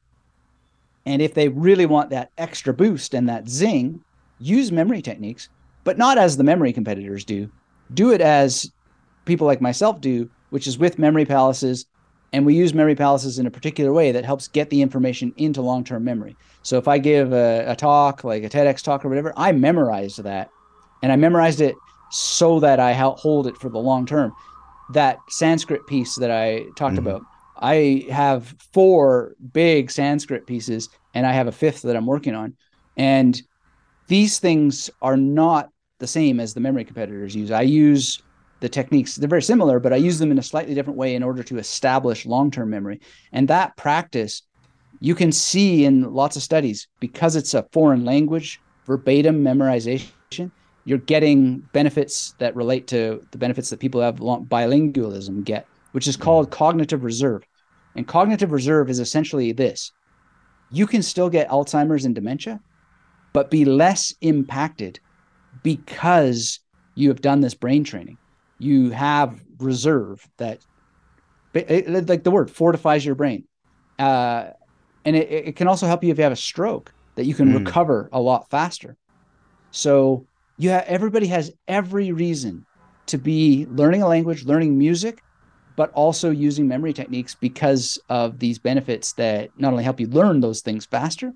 and 1.06 1.22
if 1.22 1.34
they 1.34 1.50
really 1.50 1.86
want 1.86 2.10
that 2.12 2.32
extra 2.38 2.74
boost 2.74 3.14
and 3.14 3.28
that 3.28 3.50
zing, 3.50 4.04
use 4.40 4.72
memory 4.72 5.02
techniques, 5.02 5.50
but 5.84 5.98
not 5.98 6.18
as 6.18 6.38
the 6.38 6.44
memory 6.44 6.74
competitors 6.74 7.26
do. 7.26 7.50
Do 7.94 8.12
it 8.12 8.22
as 8.22 8.72
people 9.26 9.48
like 9.48 9.62
myself 9.62 10.02
do, 10.02 10.30
which 10.50 10.68
is 10.68 10.78
with 10.78 11.00
memory 11.00 11.26
palaces. 11.26 11.86
And 12.32 12.46
we 12.46 12.56
use 12.56 12.74
memory 12.74 12.96
palaces 12.96 13.38
in 13.38 13.46
a 13.46 13.52
particular 13.52 13.94
way 13.94 14.12
that 14.12 14.26
helps 14.26 14.48
get 14.48 14.70
the 14.70 14.82
information 14.82 15.34
into 15.38 15.62
long 15.62 15.84
term 15.84 16.04
memory. 16.04 16.36
So 16.64 16.78
if 16.78 16.88
I 16.88 16.98
give 16.98 17.34
a, 17.34 17.66
a 17.68 17.76
talk, 17.76 18.24
like 18.24 18.44
a 18.44 18.50
TEDx 18.50 18.82
talk 18.82 19.06
or 19.06 19.10
whatever, 19.10 19.34
I 19.38 19.52
memorized 19.52 20.24
that. 20.24 20.50
And 21.04 21.12
I 21.12 21.16
memorized 21.16 21.62
it 21.62 21.76
so 22.12 22.60
that 22.62 22.80
I 22.80 22.94
hold 22.94 23.48
it 23.48 23.58
for 23.58 23.70
the 23.70 23.78
long 23.78 24.06
term. 24.06 24.34
That 24.94 25.18
Sanskrit 25.30 25.86
piece 25.86 26.16
that 26.16 26.32
I 26.32 26.66
talked 26.76 26.96
mm-hmm. 26.96 27.08
about, 27.08 27.22
I 27.64 28.06
have 28.12 28.54
four 28.74 29.36
big 29.54 29.90
Sanskrit 29.90 30.46
pieces 30.46 30.90
and 31.14 31.26
I 31.26 31.32
have 31.32 31.48
a 31.48 31.52
fifth 31.52 31.84
that 31.84 31.96
I'm 31.96 32.06
working 32.06 32.36
on. 32.36 32.58
And 32.98 33.42
these 34.08 34.38
things 34.38 34.90
are 35.02 35.16
not 35.16 35.70
the 36.00 36.06
same 36.06 36.42
as 36.42 36.54
the 36.54 36.60
memory 36.60 36.84
competitors 36.84 37.34
use. 37.34 37.52
I 37.52 37.62
use 37.62 38.22
the 38.60 38.68
techniques, 38.68 39.16
they're 39.16 39.30
very 39.30 39.42
similar, 39.42 39.80
but 39.80 39.94
I 39.94 39.96
use 39.96 40.20
them 40.20 40.30
in 40.30 40.40
a 40.40 40.44
slightly 40.44 40.76
different 40.76 41.00
way 41.00 41.16
in 41.16 41.24
order 41.24 41.42
to 41.44 41.58
establish 41.58 42.26
long 42.26 42.52
term 42.52 42.70
memory. 42.70 43.00
And 43.32 43.48
that 43.48 43.78
practice, 43.78 44.42
you 45.00 45.16
can 45.16 45.32
see 45.32 45.86
in 45.86 46.14
lots 46.14 46.36
of 46.36 46.44
studies 46.44 46.90
because 47.00 47.38
it's 47.38 47.54
a 47.54 47.66
foreign 47.72 48.04
language, 48.04 48.60
verbatim 48.86 49.42
memorization, 49.42 50.52
you're 50.84 50.98
getting 50.98 51.60
benefits 51.72 52.36
that 52.40 52.58
relate 52.58 52.88
to 52.88 53.26
the 53.32 53.38
benefits 53.38 53.70
that 53.70 53.80
people 53.80 54.02
have 54.02 54.18
bilingualism 54.18 55.46
get, 55.46 55.66
which 55.94 56.10
is 56.10 56.18
called 56.18 56.52
cognitive 56.52 57.06
reserve. 57.06 57.44
And 57.96 58.08
cognitive 58.08 58.52
reserve 58.52 58.90
is 58.90 59.00
essentially 59.00 59.52
this 59.52 59.92
you 60.72 60.88
can 60.88 61.04
still 61.04 61.30
get 61.30 61.50
Alzheimer's 61.50 62.04
and 62.04 62.16
dementia, 62.16 62.60
but 63.32 63.52
be 63.52 63.64
less 63.64 64.14
impacted 64.22 65.00
because 65.62 66.60
you 66.96 67.10
have 67.10 67.22
done 67.22 67.42
this 67.42 67.54
brain 67.54 67.84
training. 67.84 68.18
You 68.58 68.90
have 68.90 69.40
reserve 69.60 70.28
that, 70.38 70.60
like 71.54 72.24
the 72.24 72.32
word, 72.32 72.50
fortifies 72.50 73.06
your 73.06 73.16
brain. 73.16 73.48
Uh, 74.00 74.50
and 75.06 75.16
it, 75.16 75.30
it, 75.32 75.56
can 75.56 75.68
also 75.68 75.86
help 75.86 76.04
you 76.04 76.12
if 76.12 76.18
you 76.18 76.24
have 76.24 76.34
a 76.34 76.38
stroke 76.38 76.92
that 77.16 77.26
you 77.26 77.36
can 77.36 77.50
mm. 77.50 77.66
recover 77.66 78.10
a 78.12 78.20
lot 78.20 78.50
faster. 78.50 78.98
So 79.70 80.26
you 80.58 80.72
have, 80.72 80.86
everybody 80.88 81.28
has 81.28 81.52
every 81.68 82.12
reason 82.12 82.66
to 83.08 83.18
be 83.18 83.68
learning 83.70 84.02
a 84.02 84.08
language, 84.08 84.46
learning 84.46 84.78
music, 84.78 85.23
but 85.76 85.92
also 85.92 86.30
using 86.30 86.68
memory 86.68 86.94
techniques 86.94 87.36
because 87.36 88.00
of 88.10 88.40
these 88.40 88.60
benefits 88.60 89.14
that 89.14 89.50
not 89.58 89.72
only 89.72 89.84
help 89.84 90.00
you 90.00 90.08
learn 90.08 90.40
those 90.40 90.62
things 90.62 90.86
faster, 90.86 91.34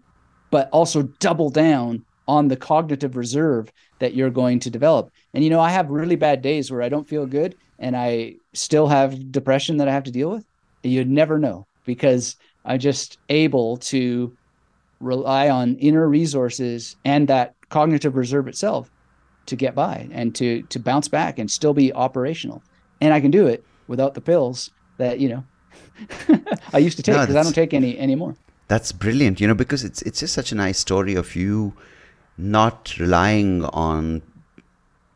but 0.52 0.70
also 0.72 1.04
double 1.20 1.50
down 1.50 2.06
on 2.28 2.48
the 2.48 2.56
cognitive 2.56 3.16
reserve 3.16 3.72
that 4.00 4.14
you're 4.14 4.30
going 4.30 4.60
to 4.60 4.70
develop. 4.70 5.12
And 5.34 5.44
you 5.44 5.50
know, 5.50 5.60
I 5.60 5.70
have 5.70 5.90
really 5.90 6.16
bad 6.16 6.42
days 6.42 6.70
where 6.70 6.82
I 6.82 6.90
don't 6.90 7.08
feel 7.08 7.26
good 7.26 7.56
and 7.80 7.96
I 7.96 8.36
still 8.54 8.88
have 8.88 9.32
depression 9.32 9.78
that 9.78 9.88
I 9.88 9.94
have 9.94 10.04
to 10.04 10.12
deal 10.12 10.30
with. 10.32 10.46
You'd 10.84 11.10
never 11.10 11.40
know 11.40 11.66
because 11.86 12.36
I'm 12.66 12.80
just 12.80 13.18
able 13.30 13.78
to 13.78 14.36
rely 15.00 15.50
on 15.50 15.76
inner 15.76 16.08
resources 16.08 16.96
and 17.06 17.28
that 17.28 17.56
cognitive 17.70 18.16
reserve 18.16 18.48
itself 18.48 18.92
to 19.46 19.56
get 19.56 19.76
by 19.76 20.08
and 20.12 20.36
to 20.36 20.62
to 20.64 20.80
bounce 20.80 21.08
back 21.08 21.40
and 21.40 21.50
still 21.50 21.74
be 21.74 21.94
operational. 21.94 22.62
And 23.00 23.14
I 23.14 23.22
can 23.22 23.32
do 23.32 23.48
it 23.48 23.64
without 23.88 24.14
the 24.14 24.22
pills 24.22 24.72
that 24.98 25.20
you 25.20 25.30
know 25.30 25.44
I 26.74 26.80
used 26.80 26.98
to 26.98 27.04
take 27.04 27.16
because 27.16 27.34
no, 27.34 27.40
I 27.40 27.44
don't 27.44 27.54
take 27.54 27.74
any 27.74 27.98
anymore. 28.00 28.36
That's 28.68 28.92
brilliant, 28.92 29.40
you 29.40 29.48
know, 29.48 29.56
because 29.56 29.84
it's 29.84 30.02
it's 30.02 30.20
just 30.20 30.34
such 30.34 30.52
a 30.52 30.56
nice 30.56 30.78
story 30.78 31.16
of 31.16 31.36
you 31.36 31.74
not 32.38 32.96
relying 33.00 33.66
on 33.66 34.22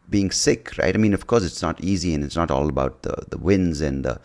being 0.10 0.32
sick, 0.32 0.78
right? 0.78 0.94
I 0.94 0.98
mean, 0.98 1.14
of 1.14 1.28
course, 1.28 1.44
it's 1.44 1.62
not 1.62 1.82
easy, 1.82 2.14
and 2.14 2.24
it's 2.24 2.36
not 2.36 2.52
all 2.52 2.70
about 2.70 3.04
the 3.04 3.26
the 3.30 3.38
wins 3.38 3.82
and 3.82 4.06
the 4.06 4.20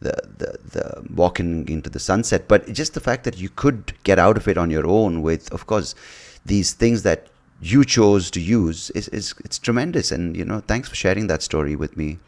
the, 0.00 0.14
the, 0.38 0.58
the 0.70 1.14
walking 1.14 1.68
into 1.68 1.90
the 1.90 1.98
sunset, 1.98 2.48
but 2.48 2.72
just 2.72 2.94
the 2.94 3.00
fact 3.00 3.24
that 3.24 3.38
you 3.38 3.50
could 3.50 3.92
get 4.02 4.18
out 4.18 4.38
of 4.38 4.48
it 4.48 4.56
on 4.56 4.70
your 4.70 4.86
own 4.86 5.20
with, 5.20 5.52
of 5.52 5.66
course, 5.66 5.94
these 6.46 6.72
things 6.72 7.02
that 7.02 7.26
you 7.60 7.84
chose 7.84 8.30
to 8.30 8.40
use 8.40 8.88
is, 8.90 9.08
is 9.08 9.34
it's 9.44 9.58
tremendous. 9.58 10.10
And 10.10 10.36
you 10.36 10.44
know, 10.44 10.60
thanks 10.60 10.88
for 10.88 10.94
sharing 10.94 11.26
that 11.26 11.42
story 11.42 11.76
with 11.76 11.96
me. 11.96 12.18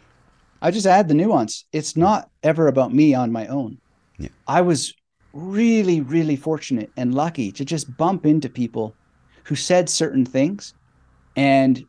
I 0.63 0.71
just 0.71 0.87
add 0.87 1.09
the 1.09 1.15
nuance. 1.15 1.65
It's 1.73 1.97
not 1.97 2.31
ever 2.45 2.69
about 2.69 2.95
me 2.95 3.15
on 3.15 3.33
my 3.33 3.49
own. 3.49 3.79
Yeah. 4.19 4.29
I 4.47 4.61
was 4.61 4.95
really, 5.33 6.01
really 6.01 6.37
fortunate 6.37 6.91
and 6.97 7.15
lucky 7.15 7.51
to 7.53 7.65
just 7.65 7.97
bump 7.97 8.25
into 8.25 8.49
people 8.49 8.95
who 9.45 9.57
said 9.57 9.89
certain 9.89 10.25
things. 10.25 10.75
And 11.37 11.85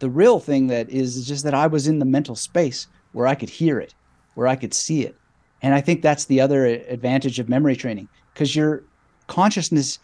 the 0.00 0.10
real 0.10 0.38
thing 0.38 0.66
that 0.66 0.90
is, 0.90 1.16
is 1.16 1.26
just 1.26 1.44
that 1.44 1.54
I 1.54 1.66
was 1.66 1.88
in 1.88 1.98
the 1.98 2.04
mental 2.04 2.36
space 2.36 2.88
where 3.12 3.26
I 3.26 3.34
could 3.34 3.48
hear 3.48 3.80
it, 3.80 3.94
where 4.34 4.46
I 4.46 4.56
could 4.56 4.74
see 4.74 5.02
it. 5.02 5.16
And 5.62 5.74
I 5.74 5.80
think 5.80 6.02
that's 6.02 6.26
the 6.26 6.42
other 6.42 6.66
advantage 6.66 7.38
of 7.38 7.48
memory 7.48 7.74
training 7.74 8.08
because 8.34 8.54
your 8.54 8.84
consciousness 9.28 9.98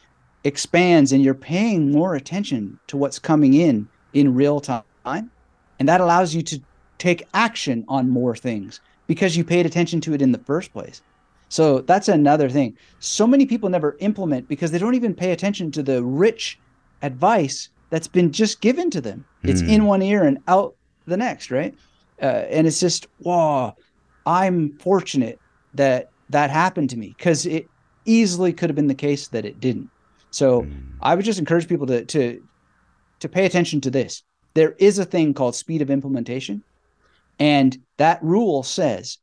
expands 0.44 1.12
and 1.12 1.22
you're 1.22 1.34
paying 1.34 1.92
more 1.92 2.14
attention 2.14 2.78
to 2.86 2.96
what's 2.96 3.18
coming 3.18 3.52
in 3.52 3.86
in 4.14 4.34
real 4.34 4.58
time. 4.58 4.84
And 5.04 5.88
that 5.88 6.00
allows 6.00 6.34
you 6.34 6.40
to 6.42 6.62
take 7.00 7.26
action 7.34 7.84
on 7.88 8.08
more 8.08 8.36
things 8.36 8.80
because 9.06 9.36
you 9.36 9.42
paid 9.42 9.66
attention 9.66 10.00
to 10.02 10.14
it 10.14 10.22
in 10.22 10.30
the 10.30 10.38
first 10.38 10.72
place. 10.72 11.02
So 11.48 11.80
that's 11.80 12.08
another 12.08 12.48
thing. 12.48 12.76
So 13.00 13.26
many 13.26 13.44
people 13.44 13.68
never 13.68 13.96
implement 13.98 14.46
because 14.46 14.70
they 14.70 14.78
don't 14.78 14.94
even 14.94 15.14
pay 15.14 15.32
attention 15.32 15.72
to 15.72 15.82
the 15.82 16.04
rich 16.04 16.60
advice 17.02 17.70
that's 17.90 18.06
been 18.06 18.30
just 18.30 18.60
given 18.60 18.88
to 18.90 19.00
them. 19.00 19.24
It's 19.42 19.62
mm. 19.62 19.68
in 19.68 19.86
one 19.86 20.02
ear 20.02 20.22
and 20.22 20.38
out 20.46 20.76
the 21.06 21.16
next, 21.16 21.50
right? 21.50 21.74
Uh, 22.22 22.44
and 22.50 22.68
it's 22.68 22.78
just, 22.78 23.08
wow, 23.20 23.74
I'm 24.26 24.78
fortunate 24.78 25.40
that 25.74 26.10
that 26.28 26.50
happened 26.50 26.90
to 26.90 26.96
me 26.96 27.14
because 27.16 27.46
it 27.46 27.68
easily 28.04 28.52
could 28.52 28.70
have 28.70 28.76
been 28.76 28.86
the 28.86 28.94
case 28.94 29.28
that 29.28 29.44
it 29.44 29.58
didn't. 29.58 29.90
So 30.30 30.62
mm. 30.62 30.82
I 31.00 31.16
would 31.16 31.24
just 31.24 31.40
encourage 31.40 31.66
people 31.66 31.86
to 31.88 32.04
to 32.04 32.40
to 33.20 33.28
pay 33.28 33.44
attention 33.44 33.80
to 33.82 33.90
this. 33.90 34.22
There 34.54 34.74
is 34.78 34.98
a 34.98 35.04
thing 35.04 35.34
called 35.34 35.54
speed 35.56 35.82
of 35.82 35.90
implementation, 35.90 36.62
and 37.40 37.76
that 37.96 38.22
rule 38.22 38.62
says 38.62 39.18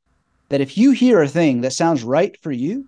that 0.49 0.59
if 0.59 0.77
you 0.77 0.91
hear 0.91 1.21
a 1.21 1.27
thing 1.27 1.61
that 1.61 1.73
sounds 1.73 2.03
right 2.03 2.37
for 2.41 2.51
you, 2.51 2.85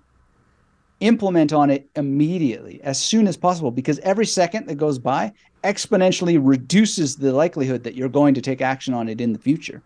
implement 0.99 1.53
on 1.53 1.69
it 1.69 1.89
immediately 1.95 2.81
as 2.83 2.99
soon 2.99 3.27
as 3.27 3.37
possible 3.37 3.71
because 3.71 3.99
every 3.99 4.25
second 4.25 4.67
that 4.67 4.75
goes 4.75 4.99
by 4.99 5.31
exponentially 5.63 6.37
reduces 6.41 7.15
the 7.15 7.31
likelihood 7.31 7.83
that 7.83 7.95
you're 7.95 8.09
going 8.09 8.33
to 8.33 8.41
take 8.41 8.59
action 8.59 8.93
on 8.93 9.07
it 9.07 9.21
in 9.21 9.31
the 9.31 9.39
future. 9.39 9.81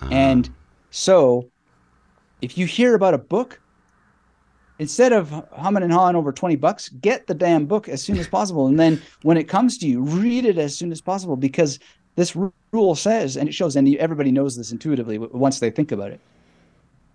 Uh-huh. 0.00 0.08
And 0.12 0.50
so 0.90 1.50
if 2.40 2.56
you 2.56 2.66
hear 2.66 2.94
about 2.94 3.14
a 3.14 3.18
book, 3.18 3.60
instead 4.78 5.12
of 5.12 5.30
humming 5.52 5.82
and 5.82 5.92
hawing 5.92 6.14
over 6.14 6.32
20 6.32 6.54
bucks, 6.56 6.88
get 6.88 7.26
the 7.26 7.34
damn 7.34 7.66
book 7.66 7.88
as 7.88 8.02
soon 8.02 8.18
as 8.18 8.28
possible. 8.28 8.68
And 8.68 8.78
then 8.78 9.02
when 9.22 9.36
it 9.36 9.44
comes 9.44 9.76
to 9.78 9.88
you, 9.88 10.02
read 10.02 10.44
it 10.44 10.58
as 10.58 10.76
soon 10.76 10.92
as 10.92 11.00
possible 11.00 11.36
because 11.36 11.80
this 12.18 12.36
rule 12.72 12.96
says, 12.96 13.36
and 13.36 13.48
it 13.48 13.52
shows, 13.52 13.76
and 13.76 13.94
everybody 13.94 14.32
knows 14.32 14.56
this 14.56 14.72
intuitively 14.72 15.18
once 15.18 15.60
they 15.60 15.70
think 15.70 15.92
about 15.92 16.10
it. 16.10 16.20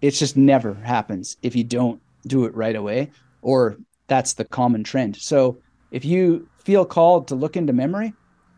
It 0.02 0.12
just 0.12 0.38
never 0.38 0.76
happens 0.76 1.36
if 1.42 1.58
you 1.58 1.66
don't 1.66 2.02
do 2.26 2.46
it 2.46 2.56
right 2.56 2.76
away, 2.76 3.12
or 3.42 3.76
that's 4.08 4.32
the 4.32 4.46
common 4.46 4.82
trend. 4.82 5.18
So 5.18 5.58
if 5.92 6.06
you 6.06 6.48
feel 6.58 6.86
called 6.86 7.28
to 7.28 7.36
look 7.36 7.58
into 7.58 7.74
memory, 7.74 8.14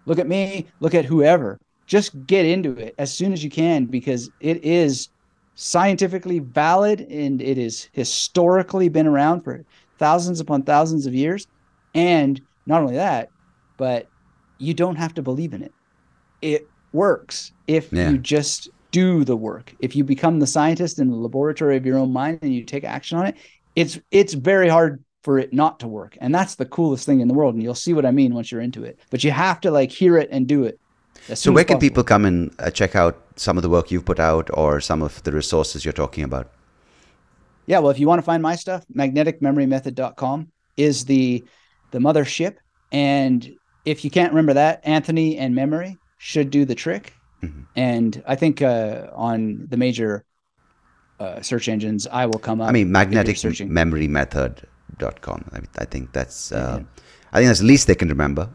look 0.06 0.20
at 0.20 0.28
me, 0.28 0.68
look 0.82 0.94
at 0.94 1.04
whoever, 1.04 1.60
just 1.88 2.28
get 2.28 2.46
into 2.46 2.78
it 2.78 2.94
as 3.00 3.12
soon 3.12 3.34
as 3.34 3.44
you 3.44 3.50
can 3.50 3.86
because 3.86 4.30
it 4.40 4.64
is 4.64 5.10
scientifically 5.56 6.38
valid 6.38 7.08
and 7.10 7.42
it 7.42 7.58
is 7.58 7.90
historically 7.92 8.88
been 8.88 9.08
around 9.08 9.42
for 9.42 9.66
thousands 9.98 10.40
upon 10.40 10.62
thousands 10.62 11.08
of 11.08 11.16
years. 11.16 11.48
And 11.96 12.40
not 12.68 12.84
only 12.84 12.98
that, 12.98 13.30
but 13.78 14.08
you 14.60 14.76
don't 14.76 14.98
have 14.98 15.16
to 15.16 15.24
believe 15.24 15.56
in 15.56 15.64
it 15.64 15.74
it 16.46 16.70
works 16.94 17.52
if 17.66 17.92
yeah. 17.92 18.12
you 18.12 18.20
just 18.20 18.70
do 18.92 19.24
the 19.24 19.36
work. 19.36 19.74
If 19.80 19.96
you 19.96 20.04
become 20.04 20.40
the 20.40 20.48
scientist 20.48 21.00
in 21.00 21.10
the 21.10 21.16
laboratory 21.16 21.76
of 21.76 21.86
your 21.86 21.98
own 21.98 22.14
mind 22.14 22.40
and 22.44 22.54
you 22.54 22.64
take 22.64 22.84
action 22.84 23.18
on 23.18 23.26
it, 23.26 23.36
it's 23.76 24.00
it's 24.12 24.34
very 24.34 24.70
hard 24.70 25.04
for 25.24 25.40
it 25.40 25.52
not 25.52 25.80
to 25.80 25.88
work. 25.88 26.16
And 26.22 26.34
that's 26.34 26.56
the 26.56 26.66
coolest 26.66 27.06
thing 27.06 27.20
in 27.20 27.28
the 27.28 27.34
world. 27.34 27.56
And 27.56 27.64
you'll 27.64 27.74
see 27.74 27.94
what 27.94 28.06
I 28.06 28.12
mean 28.12 28.36
once 28.36 28.52
you're 28.52 28.62
into 28.62 28.84
it. 28.84 29.00
But 29.10 29.24
you 29.24 29.32
have 29.32 29.60
to 29.62 29.72
like 29.72 29.92
hear 29.92 30.18
it 30.18 30.30
and 30.32 30.48
do 30.48 30.64
it. 30.64 30.80
So 31.34 31.52
where 31.52 31.64
can 31.64 31.80
people 31.80 32.04
come 32.04 32.26
and 32.26 32.54
uh, 32.60 32.70
check 32.70 32.96
out 32.96 33.20
some 33.36 33.58
of 33.58 33.64
the 33.64 33.70
work 33.70 33.90
you've 33.90 34.06
put 34.06 34.20
out 34.20 34.50
or 34.54 34.80
some 34.80 35.02
of 35.02 35.24
the 35.24 35.32
resources 35.32 35.84
you're 35.84 35.94
talking 35.94 36.24
about? 36.24 36.52
Yeah, 37.66 37.80
well, 37.80 37.90
if 37.90 37.98
you 37.98 38.08
want 38.08 38.20
to 38.20 38.26
find 38.26 38.44
my 38.44 38.56
stuff, 38.56 38.86
magneticmemorymethod.com 38.96 40.52
is 40.78 41.06
the 41.06 41.44
the 41.90 41.98
mothership. 41.98 42.58
And 42.92 43.52
if 43.84 44.06
you 44.06 44.12
can't 44.12 44.32
remember 44.32 44.54
that, 44.54 44.82
Anthony 44.84 45.38
and 45.38 45.56
memory 45.56 45.98
should 46.26 46.50
do 46.50 46.66
the 46.66 46.74
trick. 46.74 47.14
Mm-hmm. 47.44 47.62
And 47.76 48.24
I 48.26 48.36
think 48.36 48.60
uh, 48.64 49.12
on 49.14 49.68
the 49.70 49.78
major 49.78 50.26
uh, 51.20 51.40
search 51.42 51.70
engines, 51.70 52.08
I 52.08 52.26
will 52.26 52.40
come 52.40 52.62
up. 52.62 52.68
I 52.68 52.72
mean, 52.72 52.92
magnetic 52.92 53.38
memory 53.68 54.08
method.com. 54.08 55.46
I, 55.54 55.60
mean, 55.60 55.68
I 55.78 55.86
think 55.86 56.14
that's. 56.14 56.52
Uh, 56.52 56.82
I 57.32 57.38
think 57.38 57.50
that's 57.50 57.60
the 57.60 57.68
least 57.68 57.86
they 57.86 57.96
can 57.96 58.10
remember. 58.10 58.50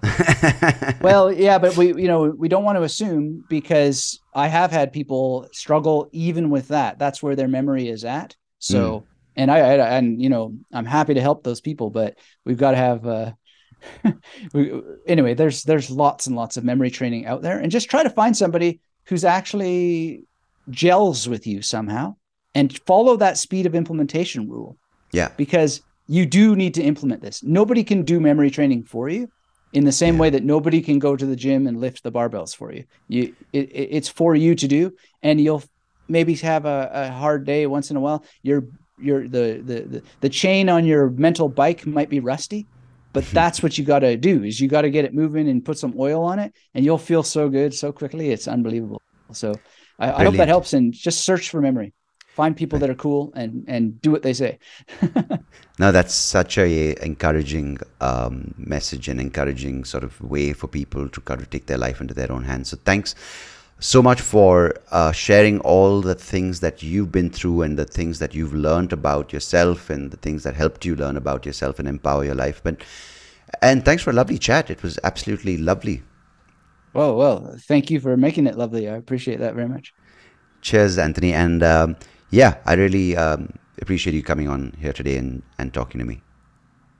well, 1.00 1.30
yeah, 1.30 1.58
but 1.58 1.76
we, 1.76 1.88
you 1.88 2.08
know, 2.08 2.30
we 2.36 2.48
don't 2.48 2.64
want 2.64 2.76
to 2.76 2.82
assume 2.82 3.44
because 3.48 4.18
I 4.34 4.48
have 4.48 4.72
had 4.72 4.92
people 4.92 5.46
struggle 5.52 6.08
even 6.12 6.50
with 6.50 6.68
that. 6.68 6.98
That's 6.98 7.22
where 7.22 7.36
their 7.36 7.48
memory 7.48 7.88
is 7.88 8.04
at. 8.04 8.34
So, 8.58 9.00
mm. 9.00 9.04
and 9.36 9.50
I, 9.50 9.58
I, 9.58 9.96
and 9.98 10.20
you 10.20 10.28
know, 10.28 10.56
I'm 10.72 10.86
happy 10.86 11.14
to 11.14 11.20
help 11.20 11.44
those 11.44 11.60
people, 11.60 11.90
but 11.90 12.18
we've 12.44 12.56
got 12.56 12.72
to 12.72 12.78
have 12.78 13.06
uh, 13.06 13.32
anyway, 15.06 15.34
there's 15.34 15.62
there's 15.62 15.90
lots 15.90 16.26
and 16.26 16.36
lots 16.36 16.56
of 16.56 16.64
memory 16.64 16.90
training 16.90 17.26
out 17.26 17.42
there, 17.42 17.58
and 17.58 17.70
just 17.70 17.90
try 17.90 18.02
to 18.02 18.10
find 18.10 18.36
somebody 18.36 18.80
who's 19.04 19.24
actually 19.24 20.24
gels 20.70 21.28
with 21.28 21.46
you 21.46 21.62
somehow, 21.62 22.14
and 22.54 22.78
follow 22.86 23.16
that 23.16 23.38
speed 23.38 23.66
of 23.66 23.74
implementation 23.74 24.48
rule. 24.48 24.76
Yeah, 25.12 25.28
because 25.36 25.82
you 26.06 26.26
do 26.26 26.56
need 26.56 26.74
to 26.74 26.82
implement 26.82 27.22
this. 27.22 27.42
Nobody 27.42 27.84
can 27.84 28.02
do 28.02 28.20
memory 28.20 28.50
training 28.50 28.84
for 28.84 29.08
you 29.08 29.28
in 29.72 29.84
the 29.84 29.92
same 29.92 30.14
yeah. 30.14 30.20
way 30.22 30.30
that 30.30 30.42
nobody 30.42 30.80
can 30.82 30.98
go 30.98 31.16
to 31.16 31.26
the 31.26 31.36
gym 31.36 31.66
and 31.66 31.78
lift 31.78 32.02
the 32.02 32.12
barbells 32.12 32.54
for 32.54 32.72
you. 32.72 32.84
You 33.08 33.34
it, 33.52 33.70
it's 33.72 34.08
for 34.08 34.34
you 34.34 34.54
to 34.56 34.66
do 34.66 34.92
and 35.22 35.40
you'll 35.40 35.62
maybe 36.08 36.34
have 36.34 36.66
a, 36.66 36.90
a 36.92 37.10
hard 37.10 37.44
day 37.46 37.66
once 37.66 37.90
in 37.90 37.96
a 37.96 38.00
while. 38.00 38.24
Your 38.42 38.64
your 38.98 39.28
the, 39.28 39.62
the 39.64 39.80
the 39.82 40.02
the 40.20 40.28
chain 40.28 40.68
on 40.68 40.84
your 40.84 41.10
mental 41.10 41.48
bike 41.48 41.86
might 41.86 42.10
be 42.10 42.20
rusty, 42.20 42.66
but 43.12 43.24
that's 43.26 43.62
what 43.62 43.76
you 43.76 43.84
got 43.84 44.00
to 44.00 44.16
do 44.16 44.44
is 44.44 44.60
you 44.60 44.68
got 44.68 44.82
to 44.82 44.90
get 44.90 45.04
it 45.04 45.14
moving 45.14 45.48
and 45.48 45.64
put 45.64 45.78
some 45.78 45.94
oil 45.98 46.22
on 46.22 46.38
it 46.38 46.54
and 46.74 46.84
you'll 46.84 46.98
feel 46.98 47.22
so 47.22 47.48
good 47.48 47.74
so 47.74 47.92
quickly. 47.92 48.30
It's 48.30 48.46
unbelievable. 48.46 49.02
So 49.32 49.54
I, 49.98 50.12
I 50.12 50.24
hope 50.24 50.36
that 50.36 50.48
helps 50.48 50.72
and 50.72 50.92
just 50.92 51.24
search 51.24 51.50
for 51.50 51.60
memory 51.60 51.92
find 52.40 52.56
people 52.56 52.78
that 52.78 52.88
are 52.88 52.94
cool 52.94 53.32
and 53.34 53.64
and 53.66 54.00
do 54.00 54.10
what 54.10 54.22
they 54.22 54.32
say 54.32 54.58
now 55.78 55.90
that's 55.90 56.14
such 56.14 56.56
a 56.58 56.94
encouraging 57.04 57.76
um, 58.00 58.54
message 58.56 59.08
and 59.08 59.20
encouraging 59.20 59.84
sort 59.84 60.04
of 60.04 60.20
way 60.20 60.52
for 60.52 60.68
people 60.68 61.08
to 61.08 61.20
kind 61.20 61.40
of 61.40 61.50
take 61.50 61.66
their 61.66 61.76
life 61.76 62.00
into 62.00 62.14
their 62.14 62.30
own 62.30 62.44
hands 62.44 62.70
so 62.70 62.76
thanks 62.84 63.14
so 63.80 64.02
much 64.02 64.20
for 64.20 64.74
uh, 64.90 65.10
sharing 65.10 65.58
all 65.60 66.00
the 66.00 66.14
things 66.14 66.60
that 66.60 66.82
you've 66.82 67.10
been 67.10 67.30
through 67.30 67.62
and 67.62 67.78
the 67.78 67.84
things 67.84 68.18
that 68.18 68.34
you've 68.34 68.54
learned 68.54 68.92
about 68.92 69.32
yourself 69.32 69.90
and 69.90 70.10
the 70.10 70.16
things 70.18 70.42
that 70.44 70.54
helped 70.54 70.84
you 70.84 70.94
learn 70.94 71.16
about 71.16 71.44
yourself 71.44 71.78
and 71.78 71.88
empower 71.88 72.24
your 72.24 72.34
life 72.34 72.60
but 72.62 72.82
and 73.62 73.84
thanks 73.84 74.02
for 74.02 74.10
a 74.10 74.12
lovely 74.12 74.38
chat 74.38 74.70
it 74.70 74.82
was 74.82 74.98
absolutely 75.02 75.56
lovely 75.56 76.02
well 76.92 77.16
well 77.16 77.56
thank 77.66 77.90
you 77.90 77.98
for 77.98 78.16
making 78.16 78.46
it 78.46 78.56
lovely 78.56 78.88
i 78.88 78.94
appreciate 78.94 79.38
that 79.40 79.54
very 79.54 79.68
much 79.68 79.92
cheers 80.60 80.98
anthony 80.98 81.32
and 81.32 81.62
um, 81.62 81.96
yeah, 82.30 82.56
I 82.64 82.74
really 82.74 83.16
um, 83.16 83.52
appreciate 83.80 84.14
you 84.14 84.22
coming 84.22 84.48
on 84.48 84.74
here 84.80 84.92
today 84.92 85.16
and, 85.16 85.42
and 85.58 85.74
talking 85.74 85.98
to 85.98 86.04
me. 86.04 86.20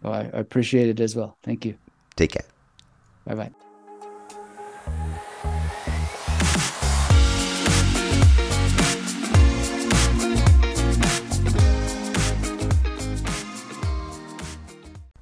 Well, 0.03 0.13
I 0.13 0.23
appreciate 0.33 0.89
it 0.89 1.01
as 1.01 1.15
well. 1.15 1.37
Thank 1.43 1.65
you. 1.65 1.77
Take 2.17 2.33
care. 2.33 2.47
Bye 3.27 3.35
bye. 3.35 3.70